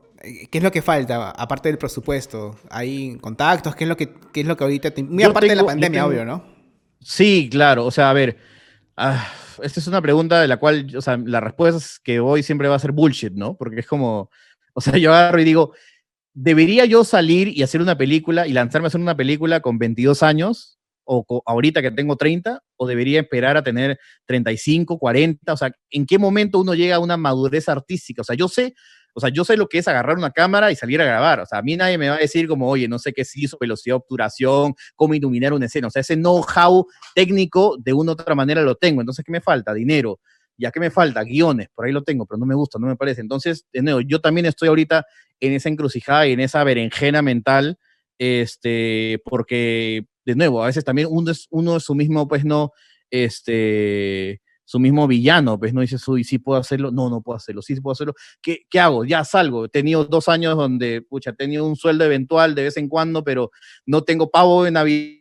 ¿Qué 0.50 0.58
es 0.58 0.64
lo 0.64 0.72
que 0.72 0.82
falta? 0.82 1.30
Aparte 1.30 1.68
del 1.68 1.78
presupuesto, 1.78 2.56
¿hay 2.70 3.16
contactos? 3.18 3.76
¿Qué 3.76 3.84
es 3.84 3.88
lo 3.88 3.96
que, 3.96 4.12
qué 4.32 4.40
es 4.40 4.46
lo 4.46 4.56
que 4.56 4.64
ahorita... 4.64 4.92
Muy 5.08 5.22
aparte 5.22 5.48
de 5.48 5.56
la 5.56 5.64
pandemia, 5.64 6.06
obvio, 6.06 6.24
¿no? 6.24 6.44
Sí, 7.00 7.48
claro. 7.50 7.86
O 7.86 7.90
sea, 7.92 8.10
a 8.10 8.12
ver, 8.12 8.36
ah, 8.96 9.28
esta 9.62 9.78
es 9.78 9.86
una 9.86 10.02
pregunta 10.02 10.40
de 10.40 10.48
la 10.48 10.56
cual, 10.56 10.88
o 10.96 11.00
sea, 11.00 11.16
la 11.16 11.40
respuesta 11.40 11.78
es 11.78 12.00
que 12.00 12.18
hoy 12.18 12.42
siempre 12.42 12.68
va 12.68 12.74
a 12.74 12.80
ser 12.80 12.92
bullshit, 12.92 13.32
¿no? 13.32 13.56
Porque 13.56 13.80
es 13.80 13.86
como, 13.86 14.30
o 14.74 14.80
sea, 14.80 14.94
yo 14.98 15.12
agarro 15.12 15.40
y 15.40 15.44
digo, 15.44 15.72
¿debería 16.36 16.84
yo 16.84 17.02
salir 17.02 17.48
y 17.48 17.62
hacer 17.62 17.80
una 17.80 17.96
película 17.96 18.46
y 18.46 18.52
lanzarme 18.52 18.86
a 18.86 18.88
hacer 18.88 19.00
una 19.00 19.16
película 19.16 19.60
con 19.60 19.78
22 19.78 20.22
años? 20.22 20.78
O 21.08 21.24
ahorita 21.46 21.82
que 21.82 21.92
tengo 21.92 22.16
30, 22.16 22.60
o 22.76 22.86
debería 22.86 23.20
esperar 23.20 23.56
a 23.56 23.62
tener 23.62 23.96
35, 24.26 24.98
40, 24.98 25.52
o 25.52 25.56
sea, 25.56 25.70
¿en 25.90 26.04
qué 26.04 26.18
momento 26.18 26.58
uno 26.58 26.74
llega 26.74 26.96
a 26.96 26.98
una 26.98 27.16
madurez 27.16 27.68
artística? 27.68 28.22
O 28.22 28.24
sea, 28.24 28.34
yo 28.34 28.48
sé 28.48 28.74
o 29.16 29.20
sea, 29.20 29.30
yo 29.30 29.46
sé 29.46 29.56
lo 29.56 29.66
que 29.66 29.78
es 29.78 29.88
agarrar 29.88 30.18
una 30.18 30.30
cámara 30.30 30.70
y 30.70 30.76
salir 30.76 31.00
a 31.00 31.06
grabar. 31.06 31.40
O 31.40 31.46
sea, 31.46 31.60
a 31.60 31.62
mí 31.62 31.74
nadie 31.74 31.96
me 31.96 32.10
va 32.10 32.16
a 32.16 32.18
decir 32.18 32.46
como, 32.46 32.68
oye, 32.68 32.86
no 32.86 32.98
sé 32.98 33.14
qué 33.14 33.22
es 33.22 33.34
hizo, 33.34 33.56
velocidad, 33.58 33.96
obturación, 33.96 34.74
cómo 34.94 35.14
iluminar 35.14 35.54
una 35.54 35.64
escena. 35.64 35.86
O 35.86 35.90
sea, 35.90 36.00
ese 36.00 36.16
know-how 36.16 36.86
técnico 37.14 37.78
de 37.82 37.94
una 37.94 38.10
u 38.10 38.12
otra 38.12 38.34
manera 38.34 38.60
lo 38.60 38.74
tengo. 38.74 39.00
Entonces, 39.00 39.24
¿qué 39.24 39.32
me 39.32 39.40
falta? 39.40 39.72
Dinero. 39.72 40.20
¿Ya 40.58 40.70
qué 40.70 40.80
me 40.80 40.90
falta? 40.90 41.22
Guiones. 41.22 41.68
Por 41.74 41.86
ahí 41.86 41.92
lo 41.92 42.02
tengo, 42.02 42.26
pero 42.26 42.38
no 42.38 42.46
me 42.46 42.54
gusta, 42.54 42.78
no 42.78 42.86
me 42.86 42.96
parece. 42.96 43.20
Entonces, 43.20 43.66
de 43.72 43.82
nuevo, 43.82 44.00
yo 44.00 44.20
también 44.20 44.46
estoy 44.46 44.68
ahorita 44.68 45.04
en 45.40 45.52
esa 45.52 45.68
encrucijada 45.68 46.26
y 46.26 46.32
en 46.32 46.40
esa 46.40 46.64
berenjena 46.64 47.22
mental, 47.22 47.78
este, 48.18 49.20
porque, 49.24 50.06
de 50.24 50.34
nuevo, 50.34 50.62
a 50.62 50.66
veces 50.66 50.84
también 50.84 51.08
uno 51.10 51.30
es, 51.30 51.46
uno 51.50 51.76
es 51.76 51.84
su 51.84 51.94
mismo, 51.94 52.26
pues 52.26 52.44
no, 52.44 52.72
este, 53.10 54.40
su 54.64 54.78
mismo 54.80 55.06
villano, 55.06 55.58
pues 55.58 55.74
no 55.74 55.82
dice, 55.82 55.96
uy, 56.06 56.24
sí 56.24 56.38
puedo 56.38 56.58
hacerlo, 56.58 56.90
no, 56.90 57.10
no 57.10 57.20
puedo 57.20 57.36
hacerlo, 57.36 57.62
sí, 57.62 57.78
puedo 57.80 57.92
hacerlo, 57.92 58.14
¿Qué, 58.42 58.60
¿qué, 58.70 58.80
hago? 58.80 59.04
Ya 59.04 59.24
salgo, 59.24 59.66
he 59.66 59.68
tenido 59.68 60.04
dos 60.04 60.28
años 60.28 60.56
donde, 60.56 61.02
pucha, 61.02 61.30
he 61.30 61.34
tenido 61.34 61.66
un 61.66 61.76
sueldo 61.76 62.04
eventual 62.04 62.54
de 62.54 62.64
vez 62.64 62.76
en 62.76 62.88
cuando, 62.88 63.22
pero 63.22 63.50
no 63.84 64.02
tengo 64.02 64.30
pavo 64.30 64.66
en 64.66 64.74
Navidad, 64.74 65.20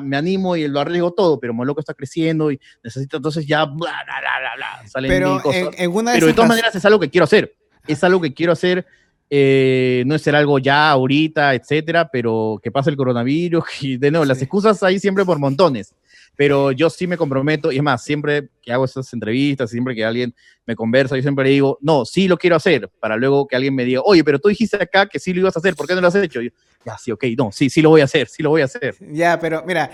me 0.00 0.16
animo 0.16 0.56
y 0.56 0.66
lo 0.68 0.80
arriesgo 0.80 1.12
todo, 1.12 1.38
pero 1.40 1.52
loco 1.64 1.80
está 1.80 1.94
creciendo 1.94 2.50
y 2.50 2.60
necesito 2.82 3.16
entonces 3.16 3.46
ya, 3.46 3.64
bla, 3.64 3.76
bla, 4.04 4.20
bla, 4.20 4.50
bla, 4.56 4.88
salen 4.88 5.10
pero 5.10 5.40
cosas. 5.42 5.68
pero 5.76 6.26
de 6.26 6.32
todas 6.32 6.48
maneras 6.48 6.74
es 6.74 6.84
algo 6.84 7.00
que 7.00 7.10
quiero 7.10 7.24
hacer, 7.24 7.54
es 7.86 8.02
algo 8.04 8.20
que 8.20 8.34
quiero 8.34 8.52
hacer, 8.52 8.86
eh, 9.28 10.04
no 10.06 10.14
es 10.14 10.22
ser 10.22 10.36
algo 10.36 10.58
ya 10.58 10.90
ahorita, 10.90 11.54
etcétera, 11.54 12.08
pero 12.12 12.60
que 12.62 12.70
pase 12.70 12.90
el 12.90 12.96
coronavirus 12.96 13.64
y 13.82 13.96
de 13.96 14.10
nuevo, 14.10 14.24
las 14.24 14.40
excusas 14.40 14.82
hay 14.82 14.98
siempre 14.98 15.24
por 15.24 15.38
montones 15.38 15.94
pero 16.36 16.70
yo 16.70 16.90
sí 16.90 17.06
me 17.06 17.16
comprometo, 17.16 17.72
y 17.72 17.78
es 17.78 17.82
más, 17.82 18.04
siempre 18.04 18.50
que 18.62 18.72
hago 18.72 18.84
esas 18.84 19.12
entrevistas, 19.12 19.70
siempre 19.70 19.94
que 19.94 20.04
alguien 20.04 20.34
me 20.66 20.76
conversa, 20.76 21.16
yo 21.16 21.22
siempre 21.22 21.44
le 21.46 21.50
digo, 21.50 21.78
no, 21.80 22.04
sí 22.04 22.28
lo 22.28 22.36
quiero 22.36 22.56
hacer, 22.56 22.90
para 23.00 23.16
luego 23.16 23.46
que 23.46 23.56
alguien 23.56 23.74
me 23.74 23.84
diga, 23.84 24.02
oye, 24.04 24.22
pero 24.22 24.38
tú 24.38 24.48
dijiste 24.48 24.76
acá 24.76 25.06
que 25.06 25.18
sí 25.18 25.32
lo 25.32 25.40
ibas 25.40 25.56
a 25.56 25.60
hacer, 25.60 25.74
¿por 25.74 25.86
qué 25.86 25.94
no 25.94 26.00
lo 26.00 26.08
has 26.08 26.14
hecho? 26.14 26.40
Yo, 26.40 26.50
ya, 26.84 26.96
sí, 26.98 27.10
ok, 27.10 27.24
no, 27.36 27.50
sí, 27.50 27.70
sí 27.70 27.80
lo 27.82 27.90
voy 27.90 28.02
a 28.02 28.04
hacer, 28.04 28.28
sí 28.28 28.42
lo 28.42 28.50
voy 28.50 28.62
a 28.62 28.66
hacer. 28.66 28.96
Ya, 29.12 29.38
pero 29.40 29.64
mira, 29.66 29.90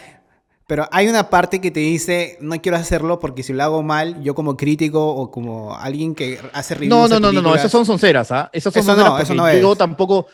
pero 0.67 0.89
hay 0.91 1.09
una 1.09 1.29
parte 1.29 1.61
que 1.61 1.71
te 1.71 1.81
dice, 1.81 2.39
no 2.41 2.61
quiero 2.61 2.79
hacerlo 2.79 3.19
porque 3.19 3.43
si 3.43 3.53
lo 3.53 3.63
hago 3.63 3.83
mal, 3.83 4.23
yo 4.23 4.35
como 4.35 4.57
crítico 4.57 5.07
o 5.07 5.31
como 5.31 5.77
alguien 5.77 6.15
que 6.15 6.39
hace 6.53 6.75
reviews 6.75 6.91
No, 6.91 7.09
no, 7.09 7.21
no, 7.21 7.33
no, 7.33 7.43
no, 7.43 7.55
esas 7.55 7.71
son 7.71 7.85
sonceras, 7.85 8.33
¿ah? 8.33 8.51
Esas 8.53 8.73
son 8.73 8.83
eso 8.83 8.97
no, 8.97 9.19
eso 9.19 9.35
no 9.35 9.47
es. 9.49 9.61
yo 9.61 9.77
tampoco 9.77 10.29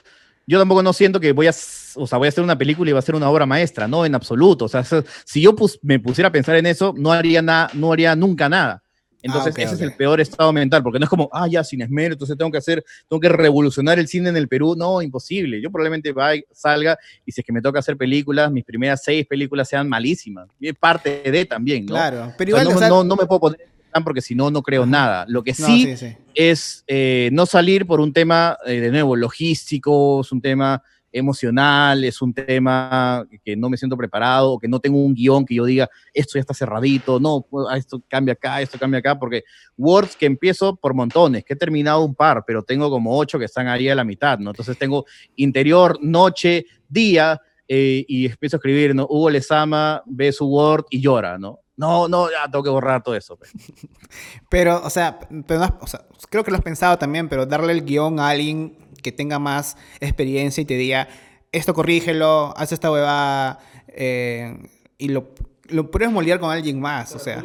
yo 0.49 0.59
tampoco 0.59 0.83
no 0.83 0.95
siento 0.95 1.21
que 1.21 1.33
voy 1.33 1.47
a, 1.47 1.51
o 1.51 2.07
sea, 2.07 2.17
voy 2.17 2.27
a 2.27 2.31
hacer 2.31 2.43
una 2.43 2.57
película 2.57 2.89
y 2.89 2.95
va 2.95 3.01
a 3.01 3.03
ser 3.03 3.15
una 3.15 3.29
obra 3.29 3.45
maestra, 3.45 3.87
no, 3.87 4.07
en 4.07 4.15
absoluto. 4.15 4.65
O 4.65 4.69
sea, 4.69 4.83
si 5.27 5.43
yo 5.43 5.55
me 5.83 6.01
pusiera 6.01 6.29
a 6.29 6.33
pensar 6.33 6.57
en 6.57 6.65
eso, 6.65 6.95
no 6.97 7.13
haría 7.13 7.43
nada, 7.43 7.71
no 7.75 7.93
haría 7.93 8.17
nunca 8.17 8.49
nada. 8.49 8.83
Entonces, 9.21 9.55
ah, 9.59 9.63
ese 9.63 9.75
es 9.75 9.81
el 9.83 9.93
peor 9.95 10.23
estado 10.23 10.51
mental, 10.53 10.83
porque 10.83 10.99
no 10.99 11.05
es 11.05 11.11
como, 11.11 11.29
ah, 11.35 11.47
ya, 11.49 11.63
sin 11.63 11.83
esmero, 11.83 12.15
entonces 12.15 12.39
tengo 12.39 12.51
que 12.51 12.57
hacer, 12.57 12.83
tengo 13.11 13.21
que 13.21 13.29
revolucionar 13.29 13.99
el 13.99 14.09
cine 14.09 14.31
en 14.31 14.39
el 14.39 14.49
Perú. 14.49 14.75
No, 14.75 15.03
imposible. 15.03 15.61
Yo 15.61 15.71
probablemente 15.71 16.13
vaya, 16.13 16.41
salga 16.51 16.97
y 17.27 17.33
si 17.33 17.43
es 17.43 17.47
que 17.47 17.53
me 17.53 17.61
toca 17.61 17.81
hacer 17.81 17.99
películas, 17.99 18.51
mis 18.51 18.65
primeras 18.65 19.03
seis 19.03 19.27
películas 19.27 19.69
sean 19.69 19.87
malísimas. 19.87 20.49
Es 20.59 20.75
parte 20.77 21.31
de 21.31 21.45
también, 21.45 21.85
¿no? 21.85 21.93
Claro, 21.93 22.33
pero 22.39 22.51
igual, 22.53 22.89
no, 22.89 23.05
no, 23.05 23.17
me 23.17 23.27
puedo 23.27 23.41
poner 23.41 23.61
porque 24.05 24.21
si 24.21 24.35
no, 24.35 24.51
no 24.51 24.63
creo 24.63 24.87
nada. 24.87 25.25
Lo 25.29 25.43
que 25.43 25.55
sí, 25.55 25.95
es 26.35 26.85
eh, 26.87 27.31
no 27.33 27.47
salir 27.47 27.87
por 27.87 28.01
un 28.01 28.13
tema, 28.13 28.57
eh, 28.67 28.81
de 28.81 28.91
nuevo, 28.91 29.17
logístico, 29.17 30.21
es 30.21 30.33
un 30.33 30.41
tema 30.41 30.83
emocional, 31.11 32.05
es 32.05 32.21
un 32.21 32.35
tema 32.35 33.27
que 33.43 33.57
no 33.57 33.71
me 33.71 33.77
siento 33.77 33.97
preparado, 33.97 34.59
que 34.59 34.69
no 34.69 34.79
tengo 34.79 35.03
un 35.03 35.15
guion 35.15 35.45
que 35.45 35.55
yo 35.55 35.65
diga, 35.65 35.89
esto 36.13 36.35
ya 36.35 36.41
está 36.41 36.55
cerradito, 36.55 37.19
no, 37.19 37.47
ah, 37.71 37.77
esto 37.77 38.03
cambia 38.09 38.35
acá, 38.35 38.61
esto 38.61 38.79
cambia 38.79 38.99
acá, 38.99 39.19
porque 39.19 39.45
Words 39.77 40.17
que 40.17 40.27
empiezo 40.27 40.77
por 40.77 40.95
montones, 40.95 41.45
que 41.45 41.55
he 41.55 41.57
terminado 41.57 42.05
un 42.05 42.15
par, 42.15 42.45
pero 42.47 42.63
tengo 42.63 42.91
como 42.91 43.17
ocho 43.17 43.39
que 43.39 43.47
están 43.47 43.69
ahí 43.69 43.89
a 43.89 43.95
la 43.95 44.05
mitad, 44.05 44.39
¿no? 44.39 44.51
Entonces 44.51 44.77
tengo 44.79 45.07
interior, 45.37 45.99
noche, 46.03 46.67
día, 46.89 47.41
eh, 47.67 48.05
y 48.09 48.27
empiezo 48.27 48.57
a 48.57 48.59
escribir, 48.59 48.95
¿no? 48.95 49.07
Hugo 49.09 49.31
Lezama 49.31 50.03
ve 50.07 50.33
su 50.33 50.47
Word 50.47 50.87
y 50.91 51.01
llora, 51.01 51.39
¿no? 51.39 51.61
No, 51.79 52.09
no, 52.09 52.29
ya 52.29 52.51
tengo 52.51 52.65
que 52.65 52.71
borrar 52.71 53.05
todo 53.05 53.15
eso. 53.15 53.37
Pues. 53.37 53.53
Pero, 54.51 54.83
o 54.85 54.91
sea, 54.91 55.21
pero 55.47 55.79
o 55.81 55.87
sea, 55.87 56.05
creo 56.29 56.43
que 56.43 56.51
lo 56.51 56.57
has 56.57 56.63
pensado 56.63 56.99
también, 56.99 57.29
pero 57.29 57.47
darle 57.47 57.73
el 57.73 57.85
guion 57.85 58.19
a 58.19 58.31
alguien 58.31 58.77
que 59.03 59.13
tenga 59.13 59.39
más 59.39 59.77
experiencia 60.01 60.61
y 60.61 60.65
te 60.65 60.75
diga, 60.75 61.09
esto 61.53 61.75
corrígelo, 61.75 62.53
haz 62.57 62.73
esta 62.73 62.91
huevada, 62.91 63.61
eh, 63.89 64.59
y 64.97 65.09
lo, 65.09 65.29
lo 65.69 65.91
puedes 65.91 66.11
moldear 66.11 66.41
con 66.41 66.51
alguien 66.51 66.81
más, 66.81 67.15
o 67.15 67.19
sea, 67.19 67.45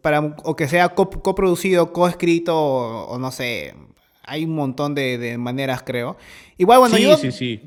para, 0.00 0.20
o 0.20 0.56
que 0.56 0.66
sea 0.66 0.88
coproducido, 0.88 1.92
coescrito, 1.92 2.56
o, 2.56 3.04
o 3.04 3.18
no 3.18 3.30
sé, 3.30 3.74
hay 4.22 4.44
un 4.44 4.54
montón 4.54 4.94
de, 4.94 5.36
maneras, 5.38 5.82
creo. 5.84 6.16
Igual, 6.58 6.80
bueno, 6.80 6.98
yo 6.98 7.16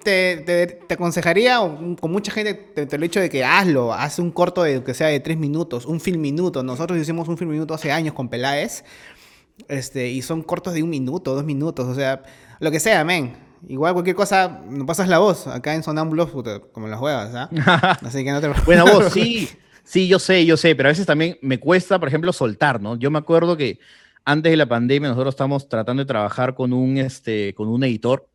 Te, 0.04 0.78
te, 0.88 0.94
aconsejaría, 0.94 1.60
con 2.00 2.12
mucha 2.12 2.32
gente 2.32 2.54
te, 2.54 2.86
te, 2.86 2.98
lo 2.98 3.06
he 3.06 3.08
dicho 3.08 3.20
de 3.20 3.30
que 3.30 3.44
hazlo, 3.44 3.94
haz 3.94 4.20
un 4.20 4.32
corto 4.32 4.64
de 4.64 4.84
que 4.84 4.94
sea 4.94 5.08
de 5.08 5.20
tres 5.20 5.38
minutos, 5.38 5.86
un 5.86 6.00
film 6.00 6.22
minuto. 6.22 6.64
Nosotros 6.64 7.00
hicimos 7.00 7.28
un 7.28 7.38
film 7.38 7.52
minuto 7.52 7.74
hace 7.74 7.92
años 7.92 8.14
con 8.14 8.30
Peláez, 8.30 8.84
este, 9.68 10.10
y 10.10 10.22
son 10.22 10.44
cortos 10.44 10.74
de 10.74 10.84
un 10.84 10.90
minuto, 10.90 11.36
dos 11.36 11.44
minutos, 11.44 11.88
o 11.88 11.96
sea, 11.96 12.24
lo 12.60 12.72
que 12.72 12.80
sea, 12.80 13.04
men. 13.04 13.36
Igual 13.68 13.94
cualquier 13.94 14.16
cosa, 14.16 14.62
no 14.68 14.86
pasas 14.86 15.08
la 15.08 15.20
voz. 15.20 15.48
Acá 15.48 15.74
en 15.74 15.84
Sonambulos, 15.84 16.32
como 16.74 16.88
las 16.88 17.00
juegas, 17.00 17.34
¿ah? 17.34 17.98
Así 18.04 18.24
que 18.24 18.32
no 18.32 18.42
te 18.42 18.48
Buena 18.66 18.84
voz, 18.84 19.14
sí. 19.14 19.50
Sí, 19.86 20.08
yo 20.08 20.20
sé, 20.20 20.46
yo 20.46 20.56
sé, 20.58 20.76
pero 20.76 20.90
a 20.90 20.92
veces 20.92 21.06
también 21.06 21.38
me 21.42 21.60
cuesta, 21.60 22.00
por 22.00 22.08
ejemplo, 22.08 22.32
soltar, 22.32 22.82
¿no? 22.82 22.96
Yo 22.96 23.12
me 23.12 23.20
acuerdo 23.20 23.58
que 23.58 23.80
antes 24.26 24.52
de 24.52 24.58
la 24.58 24.68
pandemia 24.68 25.10
nosotros 25.10 25.34
estamos 25.34 25.68
tratando 25.68 26.04
de 26.04 26.08
trabajar 26.08 26.56
con 26.56 26.74
un, 26.74 26.98
este, 26.98 27.54
con 27.54 27.68
un 27.68 27.84
editor 27.84 28.28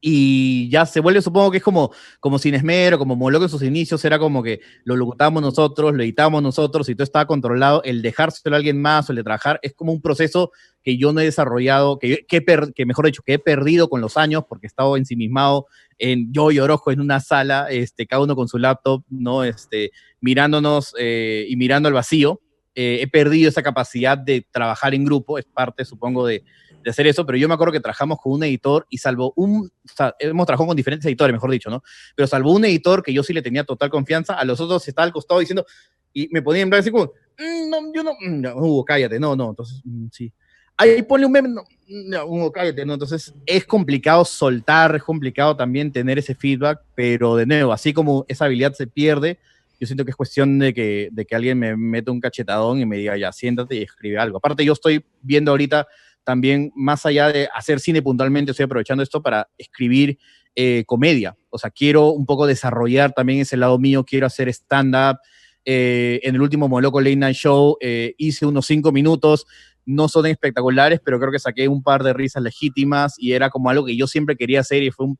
y 0.00 0.68
ya 0.70 0.86
se 0.86 1.00
vuelve, 1.00 1.20
supongo 1.20 1.50
que 1.50 1.58
es 1.58 1.62
como, 1.62 1.92
como 2.20 2.38
sin 2.38 2.54
esmero, 2.54 2.98
como 2.98 3.16
Moloco 3.16 3.44
en 3.44 3.50
sus 3.50 3.62
inicios, 3.62 4.02
era 4.04 4.18
como 4.18 4.42
que 4.42 4.60
lo 4.84 4.96
locutamos 4.96 5.42
nosotros, 5.42 5.94
lo 5.94 6.02
editamos 6.02 6.42
nosotros 6.42 6.88
y 6.88 6.94
todo 6.94 7.04
estaba 7.04 7.26
controlado. 7.26 7.82
El 7.84 8.00
dejárselo 8.00 8.56
a 8.56 8.58
alguien 8.58 8.80
más 8.80 9.08
o 9.08 9.12
el 9.12 9.16
de 9.16 9.24
trabajar 9.24 9.60
es 9.62 9.74
como 9.74 9.92
un 9.92 10.00
proceso 10.00 10.52
que 10.82 10.96
yo 10.96 11.12
no 11.12 11.20
he 11.20 11.24
desarrollado, 11.24 11.98
que, 11.98 12.24
que, 12.26 12.42
que 12.74 12.86
mejor 12.86 13.06
dicho, 13.06 13.22
que 13.22 13.34
he 13.34 13.38
perdido 13.38 13.90
con 13.90 14.00
los 14.00 14.16
años 14.16 14.44
porque 14.48 14.66
he 14.66 14.68
estado 14.68 14.96
ensimismado 14.96 15.66
en 15.98 16.32
yo 16.32 16.50
y 16.50 16.58
Orojo 16.58 16.90
en 16.90 17.00
una 17.00 17.20
sala, 17.20 17.66
este, 17.68 18.06
cada 18.06 18.22
uno 18.22 18.34
con 18.34 18.48
su 18.48 18.56
laptop, 18.56 19.04
¿no? 19.10 19.44
Este, 19.44 19.90
mirándonos 20.22 20.94
eh, 20.98 21.44
y 21.46 21.56
mirando 21.56 21.88
al 21.88 21.94
vacío. 21.94 22.40
Eh, 22.74 22.98
he 23.02 23.08
perdido 23.08 23.48
esa 23.48 23.62
capacidad 23.62 24.16
de 24.16 24.46
trabajar 24.50 24.94
en 24.94 25.04
grupo, 25.04 25.38
es 25.38 25.44
parte, 25.44 25.84
supongo, 25.84 26.26
de, 26.26 26.44
de, 26.84 26.90
hacer 26.90 27.06
eso, 27.08 27.26
pero 27.26 27.36
yo 27.36 27.48
me 27.48 27.54
acuerdo 27.54 27.72
que 27.72 27.80
trabajamos 27.80 28.18
con 28.20 28.32
un 28.32 28.44
editor 28.44 28.86
y 28.88 28.98
salvo 28.98 29.32
un, 29.34 29.66
o 29.66 29.92
sea, 29.96 30.14
hemos 30.20 30.46
trabajado 30.46 30.68
con 30.68 30.76
diferentes 30.76 31.04
editores, 31.04 31.34
mejor 31.34 31.50
dicho, 31.50 31.68
¿no? 31.68 31.82
Pero 32.14 32.28
salvo 32.28 32.52
un 32.52 32.64
editor 32.64 33.02
que 33.02 33.12
yo 33.12 33.24
sí 33.24 33.32
le 33.32 33.42
tenía 33.42 33.64
total 33.64 33.90
confianza, 33.90 34.34
a 34.34 34.44
los 34.44 34.60
otros 34.60 34.86
estaba 34.86 35.04
al 35.04 35.12
costado 35.12 35.40
diciendo, 35.40 35.66
y 36.12 36.28
me 36.30 36.42
ponía 36.42 36.62
en 36.62 36.70
blanco 36.70 36.80
así 36.80 36.90
como, 36.92 37.06
mm, 37.06 37.70
no, 37.70 37.92
yo 37.92 38.04
no, 38.04 38.12
mm, 38.12 38.40
no, 38.40 38.56
Hugo, 38.56 38.84
cállate, 38.84 39.18
no, 39.18 39.34
no, 39.34 39.50
entonces, 39.50 39.80
mm, 39.84 40.06
sí. 40.12 40.32
Ahí 40.76 41.02
ponle 41.02 41.26
un 41.26 41.32
meme, 41.32 41.48
no, 41.48 41.62
no, 41.88 42.24
Hugo, 42.24 42.52
cállate, 42.52 42.86
no, 42.86 42.94
entonces 42.94 43.34
es 43.46 43.66
complicado 43.66 44.24
soltar, 44.24 44.94
es 44.94 45.02
complicado 45.02 45.56
también 45.56 45.92
tener 45.92 46.18
ese 46.18 46.34
feedback, 46.36 46.80
pero 46.94 47.34
de 47.36 47.46
nuevo, 47.46 47.72
así 47.72 47.92
como 47.92 48.24
esa 48.28 48.46
habilidad 48.46 48.72
se 48.74 48.86
pierde, 48.86 49.38
yo 49.80 49.86
siento 49.86 50.04
que 50.04 50.10
es 50.10 50.16
cuestión 50.16 50.58
de 50.58 50.74
que, 50.74 51.08
de 51.10 51.24
que 51.24 51.34
alguien 51.34 51.58
me 51.58 51.74
meta 51.74 52.12
un 52.12 52.20
cachetadón 52.20 52.80
y 52.80 52.86
me 52.86 52.98
diga, 52.98 53.16
ya, 53.16 53.32
siéntate 53.32 53.76
y 53.76 53.82
escribe 53.82 54.18
algo. 54.18 54.36
Aparte, 54.36 54.62
yo 54.62 54.74
estoy 54.74 55.06
viendo 55.22 55.52
ahorita 55.52 55.88
también, 56.22 56.70
más 56.76 57.06
allá 57.06 57.32
de 57.32 57.48
hacer 57.54 57.80
cine 57.80 58.02
puntualmente, 58.02 58.50
estoy 58.50 58.64
aprovechando 58.64 59.02
esto 59.02 59.22
para 59.22 59.48
escribir 59.56 60.18
eh, 60.54 60.84
comedia. 60.86 61.34
O 61.48 61.56
sea, 61.56 61.70
quiero 61.70 62.10
un 62.10 62.26
poco 62.26 62.46
desarrollar 62.46 63.12
también 63.12 63.40
ese 63.40 63.56
lado 63.56 63.78
mío, 63.78 64.04
quiero 64.04 64.26
hacer 64.26 64.50
stand-up. 64.50 65.18
Eh, 65.64 66.20
en 66.24 66.34
el 66.34 66.42
último 66.42 66.68
Moloco 66.68 67.00
Late 67.00 67.16
Night 67.16 67.36
Show 67.36 67.78
eh, 67.80 68.14
hice 68.18 68.44
unos 68.44 68.66
cinco 68.66 68.92
minutos, 68.92 69.46
no 69.86 70.08
son 70.08 70.26
espectaculares, 70.26 71.00
pero 71.02 71.18
creo 71.18 71.32
que 71.32 71.38
saqué 71.38 71.68
un 71.68 71.82
par 71.82 72.02
de 72.02 72.12
risas 72.12 72.42
legítimas 72.42 73.14
y 73.18 73.32
era 73.32 73.48
como 73.48 73.70
algo 73.70 73.86
que 73.86 73.96
yo 73.96 74.06
siempre 74.06 74.36
quería 74.36 74.60
hacer 74.60 74.82
y 74.82 74.90
fue 74.90 75.06
un 75.06 75.18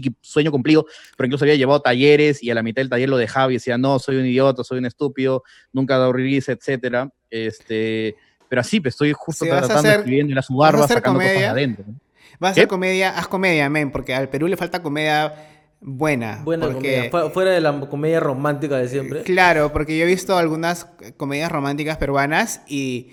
chiqui 0.00 0.14
sueño 0.20 0.50
cumplido, 0.50 0.86
pero 1.16 1.26
incluso 1.26 1.44
había 1.44 1.54
llevado 1.56 1.80
talleres 1.80 2.42
y 2.42 2.50
a 2.50 2.54
la 2.54 2.62
mitad 2.62 2.80
del 2.80 2.88
taller 2.90 3.08
lo 3.08 3.16
dejaba 3.16 3.50
y 3.50 3.54
decía, 3.54 3.76
no, 3.78 3.98
soy 3.98 4.16
un 4.16 4.26
idiota, 4.26 4.62
soy 4.64 4.78
un 4.78 4.86
estúpido, 4.86 5.42
nunca 5.72 5.96
he 5.96 5.98
dado 5.98 6.12
release, 6.12 6.50
etcétera. 6.52 7.10
Este, 7.30 8.16
pero 8.48 8.60
así, 8.60 8.80
pues 8.80 8.94
estoy 8.94 9.12
justo 9.12 9.44
Si 9.44 9.50
tratando 9.50 9.74
hacer- 9.78 9.90
de 9.90 9.96
escribiendo 9.96 10.30
en 10.32 10.36
la 10.36 10.42
subarba, 10.42 10.86
sacando 10.86 11.18
cosas 11.18 11.28
de 11.30 11.34
comedia, 11.34 11.50
adentro. 11.50 11.84
¿no? 11.88 11.94
Vas 12.38 12.48
a 12.48 12.52
hacer 12.52 12.64
¿Qué? 12.64 12.68
comedia, 12.68 13.10
haz 13.18 13.28
comedia, 13.28 13.68
men, 13.70 13.90
porque 13.90 14.14
al 14.14 14.28
Perú 14.28 14.46
le 14.46 14.56
falta 14.56 14.82
comedia 14.82 15.32
buena. 15.80 16.40
Buena 16.44 16.66
porque, 16.66 17.08
comedia. 17.10 17.10
Fu- 17.28 17.30
Fuera 17.32 17.50
de 17.52 17.60
la 17.60 17.80
comedia 17.88 18.20
romántica 18.20 18.76
de 18.76 18.88
siempre. 18.88 19.22
Claro, 19.22 19.72
porque 19.72 19.96
yo 19.98 20.04
he 20.04 20.06
visto 20.06 20.36
algunas 20.36 20.86
comedias 21.16 21.50
románticas 21.50 21.96
peruanas 21.96 22.62
y... 22.68 23.10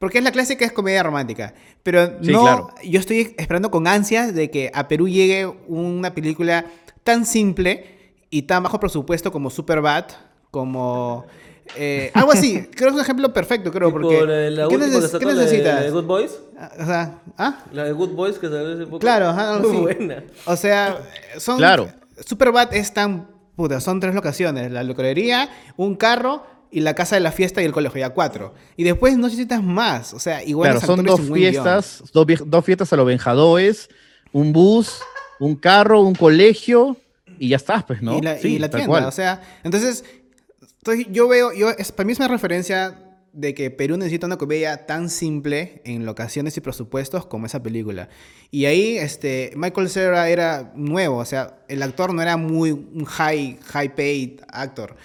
Porque 0.00 0.18
es 0.18 0.24
la 0.24 0.32
clásica 0.32 0.64
es 0.64 0.72
comedia 0.72 1.04
romántica. 1.04 1.54
Pero 1.84 2.18
Sí, 2.22 2.32
no, 2.32 2.40
claro. 2.42 2.74
yo 2.82 2.98
estoy 2.98 3.34
esperando 3.38 3.70
con 3.70 3.86
ansias 3.86 4.34
de 4.34 4.50
que 4.50 4.72
a 4.74 4.88
Perú 4.88 5.06
llegue 5.08 5.46
una 5.68 6.12
película 6.14 6.64
tan 7.04 7.24
simple 7.24 8.14
y 8.30 8.42
tan 8.42 8.62
bajo 8.64 8.80
presupuesto 8.80 9.30
como 9.30 9.50
Superbad, 9.50 10.06
como... 10.50 11.26
eh, 11.76 12.10
algo 12.14 12.32
así, 12.32 12.62
creo 12.74 12.88
que 12.88 12.88
es 12.88 12.94
un 12.94 13.00
ejemplo 13.00 13.32
perfecto, 13.32 13.70
creo, 13.70 13.92
porque... 13.92 14.20
la 14.50 14.66
¿Qué, 14.68 14.76
neces- 14.78 15.18
qué 15.18 15.26
necesitas? 15.26 15.74
La 15.76 15.80
de 15.82 15.90
Good 15.90 16.04
Boys. 16.04 16.38
Ah, 16.58 16.70
O 16.80 16.84
sea, 16.86 17.18
¿ah? 17.38 17.64
La 17.72 17.84
de 17.84 17.92
Good 17.92 18.10
Boys 18.10 18.38
que 18.38 18.48
salió 18.48 18.72
hace 18.74 18.84
poco. 18.86 18.98
Claro, 19.00 19.28
ajá, 19.28 19.58
Muy 19.60 19.70
sí. 19.70 19.76
buena. 19.76 20.24
O 20.46 20.56
sea, 20.56 20.98
son. 21.38 21.58
Claro. 21.58 21.88
Superbad 22.26 22.74
es 22.74 22.92
tan. 22.92 23.28
Puta, 23.56 23.80
son 23.80 24.00
tres 24.00 24.14
locaciones: 24.14 24.70
la 24.72 24.82
licorería, 24.82 25.48
un 25.76 25.94
carro 25.96 26.44
y 26.70 26.80
la 26.80 26.94
casa 26.94 27.16
de 27.16 27.20
la 27.20 27.32
fiesta 27.32 27.62
y 27.62 27.64
el 27.64 27.72
colegio, 27.72 27.98
ya 28.00 28.10
cuatro. 28.10 28.54
Y 28.76 28.84
después 28.84 29.16
no 29.16 29.26
necesitas 29.26 29.62
más. 29.62 30.14
O 30.14 30.18
sea, 30.18 30.44
igual 30.44 30.72
Claro, 30.72 30.86
son 30.86 31.04
dos 31.04 31.20
fiestas, 31.20 32.02
dos, 32.12 32.26
dos 32.46 32.64
fiestas 32.64 32.92
a 32.92 32.96
los 32.96 33.06
Benjadoes, 33.06 33.88
un 34.32 34.52
bus, 34.52 35.00
un 35.40 35.56
carro, 35.56 36.00
un 36.02 36.14
colegio 36.14 36.96
y 37.38 37.48
ya 37.48 37.56
estás, 37.56 37.84
pues, 37.84 38.02
¿no? 38.02 38.18
Y 38.18 38.20
la, 38.20 38.38
Sí, 38.38 38.54
y 38.54 38.58
la 38.58 38.68
tienda. 38.68 38.86
cual. 38.86 39.04
O 39.04 39.10
sea, 39.12 39.42
entonces. 39.64 40.04
entonces 40.78 41.06
yo 41.10 41.26
veo. 41.26 41.52
Yo, 41.52 41.70
es, 41.70 41.90
para 41.90 42.06
mí 42.06 42.12
es 42.12 42.18
una 42.18 42.28
referencia 42.28 42.98
de 43.32 43.54
que 43.54 43.70
Perú 43.70 43.96
necesita 43.96 44.26
una 44.26 44.36
comedia 44.36 44.86
tan 44.86 45.08
simple 45.08 45.80
en 45.84 46.04
locaciones 46.04 46.56
y 46.56 46.60
presupuestos 46.60 47.26
como 47.26 47.46
esa 47.46 47.62
película. 47.62 48.08
Y 48.50 48.66
ahí 48.66 48.98
este, 48.98 49.52
Michael 49.56 49.88
Cera 49.88 50.28
era 50.28 50.72
nuevo, 50.74 51.18
o 51.18 51.24
sea, 51.24 51.58
el 51.68 51.82
actor 51.82 52.12
no 52.12 52.22
era 52.22 52.36
muy 52.36 52.72
un 52.72 53.04
high, 53.04 53.58
high 53.64 53.94
paid 53.94 54.40
actor. 54.48 54.96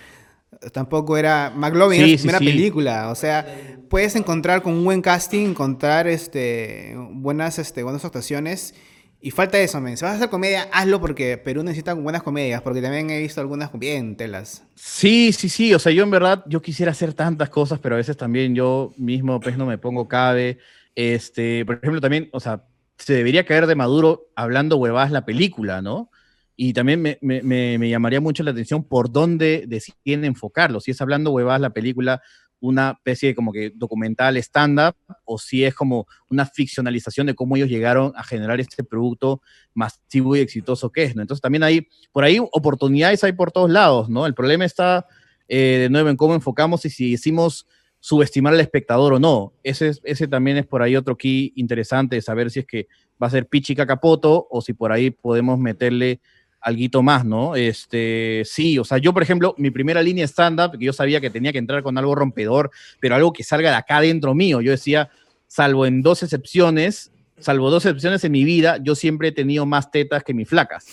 Tampoco 0.74 1.18
era 1.18 1.52
McLovin, 1.56 2.00
Sí, 2.00 2.04
era 2.04 2.12
su 2.12 2.18
sí, 2.18 2.24
primera 2.24 2.40
sí. 2.40 2.46
película. 2.46 3.10
O 3.10 3.16
sea, 3.16 3.46
puedes 3.90 4.16
encontrar 4.16 4.62
con 4.62 4.74
un 4.74 4.84
buen 4.86 5.02
casting, 5.02 5.50
encontrar 5.50 6.08
este, 6.08 6.96
buenas, 7.12 7.60
este, 7.60 7.84
buenas 7.84 8.04
actuaciones. 8.06 8.74
Y 9.22 9.32
falta 9.32 9.58
eso, 9.60 9.82
men. 9.82 9.98
Si 9.98 10.04
vas 10.04 10.14
a 10.14 10.16
hacer 10.18 10.30
comedia, 10.30 10.68
hazlo 10.72 11.02
porque 11.02 11.38
Perú 11.38 11.64
necesita 11.64 11.94
buenas 11.96 12.22
comedias. 12.22 12.62
Porque 12.62 12.82
también 12.82 13.10
he 13.10 13.20
visto 13.20 13.42
algunas 13.42 13.72
bien 13.74 14.16
telas. 14.18 14.64
Sí, 14.76 15.34
sí, 15.34 15.50
sí. 15.50 15.74
O 15.74 15.80
sea, 15.80 15.92
yo 15.92 16.04
en 16.04 16.12
verdad, 16.12 16.44
yo 16.48 16.62
quisiera 16.62 16.92
hacer 16.92 17.14
tantas 17.14 17.50
cosas, 17.50 17.80
pero 17.80 17.96
a 17.96 17.98
veces 17.98 18.18
también 18.18 18.54
yo 18.54 18.94
mismo, 18.98 19.40
pues, 19.40 19.58
no 19.58 19.66
me 19.66 19.80
pongo 19.80 20.08
cabe. 20.08 20.60
Este, 20.94 21.66
por 21.66 21.78
ejemplo, 21.78 22.02
también, 22.02 22.30
o 22.34 22.40
sea, 22.40 22.66
se 22.98 23.14
debería 23.14 23.46
caer 23.46 23.66
de 23.66 23.76
Maduro 23.76 24.28
hablando 24.36 24.78
huevadas 24.78 25.12
la 25.12 25.26
película, 25.26 25.82
¿no? 25.82 26.12
Y 26.56 26.74
también 26.74 27.02
me, 27.02 27.18
me- 27.22 27.42
me- 27.42 27.90
llamaría 27.90 28.22
mucho 28.22 28.44
la 28.44 28.52
atención 28.52 28.84
por 28.84 29.12
dónde 29.12 29.66
deciden 29.68 30.24
enfocarlo. 30.26 30.80
Si 30.80 30.92
es 30.92 31.02
hablando 31.02 31.32
huevadas 31.32 31.60
la 31.62 31.72
película, 31.72 32.22
una 32.62 32.92
especie 32.92 33.30
de 33.30 33.36
como 33.36 33.52
que 33.52 33.72
documental 33.76 34.38
stand-up, 34.38 34.96
o 35.26 35.38
si 35.38 35.66
es 35.66 35.76
como 35.76 36.08
una 36.30 36.46
ficcionalización 36.46 37.28
de 37.28 37.36
cómo 37.36 37.58
ellos 37.58 37.70
llegaron 37.70 38.14
a 38.16 38.24
generar 38.24 38.60
este 38.62 38.84
producto 38.84 39.42
masivo 39.74 40.36
y 40.36 40.40
exitoso 40.40 40.90
que 40.92 41.04
es, 41.04 41.16
¿no? 41.16 41.22
Entonces 41.22 41.42
también 41.42 41.64
hay, 41.64 41.88
por 42.14 42.24
ahí 42.24 42.40
oportunidades 42.40 43.24
hay 43.24 43.34
por 43.34 43.52
todos 43.52 43.70
lados, 43.70 44.10
¿no? 44.10 44.26
El 44.26 44.34
problema 44.34 44.64
está 44.66 45.06
eh, 45.48 45.78
de 45.82 45.90
nuevo 45.90 46.10
en 46.10 46.16
cómo 46.16 46.34
enfocamos 46.34 46.86
y 46.86 46.90
si 46.90 47.12
decimos 47.12 47.68
subestimar 48.00 48.54
al 48.54 48.60
espectador 48.62 49.14
o 49.14 49.20
no. 49.20 49.54
Ese, 49.64 49.90
es- 49.90 50.02
ese 50.04 50.28
también 50.28 50.58
es 50.58 50.66
por 50.66 50.82
ahí 50.82 50.96
otro 50.96 51.18
key 51.18 51.52
interesante 51.56 52.16
de 52.16 52.22
saber 52.22 52.50
si 52.50 52.60
es 52.60 52.66
que 52.66 52.88
va 53.22 53.28
a 53.28 53.32
ser 53.32 53.48
Pichi 53.48 53.76
Cacapoto 53.76 54.48
o 54.50 54.62
si 54.62 54.74
por 54.74 54.92
ahí 54.92 55.10
podemos 55.12 55.60
meterle 55.60 56.22
alguito 56.66 57.04
más, 57.04 57.24
¿no? 57.24 57.56
Este, 57.56 58.42
sí, 58.44 58.80
o 58.80 58.84
sea, 58.84 58.98
yo, 58.98 59.14
por 59.14 59.22
ejemplo, 59.22 59.54
mi 59.60 59.70
primera 59.70 60.02
línea 60.02 60.26
stand-up, 60.26 60.78
que 60.78 60.86
yo 60.86 60.94
sabía 60.94 61.22
que 61.22 61.30
tenía 61.30 61.52
que 61.52 61.60
entrar 61.60 61.84
con 61.84 61.96
algo 62.00 62.16
rompedor, 62.16 62.72
pero 63.00 63.14
algo 63.14 63.32
que 63.32 63.44
salga 63.44 63.70
de 63.70 63.76
acá 63.76 64.02
dentro 64.02 64.34
mío. 64.34 64.62
Yo 64.62 64.72
decía, 64.72 65.10
salvo 65.48 65.86
en 65.86 66.02
dos 66.02 66.24
excepciones, 66.24 67.12
salvo 67.38 67.70
dos 67.70 67.86
excepciones 67.86 68.24
en 68.24 68.32
mi 68.32 68.44
vida, 68.44 68.80
yo 68.82 68.96
siempre 68.96 69.28
he 69.28 69.32
tenido 69.32 69.68
más 69.68 69.92
tetas 69.92 70.24
que 70.24 70.34
mis 70.34 70.50
flacas. 70.50 70.88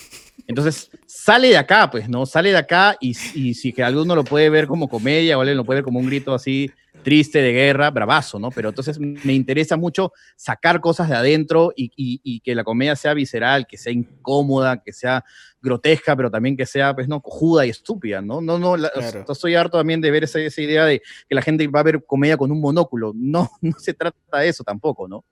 Entonces, 0.45 0.91
sale 1.07 1.47
de 1.49 1.57
acá, 1.57 1.89
pues, 1.89 2.07
¿no? 2.07 2.27
Sale 2.27 2.51
de 2.51 2.57
acá 2.57 2.95
y, 3.01 3.15
si 3.15 3.73
que 3.73 3.81
alguno 3.81 4.15
lo 4.15 4.23
puede 4.23 4.51
ver 4.51 4.67
como 4.67 4.87
comedia 4.87 5.39
o 5.39 5.41
alguien 5.41 5.57
lo 5.57 5.65
puede 5.65 5.77
ver 5.77 5.85
como 5.85 5.99
un 5.99 6.05
grito 6.05 6.35
así 6.35 6.69
triste 7.03 7.39
de 7.41 7.51
guerra, 7.51 7.91
bravazo, 7.91 8.39
¿no? 8.39 8.49
Pero 8.51 8.69
entonces 8.69 8.97
me 8.99 9.33
interesa 9.33 9.77
mucho 9.77 10.11
sacar 10.35 10.79
cosas 10.81 11.09
de 11.09 11.15
adentro 11.15 11.71
y, 11.75 11.91
y- 11.95 12.21
y 12.23 12.39
que 12.39 12.55
la 12.55 12.63
comedia 12.63 12.95
sea 12.95 13.13
visceral, 13.13 13.67
que 13.67 13.77
sea 13.77 13.91
incómoda, 13.93 14.81
que 14.81 14.91
sea 14.93 15.23
grotesca, 15.61 16.15
pero 16.15 16.31
también 16.31 16.57
que 16.57 16.65
sea, 16.65 16.93
pues, 16.95 17.07
no, 17.07 17.21
cojuda 17.21 17.65
y 17.65 17.69
estúpida, 17.69 18.21
¿no? 18.21 18.41
No, 18.41 18.57
no, 18.57 18.75
la- 18.75 18.89
Claro. 18.91 19.25
estoy 19.29 19.55
harto 19.55 19.77
también 19.77 20.01
de 20.01 20.09
ver 20.11 20.23
esa, 20.23 20.39
esa 20.39 20.61
idea 20.61 20.85
de 20.85 21.01
que 21.29 21.35
la 21.35 21.41
gente 21.41 21.67
va 21.67 21.81
a 21.81 21.83
ver 21.83 22.03
comedia 22.05 22.35
con 22.37 22.51
un 22.51 22.59
monóculo. 22.59 23.13
No, 23.15 23.49
no 23.61 23.77
se 23.79 23.93
trata 23.93 24.39
de 24.39 24.49
eso 24.49 24.63
tampoco, 24.63 25.07
¿no? 25.07 25.23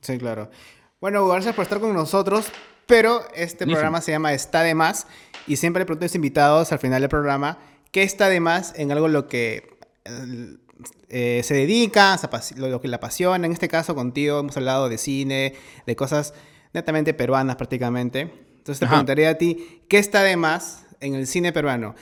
Sí, 0.00 0.18
claro. 0.18 0.50
Bueno, 1.00 1.26
gracias 1.28 1.54
por 1.54 1.62
estar 1.62 1.80
con 1.80 1.94
nosotros. 1.94 2.46
Pero 2.86 3.20
este 3.36 3.58
Buenísimo. 3.64 3.74
programa 3.74 4.00
se 4.00 4.10
llama 4.12 4.32
Está 4.34 4.62
de 4.62 4.74
Más. 4.74 5.06
Y 5.46 5.56
siempre 5.56 5.80
le 5.82 5.86
pregunto 5.86 6.04
a 6.04 6.08
los 6.08 6.14
invitados 6.16 6.72
al 6.72 6.78
final 6.80 7.00
del 7.00 7.08
programa 7.08 7.58
qué 7.92 8.02
está 8.02 8.28
de 8.28 8.40
más 8.40 8.74
en 8.76 8.90
algo 8.92 9.06
lo 9.08 9.28
que 9.28 9.78
eh, 11.08 11.40
se 11.44 11.54
dedica, 11.54 12.18
lo, 12.56 12.68
lo 12.68 12.80
que 12.80 12.88
le 12.88 12.96
apasiona. 12.96 13.46
En 13.46 13.52
este 13.52 13.68
caso, 13.68 13.94
contigo 13.94 14.40
hemos 14.40 14.56
hablado 14.56 14.88
de 14.88 14.98
cine, 14.98 15.54
de 15.86 15.96
cosas 15.96 16.34
netamente 16.72 17.14
peruanas 17.14 17.56
prácticamente. 17.56 18.20
Entonces 18.58 18.78
te 18.78 18.84
Ajá. 18.84 18.94
preguntaría 18.94 19.30
a 19.30 19.34
ti, 19.34 19.82
¿qué 19.88 19.98
está 19.98 20.22
de 20.22 20.36
más 20.36 20.86
en 21.00 21.14
el 21.14 21.26
cine 21.26 21.52
peruano? 21.52 21.94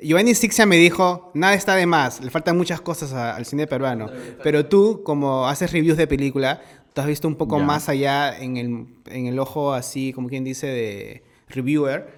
Giovanni 0.00 0.34
Sixia 0.34 0.66
me 0.66 0.76
dijo, 0.76 1.30
nada 1.34 1.54
está 1.54 1.74
de 1.74 1.86
más, 1.86 2.20
le 2.22 2.30
faltan 2.30 2.56
muchas 2.56 2.80
cosas 2.80 3.12
a- 3.14 3.34
al 3.34 3.46
cine 3.46 3.66
peruano. 3.66 4.08
Pero 4.42 4.66
tú, 4.66 5.02
como 5.04 5.48
haces 5.48 5.72
reviews 5.72 5.96
de 5.96 6.06
película, 6.06 6.60
tú 6.92 7.00
has 7.00 7.06
visto 7.06 7.26
un 7.26 7.34
poco 7.36 7.58
Ya. 7.58 7.64
más 7.64 7.88
allá 7.88 8.38
en 8.38 8.56
el, 8.58 8.86
en 9.06 9.26
el 9.26 9.38
ojo 9.38 9.72
así, 9.72 10.12
como 10.12 10.28
quien 10.28 10.44
dice, 10.44 10.66
de 10.66 11.22
reviewer. 11.48 12.08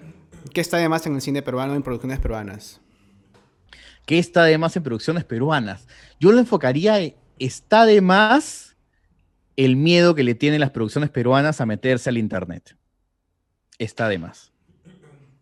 ¿Qué 0.53 0.61
está 0.61 0.77
de 0.77 0.87
más 0.89 1.05
en 1.05 1.15
el 1.15 1.21
cine 1.21 1.41
peruano, 1.41 1.73
en 1.73 1.81
producciones 1.83 2.19
peruanas? 2.19 2.79
¿Qué 4.09 4.17
está 4.17 4.43
de 4.45 4.57
más 4.57 4.75
en 4.75 4.81
producciones 4.81 5.23
peruanas? 5.23 5.87
Yo 6.19 6.31
lo 6.31 6.39
enfocaría, 6.39 6.99
en- 6.99 7.13
está 7.37 7.85
de 7.85 8.01
más 8.01 8.75
el 9.55 9.75
miedo 9.75 10.15
que 10.15 10.23
le 10.23 10.33
tienen 10.33 10.61
las 10.61 10.71
producciones 10.71 11.11
peruanas 11.11 11.61
a 11.61 11.67
meterse 11.67 12.09
al 12.09 12.17
internet. 12.17 12.75
Está 13.77 14.09
de 14.09 14.17
más. 14.17 14.51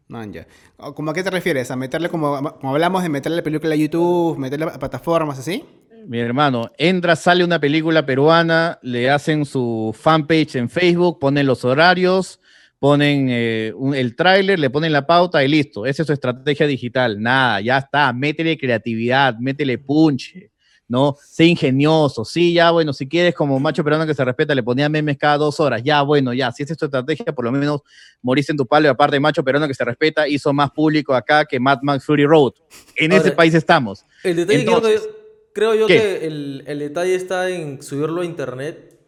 Man, 0.10 0.34
ya. 0.34 0.48
O- 0.76 0.94
¿Cómo 0.94 1.12
a 1.12 1.14
qué 1.14 1.24
te 1.24 1.30
refieres? 1.30 1.72
¿A 1.72 1.78
meterle 1.78 2.10
como, 2.10 2.44
como 2.60 2.74
hablamos 2.74 3.04
de 3.04 3.08
meterle 3.08 3.42
película 3.42 3.74
a 3.74 3.78
YouTube, 3.78 4.38
meterle 4.38 4.66
a 4.66 4.78
plataformas 4.78 5.40
así? 5.40 5.64
Mi 6.06 6.20
hermano, 6.20 6.70
entra, 6.78 7.16
sale 7.16 7.46
una 7.46 7.60
película 7.62 8.06
peruana, 8.06 8.80
le 8.82 9.10
hacen 9.10 9.46
su 9.46 9.96
fanpage 9.98 10.56
en 10.58 10.70
Facebook, 10.70 11.20
ponen 11.20 11.48
los 11.48 11.64
horarios, 11.64 12.42
ponen 12.80 13.28
eh, 13.30 13.74
un- 13.76 13.96
el 13.96 14.16
tráiler, 14.16 14.60
le 14.60 14.70
ponen 14.70 14.92
la 14.92 15.06
pauta 15.06 15.44
y 15.44 15.48
listo. 15.48 15.86
Esa 15.86 16.04
es 16.04 16.08
su 16.08 16.14
estrategia 16.14 16.68
digital. 16.68 17.22
Nada, 17.22 17.60
ya 17.62 17.78
está. 17.80 18.14
Métele 18.14 18.58
creatividad, 18.58 19.36
métele 19.40 19.78
punche, 19.80 20.52
¿no? 20.88 21.16
Sé 21.22 21.46
ingenioso. 21.46 22.24
Sí, 22.24 22.54
ya, 22.54 22.72
bueno, 22.72 22.94
si 22.94 23.08
quieres 23.08 23.34
como 23.34 23.60
macho 23.60 23.84
peruano 23.84 24.06
que 24.06 24.14
se 24.14 24.24
respeta, 24.24 24.54
le 24.54 24.62
ponía 24.64 24.88
memes 24.90 25.18
cada 25.18 25.38
dos 25.38 25.60
horas. 25.60 25.82
Ya, 25.84 26.02
bueno, 26.04 26.34
ya. 26.34 26.52
Si 26.52 26.64
esa 26.64 26.74
es 26.74 26.80
tu 26.80 26.86
estrategia, 26.86 27.26
por 27.34 27.46
lo 27.46 27.52
menos 27.52 27.82
moriste 28.22 28.52
en 28.52 28.58
tu 28.58 28.66
palo 28.68 28.88
y 28.88 28.90
aparte 28.90 29.20
macho 29.20 29.44
peruano 29.44 29.68
que 29.68 29.74
se 29.74 29.84
respeta, 29.84 30.28
hizo 30.28 30.54
más 30.54 30.70
público 30.72 31.14
acá 31.16 31.46
que 31.46 31.60
Mad 31.60 31.80
Max 31.82 32.06
Fury 32.06 32.26
Road. 32.26 32.54
En 32.96 33.12
ese 33.12 33.22
Ahora, 33.24 33.36
país 33.36 33.54
estamos. 33.54 34.06
El 34.24 34.36
detalle 34.38 34.60
Entonces, 34.60 35.02
que, 35.02 35.10
creo 35.54 35.74
yo 35.76 35.88
¿qué? 35.88 35.96
que 35.98 36.28
el, 36.28 36.64
el 36.68 36.80
detalle 36.80 37.16
está 37.16 37.50
en 37.50 37.82
subirlo 37.82 38.22
a 38.22 38.26
internet, 38.26 39.00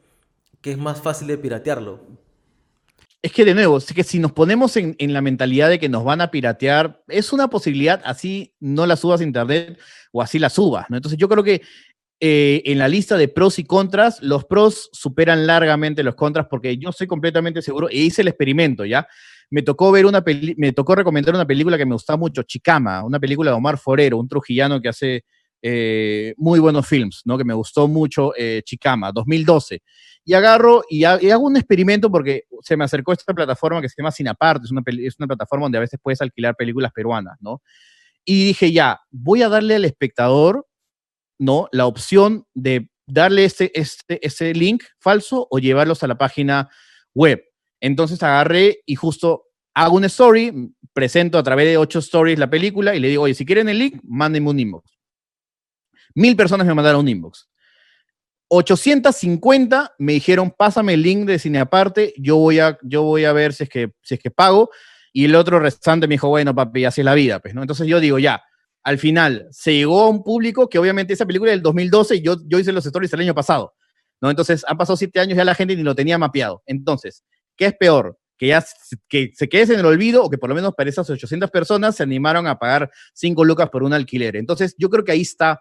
que 0.61 0.72
es 0.72 0.78
más 0.78 1.01
fácil 1.01 1.28
de 1.28 1.38
piratearlo. 1.38 2.18
Es 3.22 3.34
que 3.34 3.43
de 3.43 3.53
nuevo, 3.53 3.78
es 3.78 3.91
que 3.93 4.03
si 4.03 4.17
nos 4.17 4.32
ponemos 4.32 4.78
en, 4.78 4.95
la 4.99 5.22
mentalidad 5.22 5.67
de 5.67 5.78
que 5.78 5.89
nos 5.89 6.05
van 6.05 6.22
a 6.22 6.32
piratear, 6.32 7.03
es 7.09 7.34
una 7.34 7.49
posibilidad, 7.49 8.01
así 8.05 8.55
no 8.61 8.86
la 8.86 8.95
subas 8.95 9.20
a 9.20 9.26
internet 9.26 9.78
o 10.13 10.22
así 10.22 10.39
la 10.39 10.49
subas, 10.49 10.86
¿no? 10.89 10.95
Entonces 10.95 11.20
yo 11.20 11.28
creo 11.28 11.43
que 11.43 11.61
eh, 12.22 12.61
en 12.65 12.78
la 12.80 12.88
lista 12.88 13.17
de 13.17 13.28
pros 13.28 13.59
y 13.59 13.65
contras, 13.65 14.22
los 14.22 14.45
pros 14.45 14.89
superan 14.93 15.45
largamente 15.45 16.01
los 16.01 16.15
contras 16.15 16.47
porque 16.49 16.78
yo 16.78 16.91
estoy 16.91 17.07
completamente 17.07 17.61
seguro, 17.61 17.89
e 17.89 17.97
hice 17.97 18.22
el 18.22 18.30
experimento, 18.30 18.86
¿ya? 18.86 19.05
Me 19.49 19.63
tocó 19.63 19.91
ver 19.91 20.05
una 20.05 20.24
me 20.55 20.72
tocó 20.72 20.95
recomendar 20.95 21.36
una 21.36 21.45
película 21.45 21.78
que 21.78 21.86
me 21.86 21.93
gusta 21.93 22.15
mucho, 22.15 22.43
Chicama, 22.43 23.03
una 23.03 23.20
película 23.20 23.51
de 23.51 23.57
Omar 23.57 23.78
Forero, 23.78 24.17
un 24.17 24.30
trujillano 24.30 24.80
que 24.80 24.89
hace 24.89 25.26
eh, 25.62 26.34
muy 26.38 26.60
buenos 26.60 26.88
films, 26.88 27.22
¿no? 27.26 27.38
Que 27.38 27.43
me 27.43 27.53
gustó 27.53 27.88
mucho, 27.88 28.34
eh, 28.38 28.62
Chicama, 28.64 29.12
2012. 29.12 29.82
Y 30.26 30.34
agarro 30.34 30.84
y, 30.89 31.03
hago 31.03 31.45
un 31.45 31.57
experimento 31.57 32.12
porque 32.12 32.43
se 32.62 32.78
me 32.78 32.84
acercó 32.84 33.14
esta 33.14 33.34
plataforma 33.34 33.82
que 33.82 33.89
se 33.89 33.95
llama 33.97 34.12
Cinaparte, 34.12 34.66
es 34.66 34.72
una, 34.72 34.84
es 34.86 35.16
una 35.18 35.28
plataforma 35.28 35.66
donde 35.66 35.78
a 35.80 35.82
veces 35.82 35.99
puedes 36.01 36.22
alquilar 36.22 36.55
películas 36.55 36.91
peruanas, 36.93 37.38
¿no? 37.39 37.62
Y 38.26 38.45
dije, 38.45 38.72
ya, 38.72 38.99
voy 39.10 39.41
a 39.41 39.49
darle 39.49 39.76
al 39.76 39.86
espectador 39.86 40.68
¿no? 41.39 41.70
La 41.72 41.88
opción 41.88 42.45
de 42.53 42.91
darle 43.07 43.45
ese, 43.45 43.72
este, 43.74 44.26
ese 44.26 44.53
link 44.53 44.84
falso 44.99 45.47
o 45.49 45.57
llevarlos 45.57 46.03
a 46.03 46.07
la 46.07 46.18
página 46.18 46.70
web. 47.16 47.41
Entonces 47.80 48.22
agarré 48.22 48.82
y 48.86 48.95
justo 48.95 49.45
hago 49.74 49.95
una 49.95 50.07
story, 50.07 50.74
presento 50.93 51.38
a 51.38 51.43
través 51.43 51.66
de 51.68 51.78
ocho 51.78 51.99
stories 51.99 52.38
la 52.38 52.49
película 52.49 52.93
y 52.93 52.99
le 52.99 53.07
digo, 53.07 53.24
oye, 53.24 53.34
si 53.34 53.45
quieren 53.45 53.70
el 53.70 53.80
link, 53.80 53.99
mándenme 54.03 54.49
un 54.49 54.60
inbox. 54.60 54.99
Mil 56.16 56.36
personas 56.36 56.66
me 56.66 56.74
mandaron 56.74 57.01
un 57.01 57.10
inbox. 57.10 57.49
850 58.49 59.95
me 59.99 60.14
dijeron, 60.14 60.51
pásame 60.51 60.95
el 60.95 61.03
link 61.03 61.26
de 61.26 61.38
cine 61.38 61.60
aparte, 61.60 62.14
yo 62.18 62.38
voy 62.38 62.60
a, 62.60 62.80
yo 62.82 63.03
voy 63.03 63.26
a 63.26 63.34
ver 63.34 63.53
si 63.53 63.64
es, 63.64 63.70
que, 63.70 63.91
si 64.01 64.16
es 64.16 64.20
que 64.20 64.32
pago. 64.32 64.72
Y 65.14 65.26
el 65.26 65.36
otro 65.36 65.60
restante 65.60 66.07
me 66.07 66.16
dijo, 66.16 66.30
bueno, 66.30 66.53
papi, 66.53 66.86
así 66.86 67.01
es 67.01 67.05
la 67.05 67.14
vida. 67.14 67.39
Pues, 67.39 67.53
¿no? 67.53 67.62
Entonces 67.62 67.88
yo 67.88 67.99
digo, 67.99 68.20
ya, 68.20 68.41
al 68.84 68.97
final 68.97 69.47
se 69.51 69.74
llegó 69.74 70.01
a 70.01 70.10
un 70.10 70.24
público 70.24 70.68
que 70.70 70.80
obviamente 70.80 71.14
esa 71.14 71.26
película 71.26 71.51
es 71.51 71.57
del 71.57 71.64
2012 71.64 72.16
y 72.16 72.22
yo, 72.22 72.38
yo 72.47 72.60
hice 72.60 72.72
los 72.72 72.86
stories 72.86 73.14
el 73.14 73.20
año 73.22 73.36
pasado, 73.36 73.74
¿no? 74.22 74.30
Entonces 74.30 74.64
han 74.68 74.78
pasado 74.78 74.97
siete 74.97 75.20
años 75.20 75.38
ya 75.38 75.45
la 75.45 75.55
gente 75.55 75.76
ni 75.76 75.84
lo 75.84 75.95
tenía 75.95 76.18
mapeado. 76.18 76.64
Entonces, 76.66 77.24
¿qué 77.55 77.68
es 77.68 77.76
peor? 77.76 78.18
Que 78.38 78.47
ya 78.47 78.66
que 79.07 79.32
se 79.36 79.49
quede 79.49 79.74
en 79.74 79.82
el 79.82 79.86
olvido 79.86 80.24
o 80.24 80.30
que 80.30 80.38
por 80.38 80.49
lo 80.49 80.55
menos 80.55 80.74
para 80.74 80.89
esas 80.89 81.10
800 81.10 81.51
personas 81.51 81.97
se 81.97 82.03
animaron 82.03 82.47
a 82.47 82.57
pagar 82.57 82.89
5 83.14 83.43
lucas 83.43 83.70
por 83.70 83.84
un 83.84 83.93
alquiler. 83.93 84.38
Entonces, 84.38 84.76
yo 84.78 84.89
creo 84.89 85.03
que 85.03 85.12
ahí 85.12 85.22
está 85.22 85.60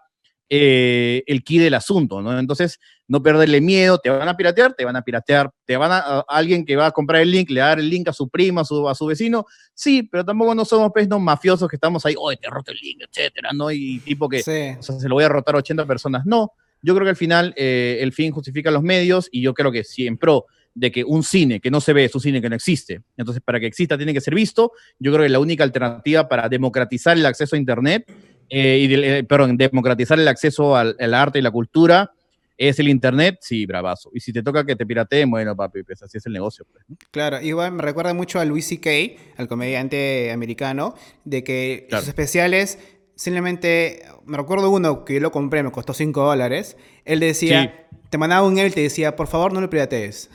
eh, 0.49 1.23
el 1.27 1.43
key 1.43 1.59
del 1.59 1.75
asunto, 1.75 2.21
¿no? 2.21 2.37
Entonces, 2.37 2.79
no 3.07 3.21
perderle 3.21 3.61
miedo, 3.61 3.99
te 3.99 4.09
van 4.09 4.27
a 4.27 4.35
piratear, 4.35 4.73
te 4.73 4.83
van 4.83 4.95
a 4.95 5.01
piratear, 5.03 5.51
te 5.65 5.77
van 5.77 5.91
a, 5.91 6.25
alguien 6.27 6.65
que 6.65 6.75
va 6.75 6.87
a 6.87 6.91
comprar 6.91 7.21
el 7.21 7.31
link, 7.31 7.49
le 7.49 7.59
va 7.61 7.67
a 7.67 7.69
dar 7.69 7.79
el 7.79 7.89
link 7.89 8.07
a 8.07 8.13
su 8.13 8.29
prima, 8.29 8.61
a 8.61 8.65
su, 8.65 8.87
a 8.89 8.95
su 8.95 9.05
vecino, 9.05 9.45
sí, 9.73 10.03
pero 10.03 10.25
tampoco 10.25 10.55
no 10.55 10.65
somos 10.65 10.91
pues, 10.91 11.07
no, 11.07 11.19
mafiosos 11.19 11.69
que 11.69 11.75
estamos 11.75 12.05
ahí, 12.05 12.15
oye, 12.17 12.37
te 12.37 12.49
roto 12.49 12.71
el 12.71 12.77
link, 12.81 13.01
etcétera, 13.07 13.51
¿no? 13.53 13.71
Y 13.71 13.99
tipo 13.99 14.27
que 14.27 14.41
se 14.41 14.77
lo 15.03 15.15
voy 15.15 15.23
a 15.23 15.29
rotar 15.29 15.55
a 15.55 15.59
80 15.59 15.85
personas, 15.85 16.25
no. 16.25 16.53
Yo 16.81 16.95
creo 16.95 17.05
que 17.05 17.11
al 17.11 17.15
final 17.15 17.53
eh, 17.57 17.97
el 18.01 18.13
fin 18.13 18.31
justifica 18.31 18.71
los 18.71 18.83
medios 18.83 19.27
y 19.31 19.41
yo 19.41 19.53
creo 19.53 19.71
que 19.71 19.83
si 19.83 20.07
en 20.07 20.17
pro 20.17 20.45
de 20.73 20.91
que 20.91 21.03
un 21.03 21.23
cine 21.23 21.59
que 21.59 21.69
no 21.69 21.81
se 21.81 21.93
ve 21.93 22.05
es 22.05 22.15
un 22.15 22.21
cine 22.21 22.41
que 22.41 22.49
no 22.49 22.55
existe. 22.55 23.01
Entonces, 23.17 23.43
para 23.43 23.59
que 23.59 23.65
exista 23.65 23.97
tiene 23.97 24.13
que 24.13 24.21
ser 24.21 24.33
visto. 24.33 24.71
Yo 24.97 25.11
creo 25.11 25.23
que 25.23 25.29
la 25.29 25.39
única 25.39 25.63
alternativa 25.63 26.29
para 26.29 26.47
democratizar 26.47 27.17
el 27.17 27.25
acceso 27.25 27.55
a 27.55 27.59
Internet 27.59 28.09
eh, 28.49 28.77
y 28.79 28.93
eh, 28.93 29.23
perdón, 29.23 29.57
democratizar 29.57 30.19
el 30.19 30.27
acceso 30.27 30.75
al, 30.75 31.13
arte 31.13 31.39
y 31.39 31.41
la 31.41 31.51
cultura 31.51 32.11
es 32.57 32.77
el 32.79 32.89
internet, 32.89 33.37
sí, 33.41 33.65
bravazo. 33.65 34.09
Y 34.13 34.19
si 34.19 34.33
te 34.33 34.43
toca 34.43 34.65
que 34.65 34.75
te 34.75 34.85
pirateen, 34.85 35.31
bueno, 35.31 35.55
papi, 35.55 35.83
pues 35.83 36.03
así 36.03 36.17
es 36.17 36.25
el 36.25 36.33
negocio. 36.33 36.65
Pues, 36.69 36.83
claro, 37.11 37.39
igual 37.41 37.71
me 37.71 37.83
recuerda 37.83 38.13
mucho 38.13 38.39
a 38.39 38.45
Louis 38.45 38.67
C.K., 38.67 38.89
al 39.37 39.47
comediante 39.47 40.31
americano, 40.33 40.93
de 41.23 41.43
que 41.43 41.87
los 41.89 42.07
especiales 42.07 42.77
simplemente, 43.19 44.03
me 44.25 44.37
recuerdo 44.37 44.69
uno 44.71 45.03
que 45.03 45.15
yo 45.15 45.19
lo 45.19 45.31
compré, 45.31 45.61
me 45.61 45.71
costó 45.71 45.93
5 45.93 46.23
dólares, 46.23 46.77
él 47.03 47.19
decía, 47.19 47.87
te 48.09 48.17
mandaba 48.17 48.47
un 48.47 48.53
email 48.53 48.71
y 48.71 48.75
te 48.75 48.81
decía, 48.81 49.17
por 49.17 49.27
favor 49.27 49.51
no 49.51 49.59
lo 49.59 49.69
piratees. 49.69 50.29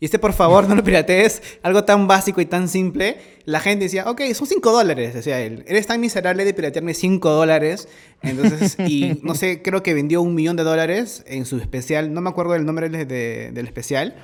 Y 0.00 0.04
este, 0.04 0.20
por 0.20 0.32
favor, 0.32 0.68
no 0.68 0.76
lo 0.76 0.84
piratees, 0.84 1.42
algo 1.62 1.84
tan 1.84 2.06
básico 2.06 2.40
y 2.40 2.46
tan 2.46 2.68
simple. 2.68 3.16
La 3.44 3.58
gente 3.58 3.84
decía, 3.84 4.08
ok, 4.08 4.22
son 4.32 4.46
5 4.46 4.70
dólares, 4.70 5.12
decía 5.12 5.40
él. 5.40 5.64
Eres 5.66 5.88
tan 5.88 6.00
miserable 6.00 6.44
de 6.44 6.54
piratearme 6.54 6.94
5 6.94 7.30
dólares. 7.30 7.88
Entonces, 8.22 8.76
y 8.78 9.18
no 9.24 9.34
sé, 9.34 9.60
creo 9.60 9.82
que 9.82 9.94
vendió 9.94 10.22
un 10.22 10.36
millón 10.36 10.56
de 10.56 10.62
dólares 10.62 11.24
en 11.26 11.46
su 11.46 11.58
especial. 11.58 12.12
No 12.12 12.20
me 12.20 12.30
acuerdo 12.30 12.52
del 12.52 12.64
nombre 12.64 12.88
del 12.88 13.66
especial, 13.66 14.14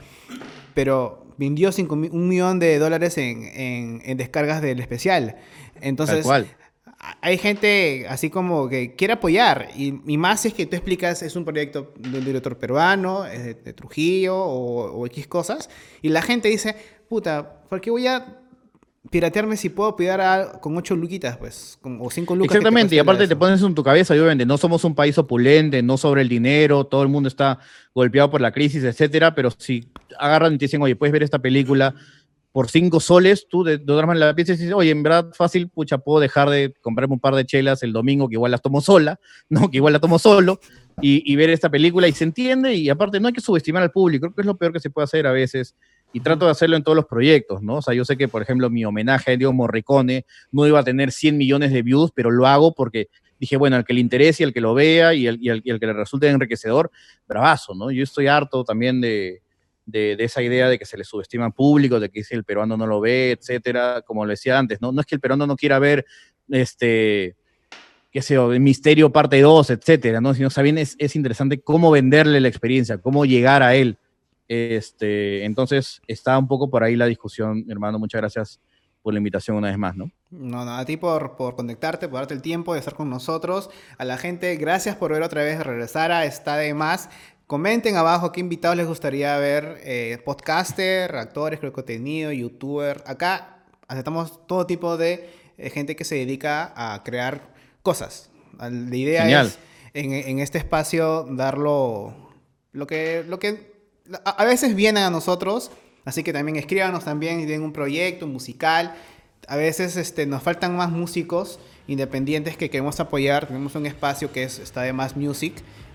pero 0.75 1.27
vendió 1.39 1.73
cinco, 1.73 1.95
un 1.95 2.29
millón 2.29 2.61
de 2.61 2.79
dólares 2.79 3.19
en, 3.19 4.01
en, 4.05 4.17
descargas 4.17 4.63
del 4.63 4.79
especial. 4.79 5.37
Entonces, 5.81 6.19
Tal 6.19 6.25
cual 6.25 6.47
hay 7.21 7.39
gente 7.39 8.07
así 8.09 8.31
como 8.31 8.69
que 8.69 8.95
quiere 8.95 9.15
apoyar 9.15 9.69
y, 9.77 9.93
más 9.93 10.41
si 10.41 10.49
es 10.49 10.55
que 10.55 10.67
tú 10.67 10.77
explicas 10.77 11.23
es 11.23 11.37
un 11.37 11.45
proyecto 11.45 11.93
de 11.99 12.19
un 12.19 12.25
director 12.25 12.57
peruano, 12.59 13.27
es 13.27 13.45
de, 13.45 13.73
Trujillo 13.73 14.37
o, 14.37 15.07
X 15.07 15.27
cosas 15.27 15.71
y 16.03 16.09
la 16.09 16.23
gente 16.23 16.49
dice, 16.49 16.77
puta, 17.09 17.63
¿por 17.69 17.81
qué 17.81 17.91
voy 17.91 18.07
a 18.07 18.41
piratearme 19.11 19.57
si 19.57 19.69
puedo 19.69 19.97
pillar 19.97 20.61
con 20.61 20.77
ocho 20.77 20.97
luquitas, 20.97 21.37
pues, 21.37 21.79
o 21.83 22.11
cinco 22.11 22.35
lucas? 22.35 22.57
Exactamente, 22.57 22.95
y 22.95 22.99
aparte 22.99 23.29
te 23.29 23.37
pones 23.37 23.61
en 23.63 23.75
tu 23.75 23.83
cabeza, 23.83 24.15
obviamente, 24.15 24.47
no 24.47 24.57
somos 24.57 24.85
un 24.85 24.95
país 24.95 25.19
opulente, 25.19 25.83
no 25.83 25.99
sobre 25.99 26.23
el 26.23 26.29
dinero, 26.29 26.85
todo 26.85 27.03
el 27.03 27.09
mundo 27.09 27.29
está 27.29 27.59
golpeado 27.95 28.31
por 28.31 28.41
la 28.41 28.53
crisis, 28.53 28.83
etcétera, 28.83 29.35
pero 29.35 29.51
si 29.51 29.89
agarran 30.19 30.55
y 30.55 30.59
te 30.59 30.65
dicen, 30.67 30.81
oye, 30.81 30.97
puedes 30.97 31.13
ver 31.13 31.23
esta 31.23 31.39
película 31.39 31.95
por 32.55 32.71
cinco 32.71 33.01
soles, 33.01 33.49
tú 33.51 33.65
de, 33.65 33.79
de 33.79 34.15
la 34.15 34.33
pieza 34.33 34.53
y 34.53 34.57
dices, 34.57 34.73
oye, 34.73 34.93
en 34.93 35.03
verdad 35.03 35.33
fácil, 35.33 35.69
pucha, 35.71 35.99
puedo 35.99 36.21
dejar 36.21 36.51
de 36.51 36.73
comprarme 36.83 37.15
un 37.15 37.19
par 37.19 37.35
de 37.35 37.45
chelas 37.45 37.83
el 37.83 37.93
domingo, 37.93 38.29
que 38.29 38.35
igual 38.35 38.53
las 38.53 38.63
tomo 38.63 38.81
sola, 38.81 39.19
¿no? 39.49 39.69
Que 39.69 39.79
igual 39.79 39.93
las 39.93 40.01
tomo 40.01 40.21
solo, 40.21 40.61
y, 41.01 41.35
ver 41.35 41.51
esta 41.51 41.69
película 41.69 42.07
y 42.07 42.13
se 42.13 42.23
entiende, 42.23 42.73
y 42.77 42.89
aparte 42.91 43.19
no 43.19 43.27
hay 43.27 43.35
que 43.35 43.41
subestimar 43.41 43.83
al 43.83 43.91
público, 43.91 44.27
creo 44.27 44.35
que 44.37 44.43
es 44.43 44.47
lo 44.47 44.57
peor 44.57 44.73
que 44.73 44.79
se 44.79 44.89
puede 44.89 45.03
hacer 45.03 45.27
a 45.27 45.33
veces, 45.33 45.75
y 46.13 46.21
trato 46.21 46.45
de 46.45 46.53
hacerlo 46.53 46.77
en 46.77 46.85
todos 46.85 46.95
los 46.95 47.07
proyectos, 47.07 47.61
¿no? 47.61 47.79
O 47.79 47.83
sea, 47.83 47.93
yo 47.93 48.05
sé 48.05 48.17
que, 48.17 48.29
por 48.29 48.41
ejemplo, 48.41 48.71
mi 48.71 48.85
homenaje 48.85 49.33
a 49.33 49.37
Diego 49.37 49.53
Morricone 49.53 50.25
no 50.53 50.65
iba 50.65 50.79
a 50.79 50.85
tener 50.85 51.11
100 51.11 51.37
millones 51.37 51.73
de 51.73 51.83
views, 51.83 52.13
pero 52.15 52.31
lo 52.31 52.47
hago 52.47 52.73
porque 52.73 53.09
dije, 53.41 53.57
bueno, 53.57 53.75
al 53.75 53.85
que 53.85 53.95
le 53.95 54.01
interese, 54.01 54.45
al 54.45 54.53
que 54.53 54.61
lo 54.61 54.75
vea 54.75 55.13
y 55.13 55.27
al, 55.27 55.41
y 55.41 55.51
al 55.51 55.81
que 55.81 55.87
le 55.87 55.93
resulte 55.93 56.29
enriquecedor, 56.29 56.93
bravazo, 57.27 57.75
¿no? 57.75 57.91
Yo 57.91 58.05
estoy 58.05 58.29
harto 58.29 58.63
también 58.63 59.01
de, 59.01 59.43
de, 59.87 60.17
esa 60.19 60.43
idea 60.43 60.69
de 60.69 60.79
que 60.79 60.87
se 60.87 60.97
le 60.97 61.05
subestima 61.05 61.51
público, 61.51 62.01
de 62.01 62.11
que 62.11 62.25
si 62.25 62.35
el 62.35 62.45
peruano 62.45 62.77
no 62.77 62.87
lo 62.87 63.01
ve, 63.01 63.33
etcétera, 63.33 64.03
como 64.03 64.25
lo 64.25 64.31
decía 64.31 64.59
antes, 64.59 64.81
¿no? 64.81 64.93
No 64.93 65.01
es 65.01 65.07
que 65.07 65.15
el 65.15 65.21
peruano 65.21 65.47
no 65.47 65.57
quiera 65.57 65.79
ver, 65.79 66.07
este, 66.49 67.37
qué 68.11 68.23
sé 68.23 68.35
yo, 68.35 68.49
Misterio 68.49 69.11
parte 69.13 69.41
2, 69.41 69.71
etcétera, 69.71 70.21
¿no? 70.21 70.35
Sino 70.35 70.51
también 70.51 70.79
es, 70.79 70.97
es 70.99 71.17
interesante 71.17 71.61
cómo 71.61 71.91
venderle 71.91 72.41
la 72.41 72.49
experiencia, 72.49 72.99
cómo 72.99 73.25
llegar 73.25 73.63
a 73.63 73.75
él. 73.75 73.99
Este, 74.49 75.45
entonces, 75.45 76.01
está 76.07 76.39
un 76.39 76.47
poco 76.47 76.69
por 76.69 76.85
ahí 76.85 76.97
la 76.97 77.07
discusión, 77.07 77.65
hermano. 77.69 77.99
Muchas 77.99 78.21
gracias 78.21 78.61
por 79.03 79.13
la 79.13 79.19
invitación 79.19 79.57
una 79.57 79.69
vez 79.69 79.77
más, 79.77 79.97
¿no? 79.97 80.11
No, 80.31 80.65
no, 80.65 80.77
a 80.77 80.85
ti 80.85 80.97
por, 80.97 81.37
por 81.37 81.57
conectarte, 81.57 82.09
por 82.09 82.21
darte 82.21 82.33
el 82.33 82.41
tiempo 82.41 82.73
de 82.73 82.79
estar 82.79 82.95
con 82.95 83.11
nosotros. 83.11 83.69
A 83.99 84.05
la 84.05 84.17
gente, 84.17 84.57
gracias 84.57 84.97
por 84.97 85.13
ver 85.13 85.23
otra 85.23 85.43
vez 85.43 85.63
regresar 85.63 86.11
a 86.11 86.25
Está 86.25 86.57
de 86.57 86.73
Más. 86.73 87.11
Comenten 87.47 87.97
abajo 87.97 88.33
qué 88.33 88.41
invitados 88.41 88.77
les 88.77 88.87
gustaría 88.87 89.37
ver, 89.37 89.81
eh, 89.85 90.19
podcaster, 90.25 91.15
actores, 91.17 91.61
creo 91.61 91.73
contenido, 91.75 92.33
youtuber. 92.33 93.05
Acá 93.07 93.59
aceptamos 93.87 94.47
todo 94.47 94.67
tipo 94.67 94.97
de 94.97 95.29
eh, 95.59 95.69
gente 95.69 95.95
que 95.95 96.05
se 96.05 96.15
dedica 96.15 96.73
a 96.75 97.03
crear 97.05 97.53
cosas. 97.83 98.31
La 98.59 98.97
idea 98.97 99.43
es 99.43 99.59
en, 99.93 100.39
este 100.39 100.59
espacio 100.59 101.25
darlo 101.25 102.15
lo 102.73 102.87
que, 102.87 103.25
lo 103.29 103.39
que 103.39 103.75
a, 104.25 104.45
veces 104.45 104.75
viene 104.75 105.01
a 105.01 105.11
nosotros, 105.11 105.71
así 106.05 106.23
que 106.23 106.33
también 106.33 106.57
escríbanos 106.57 107.05
también 107.05 107.41
si 107.41 107.47
tienen 107.47 107.63
un 107.63 107.73
proyecto 107.73 108.27
musical. 108.27 108.95
A 109.49 109.57
veces 109.57 109.97
este, 109.97 110.25
nos 110.25 110.43
faltan 110.43 110.77
más 110.77 110.91
músicos 110.91 111.59
independientes 111.87 112.57
que 112.57 112.71
queremos 112.71 112.99
apoyar. 113.01 113.47
Tenemos 113.47 113.75
un 113.75 113.85
espacio 113.85 114.33
que 114.33 114.45
es 114.45 114.59
Está 114.59 114.83
de 114.83 114.95
Más 114.95 115.15
Music 115.17 115.55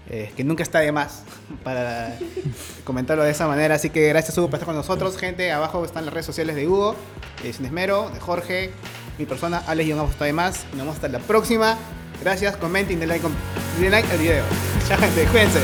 eh, 0.09 0.31
que 0.35 0.43
nunca 0.43 0.63
está 0.63 0.79
de 0.79 0.91
más 0.91 1.23
para 1.63 2.17
comentarlo 2.83 3.23
de 3.23 3.31
esa 3.31 3.47
manera. 3.47 3.75
Así 3.75 3.89
que 3.89 4.07
gracias 4.09 4.37
Hugo 4.37 4.47
por 4.47 4.55
estar 4.55 4.65
con 4.65 4.75
nosotros, 4.75 5.17
gente. 5.17 5.51
Abajo 5.51 5.85
están 5.85 6.05
las 6.05 6.13
redes 6.13 6.25
sociales 6.25 6.55
de 6.55 6.67
Hugo, 6.67 6.95
de 7.43 7.53
Sin 7.53 7.65
Esmero, 7.65 8.09
de 8.09 8.19
Jorge, 8.19 8.71
mi 9.17 9.25
persona, 9.25 9.61
Alex 9.67 9.89
y 9.89 9.91
está 9.91 10.25
de 10.25 10.33
más. 10.33 10.65
Nos 10.71 10.77
vemos 10.77 10.95
hasta 10.95 11.07
la 11.09 11.19
próxima. 11.19 11.77
Gracias, 12.21 12.57
comenten, 12.57 12.99
denle 12.99 13.19
like, 13.19 13.89
like 13.89 14.11
al 14.11 14.17
video. 14.17 14.43
Chao 14.87 14.97
gente, 14.97 15.23
cuídense. 15.25 15.59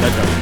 Chao, 0.00 0.10
chao. 0.10 0.39